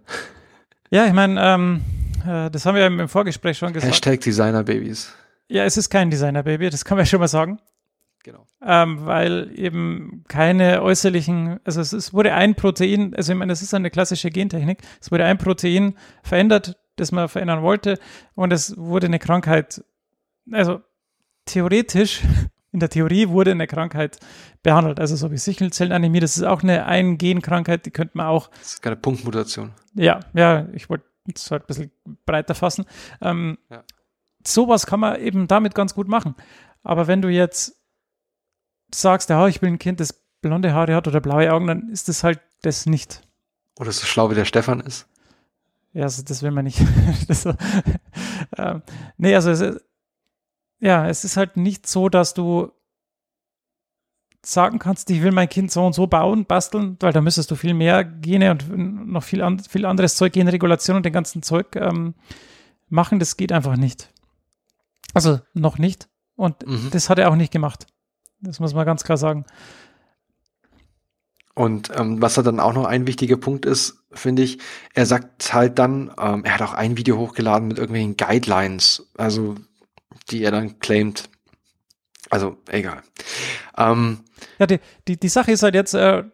Ja, 0.90 1.06
ich 1.06 1.12
meine, 1.12 1.40
ähm, 1.40 1.80
äh, 2.26 2.50
das 2.50 2.64
haben 2.64 2.76
wir 2.76 2.86
im 2.86 3.08
Vorgespräch 3.08 3.58
schon 3.58 3.72
gesagt. 3.72 3.92
Hashtag 3.92 4.20
Designer-Babys. 4.20 5.12
Ja, 5.48 5.64
es 5.64 5.76
ist 5.76 5.90
kein 5.90 6.10
Designer-Baby, 6.10 6.70
das 6.70 6.84
kann 6.84 6.96
man 6.96 7.04
ja 7.04 7.10
schon 7.10 7.20
mal 7.20 7.28
sagen. 7.28 7.58
Genau. 8.24 8.46
ähm, 8.62 9.06
weil 9.06 9.50
eben 9.54 10.24
keine 10.28 10.82
äußerlichen, 10.82 11.60
also 11.64 11.80
es, 11.80 11.92
es 11.92 12.12
wurde 12.12 12.34
ein 12.34 12.56
Protein, 12.56 13.14
also 13.14 13.32
ich 13.32 13.38
meine, 13.38 13.52
das 13.52 13.62
ist 13.62 13.72
eine 13.72 13.90
klassische 13.90 14.30
Gentechnik, 14.30 14.82
es 15.00 15.10
wurde 15.10 15.24
ein 15.24 15.38
Protein 15.38 15.94
verändert, 16.22 16.76
das 16.96 17.12
man 17.12 17.28
verändern 17.28 17.62
wollte 17.62 17.98
und 18.34 18.52
es 18.52 18.76
wurde 18.76 19.06
eine 19.06 19.18
Krankheit, 19.18 19.82
also 20.50 20.82
theoretisch, 21.46 22.22
in 22.72 22.80
der 22.80 22.88
Theorie 22.90 23.28
wurde 23.28 23.50
eine 23.52 23.66
Krankheit 23.66 24.18
behandelt, 24.62 25.00
also 25.00 25.16
so 25.16 25.30
wie 25.30 25.38
Sichelzellenanämie, 25.38 26.20
das 26.20 26.36
ist 26.36 26.42
auch 26.42 26.62
eine 26.62 26.84
Ein-Gen-Krankheit, 26.86 27.86
die 27.86 27.90
könnte 27.90 28.16
man 28.16 28.26
auch 28.26 28.48
Das 28.48 28.74
ist 28.74 28.82
keine 28.82 28.96
Punktmutation. 28.96 29.72
ja, 29.94 30.20
ja, 30.34 30.66
ich 30.72 30.88
wollte 30.90 31.04
es 31.34 31.50
halt 31.50 31.64
ein 31.64 31.66
bisschen 31.66 31.90
breiter 32.26 32.54
fassen. 32.54 32.84
Ähm, 33.20 33.58
Ja. 33.70 33.84
Sowas 34.46 34.86
kann 34.86 35.00
man 35.00 35.20
eben 35.20 35.46
damit 35.48 35.74
ganz 35.74 35.94
gut 35.94 36.08
machen. 36.08 36.34
Aber 36.82 37.06
wenn 37.06 37.20
du 37.20 37.28
jetzt 37.28 37.76
sagst, 38.94 39.28
ja, 39.30 39.46
ich 39.48 39.60
will 39.60 39.68
ein 39.68 39.78
Kind, 39.78 40.00
das 40.00 40.14
blonde 40.40 40.72
Haare 40.72 40.94
hat 40.94 41.08
oder 41.08 41.20
blaue 41.20 41.52
Augen, 41.52 41.66
dann 41.66 41.88
ist 41.90 42.08
das 42.08 42.24
halt 42.24 42.40
das 42.62 42.86
nicht. 42.86 43.20
Oder 43.78 43.92
so 43.92 44.06
schlau 44.06 44.30
wie 44.30 44.34
der 44.34 44.44
Stefan 44.44 44.80
ist. 44.80 45.06
Ja, 45.92 46.04
also 46.04 46.22
das 46.22 46.42
will 46.42 46.50
man 46.50 46.64
nicht. 46.64 46.80
das, 47.28 47.42
so, 47.42 47.54
ähm, 48.56 48.82
nee, 49.16 49.34
also 49.34 49.50
es 49.50 49.60
ist, 49.60 49.80
ja, 50.80 51.08
es 51.08 51.24
ist 51.24 51.36
halt 51.36 51.56
nicht 51.56 51.86
so, 51.86 52.08
dass 52.08 52.34
du 52.34 52.72
sagen 54.44 54.78
kannst, 54.78 55.10
ich 55.10 55.22
will 55.22 55.32
mein 55.32 55.48
Kind 55.48 55.70
so 55.72 55.84
und 55.84 55.94
so 55.94 56.06
bauen, 56.06 56.46
basteln, 56.46 56.96
weil 57.00 57.12
da 57.12 57.20
müsstest 57.20 57.50
du 57.50 57.56
viel 57.56 57.74
mehr 57.74 58.04
Gene 58.04 58.52
und 58.52 59.08
noch 59.08 59.22
viel, 59.24 59.42
an, 59.42 59.58
viel 59.58 59.84
anderes 59.84 60.16
Zeug, 60.16 60.32
Genregulation 60.32 60.96
und 60.96 61.04
den 61.04 61.12
ganzen 61.12 61.42
Zeug 61.42 61.74
ähm, 61.76 62.14
machen. 62.88 63.18
Das 63.18 63.36
geht 63.36 63.52
einfach 63.52 63.76
nicht. 63.76 64.12
Also 65.12 65.40
noch 65.54 65.78
nicht. 65.78 66.08
Und 66.36 66.66
Mhm. 66.66 66.90
das 66.92 67.10
hat 67.10 67.18
er 67.18 67.30
auch 67.30 67.36
nicht 67.36 67.52
gemacht. 67.52 67.86
Das 68.40 68.60
muss 68.60 68.74
man 68.74 68.86
ganz 68.86 69.02
klar 69.02 69.18
sagen. 69.18 69.44
Und 71.54 71.90
ähm, 71.96 72.22
was 72.22 72.34
da 72.34 72.42
dann 72.42 72.60
auch 72.60 72.72
noch 72.72 72.84
ein 72.84 73.08
wichtiger 73.08 73.36
Punkt 73.36 73.66
ist, 73.66 74.04
finde 74.12 74.42
ich, 74.42 74.58
er 74.94 75.06
sagt 75.06 75.52
halt 75.52 75.80
dann, 75.80 76.12
ähm, 76.16 76.44
er 76.44 76.54
hat 76.54 76.62
auch 76.62 76.72
ein 76.72 76.96
Video 76.96 77.18
hochgeladen 77.18 77.66
mit 77.66 77.78
irgendwelchen 77.78 78.16
Guidelines, 78.16 79.10
also 79.16 79.56
die 80.30 80.42
er 80.42 80.50
dann 80.50 80.78
claimt. 80.78 81.28
Also 82.30 82.58
egal. 82.68 83.02
Ähm, 83.76 84.20
Ja, 84.58 84.66
die, 84.66 84.80
die, 85.06 85.18
die 85.18 85.28
Sache 85.28 85.52
ist 85.52 85.62
halt 85.62 85.74
jetzt, 85.74 85.94
äh, 85.94 86.24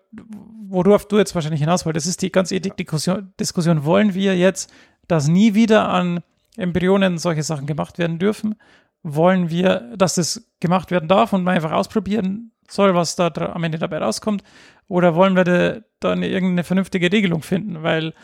worauf 0.69 1.07
du 1.07 1.19
jetzt 1.19 1.35
wahrscheinlich 1.35 1.61
hinaus 1.61 1.87
wolltest, 1.87 2.07
ist 2.09 2.23
die 2.23 2.33
ganze 2.33 2.57
Ethik-Diskussion. 2.57 3.33
Diskussion. 3.39 3.85
Wollen 3.85 4.15
wir 4.15 4.37
jetzt, 4.37 4.73
dass 5.07 5.29
nie 5.29 5.55
wieder 5.55 5.89
an 5.89 6.21
Embryonen 6.57 7.19
solche 7.19 7.43
Sachen 7.43 7.67
gemacht 7.67 7.99
werden 7.99 8.19
dürfen? 8.19 8.57
Wollen 9.03 9.51
wir, 9.51 9.93
dass 9.97 10.15
das 10.15 10.51
gemacht 10.61 10.91
werden 10.91 11.09
darf 11.09 11.33
und 11.33 11.45
man 11.45 11.55
einfach 11.55 11.73
ausprobieren 11.73 12.53
soll, 12.69 12.95
was 12.95 13.17
da 13.17 13.29
am 13.29 13.63
Ende 13.63 13.79
dabei 13.79 13.99
rauskommt? 13.99 14.43
Oder 14.89 15.15
wollen 15.15 15.37
wir 15.37 15.45
da, 15.45 15.81
da 16.01 16.13
eine, 16.13 16.29
irgendeine 16.29 16.65
vernünftige 16.65 17.13
Regelung 17.13 17.43
finden? 17.43 17.83
Weil 17.83 18.15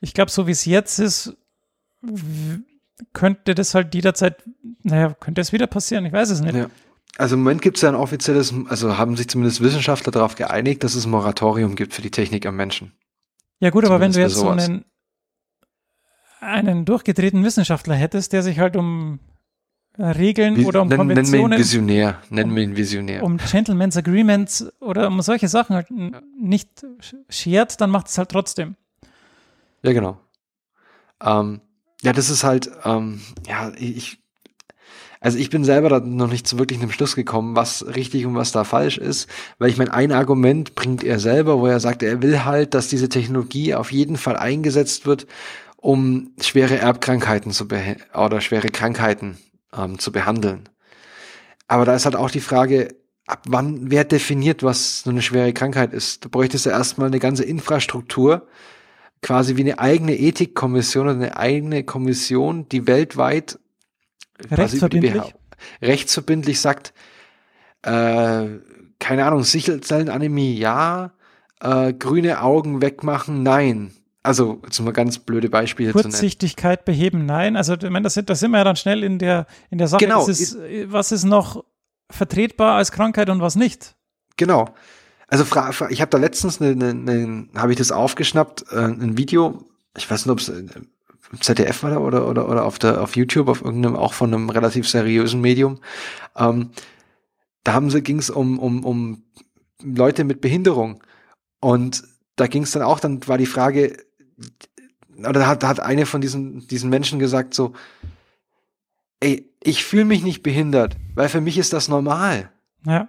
ich 0.00 0.14
glaube, 0.14 0.30
so 0.30 0.46
wie 0.46 0.52
es 0.52 0.66
jetzt 0.66 0.98
ist, 0.98 1.36
könnte 3.12 3.54
das 3.54 3.74
halt 3.74 3.94
jederzeit, 3.94 4.42
naja, 4.82 5.14
könnte 5.18 5.40
es 5.40 5.52
wieder 5.52 5.66
passieren, 5.66 6.04
ich 6.06 6.12
weiß 6.12 6.30
es 6.30 6.40
nicht. 6.40 6.54
Ja. 6.54 6.66
Also 7.18 7.34
im 7.34 7.42
Moment 7.42 7.60
gibt 7.60 7.76
es 7.76 7.82
ja 7.82 7.90
ein 7.90 7.94
offizielles, 7.94 8.54
also 8.68 8.96
haben 8.96 9.16
sich 9.16 9.28
zumindest 9.28 9.60
Wissenschaftler 9.60 10.12
darauf 10.12 10.34
geeinigt, 10.34 10.82
dass 10.82 10.94
es 10.94 11.04
ein 11.04 11.10
Moratorium 11.10 11.74
gibt 11.76 11.92
für 11.92 12.02
die 12.02 12.10
Technik 12.10 12.46
am 12.46 12.56
Menschen. 12.56 12.92
Ja 13.60 13.70
gut, 13.70 13.84
aber 13.84 14.00
wenn 14.00 14.12
du 14.12 14.20
jetzt 14.20 14.34
so 14.34 14.48
einen, 14.48 14.84
einen 16.40 16.84
durchgedrehten 16.84 17.44
Wissenschaftler 17.44 17.94
hättest, 17.94 18.32
der 18.32 18.42
sich 18.42 18.58
halt 18.58 18.76
um 18.76 19.20
Regeln 19.98 20.56
Wie, 20.56 20.64
oder 20.64 20.82
um 20.82 20.88
nenn, 20.88 20.98
Konventionen. 20.98 21.40
Nenn 21.42 21.50
mir 21.50 21.56
ihn 21.56 21.60
Visionär. 21.60 22.22
Nenn 22.30 22.50
mir 22.50 22.62
ihn 22.62 22.76
Visionär. 22.76 23.22
Um 23.22 23.36
Gentleman's 23.36 23.96
Agreements 23.96 24.66
oder 24.80 25.08
um 25.08 25.20
solche 25.20 25.48
Sachen 25.48 25.76
halt 25.76 25.88
nicht 26.40 26.86
schert, 27.28 27.80
dann 27.80 27.90
macht 27.90 28.08
es 28.08 28.16
halt 28.16 28.30
trotzdem. 28.30 28.76
Ja, 29.82 29.92
genau. 29.92 30.18
Ähm, 31.22 31.60
ja, 32.02 32.12
das 32.12 32.30
ist 32.30 32.44
halt, 32.44 32.70
ähm, 32.84 33.20
ja, 33.46 33.72
ich, 33.76 34.18
also 35.20 35.38
ich 35.38 35.50
bin 35.50 35.64
selber 35.64 35.88
da 35.88 36.00
noch 36.00 36.28
nicht 36.28 36.48
zu 36.48 36.58
wirklich 36.58 36.80
einem 36.80 36.90
Schluss 36.90 37.14
gekommen, 37.14 37.54
was 37.54 37.86
richtig 37.94 38.26
und 38.26 38.34
was 38.34 38.50
da 38.50 38.64
falsch 38.64 38.98
ist, 38.98 39.28
weil 39.58 39.70
ich 39.70 39.78
meine, 39.78 39.94
ein 39.94 40.10
Argument 40.10 40.74
bringt 40.74 41.04
er 41.04 41.20
selber, 41.20 41.60
wo 41.60 41.66
er 41.66 41.78
sagt, 41.78 42.02
er 42.02 42.20
will 42.22 42.44
halt, 42.44 42.74
dass 42.74 42.88
diese 42.88 43.08
Technologie 43.08 43.74
auf 43.74 43.92
jeden 43.92 44.16
Fall 44.16 44.36
eingesetzt 44.36 45.06
wird, 45.06 45.28
um 45.76 46.32
schwere 46.40 46.76
Erbkrankheiten 46.76 47.52
zu 47.52 47.68
oder 48.14 48.40
schwere 48.40 48.68
Krankheiten 48.68 49.38
ähm, 49.76 50.00
zu 50.00 50.10
behandeln. 50.10 50.68
Aber 51.68 51.84
da 51.84 51.94
ist 51.94 52.04
halt 52.04 52.16
auch 52.16 52.30
die 52.30 52.40
Frage, 52.40 52.96
ab 53.26 53.44
wann, 53.48 53.90
wer 53.90 54.04
definiert, 54.04 54.64
was 54.64 55.02
so 55.02 55.10
eine 55.10 55.22
schwere 55.22 55.52
Krankheit 55.52 55.92
ist? 55.92 56.24
Du 56.24 56.28
bräuchtest 56.28 56.66
ja 56.66 56.72
erstmal 56.72 57.06
eine 57.06 57.20
ganze 57.20 57.44
Infrastruktur, 57.44 58.48
quasi 59.22 59.56
wie 59.56 59.62
eine 59.62 59.78
eigene 59.78 60.18
Ethikkommission 60.18 61.06
oder 61.06 61.14
eine 61.14 61.36
eigene 61.36 61.84
Kommission, 61.84 62.68
die 62.68 62.86
weltweit 62.86 63.58
rechtsverbindlich, 64.50 65.34
rechtsverbindlich 65.80 66.60
sagt, 66.60 66.92
äh, 67.82 68.46
keine 68.98 69.24
Ahnung, 69.24 69.44
Sichelzellenanämie 69.44 70.54
ja, 70.54 71.12
äh, 71.60 71.92
grüne 71.92 72.42
Augen 72.42 72.82
wegmachen 72.82 73.42
nein. 73.42 73.92
Also, 74.24 74.62
mal 74.80 74.92
ganz 74.92 75.18
blöde 75.18 75.48
Beispiele 75.50 75.90
Kurzsichtigkeit 75.90 76.84
beheben, 76.84 77.26
nein. 77.26 77.56
Also, 77.56 77.74
ich 77.74 77.90
meine, 77.90 78.04
das, 78.04 78.14
das 78.14 78.38
sind 78.38 78.52
wir 78.52 78.58
ja 78.58 78.64
dann 78.64 78.76
schnell 78.76 79.02
in 79.02 79.18
der, 79.18 79.46
in 79.70 79.78
der 79.78 79.88
Sache. 79.88 80.04
Genau. 80.04 80.28
Ist, 80.28 80.56
was 80.86 81.10
ist 81.10 81.24
noch 81.24 81.64
vertretbar 82.08 82.76
als 82.76 82.92
Krankheit 82.92 83.30
und 83.30 83.40
was 83.40 83.56
nicht? 83.56 83.96
Genau. 84.36 84.68
Also, 85.32 85.46
ich 85.88 86.02
habe 86.02 86.10
da 86.10 86.18
letztens, 86.18 86.60
eine, 86.60 86.72
eine, 86.72 86.90
eine 86.90 87.48
habe 87.56 87.72
ich 87.72 87.78
das 87.78 87.90
aufgeschnappt, 87.90 88.66
äh, 88.70 88.80
ein 88.80 89.16
Video, 89.16 89.64
ich 89.96 90.10
weiß 90.10 90.26
nicht, 90.26 90.30
ob 90.30 90.40
es 90.40 90.50
äh, 90.50 90.66
ZDF 91.40 91.82
war 91.82 91.90
da 91.90 91.96
oder, 91.96 92.28
oder, 92.28 92.50
oder 92.50 92.66
auf, 92.66 92.78
der, 92.78 93.00
auf 93.00 93.16
YouTube, 93.16 93.48
auf 93.48 93.62
irgendeinem, 93.62 93.96
auch 93.96 94.12
von 94.12 94.34
einem 94.34 94.50
relativ 94.50 94.86
seriösen 94.86 95.40
Medium. 95.40 95.80
Ähm, 96.36 96.72
da 97.64 97.72
haben 97.72 97.88
sie, 97.88 98.02
ging 98.02 98.18
es 98.18 98.28
um, 98.28 98.58
um, 98.58 98.84
um 98.84 99.22
Leute 99.82 100.24
mit 100.24 100.42
Behinderung. 100.42 101.02
Und 101.60 102.04
da 102.36 102.46
ging 102.46 102.64
es 102.64 102.72
dann 102.72 102.82
auch, 102.82 103.00
dann 103.00 103.26
war 103.26 103.38
die 103.38 103.46
Frage, 103.46 103.96
oder 105.16 105.46
hat, 105.46 105.64
hat 105.64 105.80
eine 105.80 106.04
von 106.04 106.20
diesen, 106.20 106.66
diesen 106.66 106.90
Menschen 106.90 107.18
gesagt 107.18 107.54
so, 107.54 107.72
ey, 109.20 109.50
ich 109.62 109.82
fühle 109.82 110.04
mich 110.04 110.22
nicht 110.24 110.42
behindert, 110.42 110.98
weil 111.14 111.30
für 111.30 111.40
mich 111.40 111.56
ist 111.56 111.72
das 111.72 111.88
normal. 111.88 112.52
Ja. 112.84 113.08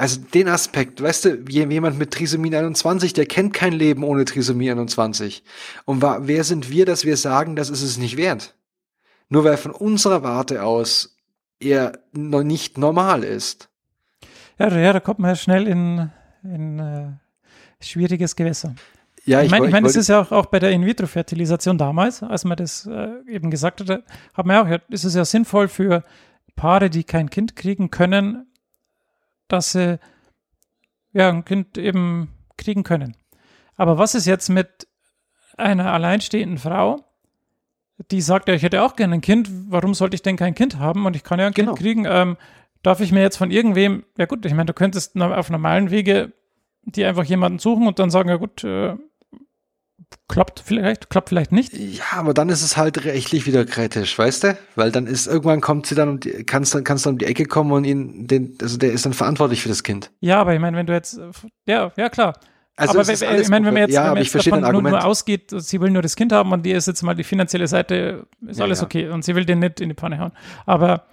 Also 0.00 0.20
den 0.20 0.46
Aspekt, 0.46 1.02
weißt 1.02 1.24
du, 1.24 1.44
jemand 1.48 1.98
mit 1.98 2.12
Trisomie 2.12 2.54
21, 2.54 3.14
der 3.14 3.26
kennt 3.26 3.52
kein 3.52 3.72
Leben 3.72 4.04
ohne 4.04 4.24
Trisomie 4.24 4.70
21. 4.70 5.42
Und 5.86 6.02
wer 6.02 6.44
sind 6.44 6.70
wir, 6.70 6.86
dass 6.86 7.04
wir 7.04 7.16
sagen, 7.16 7.56
das 7.56 7.68
ist 7.68 7.82
es 7.82 7.98
nicht 7.98 8.16
wert? 8.16 8.54
Nur 9.28 9.42
weil 9.42 9.56
von 9.56 9.72
unserer 9.72 10.22
Warte 10.22 10.62
aus 10.62 11.16
er 11.60 11.98
noch 12.12 12.44
nicht 12.44 12.78
normal 12.78 13.24
ist. 13.24 13.68
Ja, 14.60 14.68
ja 14.76 14.92
da 14.92 15.00
kommt 15.00 15.18
man 15.18 15.30
ja 15.30 15.36
schnell 15.36 15.66
in, 15.66 16.10
in 16.44 16.78
äh, 16.78 17.08
schwieriges 17.80 18.36
Gewässer. 18.36 18.76
Ja, 19.24 19.40
ich, 19.40 19.46
ich 19.46 19.50
meine, 19.50 19.66
ich 19.66 19.72
mein, 19.72 19.84
es 19.84 19.96
ist 19.96 20.08
ja 20.08 20.20
auch, 20.20 20.30
auch 20.30 20.46
bei 20.46 20.60
der 20.60 20.70
In-vitro-Fertilisation 20.70 21.76
damals, 21.76 22.22
als 22.22 22.44
man 22.44 22.56
das 22.56 22.86
äh, 22.86 23.08
eben 23.28 23.50
gesagt 23.50 23.80
hatte, 23.80 24.04
hat 24.32 24.46
man 24.46 24.56
ja 24.56 24.62
auch, 24.62 24.80
ist 24.90 25.04
es 25.04 25.14
ja 25.14 25.24
sinnvoll 25.24 25.66
für 25.66 26.04
Paare, 26.56 26.88
die 26.88 27.04
kein 27.04 27.28
Kind 27.28 27.56
kriegen 27.56 27.90
können, 27.90 28.46
dass 29.48 29.72
sie 29.72 29.98
ja 31.12 31.28
ein 31.28 31.44
Kind 31.44 31.78
eben 31.78 32.34
kriegen 32.56 32.82
können. 32.82 33.16
Aber 33.76 33.98
was 33.98 34.14
ist 34.14 34.26
jetzt 34.26 34.48
mit 34.48 34.88
einer 35.56 35.92
alleinstehenden 35.92 36.58
Frau, 36.58 37.04
die 38.10 38.20
sagt, 38.20 38.48
ja, 38.48 38.54
ich 38.54 38.62
hätte 38.62 38.82
auch 38.82 38.94
gerne 38.94 39.14
ein 39.14 39.20
Kind, 39.20 39.50
warum 39.68 39.94
sollte 39.94 40.14
ich 40.14 40.22
denn 40.22 40.36
kein 40.36 40.54
Kind 40.54 40.78
haben 40.78 41.06
und 41.06 41.16
ich 41.16 41.24
kann 41.24 41.40
ja 41.40 41.46
ein 41.46 41.52
genau. 41.52 41.74
Kind 41.74 41.82
kriegen? 41.82 42.04
Ähm, 42.08 42.36
darf 42.82 43.00
ich 43.00 43.10
mir 43.10 43.22
jetzt 43.22 43.36
von 43.36 43.50
irgendwem, 43.50 44.04
ja 44.16 44.26
gut, 44.26 44.44
ich 44.46 44.52
meine, 44.52 44.66
du 44.66 44.72
könntest 44.72 45.20
auf 45.20 45.50
normalen 45.50 45.90
Wege 45.90 46.32
die 46.94 47.04
einfach 47.04 47.24
jemanden 47.24 47.58
suchen 47.58 47.86
und 47.86 47.98
dann 47.98 48.10
sagen, 48.10 48.28
ja 48.28 48.36
gut, 48.36 48.64
äh, 48.64 48.96
klappt 50.28 50.60
vielleicht, 50.60 51.10
klappt 51.10 51.30
vielleicht 51.30 51.52
nicht. 51.52 51.72
Ja, 51.72 52.04
aber 52.16 52.34
dann 52.34 52.48
ist 52.48 52.62
es 52.62 52.76
halt 52.76 53.04
rechtlich 53.04 53.46
wieder 53.46 53.64
kritisch, 53.64 54.18
weißt 54.18 54.44
du? 54.44 54.58
Weil 54.76 54.92
dann 54.92 55.06
ist, 55.06 55.26
irgendwann 55.26 55.60
kommt 55.60 55.86
sie 55.86 55.94
dann 55.94 56.08
um 56.08 56.20
die, 56.20 56.44
kannst 56.44 56.74
dann, 56.74 56.84
kannst 56.84 57.06
dann 57.06 57.14
um 57.14 57.18
die 57.18 57.26
Ecke 57.26 57.44
kommen 57.44 57.72
und 57.72 57.84
ihn, 57.84 58.26
den, 58.26 58.56
also 58.60 58.78
der 58.78 58.92
ist 58.92 59.06
dann 59.06 59.14
verantwortlich 59.14 59.62
für 59.62 59.68
das 59.68 59.82
Kind. 59.82 60.10
Ja, 60.20 60.40
aber 60.40 60.54
ich 60.54 60.60
meine, 60.60 60.76
wenn 60.76 60.86
du 60.86 60.92
jetzt, 60.92 61.18
ja, 61.66 61.92
ja 61.96 62.08
klar. 62.08 62.38
Also 62.76 63.00
aber 63.00 63.10
ich 63.10 63.48
meine, 63.48 63.66
wenn 63.66 63.74
man 63.74 63.82
jetzt, 63.82 63.94
ja, 63.94 64.04
wenn 64.04 64.14
man 64.14 64.22
jetzt 64.22 64.34
davon 64.34 64.60
nur, 64.60 64.82
nur, 64.82 65.04
ausgeht, 65.04 65.50
sie 65.50 65.80
will 65.80 65.90
nur 65.90 66.02
das 66.02 66.14
Kind 66.14 66.30
haben 66.32 66.52
und 66.52 66.64
die 66.64 66.70
ist 66.70 66.86
jetzt 66.86 67.02
mal 67.02 67.14
die 67.14 67.24
finanzielle 67.24 67.66
Seite, 67.66 68.26
ist 68.46 68.58
ja, 68.58 68.64
alles 68.64 68.80
ja. 68.80 68.84
okay 68.84 69.08
und 69.08 69.24
sie 69.24 69.34
will 69.34 69.44
den 69.44 69.58
nicht 69.58 69.80
in 69.80 69.88
die 69.88 69.96
Pfanne 69.96 70.20
hauen. 70.20 70.32
Aber 70.64 71.06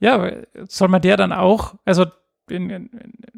ja, 0.00 0.32
soll 0.66 0.88
man 0.88 1.02
der 1.02 1.16
dann 1.16 1.32
auch, 1.32 1.76
also 1.84 2.06
in, 2.50 2.68
in, 2.68 2.90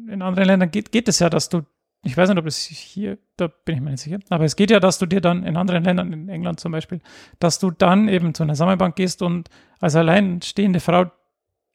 in 0.09 0.21
anderen 0.23 0.47
Ländern 0.47 0.71
geht, 0.71 0.91
geht 0.91 1.07
es 1.07 1.19
ja, 1.19 1.29
dass 1.29 1.49
du 1.49 1.61
ich 2.03 2.15
weiß 2.15 2.29
nicht, 2.29 2.37
ob 2.37 2.45
es 2.45 2.59
hier, 2.65 3.17
da 3.35 3.47
bin 3.47 3.75
ich 3.75 3.81
mir 3.81 3.91
nicht 3.91 4.01
sicher, 4.01 4.19
aber 4.29 4.45
es 4.45 4.55
geht 4.55 4.71
ja, 4.71 4.79
dass 4.79 4.99
du 4.99 5.05
dir 5.05 5.21
dann 5.21 5.43
in 5.43 5.57
anderen 5.57 5.83
Ländern, 5.83 6.13
in 6.13 6.29
England 6.29 6.59
zum 6.59 6.71
Beispiel, 6.71 7.01
dass 7.39 7.59
du 7.59 7.71
dann 7.71 8.07
eben 8.07 8.33
zu 8.33 8.43
einer 8.43 8.55
Sammelbank 8.55 8.95
gehst 8.95 9.21
und 9.21 9.49
als 9.79 9.95
alleinstehende 9.95 10.79
Frau 10.79 11.11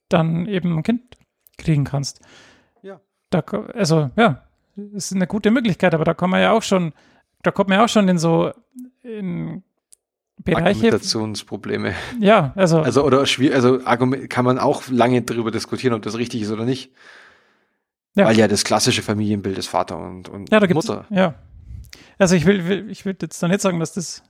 dann 0.08 0.46
eben 0.46 0.78
ein 0.78 0.82
Kind 0.82 1.02
kriegen 1.58 1.84
kannst. 1.84 2.20
Ja. 2.82 3.00
Da, 3.30 3.40
also, 3.74 4.10
ja, 4.16 4.42
ist 4.94 5.12
eine 5.12 5.26
gute 5.26 5.50
Möglichkeit, 5.50 5.94
aber 5.94 6.04
da 6.04 6.14
kommt 6.14 6.32
man 6.32 6.40
ja 6.40 6.52
auch 6.52 6.62
schon, 6.62 6.92
da 7.42 7.50
kommt 7.50 7.68
man 7.68 7.78
ja 7.78 7.84
auch 7.84 7.88
schon 7.88 8.08
in 8.08 8.18
so 8.18 8.52
in 9.02 9.62
Bereiche. 10.38 10.66
Argumentationsprobleme. 10.66 11.94
Ja, 12.20 12.52
also. 12.56 12.80
Also, 12.80 13.04
oder 13.04 13.26
schwierig, 13.26 13.54
also 13.54 13.78
kann 13.78 14.44
man 14.44 14.58
auch 14.58 14.88
lange 14.88 15.22
darüber 15.22 15.50
diskutieren, 15.50 15.94
ob 15.94 16.02
das 16.02 16.16
richtig 16.16 16.42
ist 16.42 16.50
oder 16.50 16.64
nicht. 16.64 16.92
Ja. 18.14 18.26
Weil 18.26 18.38
ja 18.38 18.48
das 18.48 18.64
klassische 18.64 19.02
Familienbild 19.02 19.56
ist 19.58 19.68
Vater 19.68 19.98
und, 19.98 20.28
und 20.28 20.50
ja, 20.52 20.60
Mutter. 20.74 21.06
Ja. 21.10 21.34
Also 22.18 22.34
ich 22.34 22.44
will, 22.44 22.68
will 22.68 22.90
ich 22.90 23.04
will 23.04 23.16
jetzt 23.20 23.42
da 23.42 23.48
nicht 23.48 23.60
sagen, 23.60 23.80
dass 23.80 23.94
das 23.94 24.22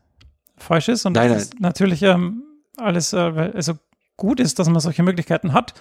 falsch 0.56 0.88
ist 0.88 1.04
und 1.04 1.14
nein, 1.14 1.30
dass 1.30 1.50
nein. 1.50 1.58
natürlich 1.60 2.02
ähm, 2.02 2.44
alles 2.76 3.12
äh, 3.12 3.18
also 3.18 3.74
gut 4.16 4.40
ist, 4.40 4.58
dass 4.58 4.68
man 4.68 4.80
solche 4.80 5.02
Möglichkeiten 5.02 5.52
hat. 5.52 5.74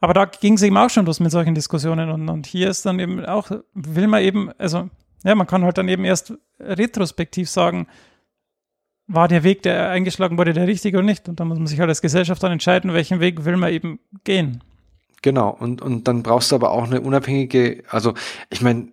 Aber 0.00 0.14
da 0.14 0.24
ging 0.24 0.54
es 0.54 0.62
eben 0.62 0.76
auch 0.76 0.90
schon 0.90 1.06
los 1.06 1.20
mit 1.20 1.30
solchen 1.30 1.54
Diskussionen 1.54 2.10
und, 2.10 2.28
und 2.28 2.46
hier 2.46 2.68
ist 2.68 2.84
dann 2.86 2.98
eben 2.98 3.24
auch, 3.24 3.50
will 3.74 4.08
man 4.08 4.22
eben, 4.22 4.50
also 4.58 4.88
ja, 5.24 5.34
man 5.34 5.46
kann 5.46 5.62
halt 5.62 5.78
dann 5.78 5.88
eben 5.88 6.04
erst 6.04 6.34
retrospektiv 6.58 7.48
sagen, 7.48 7.86
war 9.06 9.28
der 9.28 9.44
Weg, 9.44 9.62
der 9.62 9.90
eingeschlagen 9.90 10.38
wurde, 10.38 10.52
der 10.52 10.66
richtige 10.66 10.98
oder 10.98 11.06
nicht? 11.06 11.28
Und 11.28 11.38
da 11.38 11.44
muss 11.44 11.58
man 11.58 11.66
sich 11.66 11.78
halt 11.78 11.88
als 11.88 12.02
Gesellschaft 12.02 12.42
dann 12.42 12.52
entscheiden, 12.52 12.92
welchen 12.92 13.20
Weg 13.20 13.44
will 13.44 13.56
man 13.56 13.72
eben 13.72 14.00
gehen. 14.24 14.64
Genau, 15.22 15.50
und, 15.50 15.80
und 15.80 16.08
dann 16.08 16.24
brauchst 16.24 16.50
du 16.50 16.56
aber 16.56 16.72
auch 16.72 16.84
eine 16.84 17.00
unabhängige, 17.00 17.84
also 17.88 18.14
ich 18.50 18.60
meine, 18.60 18.92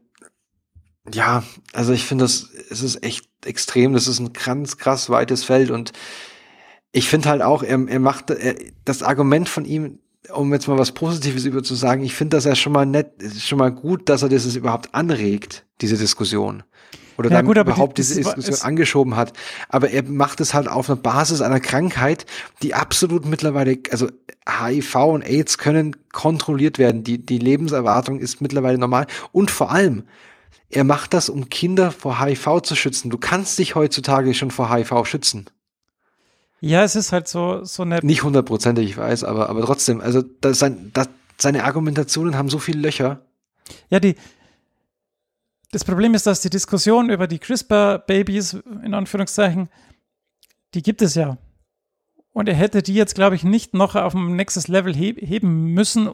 ja, 1.12 1.44
also 1.74 1.92
ich 1.92 2.06
finde 2.06 2.26
das, 2.26 2.50
es 2.70 2.84
ist 2.84 3.04
echt 3.04 3.28
extrem, 3.44 3.94
das 3.94 4.08
ist 4.08 4.20
ein 4.20 4.34
ganz 4.34 4.78
krass 4.78 5.10
weites 5.10 5.44
Feld 5.44 5.72
und 5.72 5.92
ich 6.92 7.08
finde 7.08 7.30
halt 7.30 7.42
auch, 7.42 7.64
er, 7.64 7.88
er 7.88 8.00
macht 8.00 8.30
er, 8.30 8.56
das 8.86 9.02
Argument 9.02 9.50
von 9.50 9.66
ihm, 9.66 10.00
um 10.32 10.54
jetzt 10.54 10.68
mal 10.68 10.78
was 10.78 10.92
Positives 10.92 11.46
über 11.46 11.64
zu 11.64 11.74
sagen, 11.74 12.04
ich 12.04 12.14
finde 12.14 12.38
das 12.38 12.46
ja 12.46 12.56
schon 12.56 12.74
mal 12.74 12.86
nett, 12.86 13.12
schon 13.40 13.58
mal 13.58 13.72
gut, 13.72 14.08
dass 14.08 14.22
er 14.22 14.30
das 14.30 14.56
überhaupt 14.56 14.94
anregt, 14.94 15.66
diese 15.82 15.98
Diskussion 15.98 16.64
oder 17.20 17.30
ja, 17.30 17.38
dann 17.38 17.46
gut, 17.46 17.58
überhaupt 17.58 17.98
die, 17.98 18.02
diese 18.02 18.16
Diskussion 18.16 18.62
angeschoben 18.62 19.18
hat. 19.18 19.34
Aber 19.68 19.90
er 19.90 20.04
macht 20.04 20.40
es 20.40 20.54
halt 20.54 20.70
auf 20.70 20.90
einer 20.90 20.96
Basis 20.96 21.42
einer 21.42 21.60
Krankheit, 21.60 22.26
die 22.64 22.74
absolut 22.74 23.26
mittlerweile, 23.26 23.78
also 23.92 24.08
HIV 24.48 24.96
und 24.96 25.22
AIDS 25.24 25.58
können 25.58 25.98
kontrolliert 26.14 26.80
werden. 26.80 27.04
Die, 27.04 27.24
die 27.24 27.38
Lebenserwartung 27.38 28.20
ist 28.20 28.40
mittlerweile 28.40 28.78
normal. 28.78 29.06
Und 29.34 29.52
vor 29.52 29.70
allem, 29.70 30.04
er 30.70 30.86
macht 30.86 31.14
das, 31.14 31.30
um 31.30 31.50
Kinder 31.50 31.92
vor 31.92 32.22
HIV 32.22 32.62
zu 32.62 32.76
schützen. 32.76 33.10
Du 33.10 33.18
kannst 33.18 33.60
dich 33.60 33.76
heutzutage 33.76 34.34
schon 34.34 34.50
vor 34.50 34.74
HIV 34.74 35.06
schützen. 35.06 35.48
Ja, 36.62 36.86
es 36.86 36.96
ist 36.96 37.12
halt 37.12 37.28
so, 37.28 37.66
so 37.66 37.84
eine. 37.84 38.00
Nicht 38.02 38.24
hundertprozentig, 38.24 38.90
ich 38.90 38.98
weiß, 38.98 39.26
aber, 39.26 39.50
aber 39.50 39.66
trotzdem, 39.66 40.00
also 40.00 40.22
das, 40.22 40.60
das, 40.94 41.10
seine 41.38 41.66
Argumentationen 41.66 42.38
haben 42.38 42.50
so 42.50 42.60
viele 42.60 42.80
Löcher. 42.80 43.26
Ja, 43.90 44.00
die, 44.00 44.16
das 45.72 45.84
Problem 45.84 46.14
ist, 46.14 46.26
dass 46.26 46.42
die 46.42 46.50
Diskussion 46.50 47.10
über 47.10 47.28
die 47.28 47.40
CRISPR-Babys, 47.40 48.54
in 48.84 48.94
Anführungszeichen, 48.94 49.70
die 50.74 50.82
gibt 50.82 51.02
es 51.02 51.16
ja. 51.16 51.38
Und 52.32 52.48
er 52.48 52.56
hätte 52.56 52.82
die 52.82 52.94
jetzt, 52.94 53.16
glaube 53.16 53.36
ich, 53.36 53.44
nicht 53.44 53.74
noch 53.74 53.96
auf 53.96 54.14
ein 54.14 54.36
nächstes 54.36 54.68
Level 54.68 54.96
heben 54.96 55.74
müssen, 55.74 56.12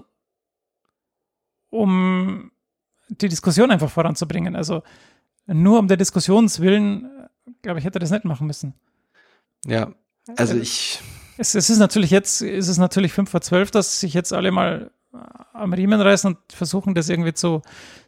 um 1.69 2.51
die 3.09 3.29
Diskussion 3.29 3.71
einfach 3.71 3.89
voranzubringen. 3.89 4.55
Also 4.55 4.83
nur 5.45 5.79
um 5.79 5.87
der 5.87 5.97
Diskussionswillen, 5.97 7.09
glaube 7.61 7.79
ich, 7.79 7.85
hätte 7.85 7.97
er 7.97 8.01
das 8.01 8.11
nicht 8.11 8.25
machen 8.25 8.47
müssen. 8.47 8.73
Ja, 9.65 9.93
also 10.37 10.55
ich. 10.55 11.01
Es, 11.37 11.53
es 11.53 11.69
ist 11.69 11.79
natürlich 11.79 12.11
jetzt, 12.11 12.41
es 12.41 12.67
ist 12.67 12.77
natürlich 12.77 13.11
fünf 13.11 13.29
vor 13.29 13.41
zwölf, 13.41 13.69
dass 13.69 13.99
sich 13.99 14.13
jetzt 14.13 14.31
alle 14.31 14.51
mal 14.51 14.91
am 15.53 15.73
Riemen 15.73 16.01
reißen 16.01 16.33
und 16.33 16.37
versuchen, 16.51 16.93
das 16.93 17.09
irgendwie 17.09 17.33
zu, 17.33 17.61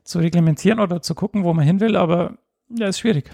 zu 0.03 0.19
reglementieren 0.19 0.79
oder 0.79 1.01
zu 1.01 1.15
gucken, 1.15 1.43
wo 1.43 1.53
man 1.53 1.65
hin 1.65 1.79
will, 1.79 1.95
aber 1.95 2.37
ja, 2.69 2.87
ist 2.87 2.99
schwierig. 2.99 3.31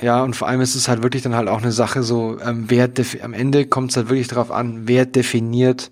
Ja, 0.00 0.22
und 0.22 0.36
vor 0.36 0.48
allem 0.48 0.60
ist 0.60 0.74
es 0.74 0.88
halt 0.88 1.02
wirklich 1.02 1.22
dann 1.22 1.34
halt 1.34 1.48
auch 1.48 1.62
eine 1.62 1.72
Sache 1.72 2.02
so, 2.02 2.38
ähm, 2.40 2.66
wer 2.68 2.90
am 3.22 3.32
Ende 3.32 3.66
kommt 3.66 3.90
es 3.90 3.96
halt 3.96 4.08
wirklich 4.08 4.28
darauf 4.28 4.50
an, 4.50 4.86
wer 4.86 5.06
definiert 5.06 5.90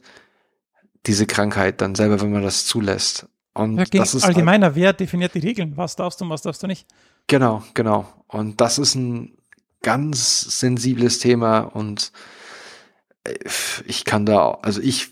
diese 1.06 1.26
Krankheit 1.26 1.80
dann 1.80 1.94
selber, 1.94 2.20
wenn 2.20 2.32
man 2.32 2.42
das 2.42 2.66
zulässt. 2.66 3.26
Und 3.54 3.78
ja, 3.78 3.84
das 3.84 4.14
ist 4.14 4.24
allgemeiner, 4.24 4.66
halt, 4.66 4.76
wer 4.76 4.92
definiert 4.92 5.34
die 5.34 5.38
Regeln? 5.38 5.76
Was 5.76 5.96
darfst 5.96 6.20
du 6.20 6.24
und 6.24 6.30
was 6.30 6.42
darfst 6.42 6.62
du 6.62 6.66
nicht? 6.66 6.86
Genau, 7.28 7.62
genau. 7.72 8.06
Und 8.26 8.60
das 8.60 8.78
ist 8.78 8.94
ein 8.94 9.38
ganz 9.82 10.58
sensibles 10.58 11.18
Thema 11.18 11.60
und 11.60 12.12
ich 13.86 14.04
kann 14.04 14.26
da, 14.26 14.58
also 14.62 14.80
ich 14.80 15.08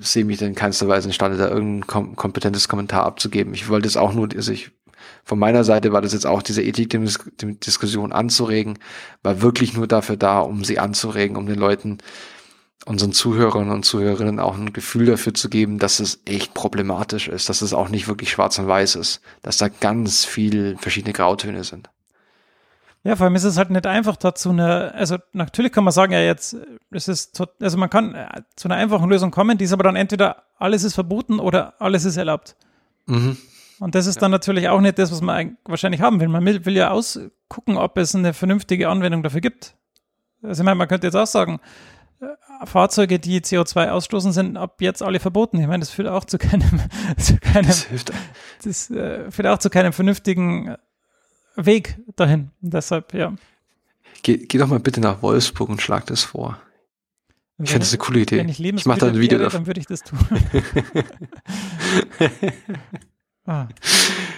sehe 0.00 0.24
mich 0.24 0.42
in 0.42 0.54
keinster 0.54 0.88
Weise 0.88 1.08
imstande, 1.08 1.38
da 1.38 1.48
irgendein 1.48 1.86
kom 1.86 2.16
kompetentes 2.16 2.68
Kommentar 2.68 3.04
abzugeben. 3.04 3.54
Ich 3.54 3.68
wollte 3.68 3.88
es 3.88 3.96
auch 3.96 4.12
nur, 4.12 4.28
also 4.34 4.52
ich, 4.52 4.70
von 5.24 5.38
meiner 5.38 5.64
Seite 5.64 5.92
war 5.92 6.02
das 6.02 6.12
jetzt 6.12 6.26
auch 6.26 6.42
diese 6.42 6.62
Ethik-Diskussion 6.62 8.12
anzuregen, 8.12 8.78
war 9.22 9.40
wirklich 9.40 9.74
nur 9.74 9.86
dafür 9.86 10.16
da, 10.16 10.40
um 10.40 10.64
sie 10.64 10.78
anzuregen, 10.78 11.36
um 11.36 11.46
den 11.46 11.58
Leuten, 11.58 11.98
unseren 12.86 13.12
Zuhörern 13.12 13.70
und 13.70 13.84
Zuhörerinnen 13.84 14.38
auch 14.38 14.56
ein 14.56 14.72
Gefühl 14.72 15.06
dafür 15.06 15.32
zu 15.32 15.48
geben, 15.48 15.78
dass 15.78 16.00
es 16.00 16.20
echt 16.26 16.52
problematisch 16.52 17.28
ist, 17.28 17.48
dass 17.48 17.62
es 17.62 17.72
auch 17.72 17.88
nicht 17.88 18.08
wirklich 18.08 18.30
schwarz 18.30 18.58
und 18.58 18.66
weiß 18.66 18.96
ist, 18.96 19.22
dass 19.40 19.56
da 19.56 19.68
ganz 19.68 20.26
viel 20.26 20.76
verschiedene 20.78 21.14
Grautöne 21.14 21.64
sind. 21.64 21.88
Ja, 23.04 23.16
vor 23.16 23.26
allem 23.26 23.34
ist 23.34 23.44
es 23.44 23.58
halt 23.58 23.68
nicht 23.68 23.86
einfach 23.86 24.16
dazu 24.16 24.48
eine, 24.48 24.94
also 24.94 25.18
natürlich 25.34 25.72
kann 25.72 25.84
man 25.84 25.92
sagen, 25.92 26.14
ja 26.14 26.20
jetzt, 26.20 26.56
es 26.90 27.06
ist, 27.06 27.38
also 27.60 27.76
man 27.76 27.90
kann 27.90 28.14
äh, 28.14 28.42
zu 28.56 28.66
einer 28.66 28.76
einfachen 28.76 29.10
Lösung 29.10 29.30
kommen, 29.30 29.58
die 29.58 29.66
ist 29.66 29.74
aber 29.74 29.84
dann 29.84 29.94
entweder 29.94 30.44
alles 30.58 30.84
ist 30.84 30.94
verboten 30.94 31.38
oder 31.38 31.74
alles 31.82 32.06
ist 32.06 32.16
erlaubt. 32.16 32.56
Mhm. 33.04 33.36
Und 33.78 33.94
das 33.94 34.06
ist 34.06 34.16
ja. 34.16 34.20
dann 34.20 34.30
natürlich 34.30 34.70
auch 34.70 34.80
nicht 34.80 34.98
das, 34.98 35.12
was 35.12 35.20
man 35.20 35.58
wahrscheinlich 35.66 36.00
haben 36.00 36.18
will. 36.18 36.28
Man 36.28 36.46
will, 36.46 36.64
will 36.64 36.76
ja 36.76 36.90
ausgucken, 36.90 37.76
ob 37.76 37.98
es 37.98 38.14
eine 38.14 38.32
vernünftige 38.32 38.88
Anwendung 38.88 39.22
dafür 39.22 39.42
gibt. 39.42 39.76
Also 40.42 40.62
ich 40.62 40.64
meine, 40.64 40.76
man 40.76 40.88
könnte 40.88 41.06
jetzt 41.06 41.16
auch 41.16 41.26
sagen, 41.26 41.60
äh, 42.20 42.66
Fahrzeuge, 42.66 43.18
die 43.18 43.42
CO2 43.42 43.90
ausstoßen, 43.90 44.32
sind 44.32 44.56
ab 44.56 44.80
jetzt 44.80 45.02
alle 45.02 45.20
verboten. 45.20 45.60
Ich 45.60 45.66
meine, 45.66 45.80
das 45.80 45.90
führt 45.90 46.08
auch 46.08 46.24
zu 46.24 46.38
keinem, 46.38 46.80
zu 47.18 47.36
keinem 47.36 47.66
das, 47.66 47.84
hilft. 47.84 48.12
das 48.64 48.90
äh, 48.90 49.30
führt 49.30 49.48
auch 49.48 49.58
zu 49.58 49.68
keinem 49.68 49.92
vernünftigen 49.92 50.76
Weg 51.56 51.98
dahin. 52.16 52.50
Deshalb, 52.60 53.14
ja. 53.14 53.34
Geh, 54.22 54.38
geh 54.38 54.58
doch 54.58 54.68
mal 54.68 54.80
bitte 54.80 55.00
nach 55.00 55.22
Wolfsburg 55.22 55.68
und 55.68 55.82
schlag 55.82 56.06
das 56.06 56.24
vor. 56.24 56.58
Ich 57.62 57.70
finde 57.70 57.84
das 57.84 57.92
eine 57.92 57.98
coole 57.98 58.20
Idee. 58.20 58.38
Wenn 58.38 58.48
ich, 58.48 58.58
ich 58.62 58.86
mache 58.86 59.00
da 59.00 59.06
ein 59.06 59.18
Video 59.18 59.38
davon. 59.38 59.60
Dann 59.60 59.66
würde 59.68 59.80
ich 59.80 59.86
das 59.86 60.02
tun. 60.02 60.18
ah. 63.46 63.68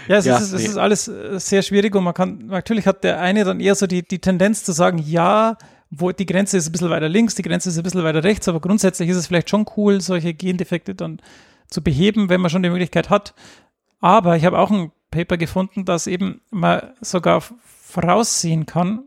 Ja, 0.06 0.16
es, 0.18 0.24
ja, 0.26 0.36
ist, 0.36 0.52
es 0.52 0.62
nee. 0.62 0.68
ist 0.68 0.76
alles 0.76 1.09
äh, 1.09 1.40
sehr 1.40 1.62
schwierig 1.62 1.94
und 1.94 2.05
man 2.05 2.12
kann, 2.12 2.47
natürlich 2.47 2.86
hat 2.86 3.05
der 3.05 3.20
eine 3.20 3.44
dann 3.44 3.60
eher 3.60 3.74
so 3.74 3.86
die, 3.86 4.06
die 4.06 4.18
Tendenz 4.18 4.64
zu 4.64 4.72
sagen, 4.72 4.98
ja, 4.98 5.56
wo 5.90 6.12
die 6.12 6.26
Grenze 6.26 6.59
ist 6.59 6.68
ein 6.68 6.72
bisschen 6.72 6.90
weiter 6.90 7.09
links, 7.09 7.34
die 7.34 7.43
Grenze 7.43 7.70
ist 7.70 7.78
ein 7.78 7.82
bisschen 7.82 8.05
weiter 8.05 8.22
rechts, 8.22 8.48
aber 8.48 8.60
grundsätzlich 8.60 9.09
ist 9.09 9.16
es 9.16 9.28
vielleicht 9.28 9.48
schon 9.48 9.66
cool, 9.76 10.01
solche 10.01 10.34
Gendefekte 10.34 10.94
dann 10.94 11.20
zu 11.68 11.82
beheben, 11.82 12.28
wenn 12.28 12.40
man 12.40 12.51
schon 12.51 12.62
die 12.62 12.70
Möglichkeit 12.70 13.09
hat. 13.09 13.34
Aber 14.01 14.36
ich 14.36 14.44
habe 14.44 14.59
auch 14.59 14.70
ein 14.70 14.93
Paper 15.10 15.36
gefunden, 15.36 15.84
dass 15.84 16.06
eben 16.06 16.40
man 16.50 16.94
sogar 17.00 17.40
voraussehen 17.40 18.66
kann, 18.66 19.04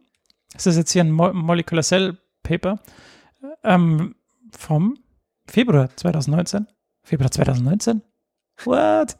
das 0.53 0.65
ist 0.67 0.77
jetzt 0.77 0.91
hier 0.91 1.03
ein 1.03 1.11
Mo 1.11 1.31
Molecular 1.33 1.83
Cell 1.83 2.17
Paper 2.43 2.79
ähm, 3.63 4.15
vom 4.51 4.97
Februar 5.47 5.95
2019. 5.95 6.67
Februar 7.03 7.31
2019? 7.31 8.01
What? 8.63 9.17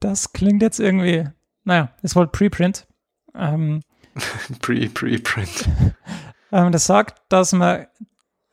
Das 0.00 0.32
klingt 0.32 0.62
jetzt 0.62 0.80
irgendwie, 0.80 1.28
naja, 1.64 1.90
ist 2.02 2.16
wohl 2.16 2.26
Preprint. 2.26 2.86
Ähm, 3.34 3.80
Pre-Preprint. 4.60 5.68
ähm, 6.52 6.72
das 6.72 6.86
sagt, 6.86 7.22
dass 7.28 7.52
man 7.52 7.86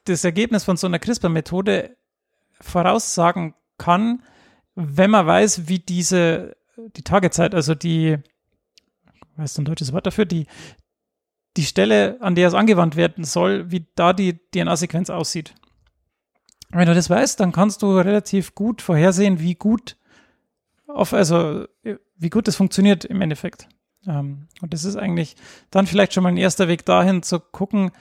das 0.06 0.23
Ergebnis 0.23 0.64
von 0.64 0.77
so 0.77 0.88
einer 0.88 0.99
CRISPR-Methode 0.99 1.95
voraussagen 2.60 3.53
kann, 3.77 4.23
wenn 4.76 5.11
man 5.11 5.27
weiß, 5.27 5.68
wie 5.68 5.80
diese 5.80 6.56
die 6.77 7.03
Tagezeit, 7.03 7.56
also 7.56 7.76
die, 7.76 8.18
weißt 9.38 9.57
du 9.57 9.61
ein 9.61 9.65
deutsches 9.65 9.93
Wort 9.93 10.06
dafür, 10.06 10.26
die, 10.26 10.48
die 11.57 11.64
Stelle, 11.64 12.18
an 12.22 12.35
der 12.35 12.48
es 12.48 12.53
angewandt 12.53 12.95
werden 12.95 13.23
soll, 13.23 13.72
wie 13.72 13.88
da 13.95 14.14
die 14.14 14.39
DNA-Sequenz 14.53 15.10
aussieht. 15.10 15.53
Wenn 16.69 16.88
du 16.88 16.95
das 16.95 17.10
weißt, 17.10 17.39
dann 17.39 17.52
kannst 17.52 17.81
du 17.81 17.98
relativ 17.98 18.56
gut 18.56 18.81
vorhersehen, 18.81 19.39
wie 19.39 19.56
gut 19.56 19.98
auf, 20.88 21.14
also 21.14 21.65
wie 22.18 22.30
gut 22.30 22.48
das 22.48 22.56
funktioniert 22.56 23.03
im 23.03 23.22
Endeffekt. 23.22 23.68
Ähm, 24.07 24.48
und 24.61 24.73
das 24.73 24.85
ist 24.85 24.95
eigentlich 24.95 25.35
dann 25.69 25.88
vielleicht 25.88 26.14
schon 26.14 26.23
mal 26.23 26.30
ein 26.30 26.38
erster 26.38 26.68
Weg 26.68 26.85
dahin 26.85 27.23
zu 27.23 27.39
gucken, 27.39 27.91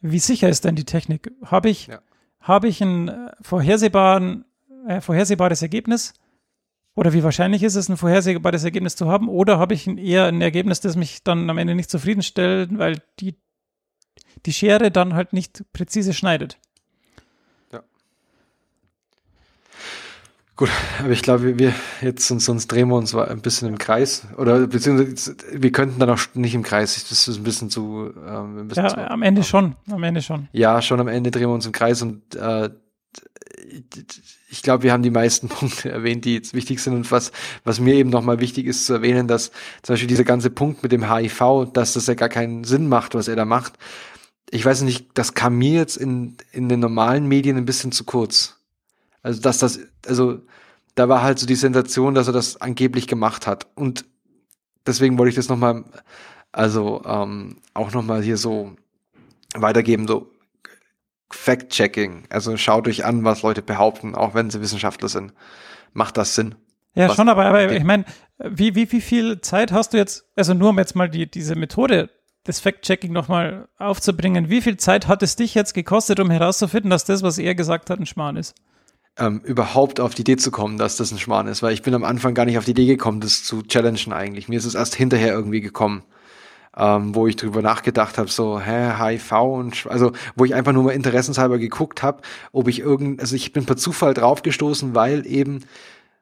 wie 0.00 0.18
sicher 0.18 0.48
ist 0.48 0.64
denn 0.64 0.76
die 0.76 0.84
Technik? 0.84 1.32
Habe 1.44 1.70
ich, 1.70 1.88
ja. 1.88 2.00
habe 2.40 2.68
ich 2.68 2.80
ein 2.80 3.08
äh, 3.08 3.32
vorhersehbaren, 3.40 4.44
äh, 4.86 5.00
vorhersehbares 5.00 5.62
Ergebnis? 5.62 6.14
Oder 6.96 7.12
wie 7.12 7.24
wahrscheinlich 7.24 7.62
ist 7.62 7.74
es, 7.74 7.88
ein 7.88 7.96
vorhersehbares 7.96 8.62
Ergebnis 8.62 8.94
zu 8.94 9.08
haben? 9.08 9.28
Oder 9.28 9.58
habe 9.58 9.74
ich 9.74 9.88
eher 9.88 10.26
ein 10.26 10.40
Ergebnis, 10.40 10.80
das 10.80 10.96
mich 10.96 11.24
dann 11.24 11.50
am 11.50 11.58
Ende 11.58 11.74
nicht 11.74 11.90
zufriedenstellt, 11.90 12.78
weil 12.78 13.02
die, 13.18 13.36
die 14.46 14.52
Schere 14.52 14.92
dann 14.92 15.14
halt 15.14 15.32
nicht 15.32 15.64
präzise 15.72 16.14
schneidet? 16.14 16.58
Ja. 17.72 17.82
Gut, 20.54 20.70
aber 21.00 21.10
ich 21.10 21.22
glaube, 21.22 21.58
wir 21.58 21.74
jetzt 22.00 22.28
sonst, 22.28 22.44
sonst 22.44 22.68
drehen 22.68 22.86
wir 22.86 22.94
uns 22.94 23.12
ein 23.12 23.42
bisschen 23.42 23.66
im 23.66 23.78
Kreis. 23.78 24.28
Oder 24.36 24.68
beziehungsweise 24.68 25.36
wir 25.52 25.72
könnten 25.72 25.98
dann 25.98 26.10
auch 26.10 26.20
nicht 26.34 26.54
im 26.54 26.62
Kreis. 26.62 27.08
Das 27.08 27.26
ist 27.26 27.38
ein 27.38 27.42
bisschen 27.42 27.70
zu. 27.70 28.12
Ähm, 28.24 28.58
ein 28.58 28.68
bisschen 28.68 28.84
ja, 28.84 28.90
zu, 28.90 29.10
am 29.10 29.22
Ende 29.22 29.42
schon. 29.42 29.74
Am 29.90 30.04
Ende 30.04 30.22
schon. 30.22 30.48
Ja, 30.52 30.80
schon 30.80 31.00
am 31.00 31.08
Ende 31.08 31.32
drehen 31.32 31.48
wir 31.48 31.54
uns 31.54 31.66
im 31.66 31.72
Kreis 31.72 32.02
und 32.02 32.36
äh, 32.36 32.70
ich 34.50 34.62
glaube, 34.62 34.82
wir 34.82 34.92
haben 34.92 35.02
die 35.02 35.10
meisten 35.10 35.48
Punkte 35.50 35.90
erwähnt, 35.90 36.24
die 36.24 36.34
jetzt 36.34 36.54
wichtig 36.54 36.80
sind 36.80 36.94
und 36.94 37.10
was, 37.10 37.32
was 37.64 37.80
mir 37.80 37.94
eben 37.94 38.10
nochmal 38.10 38.40
wichtig 38.40 38.66
ist 38.66 38.86
zu 38.86 38.94
erwähnen, 38.94 39.28
dass 39.28 39.50
zum 39.82 39.94
Beispiel 39.94 40.08
dieser 40.08 40.24
ganze 40.24 40.50
Punkt 40.50 40.82
mit 40.82 40.92
dem 40.92 41.10
HIV, 41.10 41.72
dass 41.72 41.94
das 41.94 42.06
ja 42.06 42.14
gar 42.14 42.28
keinen 42.28 42.64
Sinn 42.64 42.88
macht, 42.88 43.14
was 43.14 43.28
er 43.28 43.36
da 43.36 43.44
macht. 43.44 43.74
Ich 44.50 44.64
weiß 44.64 44.82
nicht, 44.82 45.08
das 45.14 45.34
kam 45.34 45.56
mir 45.56 45.72
jetzt 45.72 45.96
in, 45.96 46.36
in 46.52 46.68
den 46.68 46.80
normalen 46.80 47.26
Medien 47.26 47.56
ein 47.56 47.64
bisschen 47.64 47.92
zu 47.92 48.04
kurz. 48.04 48.56
Also, 49.22 49.40
dass 49.40 49.58
das, 49.58 49.80
also, 50.06 50.40
da 50.94 51.08
war 51.08 51.22
halt 51.22 51.38
so 51.38 51.46
die 51.46 51.54
Sensation, 51.56 52.14
dass 52.14 52.26
er 52.28 52.32
das 52.32 52.60
angeblich 52.60 53.08
gemacht 53.08 53.46
hat. 53.46 53.66
Und 53.74 54.04
deswegen 54.86 55.18
wollte 55.18 55.30
ich 55.30 55.34
das 55.34 55.48
nochmal, 55.48 55.84
also, 56.52 57.02
ähm, 57.06 57.56
auch 57.72 57.92
nochmal 57.92 58.22
hier 58.22 58.36
so 58.36 58.76
weitergeben, 59.54 60.06
so, 60.06 60.30
Fact-Checking. 61.34 62.24
Also 62.30 62.56
schaut 62.56 62.88
euch 62.88 63.04
an, 63.04 63.24
was 63.24 63.42
Leute 63.42 63.62
behaupten, 63.62 64.14
auch 64.14 64.34
wenn 64.34 64.50
sie 64.50 64.60
Wissenschaftler 64.60 65.08
sind. 65.08 65.32
Macht 65.92 66.16
das 66.16 66.34
Sinn? 66.34 66.54
Ja, 66.94 67.12
schon, 67.12 67.28
aber, 67.28 67.44
aber 67.46 67.72
ich 67.72 67.84
meine, 67.84 68.04
wie, 68.38 68.74
wie, 68.74 68.90
wie 68.92 69.00
viel 69.00 69.40
Zeit 69.40 69.72
hast 69.72 69.92
du 69.92 69.96
jetzt, 69.96 70.24
also 70.36 70.54
nur 70.54 70.70
um 70.70 70.78
jetzt 70.78 70.94
mal 70.94 71.08
die, 71.08 71.28
diese 71.28 71.56
Methode 71.56 72.08
des 72.46 72.60
Fact-Checking 72.60 73.12
nochmal 73.12 73.68
aufzubringen, 73.78 74.48
wie 74.48 74.60
viel 74.60 74.76
Zeit 74.76 75.08
hat 75.08 75.22
es 75.22 75.36
dich 75.36 75.54
jetzt 75.54 75.74
gekostet, 75.74 76.20
um 76.20 76.30
herauszufinden, 76.30 76.90
dass 76.90 77.04
das, 77.04 77.22
was 77.22 77.38
er 77.38 77.54
gesagt 77.54 77.90
hat, 77.90 77.98
ein 77.98 78.06
Schmarrn 78.06 78.36
ist? 78.36 78.54
Ähm, 79.16 79.40
überhaupt 79.40 80.00
auf 80.00 80.14
die 80.14 80.22
Idee 80.22 80.36
zu 80.36 80.50
kommen, 80.50 80.78
dass 80.78 80.96
das 80.96 81.12
ein 81.12 81.18
Schmarrn 81.18 81.46
ist, 81.46 81.62
weil 81.62 81.72
ich 81.72 81.82
bin 81.82 81.94
am 81.94 82.04
Anfang 82.04 82.34
gar 82.34 82.44
nicht 82.44 82.58
auf 82.58 82.64
die 82.64 82.72
Idee 82.72 82.86
gekommen, 82.86 83.20
das 83.20 83.44
zu 83.44 83.62
challengen 83.62 84.12
eigentlich. 84.12 84.48
Mir 84.48 84.58
ist 84.58 84.64
es 84.64 84.74
erst 84.74 84.94
hinterher 84.94 85.32
irgendwie 85.32 85.60
gekommen 85.60 86.04
ähm, 86.76 87.14
wo 87.14 87.26
ich 87.26 87.36
drüber 87.36 87.62
nachgedacht 87.62 88.18
habe, 88.18 88.28
so, 88.28 88.60
hä, 88.60 88.94
HIV 88.98 89.32
und 89.32 89.86
also 89.88 90.12
wo 90.36 90.44
ich 90.44 90.54
einfach 90.54 90.72
nur 90.72 90.84
mal 90.84 90.92
interessenshalber 90.92 91.58
geguckt 91.58 92.02
habe, 92.02 92.22
ob 92.52 92.68
ich 92.68 92.80
irgend, 92.80 93.20
also 93.20 93.36
ich 93.36 93.52
bin 93.52 93.64
per 93.64 93.76
Zufall 93.76 94.14
draufgestoßen, 94.14 94.94
weil 94.94 95.26
eben 95.26 95.64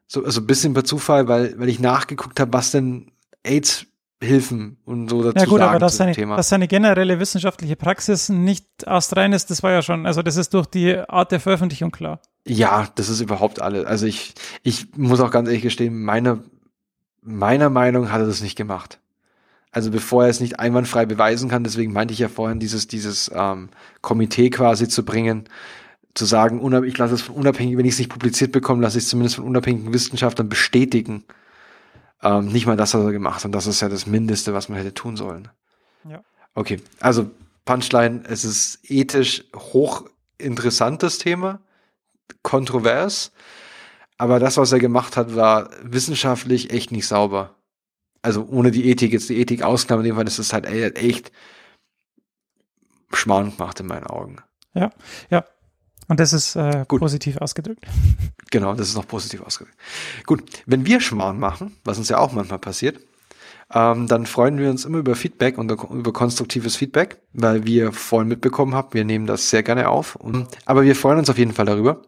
so, 0.07 0.25
also 0.25 0.41
ein 0.41 0.47
bisschen 0.47 0.75
per 0.75 0.85
Zufall, 0.85 1.29
weil, 1.29 1.59
weil 1.59 1.69
ich 1.69 1.81
nachgeguckt 1.81 2.39
habe, 2.39 2.53
was 2.53 2.71
denn 2.71 3.11
AIDS 3.43 3.87
Hilfen 4.23 4.77
und 4.85 5.09
so 5.09 5.23
dazu 5.23 5.37
Ja 5.37 5.45
gut, 5.47 5.61
aber 5.61 5.79
dass 5.79 5.99
Thema. 5.99 6.37
dass 6.37 6.49
seine 6.49 6.69
generelle 6.69 7.19
wissenschaftliche 7.19 7.77
Praxis 7.77 8.29
nicht 8.29 8.67
astrein 8.87 9.33
ist, 9.33 9.51
das 9.51 9.63
war 9.63 9.73
ja 9.73 9.83
schon, 9.83 10.07
also 10.07 10.23
das 10.23 10.37
ist 10.37 10.55
durch 10.55 10.67
die 10.67 10.97
Art 10.97 11.33
der 11.33 11.41
Veröffentlichung 11.41 11.91
klar. 11.91 12.21
Ja, 12.47 12.89
das 12.95 13.09
ist 13.09 13.21
überhaupt 13.21 13.61
alles. 13.61 13.85
Also 13.85 14.07
ich, 14.07 14.35
ich 14.63 14.97
muss 14.97 15.21
auch 15.21 15.31
ganz 15.31 15.49
ehrlich 15.49 15.63
gestehen, 15.63 16.03
meine, 16.03 16.43
meiner 17.21 17.69
Meinung 17.69 18.13
hat 18.13 18.21
er 18.21 18.27
das 18.27 18.43
nicht 18.43 18.57
gemacht. 18.57 19.01
Also 19.73 19.91
bevor 19.91 20.25
er 20.25 20.31
es 20.31 20.41
nicht 20.41 20.61
einwandfrei 20.61 21.07
beweisen 21.07 21.49
kann, 21.49 21.65
deswegen 21.65 21.95
meinte 21.95 22.13
ich 22.13 22.21
ja 22.21 22.29
vorhin, 22.29 22.61
dieses, 22.61 22.87
dieses 22.87 23.31
ähm, 23.35 23.71
Komitee 24.03 24.51
quasi 24.51 24.87
zu 24.87 25.03
bringen, 25.03 25.49
zu 26.15 26.27
sagen, 26.27 26.85
ich 26.85 26.99
lasse 26.99 27.15
es 27.15 27.23
von 27.23 27.37
unabhängig, 27.37 27.79
wenn 27.79 27.87
ich 27.87 27.95
es 27.95 27.99
nicht 27.99 28.11
publiziert 28.11 28.53
bekomme, 28.53 28.83
lasse 28.83 28.99
ich 28.99 29.05
es 29.05 29.11
zumindest 29.11 29.37
von 29.37 29.47
unabhängigen 29.47 29.95
Wissenschaftlern 29.95 30.51
bestätigen. 30.51 31.25
Ähm, 32.23 32.49
nicht 32.49 32.67
mal 32.67 32.77
das 32.77 32.93
hat 32.93 33.01
er 33.01 33.13
gemacht 33.13 33.45
und 33.47 33.53
das 33.53 33.67
ist 33.67 33.81
ja 33.81 33.89
das 33.89 34.07
Mindeste, 34.07 34.53
was 34.53 34.69
man 34.69 34.77
hätte 34.77 34.93
tun 34.93 35.17
sollen. 35.17 35.49
Ja. 36.09 36.23
Okay, 36.55 36.81
also 37.01 37.31
Punchline, 37.65 38.25
es 38.29 38.45
ist 38.45 38.79
ethisch 38.91 39.45
hochinteressantes 39.57 41.17
Thema, 41.17 41.61
kontrovers, 42.43 43.33
aber 44.19 44.39
das, 44.39 44.59
was 44.59 44.71
er 44.71 44.81
gemacht 44.81 45.17
hat, 45.17 45.35
war 45.35 45.71
wissenschaftlich 45.83 46.73
echt 46.73 46.93
nicht 46.93 47.07
sauber. 47.07 47.55
Also 48.23 48.47
ohne 48.49 48.71
die 48.71 48.89
Ethik, 48.89 49.13
jetzt 49.13 49.29
die 49.29 49.39
Ethik 49.39 49.63
ausklammern, 49.63 50.07
in 50.07 50.13
dem 50.13 50.17
Fall 50.17 50.27
ist 50.27 50.39
es 50.39 50.53
halt 50.53 50.67
e- 50.67 50.91
echt 50.91 51.33
Schmarrn 53.13 53.51
gemacht 53.57 53.81
in 53.81 53.87
meinen 53.87 54.07
Augen. 54.07 54.37
Und 56.09 56.21
das 56.21 56.33
ist 56.33 56.57
äh, 56.57 56.85
Gut. 56.89 57.01
positiv 57.01 57.37
ausgedrückt. 57.39 57.85
Genau, 58.51 58.75
das 58.75 58.89
ist 58.89 58.97
noch 58.97 59.07
positiv 59.07 59.41
ausgedrückt. 59.43 59.77
Gut, 60.27 60.43
wenn 60.67 60.87
wir 60.87 61.01
Schmarrn 61.01 61.39
machen, 61.39 61.77
was 61.85 61.99
uns 61.99 62.09
ja 62.09 62.19
auch 62.19 62.33
manchmal 62.33 62.59
passiert, 62.59 63.01
ähm, 63.73 64.07
dann 64.07 64.27
freuen 64.27 64.59
wir 64.59 64.71
uns 64.71 64.85
immer 64.85 64.99
über 64.99 65.15
Feedback 65.15 65.57
und 65.59 65.71
über 65.71 66.13
konstruktives 66.13 66.77
Feedback, 66.77 67.23
weil 67.33 67.65
wir 67.65 67.93
vorhin 67.93 68.29
mitbekommen 68.29 68.75
haben, 68.75 68.93
wir 68.93 69.05
nehmen 69.05 69.27
das 69.27 69.49
sehr 69.51 69.63
gerne 69.63 69.89
auf. 69.89 70.17
Und, 70.17 70.49
aber 70.67 70.83
wir 70.83 70.95
freuen 70.95 71.19
uns 71.19 71.31
auf 71.31 71.39
jeden 71.39 71.53
Fall 71.53 71.67
darüber. 71.67 72.03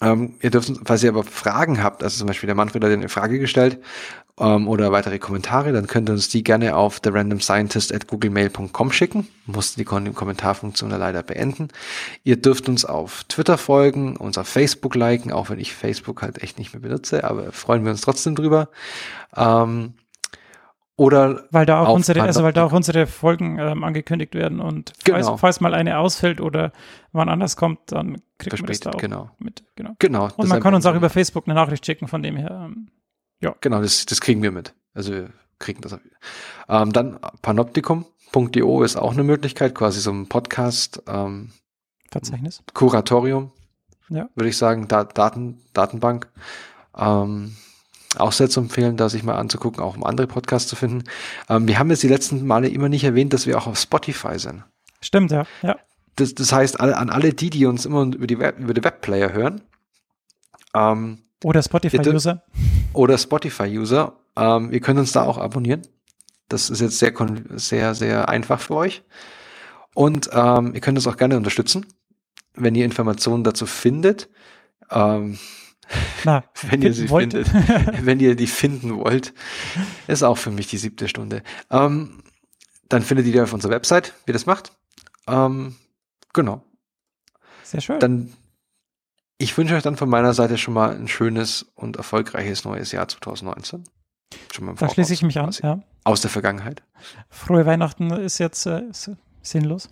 Ähm, 0.00 0.34
ihr 0.40 0.50
dürft, 0.50 0.72
falls 0.84 1.02
ihr 1.02 1.10
aber 1.10 1.24
Fragen 1.24 1.82
habt, 1.82 2.02
also 2.02 2.18
zum 2.18 2.26
Beispiel 2.26 2.46
der 2.46 2.56
Manfred 2.56 2.82
hat 2.82 2.90
eine 2.90 3.08
Frage 3.08 3.38
gestellt 3.38 3.80
ähm, 4.40 4.66
oder 4.68 4.90
weitere 4.92 5.18
Kommentare, 5.18 5.72
dann 5.72 5.86
könnt 5.86 6.08
ihr 6.08 6.12
uns 6.12 6.28
die 6.28 6.42
gerne 6.42 6.76
auf 6.76 7.00
therandomscientist@googlemail.com 7.00 8.92
schicken. 8.92 9.28
Mussten 9.46 9.80
die 9.80 9.84
Kon- 9.84 10.14
Kommentarfunktion 10.14 10.90
da 10.90 10.96
leider 10.96 11.22
beenden. 11.22 11.68
Ihr 12.24 12.40
dürft 12.40 12.68
uns 12.68 12.84
auf 12.84 13.24
Twitter 13.24 13.58
folgen, 13.58 14.16
uns 14.16 14.36
auf 14.38 14.48
Facebook 14.48 14.94
liken, 14.94 15.32
auch 15.32 15.50
wenn 15.50 15.58
ich 15.60 15.72
Facebook 15.74 16.22
halt 16.22 16.42
echt 16.42 16.58
nicht 16.58 16.72
mehr 16.72 16.80
benutze, 16.82 17.24
aber 17.24 17.52
freuen 17.52 17.84
wir 17.84 17.90
uns 17.92 18.00
trotzdem 18.00 18.34
drüber. 18.34 18.68
Ähm, 19.36 19.94
oder 20.96 21.44
Weil 21.50 21.66
da 21.66 21.80
auch 21.84 21.92
unsere, 21.92 22.22
also 22.22 22.44
weil 22.44 22.52
da 22.52 22.64
auch 22.64 22.72
unsere 22.72 23.08
Folgen 23.08 23.58
ähm, 23.58 23.82
angekündigt 23.82 24.34
werden 24.36 24.60
und 24.60 24.92
falls, 25.04 25.26
Genau. 25.26 25.36
falls 25.38 25.60
mal 25.60 25.74
eine 25.74 25.98
ausfällt 25.98 26.40
oder 26.40 26.70
wann 27.10 27.28
anders 27.28 27.56
kommt, 27.56 27.90
dann 27.90 28.20
kriegt 28.38 28.60
man 28.60 28.68
das 28.68 28.78
da 28.78 28.92
verspätet, 28.92 28.94
auch 28.94 29.00
genau. 29.00 29.30
mit. 29.40 29.64
Genau. 29.74 29.96
Genau. 29.98 30.28
Und 30.36 30.48
man 30.48 30.60
kann 30.60 30.72
uns 30.72 30.86
auch 30.86 30.94
über 30.94 31.10
Facebook 31.10 31.46
eine 31.48 31.54
Nachricht 31.54 31.84
schicken, 31.84 32.06
von 32.06 32.22
dem 32.22 32.36
her. 32.36 32.66
Ähm, 32.66 32.88
Genau, 33.60 33.80
das, 33.80 34.06
das 34.06 34.20
kriegen 34.20 34.42
wir 34.42 34.50
mit. 34.50 34.74
Also 34.94 35.12
wir 35.12 35.30
kriegen 35.58 35.80
das. 35.80 35.96
Ähm, 36.68 36.92
dann 36.92 37.18
panoptikum.io 37.42 38.82
ist 38.82 38.96
auch 38.96 39.12
eine 39.12 39.24
Möglichkeit, 39.24 39.74
quasi 39.74 40.00
so 40.00 40.10
ein 40.12 40.28
Podcast 40.28 41.02
ähm, 41.06 41.52
Verzeichnis. 42.10 42.62
Kuratorium, 42.74 43.52
Ja. 44.08 44.28
würde 44.34 44.48
ich 44.48 44.56
sagen, 44.56 44.88
da 44.88 45.04
Daten, 45.04 45.60
Datenbank. 45.72 46.28
Ähm, 46.96 47.56
auch 48.16 48.32
sehr 48.32 48.48
zu 48.48 48.60
empfehlen, 48.60 48.96
da 48.96 49.08
sich 49.08 49.24
mal 49.24 49.34
anzugucken, 49.36 49.82
auch 49.82 49.96
um 49.96 50.04
andere 50.04 50.28
Podcasts 50.28 50.68
zu 50.68 50.76
finden. 50.76 51.04
Ähm, 51.48 51.66
wir 51.66 51.78
haben 51.78 51.90
jetzt 51.90 52.02
die 52.04 52.08
letzten 52.08 52.46
Male 52.46 52.68
immer 52.68 52.88
nicht 52.88 53.02
erwähnt, 53.04 53.32
dass 53.32 53.46
wir 53.46 53.58
auch 53.58 53.66
auf 53.66 53.78
Spotify 53.78 54.38
sind. 54.38 54.62
Stimmt, 55.00 55.32
ja. 55.32 55.44
Ja. 55.62 55.76
Das, 56.16 56.34
das 56.34 56.52
heißt, 56.52 56.78
an 56.78 57.10
alle 57.10 57.34
die, 57.34 57.50
die 57.50 57.66
uns 57.66 57.84
immer 57.86 58.02
über 58.04 58.28
die 58.28 58.38
Web, 58.38 58.60
über 58.60 58.72
die 58.72 58.84
Webplayer 58.84 59.32
hören, 59.32 59.62
ähm, 60.74 61.18
Oder 61.44 61.62
Spotify-User. 61.62 62.42
oder 62.94 63.18
Spotify-User, 63.18 64.14
ähm, 64.36 64.72
ihr 64.72 64.80
könnt 64.80 64.98
uns 64.98 65.12
da 65.12 65.22
auch 65.22 65.38
abonnieren. 65.38 65.82
Das 66.48 66.70
ist 66.70 66.80
jetzt 66.80 66.98
sehr, 66.98 67.12
sehr, 67.56 67.94
sehr 67.94 68.28
einfach 68.28 68.60
für 68.60 68.74
euch. 68.74 69.02
Und 69.94 70.30
ähm, 70.32 70.74
ihr 70.74 70.80
könnt 70.80 70.98
uns 70.98 71.06
auch 71.06 71.16
gerne 71.16 71.36
unterstützen, 71.36 71.86
wenn 72.54 72.74
ihr 72.74 72.84
Informationen 72.84 73.44
dazu 73.44 73.66
findet. 73.66 74.28
Ähm, 74.90 75.38
Na, 76.24 76.44
wenn 76.68 76.82
ihr 76.82 76.94
sie 76.94 77.10
wollt. 77.10 77.32
findet, 77.32 77.52
wenn 78.06 78.20
ihr 78.20 78.34
die 78.36 78.46
finden 78.46 78.96
wollt, 78.96 79.34
ist 80.08 80.22
auch 80.22 80.38
für 80.38 80.50
mich 80.50 80.66
die 80.66 80.78
siebte 80.78 81.08
Stunde. 81.08 81.42
Ähm, 81.70 82.22
dann 82.88 83.02
findet 83.02 83.26
ihr 83.26 83.32
die 83.32 83.40
auf 83.40 83.52
unserer 83.52 83.72
Website, 83.72 84.14
wie 84.26 84.32
das 84.32 84.46
macht. 84.46 84.72
Ähm, 85.26 85.76
genau. 86.32 86.62
Sehr 87.62 87.80
schön. 87.80 88.00
Dann, 88.00 88.32
ich 89.44 89.56
wünsche 89.58 89.74
euch 89.74 89.82
dann 89.82 89.96
von 89.96 90.08
meiner 90.08 90.32
Seite 90.32 90.56
schon 90.56 90.72
mal 90.72 90.96
ein 90.96 91.06
schönes 91.06 91.66
und 91.74 91.96
erfolgreiches 91.96 92.64
neues 92.64 92.92
Jahr 92.92 93.06
2019. 93.06 93.84
Schon 94.50 94.64
mal 94.64 94.70
im 94.70 94.76
da 94.76 94.80
Voraus, 94.80 94.94
schließe 94.94 95.12
ich 95.12 95.22
mich 95.22 95.38
an. 95.38 95.54
Ja. 95.62 95.80
Aus 96.02 96.22
der 96.22 96.30
Vergangenheit. 96.30 96.82
Frohe 97.28 97.66
Weihnachten 97.66 98.10
ist 98.10 98.38
jetzt 98.38 98.64
äh, 98.64 98.88
ist 98.88 99.10
sinnlos. 99.42 99.90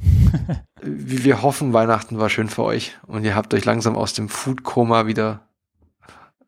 Wir 0.83 1.25
wir 1.25 1.43
hoffen, 1.43 1.75
Weihnachten 1.75 2.19
war 2.19 2.31
schön 2.31 2.49
für 2.49 2.63
euch 2.63 2.97
und 3.07 3.25
ihr 3.25 3.37
habt 3.37 3.53
euch 3.53 3.67
langsam 3.67 3.95
aus 3.95 4.15
dem 4.15 4.31
Food-Koma 4.31 5.07
wieder 5.07 5.47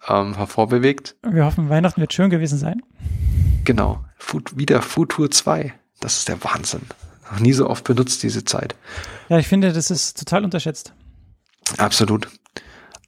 ähm, 0.09 0.35
hervorbewegt. 0.35 1.15
Wir 1.23 1.45
hoffen, 1.45 1.69
Weihnachten 1.69 2.01
wird 2.01 2.15
schön 2.15 2.31
gewesen 2.31 2.59
sein. 2.59 2.83
Genau. 3.65 4.03
Food, 4.17 4.57
wieder 4.57 4.81
Futur 4.81 5.31
2. 5.31 5.75
Das 6.01 6.17
ist 6.19 6.29
der 6.29 6.43
Wahnsinn. 6.43 6.83
Noch 7.31 7.39
nie 7.39 7.53
so 7.53 7.69
oft 7.69 7.85
benutzt 7.85 8.23
diese 8.23 8.45
Zeit. 8.45 8.75
Ja, 9.29 9.39
ich 9.39 9.47
finde, 9.47 9.73
das 9.75 9.91
ist 9.91 10.19
total 10.19 10.43
unterschätzt. 10.45 10.95
Absolut. 11.79 12.29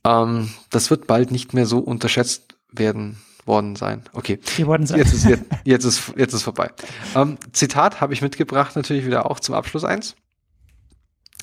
Ähm, 0.07 0.51
das 0.71 0.91
wird 0.91 1.07
bald 1.07 1.31
nicht 1.31 1.55
mehr 1.55 1.67
so 1.67 1.79
unterschätzt 1.79 2.57
werden 2.71 3.19
worden 3.45 3.77
sein. 3.77 4.03
Okay. 4.13 4.39
Geworden 4.57 4.87
sein. 4.87 4.99
Jetzt 4.99 5.15
ist, 5.15 5.25
jetzt, 5.25 5.45
jetzt 5.65 5.85
ist, 5.85 6.13
jetzt 6.17 6.35
ist 6.35 6.43
vorbei. 6.43 6.71
Ähm, 7.15 7.39
Zitat 7.53 8.01
habe 8.01 8.13
ich 8.13 8.23
mitgebracht, 8.23 8.77
natürlich 8.77 9.07
wieder 9.07 9.31
auch 9.31 9.41
zum 9.41 9.55
Abschluss 9.55 9.85
eins. 9.85 10.17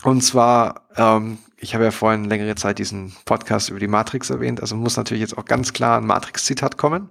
Und 0.04 0.22
zwar, 0.22 0.88
ähm, 0.98 1.38
ich 1.58 1.74
habe 1.74 1.86
ja 1.86 1.92
vorhin 1.92 2.26
längere 2.26 2.56
Zeit 2.56 2.78
diesen 2.78 3.14
Podcast 3.24 3.70
über 3.70 3.80
die 3.80 3.88
Matrix 3.88 4.30
erwähnt, 4.30 4.60
also 4.60 4.76
muss 4.76 4.98
natürlich 4.98 5.22
jetzt 5.22 5.38
auch 5.38 5.46
ganz 5.46 5.72
klar 5.72 5.98
ein 5.98 6.06
Matrix-Zitat 6.06 6.78
kommen 6.78 7.10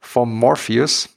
vom 0.00 0.34
Morpheus. 0.34 1.10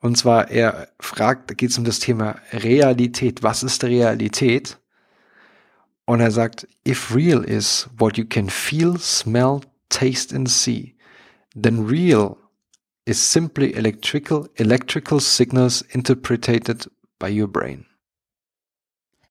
Und 0.00 0.16
zwar, 0.16 0.50
er 0.50 0.88
fragt, 1.00 1.50
da 1.50 1.54
geht 1.54 1.70
es 1.70 1.78
um 1.78 1.84
das 1.84 1.98
Thema 1.98 2.36
Realität. 2.52 3.42
Was 3.42 3.62
ist 3.62 3.82
Realität? 3.84 4.78
Und 6.08 6.20
er 6.20 6.30
sagt, 6.30 6.66
if 6.84 7.14
real 7.14 7.44
is 7.44 7.86
what 7.98 8.16
you 8.16 8.24
can 8.24 8.48
feel, 8.48 8.96
smell, 8.96 9.60
taste 9.90 10.32
and 10.32 10.48
see, 10.48 10.94
then 11.54 11.86
real 11.86 12.38
is 13.04 13.20
simply 13.20 13.74
electrical 13.74 14.48
electrical 14.56 15.20
signals 15.20 15.82
interpreted 15.90 16.86
by 17.18 17.28
your 17.28 17.46
brain. 17.46 17.84